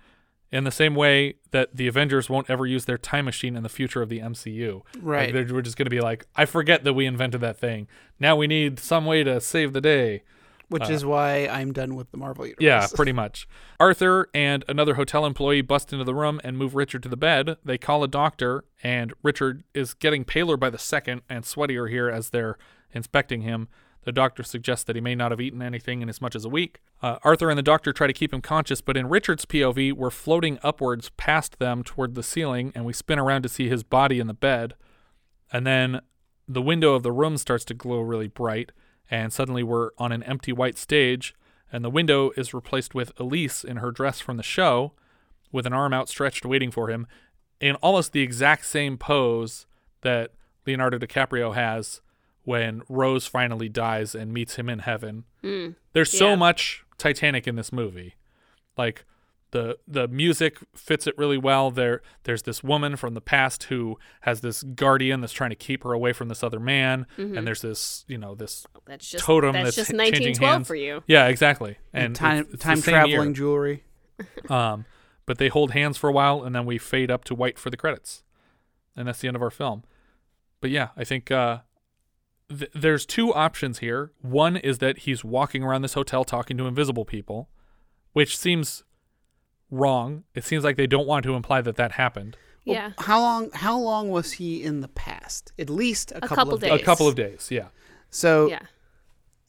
In 0.51 0.64
the 0.66 0.72
same 0.72 0.93
way 0.95 1.36
that 1.51 1.76
the 1.76 1.88
Avengers 1.88 2.30
won't 2.30 2.49
ever 2.49 2.66
use 2.66 2.86
their 2.86 2.97
time 2.97 3.26
machine 3.26 3.55
in 3.55 3.64
the 3.64 3.70
future 3.70 4.01
of 4.03 4.09
the 4.09 4.20
MCU. 4.20 4.82
Like, 4.95 5.03
Right. 5.03 5.34
they're, 5.34 5.47
we're 5.51 5.61
just 5.64 5.78
going 5.78 5.86
to 5.88 5.89
be 5.89 5.99
like, 6.01 6.26
I 6.36 6.45
forget 6.45 6.84
that 6.84 6.93
we 6.93 7.05
invented 7.05 7.41
that 7.41 7.57
thing. 7.59 7.88
Now 8.20 8.36
we 8.36 8.45
need 8.47 8.80
some 8.80 9.05
way 9.05 9.24
to 9.24 9.41
save 9.41 9.74
the 9.74 9.82
day. 9.82 10.24
Which 10.70 10.89
Uh, 10.89 10.93
is 10.93 11.05
why 11.05 11.47
I'm 11.47 11.72
done 11.74 11.95
with 11.95 12.09
the 12.11 12.18
Marvel 12.18 12.45
universe. 12.45 12.64
yeah, 12.64 12.88
pretty 12.95 13.11
much. 13.24 13.47
Arthur 13.80 14.28
and 14.34 14.64
another 14.68 14.95
hotel 14.95 15.26
employee 15.26 15.61
bust 15.61 15.91
into 15.93 16.05
the 16.05 16.16
room 16.16 16.41
and 16.43 16.57
move 16.57 16.74
Richard 16.76 17.03
to 17.03 17.09
the 17.09 17.18
bed. 17.18 17.57
They 17.64 17.78
call 17.78 18.03
a 18.03 18.07
doctor, 18.07 18.64
and 18.82 19.14
Richard 19.22 19.64
is 19.74 19.93
getting 19.93 20.24
paler 20.26 20.57
by 20.57 20.70
the 20.70 20.78
second 20.80 21.22
and 21.30 21.43
sweatier 21.43 21.89
here 21.89 22.09
as 22.09 22.30
they're 22.30 22.57
inspecting 22.91 23.41
him. 23.41 23.68
The 24.05 24.11
doctor 24.11 24.43
suggests 24.43 24.84
that 24.86 24.95
he 24.97 25.01
may 25.01 25.16
not 25.16 25.32
have 25.32 25.39
eaten 25.39 25.61
anything 25.61 26.01
in 26.01 26.09
as 26.09 26.20
much 26.20 26.36
as 26.36 26.43
a 26.43 26.49
week. 26.49 26.82
Uh, 27.01 27.20
Arthur 27.24 27.49
and 27.49 27.57
the 27.57 27.64
doctor 27.64 27.93
try 27.93 28.05
to 28.07 28.11
keep 28.14 28.34
him 28.34 28.41
conscious, 28.41 28.82
but 28.82 28.97
in 28.97 29.07
Richard's 29.07 29.45
POV, 29.45 29.93
we're 29.93 30.09
floating 30.09 30.59
upwards 30.61 31.09
past 31.16 31.57
them 31.59 31.84
toward 31.84 32.14
the 32.16 32.24
ceiling, 32.24 32.72
and 32.76 32.84
we 32.84 32.91
spin 32.91 33.18
around 33.20 33.43
to 33.43 33.49
see 33.49 33.70
his 33.70 33.84
body 33.84 34.20
in 34.20 34.28
the 34.28 34.34
bed. 34.34 34.74
And 35.53 35.66
then 35.66 36.01
the 36.49 36.61
window 36.61 36.95
of 36.95 37.03
the 37.03 37.14
room 37.14 37.38
starts 37.38 37.64
to 37.66 37.74
glow 37.74 38.01
really 38.01 38.28
bright, 38.28 38.72
and 39.14 39.32
suddenly 39.32 39.61
we're 39.61 39.91
on 39.99 40.11
an 40.11 40.24
empty 40.24 40.51
white 40.51 40.76
stage, 40.76 41.36
and 41.72 41.86
the 41.86 41.89
window 41.89 42.32
is 42.36 42.51
replaced 42.51 42.95
with 42.95 43.11
Elise 43.20 43.64
in 43.64 43.78
her 43.78 43.91
dress 43.91 44.20
from 44.20 44.38
the 44.38 44.43
show, 44.43 44.93
with 45.51 45.68
an 45.68 45.74
arm 45.74 45.93
outstretched 45.93 46.47
waiting 46.47 46.72
for 46.72 46.89
him, 46.89 47.05
in 47.59 47.76
almost 47.76 48.11
the 48.11 48.22
exact 48.22 48.66
same 48.66 48.97
pose 48.97 49.68
that 50.01 50.32
Leonardo 50.66 50.97
DiCaprio 50.97 51.53
has 51.53 52.01
when 52.43 52.82
Rose 52.89 53.28
finally 53.28 53.70
dies 53.70 54.16
and 54.16 54.34
meets 54.34 54.55
him 54.55 54.68
in 54.68 54.80
heaven. 54.80 55.26
Mm, 55.43 55.76
There's 55.93 56.11
so 56.18 56.36
much 56.36 56.84
Titanic 56.97 57.47
in 57.47 57.55
this 57.55 57.72
movie. 57.72 58.16
Like 58.76 59.05
the 59.54 59.78
the 59.88 60.08
music 60.10 60.58
fits 60.76 61.08
it 61.08 61.18
really 61.18 61.38
well. 61.38 61.72
There 61.72 62.01
there's 62.24 62.41
this 62.43 62.62
woman 62.62 62.97
from 62.97 63.14
the 63.14 63.22
past 63.22 63.64
who 63.64 63.97
has 64.22 64.41
this 64.41 64.62
guardian 64.64 65.22
that's 65.22 65.32
trying 65.34 65.51
to 65.51 65.56
keep 65.56 65.84
her 65.84 65.93
away 65.93 66.12
from 66.12 66.28
this 66.28 66.43
other 66.43 66.60
man, 66.60 67.08
Mhm. 67.18 67.38
and 67.38 67.47
there's 67.47 67.62
this 67.62 68.04
you 68.10 68.18
know 68.18 68.36
this 68.36 68.68
That's 68.86 69.10
just 69.10 69.24
totem 69.24 69.54
that's 69.54 69.76
that's, 69.76 69.76
just 69.78 69.89
changing 69.91 70.01
1912 70.36 70.54
hands. 70.54 70.68
for 70.68 70.76
you. 70.76 71.01
Yeah, 71.08 71.28
exactly. 71.28 71.78
And 71.93 72.04
And 72.08 72.16
time 72.16 72.38
it's- 72.39 72.54
it's 72.56 72.64
time 72.64 72.82
traveling 72.82 73.30
year. 73.30 73.34
jewelry. 73.34 73.84
Um, 74.49 74.86
but 75.26 75.38
they 75.38 75.47
hold 75.47 75.72
hands 75.72 75.97
for 75.97 76.10
a 76.10 76.14
while, 76.14 76.43
and 76.43 76.54
then 76.54 76.66
we 76.66 76.78
fade 76.78 77.10
up 77.10 77.24
to 77.26 77.34
white 77.36 77.58
for 77.58 77.70
the 77.70 77.78
credits, 77.78 78.24
and 78.95 79.08
that's 79.08 79.20
the 79.22 79.28
end 79.30 79.36
of 79.38 79.41
our 79.41 79.49
film. 79.49 79.84
but 80.62 80.70
yeah, 80.70 80.89
I 80.97 81.04
think 81.04 81.32
uh, 81.32 81.60
th- 82.49 82.72
there's 82.76 83.06
two 83.06 83.34
options 83.34 83.80
here. 83.80 84.12
One 84.22 84.56
is 84.58 84.78
that 84.80 84.99
he's 84.99 85.24
walking 85.24 85.64
around 85.64 85.82
this 85.82 85.93
hotel 85.93 86.24
talking 86.24 86.58
to 86.58 86.68
invisible 86.68 87.06
people, 87.06 87.49
which 88.14 88.38
seems 88.38 88.84
wrong. 89.74 90.24
It 90.36 90.43
seems 90.43 90.63
like 90.63 90.78
they 90.78 90.88
don't 90.88 91.07
want 91.07 91.24
to 91.26 91.36
imply 91.36 91.61
that 91.61 91.76
that 91.78 91.93
happened. 91.93 92.38
yeah. 92.63 92.91
How 92.99 93.19
long? 93.19 93.49
How 93.53 93.78
long 93.78 94.09
was 94.09 94.34
he 94.34 94.63
in 94.63 94.82
the 94.82 94.88
past? 94.88 95.51
At 95.59 95.69
least 95.69 96.11
a, 96.11 96.21
couple, 96.21 96.36
couple 96.38 96.53
of 96.53 96.61
days. 96.61 96.82
A 96.82 96.84
couple 96.84 97.07
of 97.07 97.15
days, 97.15 97.49
yeah. 97.51 97.67
So 98.09 98.47
Yeah. 98.49 98.59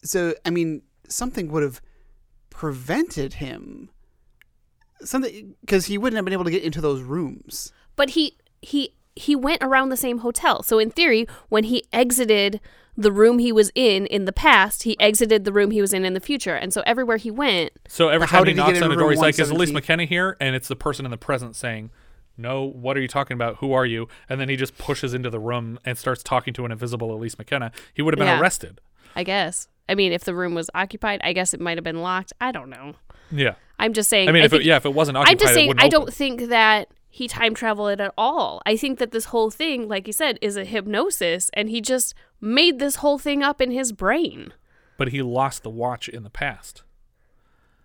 so 0.02 0.34
I 0.44 0.50
mean, 0.50 0.82
something 1.08 1.50
would 1.52 1.62
have 1.62 1.80
prevented 2.50 3.34
him. 3.34 3.90
Something 5.02 5.54
because 5.60 5.86
he 5.86 5.98
wouldn't 5.98 6.16
have 6.16 6.24
been 6.24 6.32
able 6.32 6.44
to 6.44 6.50
get 6.50 6.62
into 6.62 6.80
those 6.80 7.02
rooms. 7.02 7.72
But 7.96 8.10
he 8.10 8.36
he 8.62 8.94
he 9.16 9.36
went 9.36 9.62
around 9.62 9.88
the 9.90 9.96
same 9.96 10.18
hotel. 10.18 10.62
So 10.62 10.78
in 10.78 10.90
theory, 10.90 11.26
when 11.48 11.64
he 11.64 11.84
exited 11.92 12.60
the 12.96 13.10
room 13.12 13.38
he 13.38 13.50
was 13.52 13.70
in 13.74 14.06
in 14.06 14.24
the 14.24 14.32
past, 14.32 14.84
he 14.84 14.98
exited 15.00 15.44
the 15.44 15.52
room 15.52 15.70
he 15.72 15.80
was 15.80 15.92
in 15.92 16.04
in 16.04 16.14
the 16.14 16.20
future. 16.20 16.54
And 16.54 16.72
so 16.72 16.82
everywhere 16.86 17.16
he 17.16 17.30
went, 17.30 17.72
So 17.88 18.08
every 18.08 18.26
How 18.26 18.38
time 18.38 18.46
he 18.46 18.52
did 18.52 18.52
he 18.52 18.56
get 18.56 18.66
knocks 18.66 18.78
on 18.82 18.90
into 18.92 18.96
a 18.96 19.00
door, 19.00 19.10
he's 19.10 19.20
like, 19.20 19.38
"Is 19.38 19.50
Elise 19.50 19.72
McKenna 19.72 20.04
here?" 20.04 20.36
And 20.40 20.54
it's 20.54 20.68
the 20.68 20.76
person 20.76 21.04
in 21.04 21.10
the 21.10 21.16
present 21.16 21.56
saying, 21.56 21.90
"No, 22.36 22.64
what 22.64 22.96
are 22.96 23.00
you 23.00 23.08
talking 23.08 23.34
about? 23.34 23.56
Who 23.56 23.72
are 23.72 23.84
you?" 23.86 24.08
And 24.28 24.40
then 24.40 24.48
he 24.48 24.56
just 24.56 24.78
pushes 24.78 25.12
into 25.14 25.28
the 25.30 25.40
room 25.40 25.78
and 25.84 25.98
starts 25.98 26.22
talking 26.22 26.54
to 26.54 26.64
an 26.64 26.72
invisible 26.72 27.12
Elise 27.14 27.36
McKenna. 27.38 27.72
He 27.92 28.02
would 28.02 28.14
have 28.14 28.18
been 28.18 28.28
Yeah. 28.28 28.40
arrested. 28.40 28.80
I 29.16 29.22
guess. 29.24 29.68
I 29.88 29.94
mean, 29.94 30.12
if 30.12 30.24
the 30.24 30.34
room 30.34 30.54
was 30.54 30.70
occupied, 30.74 31.20
I 31.24 31.32
guess 31.32 31.52
it 31.52 31.60
might 31.60 31.76
have 31.76 31.84
been 31.84 32.00
locked. 32.00 32.32
I 32.40 32.52
don't 32.52 32.70
know. 32.70 32.94
Yeah. 33.30 33.54
I'm 33.78 33.92
just 33.92 34.08
saying. 34.08 34.28
I 34.28 34.32
mean, 34.32 34.44
if 34.44 34.50
think- 34.52 34.62
it, 34.62 34.66
yeah, 34.66 34.76
if 34.76 34.86
it 34.86 34.94
wasn't 34.94 35.16
occupied, 35.18 35.32
I'm 35.32 35.38
just 35.38 35.54
saying. 35.54 35.68
wouldn't 35.68 35.84
I 35.84 35.88
don't 35.88 36.12
think 36.12 36.48
that 36.48 36.88
he 37.14 37.28
time 37.28 37.54
traveled 37.54 38.00
at 38.00 38.12
all. 38.18 38.60
I 38.66 38.76
think 38.76 38.98
that 38.98 39.12
this 39.12 39.26
whole 39.26 39.48
thing, 39.48 39.86
like 39.86 40.08
you 40.08 40.12
said, 40.12 40.36
is 40.42 40.56
a 40.56 40.64
hypnosis, 40.64 41.48
and 41.54 41.70
he 41.70 41.80
just 41.80 42.12
made 42.40 42.80
this 42.80 42.96
whole 42.96 43.18
thing 43.18 43.40
up 43.40 43.60
in 43.60 43.70
his 43.70 43.92
brain. 43.92 44.52
But 44.98 45.08
he 45.08 45.22
lost 45.22 45.62
the 45.62 45.70
watch 45.70 46.08
in 46.08 46.24
the 46.24 46.30
past. 46.30 46.82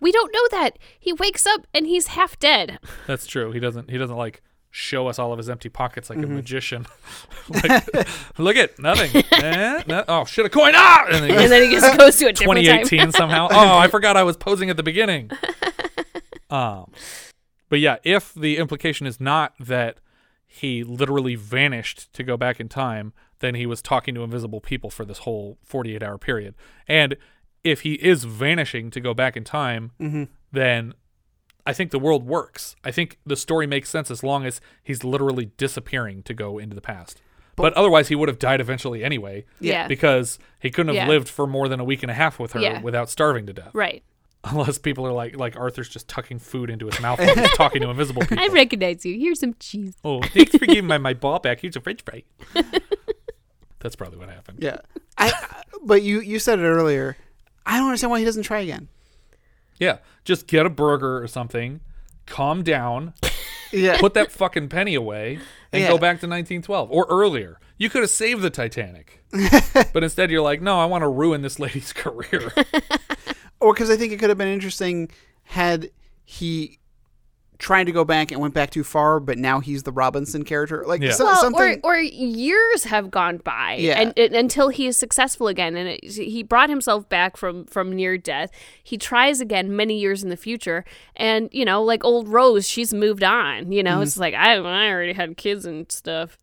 We 0.00 0.10
don't 0.10 0.32
know 0.32 0.48
that. 0.58 0.78
He 0.98 1.12
wakes 1.12 1.46
up 1.46 1.64
and 1.72 1.86
he's 1.86 2.08
half 2.08 2.38
dead. 2.40 2.80
That's 3.06 3.24
true. 3.26 3.52
He 3.52 3.60
doesn't. 3.60 3.88
He 3.88 3.98
doesn't 3.98 4.16
like 4.16 4.42
show 4.72 5.06
us 5.06 5.18
all 5.20 5.30
of 5.32 5.38
his 5.38 5.48
empty 5.48 5.68
pockets 5.68 6.10
like 6.10 6.18
Mm-hmm. 6.18 6.32
a 6.32 6.34
magician. 6.34 6.86
like, 7.48 8.08
look 8.38 8.56
at 8.56 8.78
nothing. 8.80 9.22
Eh, 9.32 9.82
no- 9.86 10.04
oh 10.08 10.24
shit! 10.24 10.44
A 10.46 10.48
coin! 10.48 10.72
Ah! 10.74 11.06
And, 11.08 11.24
he 11.24 11.30
And 11.36 11.52
then 11.52 11.62
he 11.62 11.70
just 11.70 11.96
goes 11.98 12.16
to 12.18 12.26
a 12.26 12.32
different 12.32 12.64
time. 12.66 12.82
2018 12.84 13.12
somehow. 13.12 13.46
Oh, 13.50 13.78
I 13.78 13.86
forgot 13.86 14.16
I 14.16 14.24
was 14.24 14.36
posing 14.36 14.70
at 14.70 14.76
the 14.76 14.82
beginning. 14.82 15.30
Um, 16.50 16.90
but 17.70 17.80
yeah, 17.80 17.96
if 18.04 18.34
the 18.34 18.58
implication 18.58 19.06
is 19.06 19.18
not 19.18 19.54
that 19.58 19.96
he 20.46 20.84
literally 20.84 21.36
vanished 21.36 22.12
to 22.12 22.22
go 22.22 22.36
back 22.36 22.60
in 22.60 22.68
time, 22.68 23.12
then 23.38 23.54
he 23.54 23.64
was 23.64 23.80
talking 23.80 24.14
to 24.16 24.22
invisible 24.22 24.60
people 24.60 24.90
for 24.90 25.04
this 25.06 25.18
whole 25.18 25.56
48 25.64 26.02
hour 26.02 26.18
period. 26.18 26.54
And 26.86 27.16
if 27.64 27.80
he 27.82 27.94
is 27.94 28.24
vanishing 28.24 28.90
to 28.90 29.00
go 29.00 29.14
back 29.14 29.36
in 29.36 29.44
time, 29.44 29.92
Mm-hmm. 30.00 30.24
then 30.52 30.92
I 31.66 31.72
think 31.72 31.90
the 31.90 31.98
world 31.98 32.26
works. 32.26 32.74
I 32.82 32.90
think 32.90 33.18
the 33.24 33.36
story 33.36 33.66
makes 33.66 33.88
sense 33.90 34.10
as 34.10 34.22
long 34.22 34.44
as 34.44 34.60
he's 34.82 35.04
literally 35.04 35.52
disappearing 35.56 36.22
to 36.24 36.34
go 36.34 36.58
into 36.58 36.74
the 36.74 36.80
past. 36.80 37.22
But, 37.56 37.74
otherwise, 37.74 38.08
he 38.08 38.14
would 38.14 38.28
have 38.30 38.38
died 38.38 38.60
eventually 38.62 39.04
anyway. 39.04 39.44
Yeah. 39.60 39.86
Because 39.86 40.38
he 40.58 40.70
couldn't 40.70 40.94
have 40.94 41.06
Yeah. 41.06 41.08
lived 41.08 41.28
for 41.28 41.46
more 41.46 41.68
than 41.68 41.78
a 41.78 41.84
week 41.84 42.02
and 42.02 42.10
a 42.10 42.14
half 42.14 42.38
with 42.38 42.52
her 42.52 42.60
Yeah. 42.60 42.80
without 42.80 43.10
starving 43.10 43.44
to 43.46 43.52
death. 43.52 43.70
Right. 43.74 44.02
Unless 44.44 44.78
people 44.78 45.06
are 45.06 45.12
like, 45.12 45.36
like 45.36 45.56
Arthur's 45.56 45.88
just 45.88 46.08
tucking 46.08 46.38
food 46.38 46.70
into 46.70 46.86
his 46.86 46.98
mouth 47.00 47.18
while 47.18 47.34
he's 47.34 47.50
talking 47.56 47.82
to 47.82 47.90
invisible 47.90 48.22
people. 48.22 48.38
I 48.42 48.48
recognize 48.48 49.04
you. 49.04 49.18
Here's 49.18 49.40
some 49.40 49.54
cheese. 49.60 49.94
oh, 50.04 50.22
thanks 50.22 50.52
for 50.56 50.64
giving 50.66 50.86
my, 50.88 50.96
my 50.98 51.12
ball 51.14 51.38
back. 51.40 51.60
Here's 51.60 51.76
a 51.76 51.80
french 51.80 52.02
fry. 52.02 52.22
That's 53.80 53.96
probably 53.96 54.18
what 54.18 54.28
happened. 54.28 54.58
Yeah. 54.62 54.78
I. 55.16 55.32
But 55.82 56.02
you 56.02 56.20
you 56.20 56.38
said 56.38 56.58
it 56.58 56.62
earlier. 56.64 57.16
I 57.64 57.76
don't 57.78 57.86
understand 57.86 58.10
why 58.10 58.18
he 58.18 58.24
doesn't 58.24 58.42
try 58.42 58.60
again. 58.60 58.88
Yeah. 59.78 59.98
Just 60.24 60.46
get 60.46 60.66
a 60.66 60.70
burger 60.70 61.22
or 61.22 61.26
something, 61.26 61.80
calm 62.26 62.62
down, 62.62 63.14
Yeah. 63.72 63.98
put 63.98 64.12
that 64.14 64.32
fucking 64.32 64.68
penny 64.68 64.94
away, 64.94 65.38
and 65.72 65.82
Yeah. 65.82 65.88
go 65.88 65.96
back 65.98 66.20
to 66.20 66.26
1912 66.26 66.90
or 66.90 67.06
earlier. 67.08 67.58
You 67.78 67.88
could 67.88 68.02
have 68.02 68.10
saved 68.10 68.42
the 68.42 68.50
Titanic. 68.50 69.24
but 69.94 70.02
instead, 70.04 70.30
you're 70.30 70.42
like, 70.42 70.60
no, 70.60 70.78
I 70.78 70.84
want 70.84 71.00
to 71.02 71.08
ruin 71.08 71.40
this 71.40 71.58
lady's 71.58 71.92
career. 71.94 72.52
Or 73.60 73.72
because 73.74 73.90
I 73.90 73.96
think 73.96 74.12
it 74.12 74.18
could 74.18 74.28
have 74.30 74.38
been 74.38 74.48
interesting 74.48 75.10
had 75.44 75.90
he 76.24 76.78
tried 77.58 77.84
to 77.84 77.92
go 77.92 78.06
back 78.06 78.32
and 78.32 78.40
went 78.40 78.54
back 78.54 78.70
too 78.70 78.82
far, 78.82 79.20
but 79.20 79.36
now 79.36 79.60
he's 79.60 79.82
the 79.82 79.92
Robinson 79.92 80.44
character. 80.44 80.82
Like 80.86 81.02
Yeah. 81.02 81.10
so- 81.12 81.24
well, 81.26 81.36
something. 81.42 81.80
or 81.84 81.92
or 81.92 81.98
years 81.98 82.84
have 82.84 83.10
gone 83.10 83.36
by, 83.36 83.74
Yeah. 83.78 84.00
and, 84.00 84.18
and 84.18 84.34
until 84.34 84.70
he 84.70 84.86
is 84.86 84.96
successful 84.96 85.46
again, 85.46 85.76
and 85.76 85.86
it, 85.90 86.02
he 86.04 86.42
brought 86.42 86.70
himself 86.70 87.06
back 87.10 87.36
from 87.36 87.66
from 87.66 87.92
near 87.94 88.16
death. 88.16 88.50
He 88.82 88.96
tries 88.96 89.42
again 89.42 89.76
many 89.76 89.98
years 89.98 90.22
in 90.22 90.30
the 90.30 90.38
future, 90.38 90.86
and 91.16 91.50
you 91.52 91.66
know, 91.66 91.82
like 91.82 92.02
old 92.02 92.28
Rose, 92.30 92.66
she's 92.66 92.94
moved 92.94 93.22
on. 93.22 93.72
You 93.72 93.82
know, 93.82 93.94
Mm-hmm. 93.96 94.02
it's 94.04 94.16
like 94.16 94.32
I 94.32 94.54
I 94.54 94.88
already 94.90 95.12
had 95.12 95.36
kids 95.36 95.66
and 95.66 95.90
stuff. 95.92 96.38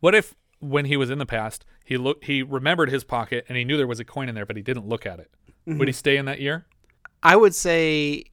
what 0.00 0.14
if, 0.14 0.34
when 0.60 0.84
he 0.84 0.98
was 0.98 1.08
in 1.08 1.18
the 1.18 1.24
past, 1.26 1.64
he 1.82 1.96
looked, 1.96 2.26
he 2.26 2.42
remembered 2.42 2.90
his 2.90 3.04
pocket 3.04 3.46
and 3.48 3.56
he 3.56 3.64
knew 3.64 3.76
there 3.78 3.86
was 3.86 4.00
a 4.00 4.04
coin 4.04 4.28
in 4.28 4.34
there, 4.34 4.44
but 4.46 4.56
he 4.56 4.62
didn't 4.62 4.86
look 4.86 5.06
at 5.06 5.18
it? 5.18 5.30
Mm-hmm. 5.68 5.78
Would 5.78 5.88
he 5.88 5.92
stay 5.92 6.16
in 6.16 6.24
that 6.24 6.40
year? 6.40 6.64
I 7.22 7.36
would 7.36 7.54
say 7.54 8.24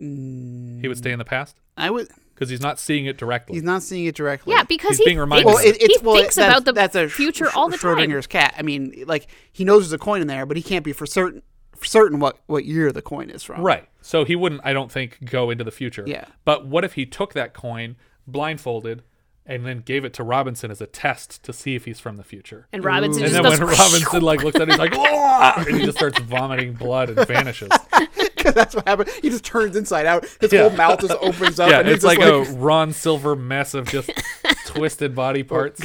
He 0.00 0.82
would 0.88 0.98
stay 0.98 1.12
in 1.12 1.18
the 1.18 1.24
past 1.24 1.56
I 1.76 1.90
would. 1.90 2.08
because 2.34 2.48
he's 2.48 2.60
not 2.60 2.78
seeing 2.78 3.06
it 3.06 3.18
directly. 3.18 3.54
He's 3.54 3.62
not 3.64 3.82
seeing 3.82 4.06
it 4.06 4.14
directly. 4.14 4.54
Yeah, 4.54 4.62
because 4.62 4.90
He's 4.90 4.98
he 4.98 5.04
being 5.06 5.18
reminded 5.18 5.46
thinks, 5.46 5.60
of 5.60 5.66
it. 5.66 5.68
Well, 5.68 5.74
it, 5.74 5.82
it's 5.82 6.00
he 6.00 6.06
well, 6.06 6.16
thinks 6.16 6.34
that's, 6.36 6.52
about 6.52 6.64
the 6.64 6.72
that's 6.72 6.94
a 6.94 7.08
future 7.08 7.50
Sch- 7.50 7.56
all 7.56 7.68
the 7.68 7.76
time. 7.76 7.96
Schrodinger's 7.96 8.26
cat. 8.26 8.54
I 8.56 8.62
mean, 8.62 9.04
like 9.06 9.26
he 9.52 9.64
knows 9.64 9.82
there's 9.82 9.92
a 9.92 9.98
coin 9.98 10.20
in 10.20 10.26
there, 10.28 10.46
but 10.46 10.56
he 10.56 10.62
can't 10.62 10.84
be 10.84 10.92
for 10.92 11.06
certain 11.06 11.42
for 11.76 11.84
certain 11.84 12.18
what 12.20 12.38
what 12.46 12.64
year 12.64 12.92
the 12.92 13.02
coin 13.02 13.30
is 13.30 13.42
from. 13.42 13.60
Right. 13.62 13.88
So 14.00 14.24
he 14.24 14.36
wouldn't, 14.36 14.62
I 14.64 14.72
don't 14.72 14.90
think, 14.90 15.18
go 15.24 15.50
into 15.50 15.64
the 15.64 15.70
future. 15.70 16.04
Yeah. 16.06 16.24
But 16.44 16.66
what 16.66 16.84
if 16.84 16.94
he 16.94 17.04
took 17.04 17.34
that 17.34 17.52
coin 17.52 17.96
blindfolded 18.26 19.02
and 19.48 19.64
then 19.66 19.80
gave 19.80 20.04
it 20.04 20.12
to 20.14 20.22
Robinson 20.22 20.70
as 20.70 20.80
a 20.80 20.86
test 20.86 21.42
to 21.44 21.52
see 21.52 21.74
if 21.74 21.84
he's 21.86 21.98
from 21.98 22.16
the 22.16 22.22
future? 22.22 22.68
And 22.72 22.84
Robinson 22.84 23.24
and 23.24 23.32
just 23.32 23.42
then 23.42 23.50
when 23.66 23.68
Robinson 23.76 24.22
like 24.22 24.44
looks 24.44 24.56
at 24.60 24.68
it, 24.68 24.72
he's 24.72 24.78
like, 24.78 24.94
and 25.66 25.76
he 25.76 25.84
just 25.84 25.98
starts 25.98 26.18
vomiting 26.20 26.74
blood 26.74 27.08
and 27.10 27.26
vanishes. 27.26 27.70
because 28.36 28.54
that's 28.54 28.74
what 28.74 28.86
happened. 28.86 29.10
He 29.22 29.30
just 29.30 29.44
turns 29.44 29.74
inside 29.74 30.06
out. 30.06 30.26
His 30.40 30.52
Yeah. 30.52 30.68
whole 30.68 30.76
mouth 30.76 31.00
just 31.00 31.16
opens 31.20 31.58
up. 31.58 31.70
yeah, 31.70 31.80
and 31.80 31.88
it's 31.88 32.04
like, 32.04 32.18
just 32.20 32.52
a 32.52 32.54
Ron 32.56 32.92
Silver 32.92 33.34
mess 33.34 33.74
of 33.74 33.88
just 33.88 34.10
twisted 34.66 35.14
body 35.14 35.42
parts. 35.42 35.80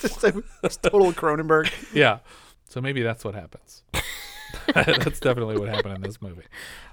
just 0.00 0.24
a 0.24 0.42
just 0.64 0.82
total 0.82 1.12
Cronenberg. 1.12 1.70
Yeah. 1.94 2.18
So 2.68 2.80
maybe 2.80 3.02
that's 3.02 3.24
what 3.24 3.34
happens. 3.34 3.82
that's 4.74 5.20
definitely 5.20 5.58
what 5.58 5.68
happened 5.68 5.94
in 5.96 6.02
this 6.02 6.20
movie. 6.20 6.42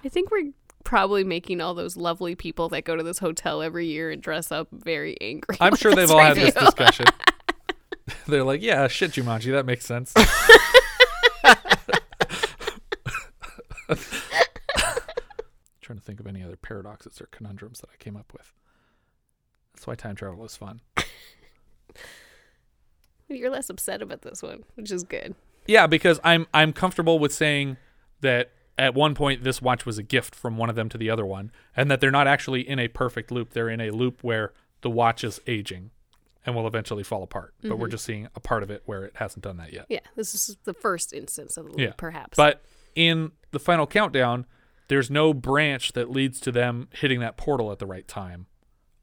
I 0.03 0.09
think 0.09 0.29
we're 0.31 0.51
probably 0.85 1.25
making 1.25 1.59
all 1.59 1.73
those 1.73 1.97
lovely 1.97 2.35
people 2.35 2.69
that 2.69 2.85
go 2.85 2.95
to 2.95 3.03
this 3.03 3.19
hotel 3.19 3.61
every 3.61 3.87
year 3.87 4.09
and 4.11 4.21
dress 4.21 4.51
up 4.51 4.69
very 4.71 5.17
angry. 5.19 5.57
I'm 5.59 5.75
sure 5.75 5.93
they've 5.95 6.09
all 6.09 6.19
had 6.19 6.37
this 6.37 6.53
discussion. 6.53 7.07
They're 8.27 8.43
like, 8.43 8.61
yeah, 8.61 8.87
shit, 8.87 9.11
Jumanji, 9.11 9.51
that 9.51 9.65
makes 9.65 9.85
sense. 9.85 10.13
trying 15.81 15.97
to 15.99 16.03
think 16.03 16.19
of 16.19 16.27
any 16.27 16.43
other 16.43 16.55
paradoxes 16.55 17.19
or 17.21 17.27
conundrums 17.27 17.79
that 17.81 17.89
I 17.91 17.97
came 17.97 18.15
up 18.15 18.31
with. 18.33 18.53
That's 19.73 19.85
why 19.85 19.95
time 19.95 20.15
travel 20.15 20.45
is 20.45 20.55
fun. 20.55 20.81
You're 23.27 23.49
less 23.49 23.69
upset 23.69 24.01
about 24.01 24.21
this 24.21 24.41
one, 24.41 24.63
which 24.75 24.91
is 24.91 25.03
good. 25.03 25.35
Yeah, 25.67 25.87
because 25.87 26.19
I'm 26.23 26.47
I'm 26.53 26.73
comfortable 26.73 27.17
with 27.17 27.33
saying 27.33 27.77
that 28.21 28.51
at 28.77 28.93
one 28.93 29.15
point 29.15 29.43
this 29.43 29.61
watch 29.61 29.85
was 29.85 29.97
a 29.97 30.03
gift 30.03 30.35
from 30.35 30.57
one 30.57 30.69
of 30.69 30.75
them 30.75 30.89
to 30.89 30.97
the 30.97 31.09
other 31.09 31.25
one, 31.25 31.51
and 31.75 31.89
that 31.89 32.01
they're 32.01 32.11
not 32.11 32.27
actually 32.27 32.67
in 32.67 32.79
a 32.79 32.87
perfect 32.87 33.31
loop. 33.31 33.53
They're 33.53 33.69
in 33.69 33.81
a 33.81 33.91
loop 33.91 34.23
where 34.23 34.53
the 34.81 34.89
watch 34.89 35.23
is 35.23 35.39
aging 35.47 35.91
and 36.45 36.55
will 36.55 36.67
eventually 36.67 37.03
fall 37.03 37.23
apart. 37.23 37.53
But 37.61 37.77
we're 37.79 37.87
mm-hmm. 37.87 37.91
just 37.91 38.05
seeing 38.05 38.27
a 38.35 38.39
part 38.39 38.61
of 38.61 38.69
it 38.69 38.83
where 38.85 39.03
it 39.03 39.13
hasn't 39.15 39.43
done 39.43 39.57
that 39.57 39.73
yet. 39.73 39.85
Yeah, 39.89 40.01
this 40.15 40.35
is 40.35 40.57
the 40.63 40.73
first 40.73 41.11
instance 41.11 41.57
of 41.57 41.71
the 41.71 41.77
Yeah. 41.77 41.85
loop, 41.87 41.97
perhaps. 41.97 42.35
But 42.37 42.63
in 42.93 43.31
the 43.51 43.59
final 43.59 43.87
countdown, 43.87 44.45
there's 44.87 45.09
no 45.09 45.33
branch 45.33 45.93
that 45.93 46.11
leads 46.11 46.39
to 46.41 46.51
them 46.51 46.89
hitting 46.91 47.19
that 47.21 47.35
portal 47.37 47.71
at 47.71 47.79
the 47.79 47.87
right 47.87 48.07
time, 48.07 48.45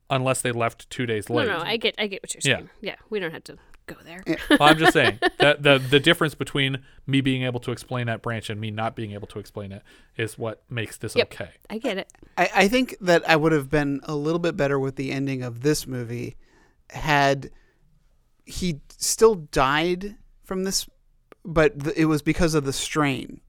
unless 0.09 0.41
they 0.41 0.53
left 0.53 0.89
two 0.89 1.07
days 1.07 1.29
later. 1.29 1.51
no, 1.51 1.59
no, 1.59 1.65
I 1.65 1.77
get, 1.77 1.97
I 1.99 2.07
get 2.07 2.23
what 2.23 2.35
you're 2.35 2.43
saying 2.43 2.53
Yeah. 2.53 2.59
saying. 2.59 2.71
Yeah, 2.81 2.97
we 3.11 3.19
don't 3.19 3.33
have 3.33 3.45
to 3.45 3.59
go 3.87 3.97
there. 4.05 4.23
Well, 4.51 4.63
I'm 4.63 4.79
just 4.79 4.93
saying 4.93 5.19
that 5.39 5.63
the 5.63 5.79
the 5.79 6.01
difference 6.01 6.35
between 6.35 6.79
me 7.07 7.21
being 7.21 7.43
able 7.43 7.61
to 7.61 7.73
explain 7.73 8.07
that 8.07 8.23
branch 8.23 8.51
and 8.51 8.61
me 8.61 8.71
not 8.71 8.95
being 8.97 9.13
able 9.13 9.27
to 9.29 9.39
explain 9.39 9.73
it 9.73 9.83
is 10.17 10.39
what 10.39 10.63
makes 10.71 10.97
this 10.99 11.17
Yep. 11.17 11.33
okay. 11.33 11.51
I 11.71 11.79
get 11.79 11.99
it. 11.99 12.13
I, 12.37 12.51
I 12.55 12.69
think 12.69 12.97
that 13.01 13.29
I 13.29 13.37
would 13.37 13.53
have 13.53 13.69
been 13.71 14.01
a 14.05 14.15
little 14.15 14.39
bit 14.39 14.57
better 14.57 14.79
with 14.79 14.97
the 14.97 15.11
ending 15.13 15.43
of 15.43 15.63
this 15.63 15.87
movie 15.87 16.37
had 16.91 17.51
he 18.45 18.81
still 18.99 19.35
died 19.37 20.17
from 20.45 20.65
this, 20.65 20.89
but 21.45 21.79
th- 21.83 21.97
it 21.97 22.07
was 22.07 22.23
because 22.23 22.55
of 22.55 22.65
the 22.65 22.73
strain. 22.73 23.41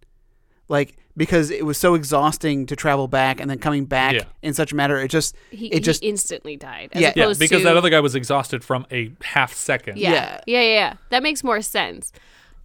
Like 0.74 0.97
because 1.15 1.51
it 1.51 1.65
was 1.65 1.78
so 1.78 1.93
exhausting 1.93 2.65
to 2.65 2.76
travel 2.76 3.07
back 3.07 3.39
and 3.39 3.47
then 3.49 3.59
coming 3.59 3.86
back 3.86 4.13
Yeah. 4.15 4.24
in 4.41 4.53
such 4.55 4.71
a 4.71 4.76
matter. 4.76 4.99
It 4.99 5.09
just 5.09 5.36
He, 5.51 5.67
it 5.67 5.82
just 5.82 6.01
he 6.03 6.09
instantly 6.09 6.57
died. 6.57 6.89
As 6.93 7.01
Yeah. 7.01 7.13
Yeah, 7.15 7.34
because 7.38 7.61
to, 7.61 7.65
that 7.65 7.78
other 7.78 7.91
guy 7.91 7.99
was 7.99 8.15
exhausted 8.15 8.63
from 8.63 8.86
a 8.91 9.11
half 9.21 9.53
second. 9.53 9.99
Yeah. 9.99 10.11
Yeah. 10.11 10.41
yeah, 10.47 10.61
yeah, 10.61 10.74
yeah. 10.74 10.93
That 11.09 11.21
makes 11.24 11.43
more 11.43 11.61
sense 11.61 12.11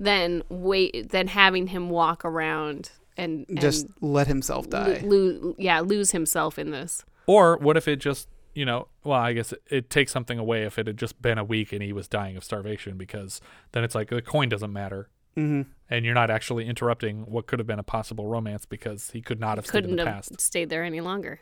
than 0.01 0.43
wait 0.49 1.11
than 1.11 1.27
having 1.29 1.67
him 1.69 1.91
walk 1.91 2.25
around 2.25 2.91
and, 3.19 3.45
and 3.49 3.61
just 3.61 3.87
let 4.01 4.27
himself 4.29 4.71
die. 4.71 5.01
lo- 5.05 5.55
yeah, 5.59 5.81
lose 5.81 6.13
himself 6.13 6.59
in 6.59 6.71
this. 6.71 7.05
Or 7.27 7.59
what 7.59 7.77
if 7.77 7.87
it 7.89 7.97
just, 7.97 8.29
you 8.55 8.65
know, 8.65 8.89
well, 9.05 9.21
I 9.21 9.35
guess 9.35 9.53
it, 9.53 9.63
it 9.69 9.91
takes 9.91 10.11
something 10.13 10.39
away 10.39 10.63
if 10.65 10.79
it 10.79 10.87
had 10.87 10.97
just 10.97 11.21
been 11.21 11.37
a 11.37 11.45
week 11.45 11.73
and 11.75 11.83
he 11.83 11.93
was 11.93 12.09
dying 12.09 12.37
of 12.39 12.45
starvation 12.45 12.97
because 12.97 13.43
then 13.73 13.85
it's 13.85 13.95
like 13.95 14.09
the 14.09 14.23
coin 14.23 14.49
doesn't 14.49 14.73
matter. 14.73 15.11
Mm-hmm. 15.39 15.63
And 15.91 16.05
you're 16.05 16.15
not 16.15 16.31
actually 16.31 16.67
interrupting 16.67 17.23
what 17.27 17.47
could 17.47 17.59
have 17.61 17.67
been 17.67 17.79
a 17.79 17.83
possible 17.85 18.27
romance 18.27 18.67
because 18.67 19.11
he 19.13 19.23
could 19.23 19.41
not 19.41 19.57
have 19.57 19.67
stayed 19.67 19.79
in 19.79 19.83
Couldn't 19.85 19.97
the 19.97 20.05
have 20.05 20.15
past 20.17 20.41
stayed 20.41 20.69
there 20.69 20.83
any 20.85 21.01
longer. 21.01 21.41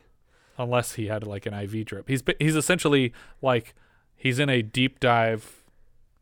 unless 0.59 0.93
he 0.95 1.07
had 1.07 1.27
like 1.27 1.47
an 1.47 1.55
IV 1.55 1.85
drip. 1.87 2.09
He's 2.09 2.23
he's 2.39 2.55
essentially 2.57 3.13
like 3.43 3.75
he's 4.15 4.39
in 4.39 4.49
a 4.49 4.63
deep 4.63 5.01
dive 5.01 5.65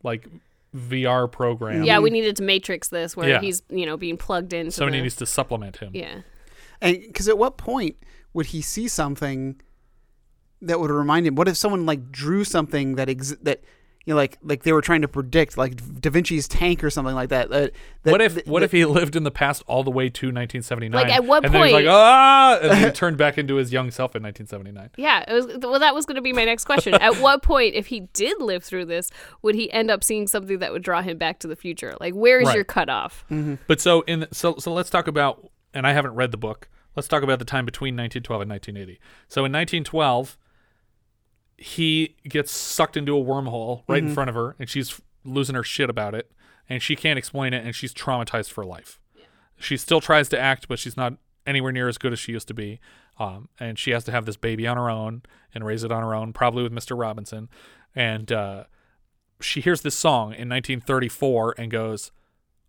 like 0.03 0.27
VR 0.75 1.31
program. 1.31 1.83
Yeah, 1.83 1.99
we 1.99 2.09
needed 2.09 2.35
to 2.37 2.43
matrix 2.43 2.87
this 2.89 3.15
where 3.15 3.29
Yeah. 3.29 3.41
he's 3.41 3.61
you 3.69 3.85
know 3.85 3.95
being 3.97 4.17
plugged 4.17 4.53
in. 4.53 4.71
Somebody 4.71 4.97
the- 4.97 5.03
needs 5.03 5.15
to 5.17 5.25
supplement 5.25 5.77
him. 5.77 5.91
Yeah. 5.93 6.21
And 6.81 6.99
because 6.99 7.27
at 7.29 7.37
what 7.37 7.57
point 7.57 7.95
would 8.33 8.47
he 8.47 8.61
see 8.61 8.87
something 8.87 9.61
that 10.61 10.79
would 10.79 10.89
remind 10.91 11.27
him? 11.27 11.35
What 11.35 11.47
if 11.47 11.55
someone 11.57 11.85
like 11.85 12.11
drew 12.11 12.43
something 12.43 12.95
that 12.95 13.09
ex- 13.09 13.35
that 13.43 13.63
you 14.05 14.13
know, 14.13 14.17
like 14.17 14.37
like 14.43 14.63
they 14.63 14.71
were 14.71 14.81
trying 14.81 15.01
to 15.01 15.07
predict, 15.07 15.57
like 15.57 15.75
Da 15.99 16.09
Vinci's 16.11 16.47
tank 16.47 16.83
or 16.83 16.89
something 16.89 17.15
like 17.15 17.29
that? 17.29 17.49
that, 17.49 17.71
that 18.03 18.11
what 18.11 18.21
if 18.21 18.35
that- 18.35 18.47
what 18.47 18.61
if 18.63 18.71
he 18.71 18.85
lived 18.85 19.15
in 19.15 19.23
the 19.23 19.31
past 19.31 19.63
all 19.67 19.83
the 19.83 19.89
way 19.91 20.09
to 20.09 20.27
1979? 20.27 20.91
Like, 21.07 21.11
at 21.11 21.25
what 21.25 21.43
and 21.43 21.53
then 21.53 21.63
he's 21.63 21.73
like 21.73 21.85
point- 21.85 21.89
ah, 21.89 22.59
and 22.61 22.71
then 22.71 22.83
he 22.85 22.91
turned 22.93 23.17
back 23.17 23.37
into 23.37 23.55
his 23.55 23.73
young 23.73 23.89
self 23.91 24.15
in 24.15 24.21
1979. 24.23 24.91
Yeah, 24.97 25.23
it 25.27 25.33
was 25.33 25.57
well 25.61 25.79
that 25.79 25.95
was 25.95 26.05
going 26.05 26.15
to 26.17 26.21
be 26.21 26.33
my 26.33 26.45
next 26.45 26.65
question. 26.65 26.93
At 27.01 27.19
what 27.19 27.41
point 27.41 27.73
if 27.75 27.87
he 27.87 28.01
did 28.13 28.39
live 28.39 28.63
through 28.63 28.85
this, 28.85 29.09
would 29.41 29.55
he 29.55 29.71
end 29.71 29.89
up 29.89 30.03
seeing 30.03 30.27
something 30.27 30.59
that 30.59 30.71
would 30.71 30.83
draw 30.83 31.01
him 31.01 31.17
back 31.17 31.39
to 31.39 31.47
the 31.47 31.55
future? 31.55 31.95
Like 31.99 32.13
where 32.13 32.39
is 32.39 32.47
Right. 32.47 32.55
your 32.55 32.63
cutoff? 32.63 33.25
But 33.67 33.81
so 33.81 34.01
in 34.01 34.27
so 34.31 34.55
so 34.59 34.71
let's 34.73 34.89
talk 34.89 35.07
about 35.07 35.51
and 35.73 35.87
I 35.87 35.93
haven't 35.93 36.13
read 36.13 36.31
the 36.31 36.37
book. 36.37 36.69
Let's 36.95 37.07
talk 37.09 37.23
about 37.23 37.39
the 37.39 37.45
time 37.45 37.65
between 37.65 37.95
1912 37.95 38.41
and 38.43 38.49
1980. 38.51 38.99
So 39.27 39.41
in 39.43 39.51
1912 39.51 40.37
he 41.57 42.15
gets 42.27 42.51
sucked 42.51 42.97
into 42.97 43.17
a 43.17 43.23
wormhole 43.23 43.83
right 43.87 44.03
in 44.03 44.13
front 44.13 44.29
of 44.29 44.35
her 44.35 44.55
and 44.59 44.69
she's 44.69 44.99
losing 45.23 45.55
her 45.55 45.63
shit 45.63 45.89
about 45.89 46.13
it 46.13 46.31
and 46.69 46.81
she 46.81 46.95
can't 46.95 47.17
explain 47.17 47.53
it 47.53 47.65
and 47.65 47.75
she's 47.75 47.93
traumatized 47.93 48.51
for 48.51 48.65
life. 48.65 48.99
She 49.57 49.77
still 49.77 50.01
tries 50.01 50.27
to 50.29 50.39
act 50.39 50.67
but 50.67 50.79
she's 50.79 50.97
not 50.97 51.13
anywhere 51.47 51.71
near 51.71 51.87
as 51.87 51.97
good 51.97 52.13
as 52.13 52.19
she 52.19 52.31
used 52.33 52.47
to 52.47 52.53
be. 52.53 52.79
Um, 53.17 53.47
and 53.59 53.79
she 53.79 53.91
has 53.91 54.03
to 54.05 54.11
have 54.11 54.25
this 54.25 54.35
baby 54.35 54.67
on 54.67 54.75
her 54.77 54.89
own 54.89 55.21
and 55.53 55.65
raise 55.65 55.83
it 55.83 55.91
on 55.91 56.03
her 56.03 56.13
own, 56.13 56.33
probably 56.33 56.63
with 56.63 56.73
Mr. 56.73 56.99
Robinson. 56.99 57.49
And 57.95 58.31
uh, 58.31 58.65
she 59.39 59.61
hears 59.61 59.81
this 59.81 59.95
song 59.95 60.33
in 60.33 60.49
1934 60.49 61.55
and 61.57 61.71
goes, 61.71 62.11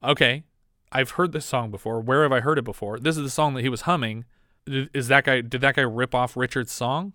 okay, 0.04 0.44
I've 0.92 1.12
heard 1.12 1.32
this 1.32 1.44
song 1.44 1.70
before. 1.70 2.00
Where 2.00 2.22
have 2.22 2.32
I 2.32 2.40
heard 2.40 2.58
it 2.58 2.64
before? 2.64 2.98
This 2.98 3.16
is 3.16 3.24
the 3.24 3.30
song 3.30 3.54
that 3.54 3.62
he 3.62 3.68
was 3.68 3.82
humming. 3.82 4.24
Is 4.66 5.08
that 5.08 5.24
guy? 5.24 5.40
Did 5.40 5.60
that 5.60 5.76
guy 5.76 5.82
rip 5.82 6.14
off 6.14 6.36
Richard's 6.36 6.72
song? 6.72 7.12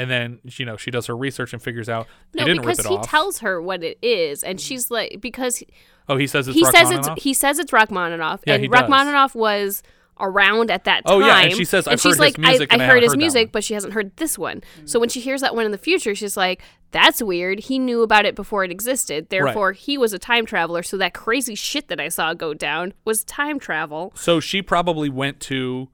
And 0.00 0.10
then 0.10 0.38
you 0.44 0.64
know 0.64 0.76
she 0.76 0.90
does 0.90 1.06
her 1.06 1.16
research 1.16 1.52
and 1.52 1.62
figures 1.62 1.88
out 1.88 2.06
No, 2.34 2.42
he 2.44 2.48
didn't 2.48 2.62
because 2.62 2.78
rip 2.78 2.86
it 2.86 2.90
he 2.90 2.96
off. 2.96 3.08
tells 3.08 3.38
her 3.40 3.60
what 3.60 3.82
it 3.84 3.98
is, 4.02 4.42
and 4.42 4.60
she's 4.60 4.90
like, 4.90 5.20
because 5.20 5.56
he, 5.56 5.68
oh, 6.08 6.16
he 6.16 6.26
says 6.26 6.48
it's 6.48 6.56
he 6.56 6.64
says 6.64 6.90
it's 6.90 7.06
Rachmaninoff? 7.06 7.18
he 7.18 7.34
says 7.34 7.58
it's 7.58 7.72
Rachmaninoff, 7.72 8.40
Yeah, 8.46 8.54
and 8.54 8.62
he 8.62 8.68
does. 8.68 8.80
Rachmaninoff 8.80 9.34
was 9.34 9.82
around 10.20 10.70
at 10.70 10.84
that 10.84 11.04
time. 11.06 11.14
Oh, 11.16 11.18
yeah, 11.20 11.40
and 11.40 11.54
she 11.54 11.64
says, 11.64 11.88
"I've 11.88 12.00
she's 12.00 12.16
heard 12.16 12.24
his 12.24 12.36
like, 12.36 12.38
music 12.38 12.72
I, 12.72 12.74
and 12.74 12.82
I 12.82 12.86
I 12.86 12.88
heard 12.88 13.02
his 13.02 13.12
heard 13.12 13.18
music, 13.18 13.46
one." 13.46 13.50
but 13.52 13.64
she 13.64 13.74
hasn't 13.74 13.94
heard 13.94 14.16
this 14.16 14.38
one. 14.38 14.62
So 14.84 14.98
mm. 14.98 15.00
when 15.00 15.08
she 15.08 15.20
hears 15.20 15.40
that 15.40 15.54
one 15.54 15.64
in 15.64 15.72
the 15.72 15.78
future, 15.78 16.14
she's 16.14 16.36
like, 16.36 16.62
"That's 16.90 17.22
weird. 17.22 17.60
He 17.60 17.78
knew 17.78 18.02
about 18.02 18.26
it 18.26 18.34
before 18.34 18.64
it 18.64 18.70
existed. 18.70 19.28
Therefore, 19.30 19.72
he 19.72 19.98
was 19.98 20.12
a 20.12 20.18
time 20.18 20.46
traveler. 20.46 20.82
So 20.82 20.96
that 20.98 21.14
crazy 21.14 21.54
shit 21.54 21.88
that 21.88 22.00
I 22.00 22.08
saw 22.08 22.34
go 22.34 22.54
down 22.54 22.92
was 23.04 23.24
time 23.24 23.58
travel." 23.58 24.12
So 24.14 24.40
she 24.40 24.62
probably 24.62 25.08
went 25.08 25.40
to. 25.40 25.88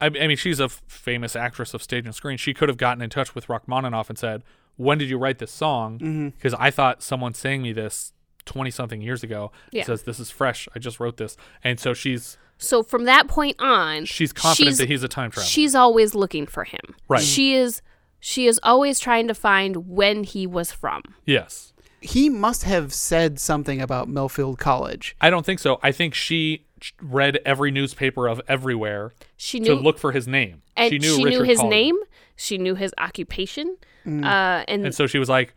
I, 0.00 0.06
I 0.06 0.26
mean, 0.28 0.36
she's 0.36 0.60
a 0.60 0.64
f- 0.64 0.82
famous 0.86 1.34
actress 1.34 1.74
of 1.74 1.82
stage 1.82 2.04
and 2.06 2.14
screen. 2.14 2.36
She 2.38 2.54
could 2.54 2.68
have 2.68 2.78
gotten 2.78 3.02
in 3.02 3.10
touch 3.10 3.34
with 3.34 3.48
Rachmaninoff 3.48 4.08
and 4.08 4.18
said, 4.18 4.42
"When 4.76 4.98
did 4.98 5.08
you 5.10 5.18
write 5.18 5.38
this 5.38 5.50
song?" 5.50 5.98
Mm-hmm. 5.98 6.28
Because 6.30 6.54
I 6.54 6.70
thought 6.70 7.02
someone 7.02 7.34
sang 7.34 7.62
me 7.62 7.72
this 7.72 8.12
twenty 8.44 8.70
something 8.70 9.02
years 9.02 9.22
ago. 9.22 9.50
Yeah. 9.72 9.84
Says 9.84 10.02
this 10.04 10.20
is 10.20 10.30
fresh. 10.30 10.68
I 10.74 10.78
just 10.78 11.00
wrote 11.00 11.16
this, 11.16 11.36
and 11.64 11.80
so 11.80 11.94
she's 11.94 12.38
So 12.58 12.82
from 12.82 13.04
that 13.04 13.28
point 13.28 13.56
on, 13.58 14.04
she's 14.04 14.32
confident 14.32 14.68
she's- 14.74 14.78
that 14.78 14.88
he's 14.88 15.02
a 15.02 15.08
time 15.08 15.30
traveler. 15.30 15.48
She's 15.48 15.74
always 15.74 16.14
looking 16.14 16.46
for 16.46 16.64
him. 16.64 16.94
Right. 17.08 17.22
She 17.22 17.54
is. 17.54 17.82
She 18.20 18.46
is 18.48 18.58
always 18.64 18.98
trying 18.98 19.28
to 19.28 19.34
find 19.34 19.88
when 19.88 20.24
he 20.24 20.44
was 20.46 20.72
from. 20.72 21.02
yes. 21.24 21.72
He 22.00 22.28
must 22.28 22.64
have 22.64 22.92
said 22.92 23.38
something 23.40 23.80
about 23.80 24.08
Millfield 24.08 24.58
College. 24.58 25.16
I 25.20 25.30
don't 25.30 25.44
think 25.44 25.58
so. 25.58 25.78
I 25.82 25.92
think 25.92 26.14
she 26.14 26.64
read 27.02 27.40
every 27.44 27.70
newspaper 27.70 28.28
of 28.28 28.40
everywhere 28.48 29.12
She 29.36 29.58
knew, 29.60 29.68
to 29.68 29.74
look 29.74 29.98
for 29.98 30.12
his 30.12 30.28
name. 30.28 30.62
and 30.76 30.90
she 30.90 30.98
knew, 30.98 31.24
Richard 31.24 31.44
his 31.46 31.58
Collier. 31.58 31.70
name. 31.70 31.96
She 32.36 32.56
knew 32.58 32.74
his 32.76 32.94
occupation. 32.98 33.76
Mm. 34.06 34.24
Uh, 34.24 34.64
and, 34.68 34.84
And 34.86 34.94
so 34.94 35.06
she 35.08 35.18
was 35.18 35.28
like, 35.28 35.54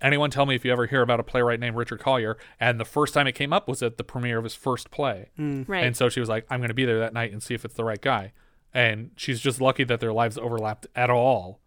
anyone 0.00 0.30
tell 0.30 0.46
me 0.46 0.54
if 0.54 0.64
you 0.64 0.70
ever 0.72 0.86
hear 0.86 1.02
about 1.02 1.18
a 1.18 1.24
playwright 1.24 1.58
named 1.58 1.76
Richard 1.76 1.98
Collier. 2.00 2.38
And 2.60 2.78
the 2.78 2.84
first 2.84 3.14
time 3.14 3.26
it 3.26 3.32
came 3.32 3.52
up 3.52 3.66
was 3.66 3.82
at 3.82 3.96
the 3.98 4.04
premiere 4.04 4.38
of 4.38 4.44
his 4.44 4.54
first 4.54 4.90
play. 4.92 5.30
right. 5.38 5.84
And 5.84 5.96
so 5.96 6.08
she 6.08 6.20
was 6.20 6.28
like, 6.28 6.46
I'm 6.50 6.60
going 6.60 6.68
to 6.68 6.74
be 6.74 6.84
there 6.84 7.00
that 7.00 7.12
night 7.12 7.32
and 7.32 7.42
see 7.42 7.54
if 7.54 7.64
it's 7.64 7.74
the 7.74 7.84
right 7.84 8.00
guy. 8.00 8.32
And 8.72 9.10
she's 9.16 9.40
just 9.40 9.60
lucky 9.60 9.82
that 9.84 9.98
their 9.98 10.12
lives 10.12 10.38
overlapped 10.38 10.86
at 10.94 11.10
all 11.10 11.58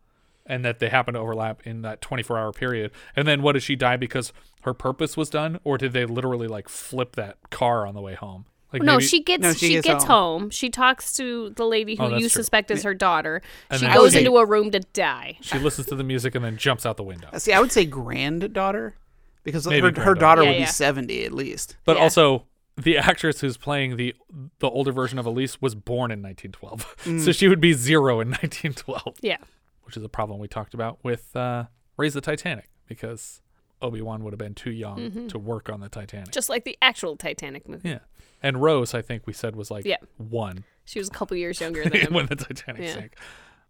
and 0.46 0.64
that 0.66 0.80
they 0.80 0.90
happen 0.90 1.14
to 1.14 1.20
overlap 1.20 1.66
in 1.66 1.82
that 1.84 2.02
24 2.02 2.38
hour 2.38 2.52
period. 2.52 2.92
And 3.16 3.28
then 3.28 3.42
what 3.42 3.54
did 3.54 3.64
she 3.64 3.76
die 3.76 3.98
because 3.98 4.34
her 4.64 4.74
purpose 4.74 5.16
was 5.16 5.30
done? 5.30 5.60
Or 5.64 5.78
did 5.78 5.94
they 5.94 6.06
literally 6.06 6.48
like 6.48 6.68
flip 6.70 7.16
that 7.16 7.38
car 7.50 7.86
on 7.88 7.94
the 7.96 8.02
way 8.02 8.16
home? 8.16 8.46
Like 8.74 8.82
no, 8.82 8.94
maybe- 8.94 9.06
she 9.06 9.22
gets 9.24 9.42
No, 9.44 9.54
she, 9.54 9.68
she 9.68 9.74
gets, 9.74 9.86
gets 9.88 10.04
home. 10.06 10.50
She 10.50 10.70
talks 10.72 11.16
to 11.18 11.52
the 11.52 11.66
lady 11.66 11.96
who 11.96 12.04
Oh, 12.06 12.10
you 12.16 12.22
true. 12.22 12.30
suspect 12.30 12.72
is 12.72 12.82
her 12.84 12.94
daughter. 12.96 13.42
And 13.70 13.80
she 13.80 13.88
goes 13.88 14.14
she- 14.14 14.20
into 14.20 14.36
a 14.38 14.46
room 14.46 14.72
to 14.72 14.80
die. 14.80 15.38
she 15.42 15.60
listens 15.60 15.88
to 15.88 15.96
the 15.96 16.04
music 16.04 16.34
and 16.36 16.44
then 16.44 16.58
jumps 16.58 16.86
out 16.86 16.98
the 16.98 17.04
window. 17.04 17.30
See, 17.38 17.54
I 17.54 17.60
would 17.60 17.72
say 17.72 17.86
granddaughter 17.86 18.96
because 19.44 19.68
Maybe 19.68 19.92
her, 19.96 20.04
her 20.04 20.16
daughter 20.16 20.42
Yeah, 20.44 20.50
would 20.50 20.60
yeah. 20.60 20.66
be 20.66 20.72
seventy 20.72 21.24
at 21.26 21.34
least. 21.34 21.78
But 21.86 21.98
Yeah. 21.98 22.04
also, 22.04 22.48
the 22.76 22.98
actress 22.98 23.42
who's 23.42 23.58
playing 23.58 23.98
the 23.98 24.16
the 24.60 24.70
older 24.70 24.92
version 24.92 25.20
of 25.20 25.26
Elise 25.28 25.62
was 25.62 25.76
born 25.76 26.10
in 26.12 26.22
1912, 26.24 26.96
Mm. 27.04 27.24
so 27.24 27.32
she 27.32 27.48
would 27.48 27.62
be 27.62 27.74
zero 27.74 28.20
in 28.22 28.30
1912, 28.30 29.18
Yeah. 29.22 29.38
Which 29.84 29.98
is 29.98 30.04
a 30.04 30.10
problem 30.10 30.40
we 30.40 30.48
talked 30.48 30.74
about 30.74 31.00
with 31.04 31.36
uh, 31.36 31.66
Raise 31.98 32.14
the 32.14 32.22
Titanic 32.22 32.70
because 32.88 33.42
Obi 33.82 34.02
Wan 34.02 34.24
would 34.24 34.34
have 34.34 34.40
been 34.40 34.56
too 34.56 34.72
young 34.72 34.98
Mm-hmm. 34.98 35.28
to 35.28 35.38
work 35.40 35.70
on 35.70 35.80
the 35.82 35.90
Titanic. 35.90 36.32
Just 36.32 36.50
like 36.50 36.64
the 36.64 36.78
actual 36.82 37.18
Titanic 37.18 37.68
movie. 37.68 37.90
yeah, 37.90 38.00
and 38.42 38.62
Rose, 38.62 38.94
I 38.94 39.02
think 39.02 39.28
we 39.28 39.34
said 39.34 39.56
was 39.56 39.70
like 39.70 39.86
Yeah. 39.86 39.98
one 40.18 40.64
She 40.86 41.00
was 41.00 41.10
a 41.10 41.12
couple 41.12 41.36
years 41.38 41.60
younger 41.60 41.84
than 41.90 41.94
him. 42.00 42.14
when 42.14 42.26
the 42.28 42.36
Titanic 42.36 42.82
Yeah. 42.84 42.94
sank. 42.94 43.16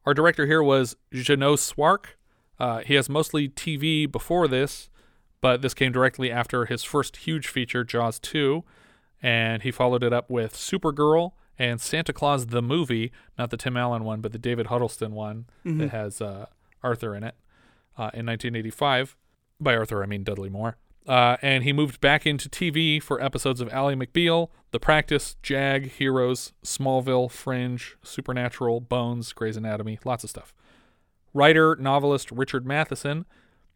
Our 0.05 0.13
director 0.13 0.45
here 0.45 0.61
was 0.61 0.95
Jeannot 1.13 1.57
Szwarc. 1.59 2.05
Uh, 2.59 2.79
he 2.79 2.93
has 2.95 3.09
mostly 3.09 3.49
TV 3.49 4.05
before 4.11 4.47
this, 4.47 4.89
but 5.41 5.61
this 5.61 5.73
came 5.73 5.91
directly 5.91 6.31
after 6.31 6.65
his 6.65 6.83
first 6.83 7.17
huge 7.17 7.47
feature, 7.47 7.83
Jaws 7.83 8.19
2, 8.19 8.63
and 9.21 9.63
he 9.63 9.71
followed 9.71 10.03
it 10.03 10.13
up 10.13 10.29
with 10.29 10.53
Supergirl 10.53 11.31
and 11.57 11.79
Santa 11.79 12.13
Claus 12.13 12.47
the 12.47 12.61
movie, 12.61 13.11
not 13.37 13.49
the 13.49 13.57
Tim 13.57 13.77
Allen 13.77 14.03
one, 14.03 14.21
but 14.21 14.31
the 14.31 14.39
David 14.39 14.67
Huddleston 14.67 15.13
one 15.13 15.45
that 15.79 15.89
has 15.89 16.21
uh, 16.21 16.47
Arthur 16.81 17.15
in 17.15 17.23
it, 17.23 17.35
uh, 17.97 18.11
in 18.13 18.25
1985. 18.25 19.15
By 19.59 19.75
Arthur, 19.75 20.03
I 20.03 20.07
mean 20.07 20.23
Dudley 20.23 20.49
Moore. 20.49 20.77
Uh, 21.07 21.37
and 21.41 21.63
he 21.63 21.73
moved 21.73 21.99
back 21.99 22.25
into 22.25 22.49
TV 22.49 23.01
for 23.01 23.21
episodes 23.21 23.59
of 23.59 23.71
Ally 23.73 23.93
McBeal, 23.93 24.49
The 24.71 24.79
Practice, 24.79 25.35
Jag, 25.43 25.91
Heroes, 25.91 26.53
Smallville, 26.63 27.29
Fringe, 27.29 27.97
Supernatural, 28.03 28.79
Bones, 28.79 29.33
Grey's 29.33 29.57
Anatomy, 29.57 29.99
lots 30.05 30.23
of 30.23 30.29
stuff. 30.29 30.53
Writer, 31.33 31.75
novelist 31.75 32.31
Richard 32.31 32.65
Matheson 32.65 33.25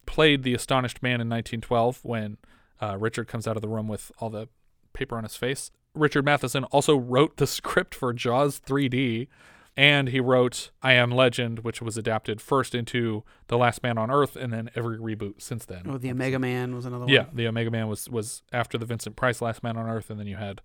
played 0.06 0.44
the 0.44 0.54
astonished 0.54 1.04
man 1.04 1.20
in 1.22 1.28
1912 1.30 2.00
when 2.04 2.38
uh, 2.82 2.96
Richard 2.98 3.28
comes 3.28 3.48
out 3.48 3.58
of 3.58 3.62
the 3.62 3.68
room 3.68 3.88
with 3.88 4.12
all 4.20 4.30
the 4.30 4.48
paper 4.94 5.18
on 5.18 5.24
his 5.24 5.36
face. 5.36 5.70
Richard 5.98 6.26
Matheson 6.26 6.64
also 6.66 6.96
wrote 6.98 7.38
the 7.38 7.48
script 7.48 7.96
for 7.96 8.14
Jaws 8.14 8.60
3D, 8.60 9.28
and 9.76 10.10
he 10.10 10.20
wrote 10.20 10.72
I 10.82 10.94
Am 10.94 11.12
Legend, 11.12 11.60
which 11.60 11.82
was 11.82 11.98
adapted 11.98 12.42
first 12.42 12.74
into 12.74 13.24
The 13.48 13.58
Last 13.58 13.84
Man 13.84 13.98
on 13.98 14.10
Earth 14.10 14.36
and 14.36 14.52
then 14.52 14.70
every 14.76 14.98
reboot 14.98 15.42
since 15.42 15.66
then. 15.66 15.84
Oh, 15.86 15.98
the 15.98 16.10
Omega 16.12 16.40
Man 16.40 16.76
was 16.76 16.86
another 16.86 17.06
one. 17.06 17.14
Yeah, 17.14 17.26
the 17.32 17.48
Omega 17.48 17.72
Man 17.72 17.88
was 17.88 18.10
was 18.10 18.42
after 18.52 18.78
the 18.78 18.86
Vincent 18.86 19.16
Price 19.16 19.42
Last 19.42 19.64
Man 19.64 19.78
on 19.78 19.88
Earth, 19.88 20.10
and 20.10 20.20
then 20.20 20.28
you 20.28 20.38
had 20.38 20.62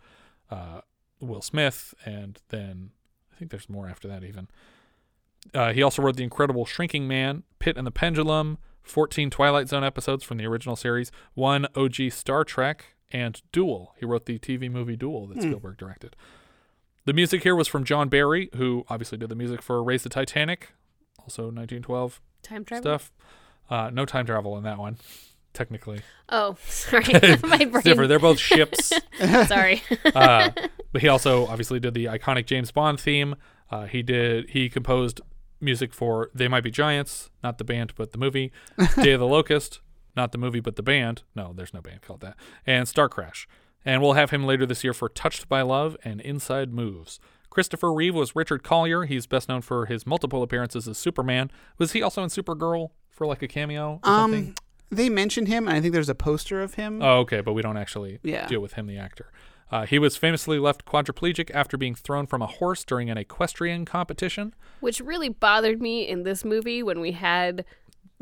uh, 0.51 0.81
Will 1.21 1.43
Smith, 1.43 1.95
and 2.05 2.41
then 2.49 2.91
I 3.33 3.37
think 3.37 3.51
there's 3.51 3.69
more 3.69 3.89
after 3.89 4.09
that 4.09 4.25
even. 4.25 4.49
Uh, 5.55 5.73
he 5.73 5.83
also 5.83 6.03
wrote 6.03 6.17
The 6.17 6.23
Incredible 6.23 6.65
Shrinking 6.65 7.09
Man, 7.09 7.43
Pit 7.59 7.77
and 7.77 7.87
the 7.87 7.91
Pendulum, 7.91 8.59
14 8.83 9.31
Twilight 9.31 9.69
Zone 9.69 9.85
episodes 9.85 10.25
from 10.25 10.39
the 10.39 10.47
original 10.47 10.77
series, 10.77 11.11
one 11.35 11.67
OG 11.75 12.11
Star 12.11 12.45
Trek, 12.45 12.95
and 13.13 13.41
Duel. 13.53 13.95
He 13.99 14.07
wrote 14.07 14.27
the 14.27 14.39
TV 14.39 14.71
movie 14.71 14.97
Duel 14.97 15.27
that 15.29 15.43
Spielberg 15.43 15.77
directed. 15.77 16.17
The 17.05 17.13
music 17.13 17.43
here 17.43 17.55
was 17.57 17.69
from 17.69 17.85
John 17.85 18.09
Barry, 18.09 18.49
who 18.57 18.85
obviously 18.89 19.19
did 19.19 19.29
the 19.29 19.35
music 19.35 19.61
for 19.61 19.83
Raise 19.83 20.03
the 20.05 20.09
Titanic, 20.09 20.73
also 21.19 21.45
1912 21.45 22.21
Time 22.43 22.65
travel? 22.65 22.83
stuff. 22.83 23.13
Uh, 23.69 23.91
no 23.93 24.05
time 24.05 24.27
travel 24.27 24.57
in 24.57 24.65
that 24.65 24.79
one, 24.79 24.97
technically. 25.53 26.01
Oh, 26.29 26.57
sorry. 26.67 27.05
My 27.43 27.65
brain. 27.65 27.83
different. 27.83 28.09
They're 28.09 28.19
both 28.19 28.39
ships. 28.39 28.93
Sorry. 29.47 29.83
uh, 30.15 30.51
but 30.93 31.03
he 31.03 31.09
also 31.09 31.47
obviously 31.47 31.81
did 31.81 31.95
the 31.95 32.05
iconic 32.07 32.47
James 32.47 32.71
Bond 32.71 33.01
theme. 33.01 33.35
Uh, 33.71 33.87
he 33.87 34.03
did. 34.03 34.51
He 34.51 34.69
composed 34.69 35.21
music 35.61 35.95
for 35.95 36.31
"They 36.35 36.47
Might 36.49 36.63
Be 36.65 36.71
Giants," 36.71 37.31
not 37.43 37.59
the 37.59 37.65
band, 37.65 37.95
but 37.97 38.13
the 38.13 38.19
movie. 38.19 38.53
"Day 38.97 39.13
of 39.13 39.21
the 39.21 39.27
Locust," 39.27 39.81
not 40.17 40.33
the 40.33 40.39
movie, 40.39 40.61
but 40.61 40.77
the 40.77 40.83
band. 40.83 41.23
No, 41.35 41.53
there's 41.55 41.75
no 41.75 41.81
band 41.81 42.03
called 42.03 42.21
that. 42.21 42.37
And 42.67 42.87
"Starcrash." 42.87 43.47
And 43.85 44.01
we'll 44.01 44.13
have 44.13 44.31
him 44.31 44.45
later 44.45 44.65
this 44.67 44.85
year 44.85 44.93
for 44.95 45.09
"Touched 45.09 45.49
by 45.49 45.63
Love" 45.63 45.97
and 46.05 46.21
"Inside 46.21 46.73
Moves." 46.73 47.19
Christopher 47.51 47.93
Reeve 47.93 48.15
was 48.15 48.35
Richard 48.35 48.63
Collier. 48.63 49.05
He's 49.05 49.27
best 49.27 49.49
known 49.49 49.61
for 49.61 49.85
his 49.87 50.07
multiple 50.07 50.43
appearances 50.43 50.89
as 50.89 50.97
Superman. 50.97 51.51
Was 51.79 51.93
he 51.93 52.01
also 52.03 52.23
in 52.23 52.31
Supergirl 52.31 52.91
for 53.11 53.27
like 53.27 53.43
a 53.43 53.49
cameo 53.49 54.01
or 54.03 54.07
something? 54.07 54.47
Um, 54.49 54.55
they 54.91 55.09
mentioned 55.11 55.49
him, 55.49 55.69
and 55.69 55.77
I 55.77 55.81
think 55.81 55.93
there's 55.93 56.09
a 56.09 56.15
poster 56.15 56.63
of 56.63 56.75
him. 56.75 57.03
Oh, 57.03 57.19
okay, 57.21 57.41
but 57.41 57.53
we 57.53 57.61
don't 57.63 57.77
actually 57.77 58.21
Yeah. 58.23 58.47
deal 58.47 58.61
with 58.61 58.75
him, 58.75 58.87
the 58.87 58.97
actor. 58.99 59.31
Uh, 59.71 59.87
he 59.87 59.99
was 59.99 60.19
famously 60.19 60.59
left 60.59 60.85
quadriplegic 60.85 61.51
after 61.55 61.79
being 61.79 61.95
thrown 61.95 62.27
from 62.27 62.43
a 62.43 62.47
horse 62.47 62.85
during 62.85 63.09
an 63.09 63.17
equestrian 63.17 63.87
competition. 63.87 64.55
Which 64.81 65.01
really 65.01 65.31
bothered 65.31 65.81
me 65.81 66.07
in 66.07 66.25
this 66.25 66.45
movie 66.45 66.83
when 66.83 67.01
we 67.01 67.13
had 67.13 67.65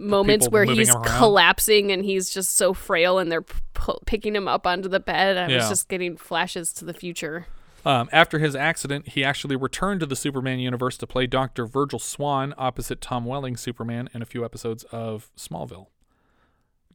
moments 0.01 0.49
where 0.49 0.65
he's 0.65 0.93
collapsing 1.05 1.93
and 1.93 2.05
he's 2.05 2.31
just 2.31 2.57
so 2.57 2.75
frail 2.75 3.19
and 3.19 3.31
they're 3.31 3.43
p- 3.43 3.99
picking 4.07 4.35
him 4.35 4.49
up 4.49 4.67
onto 4.67 4.89
the 4.89 5.01
bed. 5.01 5.37
I 5.37 5.55
was 5.55 5.69
just 5.69 5.89
getting 5.89 6.17
flashes 6.17 6.73
to 6.75 6.85
the 6.85 6.95
future. 6.95 7.47
Um, 7.85 8.09
after 8.13 8.39
his 8.39 8.55
accident, 8.55 9.09
he 9.09 9.25
actually 9.25 9.57
returned 9.57 10.01
to 10.01 10.07
the 10.07 10.17
Superman 10.17 10.59
universe 10.59 10.99
to 10.99 11.07
play 11.07 11.27
Dr. 11.27 11.67
Virgil 11.67 11.99
Swan 11.99 12.53
opposite 12.59 13.01
Tom 13.01 13.25
Welling's 13.25 13.61
Superman 13.61 14.11
in 14.13 14.21
a 14.21 14.27
few 14.27 14.45
episodes 14.45 14.85
of 14.85 15.31
Smallville. 15.37 15.87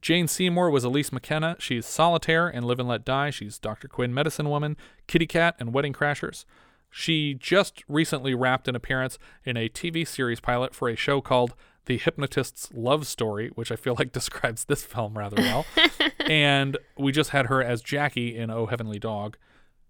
Jane 0.00 0.28
Seymour 0.28 0.70
was 0.70 0.84
Elise 0.84 1.10
McKenna. 1.10 1.56
She's 1.58 1.86
Solitaire 1.86 2.46
and 2.46 2.64
Live 2.64 2.78
and 2.78 2.88
Let 2.88 3.04
Die. 3.04 3.30
She's 3.30 3.58
Dr. 3.58 3.88
Quinn, 3.88 4.14
Medicine 4.14 4.48
Woman, 4.48 4.76
Kitty 5.08 5.26
Cat, 5.26 5.56
and 5.58 5.72
Wedding 5.72 5.92
Crashers. 5.92 6.44
She 6.90 7.34
just 7.34 7.82
recently 7.88 8.34
wrapped 8.34 8.68
an 8.68 8.76
appearance 8.76 9.18
in 9.44 9.56
a 9.56 9.68
TV 9.68 10.06
series 10.06 10.38
pilot 10.38 10.74
for 10.74 10.88
a 10.88 10.94
show 10.96 11.20
called 11.20 11.54
The 11.86 11.98
Hypnotist's 11.98 12.68
Love 12.74 13.06
Story, 13.06 13.48
which 13.54 13.72
I 13.72 13.76
feel 13.76 13.96
like 13.98 14.12
describes 14.12 14.64
this 14.64 14.84
film 14.84 15.16
rather 15.16 15.36
well. 15.40 15.66
and 16.20 16.76
we 16.98 17.12
just 17.12 17.30
had 17.30 17.46
her 17.46 17.62
as 17.62 17.82
Jackie 17.82 18.36
in 18.36 18.50
Oh 18.50 18.66
Heavenly 18.66 18.98
Dog. 18.98 19.36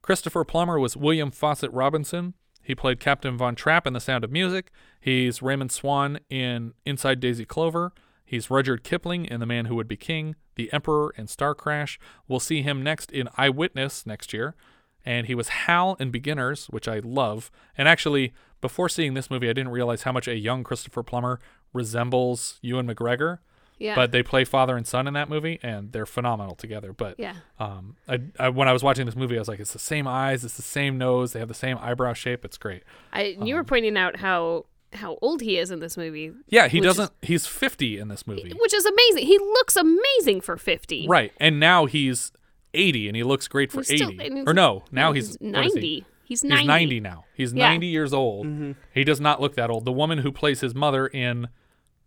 Christopher 0.02 0.44
Plummer 0.44 0.78
was 0.78 0.96
William 0.96 1.30
Fawcett 1.30 1.72
Robinson. 1.72 2.34
He 2.62 2.74
played 2.74 3.00
Captain 3.00 3.36
Von 3.36 3.54
Trapp 3.54 3.86
in 3.86 3.92
The 3.92 4.00
Sound 4.00 4.24
of 4.24 4.30
Music. 4.30 4.70
He's 5.00 5.42
Raymond 5.42 5.72
Swan 5.72 6.20
in 6.28 6.74
Inside 6.84 7.20
Daisy 7.20 7.44
Clover. 7.44 7.92
He's 8.24 8.50
Rudyard 8.50 8.82
Kipling 8.82 9.24
in 9.24 9.38
The 9.38 9.46
Man 9.46 9.66
Who 9.66 9.76
Would 9.76 9.86
Be 9.86 9.96
King, 9.96 10.34
The 10.56 10.72
Emperor 10.72 11.14
in 11.16 11.26
Starcrash. 11.26 11.96
We'll 12.26 12.40
see 12.40 12.62
him 12.62 12.82
next 12.82 13.12
in 13.12 13.28
Eyewitness 13.36 14.04
next 14.04 14.32
year. 14.32 14.56
And 15.04 15.28
he 15.28 15.36
was 15.36 15.48
Hal 15.48 15.96
in 16.00 16.10
Beginners, 16.10 16.66
which 16.66 16.88
I 16.88 16.98
love. 16.98 17.52
And 17.78 17.86
actually, 17.86 18.32
before 18.60 18.88
seeing 18.88 19.14
this 19.14 19.30
movie, 19.30 19.48
I 19.48 19.52
didn't 19.52 19.70
realize 19.70 20.02
how 20.02 20.10
much 20.10 20.26
a 20.26 20.36
young 20.36 20.64
Christopher 20.64 21.04
Plummer 21.04 21.38
resembles 21.76 22.58
Ewan 22.62 22.86
McGregor. 22.88 23.38
Yeah. 23.78 23.94
But 23.94 24.10
they 24.10 24.22
play 24.22 24.44
father 24.44 24.74
and 24.74 24.86
son 24.86 25.06
in 25.06 25.12
that 25.12 25.28
movie, 25.28 25.60
and 25.62 25.92
they're 25.92 26.06
phenomenal 26.06 26.54
together. 26.54 26.94
But 26.94 27.16
Yeah. 27.18 27.34
um, 27.60 27.96
I, 28.08 28.20
I, 28.38 28.48
when 28.48 28.68
I 28.68 28.72
was 28.72 28.82
watching 28.82 29.04
this 29.04 29.14
movie, 29.14 29.36
I 29.36 29.38
was 29.38 29.48
like, 29.48 29.60
it's 29.60 29.74
the 29.74 29.78
same 29.78 30.08
eyes, 30.08 30.46
it's 30.46 30.56
the 30.56 30.62
same 30.62 30.96
nose, 30.96 31.34
they 31.34 31.40
have 31.40 31.48
the 31.48 31.52
same 31.54 31.76
eyebrow 31.82 32.14
shape. 32.14 32.42
It's 32.42 32.56
great. 32.56 32.84
I 33.12 33.36
you 33.38 33.54
were 33.54 33.64
pointing 33.64 33.98
out 33.98 34.16
how 34.16 34.64
how 34.94 35.18
old 35.20 35.42
he 35.42 35.58
is 35.58 35.70
in 35.70 35.80
this 35.80 35.98
movie. 35.98 36.32
Yeah, 36.48 36.68
he 36.68 36.80
doesn't. 36.80 37.10
he's 37.20 37.46
50 37.46 37.98
in 37.98 38.08
this 38.08 38.26
movie. 38.26 38.54
which 38.58 38.72
is 38.72 38.86
amazing. 38.86 39.26
He 39.26 39.36
looks 39.38 39.76
amazing 39.76 40.40
for 40.40 40.56
50. 40.56 41.06
Right. 41.06 41.32
And 41.38 41.60
now 41.60 41.84
he's 41.84 42.32
80 42.72 43.08
and 43.08 43.16
he 43.16 43.24
looks 43.24 43.46
great 43.46 43.70
for 43.70 43.80
He's 43.82 44.00
80. 44.00 44.04
and 44.24 44.34
he's- 44.38 44.44
or 44.46 44.54
no, 44.54 44.84
now 44.90 45.12
he's, 45.12 45.36
he's 45.38 45.52
what 45.52 45.66
is 45.66 45.74
he? 45.74 45.80
90. 45.80 46.06
He's 46.24 46.40
He's 46.40 46.44
90. 46.44 46.66
90 46.66 47.00
now. 47.00 47.24
He's 47.34 47.52
Yeah. 47.52 47.68
90 47.68 47.86
years 47.88 48.14
old. 48.14 48.74
He 48.94 49.04
does 49.04 49.20
not 49.20 49.38
look 49.40 49.54
that 49.56 49.68
old. 49.70 49.84
The 49.84 49.92
woman 49.92 50.18
who 50.18 50.32
plays 50.32 50.60
his 50.60 50.74
mother 50.74 51.06
in 51.08 51.48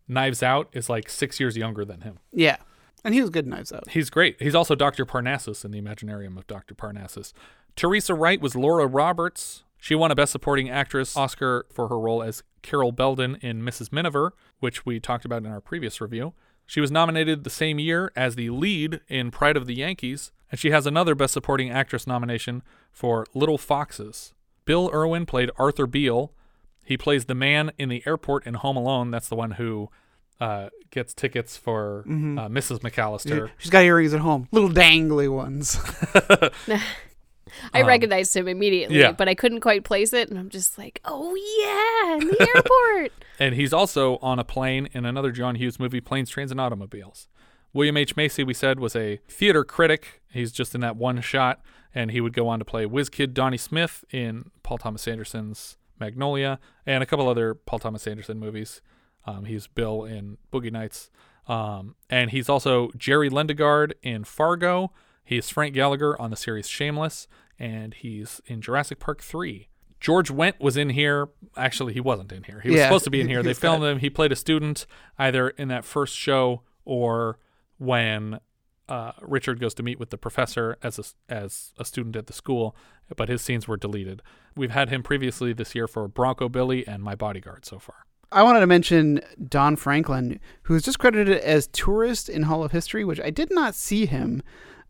Knives 0.10 0.44
Out 0.44 0.68
is 0.74 0.90
like 0.90 1.10
six 1.10 1.40
years 1.40 1.56
younger 1.56 1.86
than 1.86 2.02
him. 2.02 2.20
Yeah, 2.34 2.58
and 3.04 3.14
he 3.14 3.22
was 3.22 3.30
good 3.30 3.46
in 3.46 3.52
Knives 3.52 3.72
Out. 3.72 3.90
He's 3.90 4.10
great. 4.10 4.36
He's 4.42 4.56
also 4.56 4.76
Dr. 4.76 5.06
Parnassus 5.06 5.64
in 5.64 5.72
the 5.72 5.82
Imaginarium 5.82 6.38
of 6.38 6.48
Dr. 6.48 6.74
Parnassus. 6.76 7.34
Teresa 7.76 8.14
Wright 8.14 8.42
was 8.42 8.56
Laura 8.56 8.88
Roberts. 8.88 9.64
She 9.78 9.96
won 9.96 10.12
a 10.12 10.16
Best 10.16 10.34
Supporting 10.34 10.70
Actress 10.70 11.16
Oscar 11.16 11.66
for 11.72 11.88
her 11.88 11.98
role 11.98 12.22
as 12.22 12.44
Carol 12.62 12.92
Beldon 12.92 13.38
in 13.42 13.62
Mrs. 13.62 13.94
Miniver, 13.94 14.34
which 14.60 14.86
we 14.86 15.00
talked 15.00 15.24
about 15.24 15.44
in 15.44 15.52
our 15.52 15.62
previous 15.62 16.02
review. 16.02 16.34
She 16.66 16.82
was 16.82 16.92
nominated 16.92 17.44
the 17.44 17.50
same 17.50 17.80
year 17.80 18.12
as 18.16 18.36
the 18.36 18.50
lead 18.50 19.00
in 19.08 19.32
Pride 19.32 19.56
of 19.56 19.66
the 19.66 19.76
Yankees, 19.76 20.32
and 20.52 20.60
she 20.60 20.72
has 20.72 20.86
another 20.86 21.16
Best 21.16 21.34
Supporting 21.34 21.72
Actress 21.72 22.06
nomination 22.06 22.62
for 22.92 23.26
Little 23.34 23.58
Foxes. 23.58 24.34
Bill 24.66 24.90
Irwin 24.94 25.26
played 25.26 25.50
Arthur 25.58 25.88
Beale. 25.88 26.34
He 26.90 26.98
plays 26.98 27.26
the 27.26 27.36
man 27.36 27.72
in 27.78 27.88
the 27.88 28.04
airport 28.06 28.46
in 28.48 28.56
Home 28.56 28.76
Alone. 28.76 29.12
That's 29.12 29.30
the 29.30 29.36
one 29.36 29.52
who 29.52 29.90
uh, 30.42 30.70
gets 30.90 31.14
tickets 31.14 31.56
for 31.56 32.04
Mhm. 32.08 32.40
uh, 32.40 32.48
Mrs. 32.50 32.80
McCallister. 32.80 33.52
She's 33.58 33.70
got 33.70 33.84
earrings 33.84 34.14
at 34.14 34.22
home, 34.22 34.48
little 34.52 34.70
dangly 34.70 35.30
ones. 35.30 35.78
I 37.74 37.82
Um, 37.82 37.88
recognized 37.88 38.36
him 38.36 38.48
immediately, 38.48 39.00
yeah. 39.00 39.12
but 39.12 39.28
I 39.28 39.36
couldn't 39.36 39.62
quite 39.62 39.84
place 39.84 40.14
it, 40.14 40.30
and 40.30 40.38
I'm 40.40 40.50
just 40.50 40.78
like, 40.78 41.02
oh 41.06 41.36
yeah, 41.60 42.22
in 42.22 42.28
the 42.28 42.48
airport. 42.56 43.12
And 43.42 43.56
he's 43.56 43.72
also 43.72 44.18
on 44.18 44.38
a 44.38 44.44
plane 44.44 44.90
in 44.92 45.06
another 45.06 45.32
John 45.32 45.56
Hughes 45.56 45.80
movie, 45.80 46.02
Planes, 46.02 46.30
Trains, 46.30 46.52
and 46.52 46.60
Automobiles. 46.60 47.30
William 47.72 47.96
H. 47.96 48.18
Macy, 48.18 48.44
we 48.44 48.54
said, 48.54 48.82
was 48.82 48.98
a 48.98 49.22
theater 49.30 49.64
critic. 49.64 50.22
He's 50.30 50.52
just 50.52 50.76
in 50.76 50.82
that 50.82 50.98
one 50.98 51.22
shot, 51.22 51.62
and 51.96 52.12
he 52.12 52.20
would 52.20 52.34
go 52.34 52.50
on 52.50 52.60
to 52.60 52.66
play 52.66 52.86
Whiz 52.86 53.08
Kid 53.10 53.34
Donnie 53.34 53.56
Smith 53.58 54.04
in 54.12 54.52
Paul 54.64 54.78
Thomas 54.80 55.08
Anderson's 55.08 55.78
Magnolia 56.00 56.60
and 56.86 57.04
a 57.04 57.06
couple 57.06 57.28
other 57.30 57.54
Paul 57.54 57.80
Thomas 57.80 58.08
Anderson 58.08 58.40
movies. 58.40 58.82
Um, 59.26 59.46
he's 59.46 59.68
Bill 59.68 60.06
in 60.06 60.38
Boogie 60.52 60.72
Nights. 60.72 61.10
Um, 61.48 61.96
and 62.10 62.30
he's 62.32 62.48
also 62.50 62.90
Jerry 62.98 63.30
Lundegaard 63.30 63.94
in 64.04 64.24
Fargo. 64.24 64.92
He's 65.24 65.50
Frank 65.50 65.74
Gallagher 65.74 66.20
on 66.22 66.30
the 66.30 66.36
series 66.36 66.68
Shameless, 66.68 67.28
and 67.58 67.94
he's 67.94 68.42
in 68.46 68.62
Jurassic 68.62 69.00
Park 69.00 69.22
3. 69.22 69.68
George 70.00 70.30
Wendt 70.30 70.60
was 70.60 70.78
in 70.78 70.92
here. 70.92 71.30
Actually, 71.58 71.94
he 71.94 72.00
wasn't 72.00 72.32
in 72.32 72.44
here. 72.44 72.62
He 72.62 72.70
was 72.70 72.78
Yeah, 72.78 72.86
supposed 72.86 73.04
to 73.04 73.10
be 73.10 73.20
in 73.20 73.28
here. 73.28 73.40
he 73.40 73.48
They 73.48 73.54
filmed 73.54 73.84
him. 73.84 74.00
He 74.00 74.10
played 74.10 74.32
a 74.32 74.36
student 74.36 74.86
either 75.18 75.50
in 75.50 75.68
that 75.68 75.84
first 75.86 76.16
show 76.16 76.62
or 76.86 77.38
when 77.78 78.40
uh, 78.90 79.12
Richard 79.22 79.60
goes 79.60 79.74
to 79.76 79.84
meet 79.84 80.00
with 80.00 80.10
the 80.10 80.18
professor 80.18 80.78
as 80.82 80.98
a, 80.98 81.34
as 81.34 81.72
a 81.78 81.86
student 81.86 82.16
at 82.16 82.28
the 82.28 82.34
school, 82.34 82.76
but 83.16 83.30
his 83.30 83.42
scenes 83.42 83.68
were 83.68 83.78
deleted. 83.78 84.22
We've 84.56 84.72
had 84.72 84.90
him 84.90 85.04
previously 85.04 85.54
this 85.54 85.76
year 85.76 85.88
for 85.88 86.08
Bronco 86.08 86.50
Billy 86.50 86.86
and 86.88 87.04
My 87.04 87.16
Bodyguard 87.16 87.66
so 87.66 87.78
far. 87.78 88.06
I 88.32 88.44
wanted 88.44 88.60
to 88.62 88.68
mention 88.68 89.22
Don 89.48 89.76
Franklin, 89.76 90.40
who 90.64 90.76
is 90.76 90.84
just 90.84 91.00
credited 91.00 91.38
as 91.40 91.68
tourist 91.68 92.30
in 92.30 92.44
Hall 92.44 92.64
of 92.64 92.72
History, 92.72 93.06
which 93.06 93.20
I 93.20 93.30
did 93.30 93.52
not 93.52 93.76
see 93.76 94.08
him. 94.08 94.42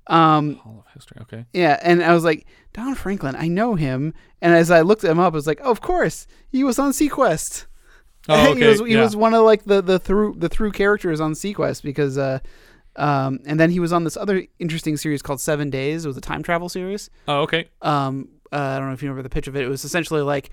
Um, 0.07 0.55
Hall 0.55 0.85
of 0.85 0.93
History, 0.93 1.17
okay. 1.21 1.45
Yeah, 1.53 1.77
and 1.81 2.01
I 2.01 2.13
was 2.13 2.23
like, 2.23 2.47
Don 2.73 2.95
Franklin, 2.95 3.35
I 3.35 3.47
know 3.47 3.76
him. 3.76 4.13
And 4.41 4.53
as 4.53 4.71
I 4.71 4.81
looked 4.81 5.03
him 5.03 5.19
up, 5.19 5.34
I 5.34 5.35
was 5.35 5.47
like, 5.47 5.59
oh, 5.61 5.71
of 5.71 5.81
course, 5.81 6.26
he 6.49 6.63
was 6.63 6.80
on 6.80 6.91
SeaQuest. 6.91 7.65
Oh, 8.27 8.45
he 8.45 8.51
okay, 8.51 8.67
was 8.67 8.80
he 8.80 8.93
yeah. 8.93 9.01
was 9.01 9.15
one 9.15 9.34
of 9.34 9.43
like 9.43 9.65
the 9.65 9.81
the 9.81 9.99
through 9.99 10.35
the 10.38 10.49
through 10.49 10.71
characters 10.71 11.19
on 11.19 11.34
SeaQuest 11.34 11.84
because 11.84 12.17
uh 12.17 12.39
um 12.95 13.40
and 13.45 13.60
then 13.60 13.70
he 13.72 13.80
was 13.80 13.94
on 13.94 14.03
this 14.03 14.18
other 14.18 14.44
interesting 14.60 14.98
series 14.98 15.22
called 15.22 15.40
Seven 15.40 15.70
Days. 15.70 16.06
It 16.06 16.07
was 16.07 16.18
a 16.18 16.22
time 16.22 16.44
travel 16.44 16.70
series. 16.70 17.10
Oh, 17.28 17.41
okay. 17.41 17.68
Um, 17.82 18.30
uh, 18.52 18.57
I 18.57 18.78
don't 18.80 18.88
know 18.88 18.94
if 18.94 19.02
you 19.03 19.10
remember 19.10 19.24
the 19.24 19.30
pitch 19.30 19.48
of 19.48 19.56
it. 19.56 19.64
It 19.64 19.70
was 19.70 19.84
essentially 19.86 20.22
like 20.22 20.49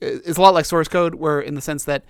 it's 0.00 0.38
a 0.38 0.40
lot 0.40 0.54
like 0.54 0.64
source 0.64 0.88
code, 0.88 1.14
where 1.16 1.40
in 1.40 1.54
the 1.54 1.60
sense 1.60 1.84
that 1.84 2.04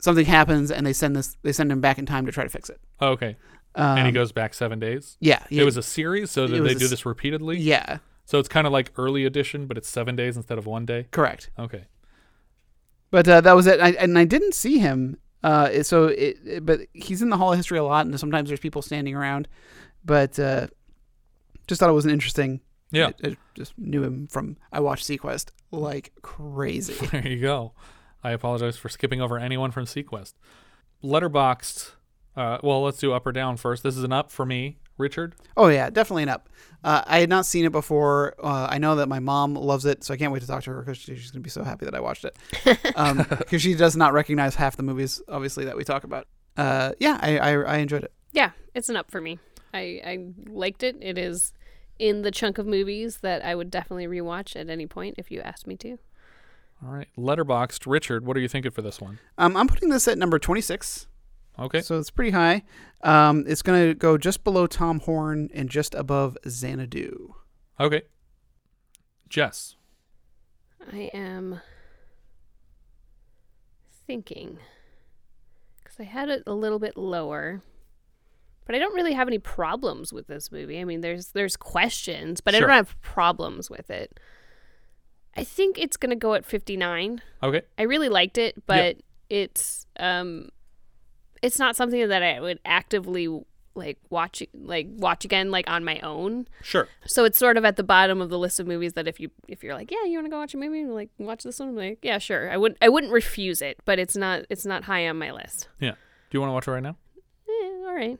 something 0.00 0.26
happens 0.26 0.70
and 0.70 0.86
they 0.86 0.92
send 0.92 1.14
this 1.16 1.36
they 1.42 1.52
send 1.52 1.72
him 1.72 1.80
back 1.80 1.98
in 1.98 2.06
time 2.06 2.26
to 2.26 2.32
try 2.32 2.44
to 2.44 2.50
fix 2.50 2.68
it. 2.70 2.80
Oh, 3.00 3.08
okay. 3.12 3.36
and 3.74 3.98
he 4.00 4.08
Um, 4.08 4.14
goes 4.14 4.30
back 4.32 4.54
seven 4.54 4.78
days? 4.78 5.16
yeah, 5.20 5.42
It 5.50 5.64
was 5.64 5.76
a 5.76 5.82
series, 5.82 6.30
so 6.30 6.42
was 6.42 6.50
they 6.52 6.74
do 6.74 6.86
this 6.88 7.04
repeatedly? 7.06 7.58
Yeah. 7.58 7.98
So 8.26 8.38
it's 8.38 8.48
kind 8.48 8.66
of 8.66 8.72
like 8.72 8.92
early 8.96 9.24
edition, 9.24 9.66
but 9.66 9.76
it's 9.76 9.88
seven 9.88 10.16
days 10.16 10.36
instead 10.36 10.56
of 10.58 10.66
one 10.66 10.86
day? 10.86 11.08
Correct. 11.10 11.50
Okay. 11.58 11.84
But 13.10 13.28
uh, 13.28 13.40
that 13.42 13.54
was 13.54 13.66
it, 13.66 13.80
I, 13.80 13.90
and 13.92 14.18
I 14.18 14.24
didn't 14.24 14.54
see 14.54 14.78
him. 14.78 15.18
Uh, 15.44 15.82
so 15.84 16.06
it, 16.06 16.38
it- 16.44 16.66
but 16.66 16.80
he's 16.94 17.22
in 17.22 17.28
the 17.30 17.36
Hall 17.36 17.52
of 17.52 17.56
History 17.58 17.78
a 17.78 17.84
lot, 17.84 18.06
and 18.06 18.18
sometimes 18.18 18.48
there's 18.48 18.58
people 18.60 18.82
standing 18.82 19.14
around. 19.14 19.46
But 20.04 20.38
uh, 20.38 20.66
just 21.68 21.78
thought 21.80 21.90
it 21.90 21.94
was 21.94 22.04
an 22.06 22.10
interesting. 22.10 22.60
Yeah. 22.90 23.10
I, 23.22 23.28
I 23.28 23.36
just 23.54 23.76
knew 23.78 24.02
him 24.02 24.26
from 24.28 24.56
I 24.72 24.80
watched 24.80 25.06
SeaQuest 25.06 25.50
like 25.70 26.12
crazy. 26.22 26.94
There 27.12 27.26
you 27.26 27.40
go. 27.40 27.72
I 28.22 28.30
apologize 28.32 28.76
for 28.76 28.88
skipping 28.88 29.20
over 29.20 29.38
anyone 29.38 29.70
from 29.70 29.84
SeaQuest. 29.84 30.32
Letterboxd. 31.02 31.92
Uh, 32.36 32.58
well, 32.62 32.82
let's 32.82 32.98
do 32.98 33.12
up 33.12 33.26
or 33.26 33.32
down 33.32 33.56
first. 33.56 33.82
This 33.82 33.96
is 33.96 34.04
an 34.04 34.12
up 34.12 34.30
for 34.30 34.44
me. 34.46 34.78
Richard? 34.98 35.34
Oh 35.56 35.68
yeah, 35.68 35.90
definitely 35.90 36.24
an 36.24 36.28
up. 36.28 36.48
Uh, 36.82 37.02
I 37.06 37.20
had 37.20 37.28
not 37.28 37.46
seen 37.46 37.64
it 37.64 37.72
before. 37.72 38.34
Uh, 38.42 38.66
I 38.70 38.78
know 38.78 38.96
that 38.96 39.08
my 39.08 39.18
mom 39.18 39.54
loves 39.54 39.86
it, 39.86 40.04
so 40.04 40.12
I 40.12 40.16
can't 40.16 40.32
wait 40.32 40.42
to 40.42 40.46
talk 40.46 40.62
to 40.64 40.70
her 40.72 40.82
because 40.82 40.98
she's 40.98 41.30
going 41.30 41.40
to 41.40 41.44
be 41.44 41.50
so 41.50 41.64
happy 41.64 41.86
that 41.86 41.94
I 41.94 42.00
watched 42.00 42.24
it. 42.24 42.36
Because 43.44 43.62
she 43.62 43.74
does 43.74 43.96
not 43.96 44.12
recognize 44.12 44.54
half 44.54 44.76
the 44.76 44.82
movies, 44.82 45.22
obviously, 45.28 45.64
that 45.64 45.76
we 45.76 45.84
talk 45.84 46.04
about. 46.04 46.26
Uh, 46.56 46.92
yeah, 46.98 47.18
I, 47.20 47.38
I 47.38 47.52
I 47.62 47.76
enjoyed 47.78 48.04
it. 48.04 48.12
Yeah, 48.32 48.50
it's 48.74 48.88
an 48.88 48.96
up 48.96 49.10
for 49.10 49.20
me. 49.20 49.38
I, 49.72 50.00
I 50.04 50.18
liked 50.48 50.82
it. 50.82 50.96
It 51.00 51.18
is 51.18 51.52
in 51.98 52.22
the 52.22 52.30
chunk 52.30 52.58
of 52.58 52.66
movies 52.66 53.18
that 53.18 53.44
I 53.44 53.54
would 53.54 53.70
definitely 53.70 54.06
rewatch 54.06 54.54
at 54.56 54.68
any 54.68 54.86
point 54.86 55.14
if 55.18 55.30
you 55.30 55.40
asked 55.40 55.66
me 55.66 55.76
to. 55.78 55.98
All 56.84 56.92
right. 56.92 57.08
Letterboxd. 57.16 57.86
Richard, 57.86 58.26
what 58.26 58.36
are 58.36 58.40
you 58.40 58.48
thinking 58.48 58.70
for 58.72 58.82
this 58.82 59.00
one? 59.00 59.18
Um, 59.38 59.56
I'm 59.56 59.68
putting 59.68 59.88
this 59.88 60.06
at 60.06 60.18
number 60.18 60.38
26. 60.38 61.06
Okay. 61.58 61.80
So 61.80 61.98
it's 61.98 62.10
pretty 62.10 62.32
high. 62.32 62.62
Um, 63.02 63.44
it's 63.46 63.62
going 63.62 63.88
to 63.88 63.94
go 63.94 64.18
just 64.18 64.44
below 64.44 64.66
Tom 64.66 65.00
Horn 65.00 65.50
and 65.54 65.68
just 65.68 65.94
above 65.94 66.36
Xanadu. 66.48 67.34
Okay. 67.78 68.02
Jess. 69.28 69.76
I 70.92 71.10
am 71.14 71.60
thinking 74.06 74.58
because 75.82 75.98
I 75.98 76.04
had 76.04 76.28
it 76.28 76.42
a 76.46 76.52
little 76.52 76.78
bit 76.78 76.96
lower, 76.96 77.62
but 78.66 78.74
I 78.74 78.78
don't 78.78 78.94
really 78.94 79.12
have 79.12 79.28
any 79.28 79.38
problems 79.38 80.12
with 80.12 80.26
this 80.26 80.52
movie. 80.52 80.78
I 80.80 80.84
mean, 80.84 81.00
there's 81.00 81.28
there's 81.28 81.56
questions, 81.56 82.40
but 82.40 82.54
I 82.54 82.60
don't 82.60 82.70
have 82.70 83.00
problems 83.00 83.70
with 83.70 83.90
it. 83.90 84.18
I 85.36 85.44
think 85.44 85.78
it's 85.78 85.96
gonna 85.96 86.16
go 86.16 86.34
at 86.34 86.44
59. 86.44 87.22
Okay. 87.42 87.62
I 87.78 87.82
really 87.82 88.08
liked 88.08 88.38
it, 88.38 88.66
but 88.66 88.98
it's 89.30 89.86
um, 89.98 90.50
it's 91.44 91.58
not 91.58 91.76
something 91.76 92.08
that 92.08 92.22
I 92.22 92.40
would 92.40 92.58
actively 92.64 93.28
like 93.74 93.98
watch 94.08 94.42
like 94.54 94.86
watch 94.90 95.24
again 95.24 95.50
like 95.50 95.68
on 95.68 95.84
my 95.84 96.00
own. 96.00 96.48
Sure. 96.62 96.88
So 97.06 97.24
it's 97.24 97.38
sort 97.38 97.56
of 97.58 97.64
at 97.64 97.76
the 97.76 97.82
bottom 97.82 98.20
of 98.22 98.30
the 98.30 98.38
list 98.38 98.58
of 98.60 98.66
movies 98.66 98.94
that 98.94 99.06
if 99.06 99.20
you 99.20 99.30
if 99.46 99.62
you're 99.62 99.74
like, 99.74 99.90
yeah, 99.90 100.04
you 100.04 100.14
want 100.14 100.26
to 100.26 100.30
go 100.30 100.38
watch 100.38 100.54
a 100.54 100.56
movie, 100.56 100.86
like 100.86 101.10
watch 101.18 101.42
this 101.44 101.60
one, 101.60 101.70
I'm 101.70 101.76
like, 101.76 101.98
yeah, 102.02 102.18
sure. 102.18 102.50
I 102.50 102.56
wouldn't 102.56 102.78
I 102.80 102.88
wouldn't 102.88 103.12
refuse 103.12 103.60
it, 103.60 103.78
but 103.84 103.98
it's 103.98 104.16
not 104.16 104.44
it's 104.48 104.64
not 104.64 104.84
high 104.84 105.06
on 105.06 105.18
my 105.18 105.32
list. 105.32 105.68
Yeah. 105.80 105.90
Do 105.90 106.38
you 106.38 106.40
want 106.40 106.48
to 106.48 106.54
watch 106.54 106.68
it 106.68 106.70
right 106.70 106.82
now? 106.82 106.96
Eh, 107.46 107.86
all 107.86 107.94
right. 107.94 108.18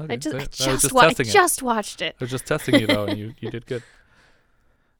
Okay, 0.00 0.12
I 0.12 0.16
just 0.16 0.34
I 0.34 0.38
I 0.38 0.42
just, 0.42 0.82
just 0.82 0.92
wa- 0.92 1.02
I 1.02 1.12
just 1.14 1.62
watched 1.62 2.02
it. 2.02 2.16
I 2.20 2.24
was 2.24 2.30
just 2.30 2.46
testing 2.46 2.78
you 2.78 2.86
though, 2.86 3.06
and 3.06 3.18
you, 3.18 3.34
you 3.40 3.50
did 3.50 3.64
good. 3.64 3.82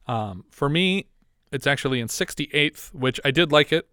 Um, 0.07 0.45
for 0.51 0.69
me, 0.69 1.07
it's 1.51 1.67
actually 1.67 2.01
in 2.01 2.09
68th, 2.09 2.95
which 2.95 3.19
I 3.25 3.31
did 3.33 3.51
like 3.53 3.73
it. 3.73 3.89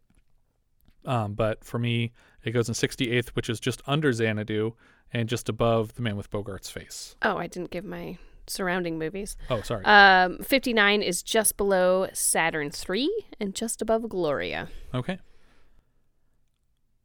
Um, 1.06 1.34
but 1.34 1.64
for 1.64 1.80
me, 1.80 2.12
it 2.44 2.52
goes 2.52 2.68
in 2.68 2.74
68th, 2.74 3.30
which 3.30 3.50
is 3.50 3.60
just 3.60 3.82
under 3.86 4.12
Xanadu 4.12 4.74
and 5.14 5.28
just 5.30 5.50
above 5.50 5.96
The 5.96 6.02
Man 6.02 6.16
with 6.18 6.32
Bogart's 6.32 6.70
Face. 6.70 7.16
Oh, 7.22 7.38
I 7.38 7.48
didn't 7.48 7.72
give 7.72 7.86
my 7.86 8.18
surrounding 8.48 8.98
movies. 8.98 9.38
Oh, 9.50 9.62
sorry. 9.62 9.86
Um, 9.86 10.40
59 10.40 11.02
is 11.02 11.22
just 11.22 11.58
below 11.58 12.08
Saturn 12.14 12.72
3 12.72 13.26
and 13.40 13.54
just 13.56 13.82
above 13.82 14.10
Gloria. 14.10 14.70
Okay. 14.94 15.20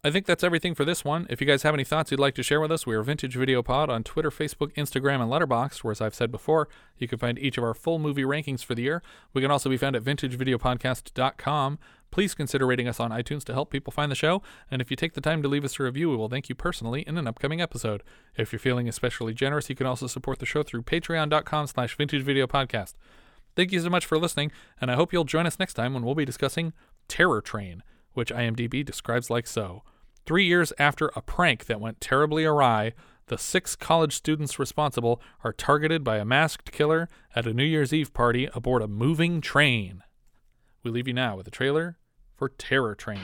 I 0.03 0.11
think 0.11 0.25
that's 0.25 0.43
everything 0.43 0.73
for 0.73 0.85
this 0.85 1.03
one. 1.03 1.27
If 1.29 1.41
you 1.41 1.47
guys 1.47 1.63
have 1.63 1.73
any 1.73 1.83
thoughts 1.83 2.11
you'd 2.11 2.19
like 2.19 2.35
to 2.35 2.43
share 2.43 2.61
with 2.61 2.71
us, 2.71 2.85
we 2.85 2.95
are 2.95 3.01
Vintage 3.03 3.35
Video 3.35 3.61
Pod 3.61 3.89
on 3.89 4.03
Twitter, 4.03 4.29
Facebook, 4.29 4.73
Instagram, 4.75 5.21
and 5.21 5.29
Letterboxd, 5.29 5.83
where, 5.83 5.91
as 5.91 5.99
I've 5.99 6.15
said 6.15 6.31
before, 6.31 6.69
you 6.97 7.07
can 7.09 7.17
find 7.17 7.37
each 7.37 7.57
of 7.57 7.63
our 7.63 7.73
full 7.73 7.99
movie 7.99 8.23
rankings 8.23 8.63
for 8.63 8.73
the 8.73 8.83
year. 8.83 9.01
We 9.33 9.41
can 9.41 9.51
also 9.51 9.69
be 9.69 9.75
found 9.75 9.97
at 9.97 10.03
vintagevideopodcast.com. 10.03 11.79
Please 12.11 12.33
consider 12.33 12.65
rating 12.65 12.87
us 12.87 12.99
on 12.99 13.11
iTunes 13.11 13.43
to 13.45 13.53
help 13.53 13.69
people 13.69 13.91
find 13.91 14.11
the 14.11 14.15
show, 14.15 14.41
and 14.71 14.81
if 14.81 14.89
you 14.89 14.97
take 14.97 15.13
the 15.13 15.21
time 15.21 15.41
to 15.41 15.47
leave 15.47 15.65
us 15.65 15.79
a 15.79 15.83
review, 15.83 16.09
we 16.09 16.15
will 16.15 16.29
thank 16.29 16.49
you 16.49 16.55
personally 16.55 17.01
in 17.01 17.17
an 17.17 17.27
upcoming 17.27 17.61
episode. 17.61 18.01
If 18.37 18.51
you're 18.51 18.59
feeling 18.59 18.87
especially 18.87 19.33
generous, 19.33 19.69
you 19.69 19.75
can 19.75 19.87
also 19.87 20.07
support 20.07 20.39
the 20.39 20.45
show 20.45 20.63
through 20.63 20.83
patreon.com 20.83 21.67
slash 21.67 21.97
vintagevideopodcast. 21.97 22.93
Thank 23.55 23.71
you 23.71 23.79
so 23.79 23.89
much 23.89 24.05
for 24.05 24.17
listening, 24.17 24.51
and 24.79 24.91
I 24.91 24.95
hope 24.95 25.11
you'll 25.11 25.23
join 25.23 25.47
us 25.47 25.59
next 25.59 25.73
time 25.73 25.93
when 25.93 26.03
we'll 26.03 26.15
be 26.15 26.25
discussing 26.25 26.73
Terror 27.07 27.41
Train, 27.41 27.83
which 28.13 28.31
IMDb 28.31 28.85
describes 28.85 29.29
like 29.29 29.47
so. 29.47 29.83
Three 30.25 30.45
years 30.45 30.73
after 30.77 31.11
a 31.15 31.21
prank 31.21 31.65
that 31.65 31.81
went 31.81 32.01
terribly 32.01 32.45
awry, 32.45 32.93
the 33.27 33.37
six 33.37 33.75
college 33.75 34.13
students 34.13 34.59
responsible 34.59 35.21
are 35.43 35.53
targeted 35.53 36.03
by 36.03 36.17
a 36.17 36.25
masked 36.25 36.71
killer 36.71 37.09
at 37.35 37.47
a 37.47 37.53
New 37.53 37.63
Year's 37.63 37.93
Eve 37.93 38.13
party 38.13 38.47
aboard 38.53 38.81
a 38.81 38.87
moving 38.87 39.41
train. 39.41 40.03
We 40.87 40.91
leave 40.91 41.09
you 41.09 41.13
now 41.13 41.35
with 41.35 41.45
a 41.49 41.51
trailer 41.51 41.97
for 42.37 42.47
Terror 42.47 42.95
Train. 42.95 43.19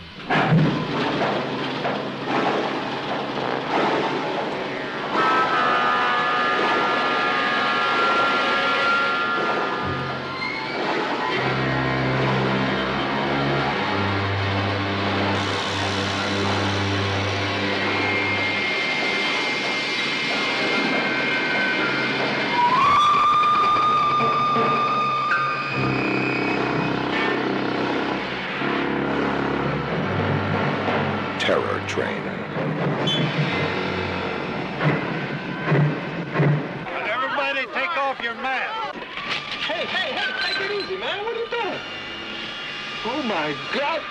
My 43.34 43.56
God. 43.74 44.02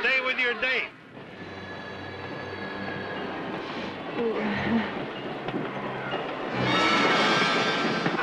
Stay 0.00 0.20
with 0.24 0.38
your 0.38 0.54
date. 0.54 0.88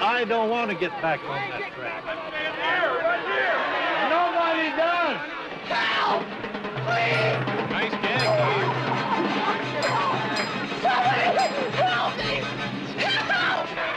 I 0.02 0.26
don't 0.28 0.50
want 0.50 0.72
to 0.72 0.76
get 0.76 0.90
back 1.02 1.20
on 1.26 1.50
that 1.50 1.72
track. 1.74 2.04
Nobody 4.10 4.70
does. 4.76 5.18
Help! 5.70 6.24
Please! 6.88 7.38
Nice 7.70 7.96
gag, 8.02 8.28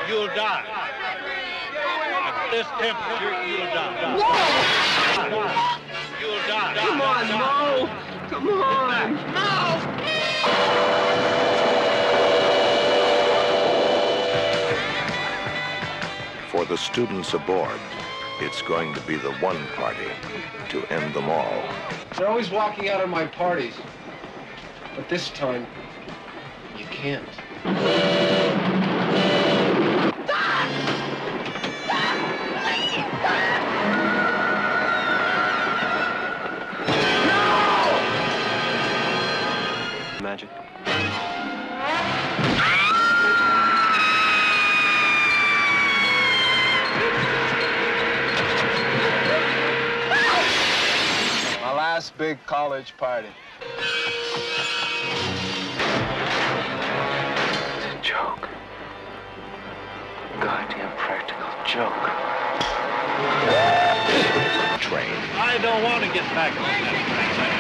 You'll 0.09 0.27
die. 0.35 0.65
At 2.23 2.51
this 2.51 2.67
temperature, 2.79 3.35
you'll 3.47 3.67
die. 3.67 4.01
You'll 4.03 4.21
die. 4.21 4.80
Mo. 7.39 7.89
Come 8.29 8.49
on. 8.49 9.15
Mo. 9.33 9.81
For 16.51 16.65
the 16.65 16.77
students 16.77 17.35
aboard, 17.35 17.79
it's 18.41 18.63
going 18.63 18.93
to 18.95 19.01
be 19.03 19.17
the 19.17 19.33
one 19.35 19.65
party 19.77 20.09
to 20.71 20.85
end 20.93 21.15
them 21.15 21.31
all. 21.31 21.63
They're 22.17 22.29
always 22.29 22.51
walking 22.51 22.89
out 22.89 23.01
of 23.01 23.09
my 23.09 23.27
parties. 23.27 23.75
But 24.97 25.09
this 25.09 25.31
time, 25.31 25.67
you 26.77 26.85
can't. 26.87 28.10
Magic. 40.31 40.49
My 51.61 51.73
last 51.75 52.17
big 52.17 52.39
college 52.47 52.97
party. 52.97 53.27
It's 57.77 57.87
a 57.87 57.99
joke. 58.01 58.49
Goddamn 60.41 60.97
practical 60.97 61.51
joke. 61.67 62.07
Train. 64.81 65.11
I 65.35 65.59
don't 65.61 65.83
want 65.83 66.05
to 66.05 66.13
get 66.13 66.23
back 66.37 66.53
on 66.53 66.63
that 66.63 67.35
track. 67.35 67.60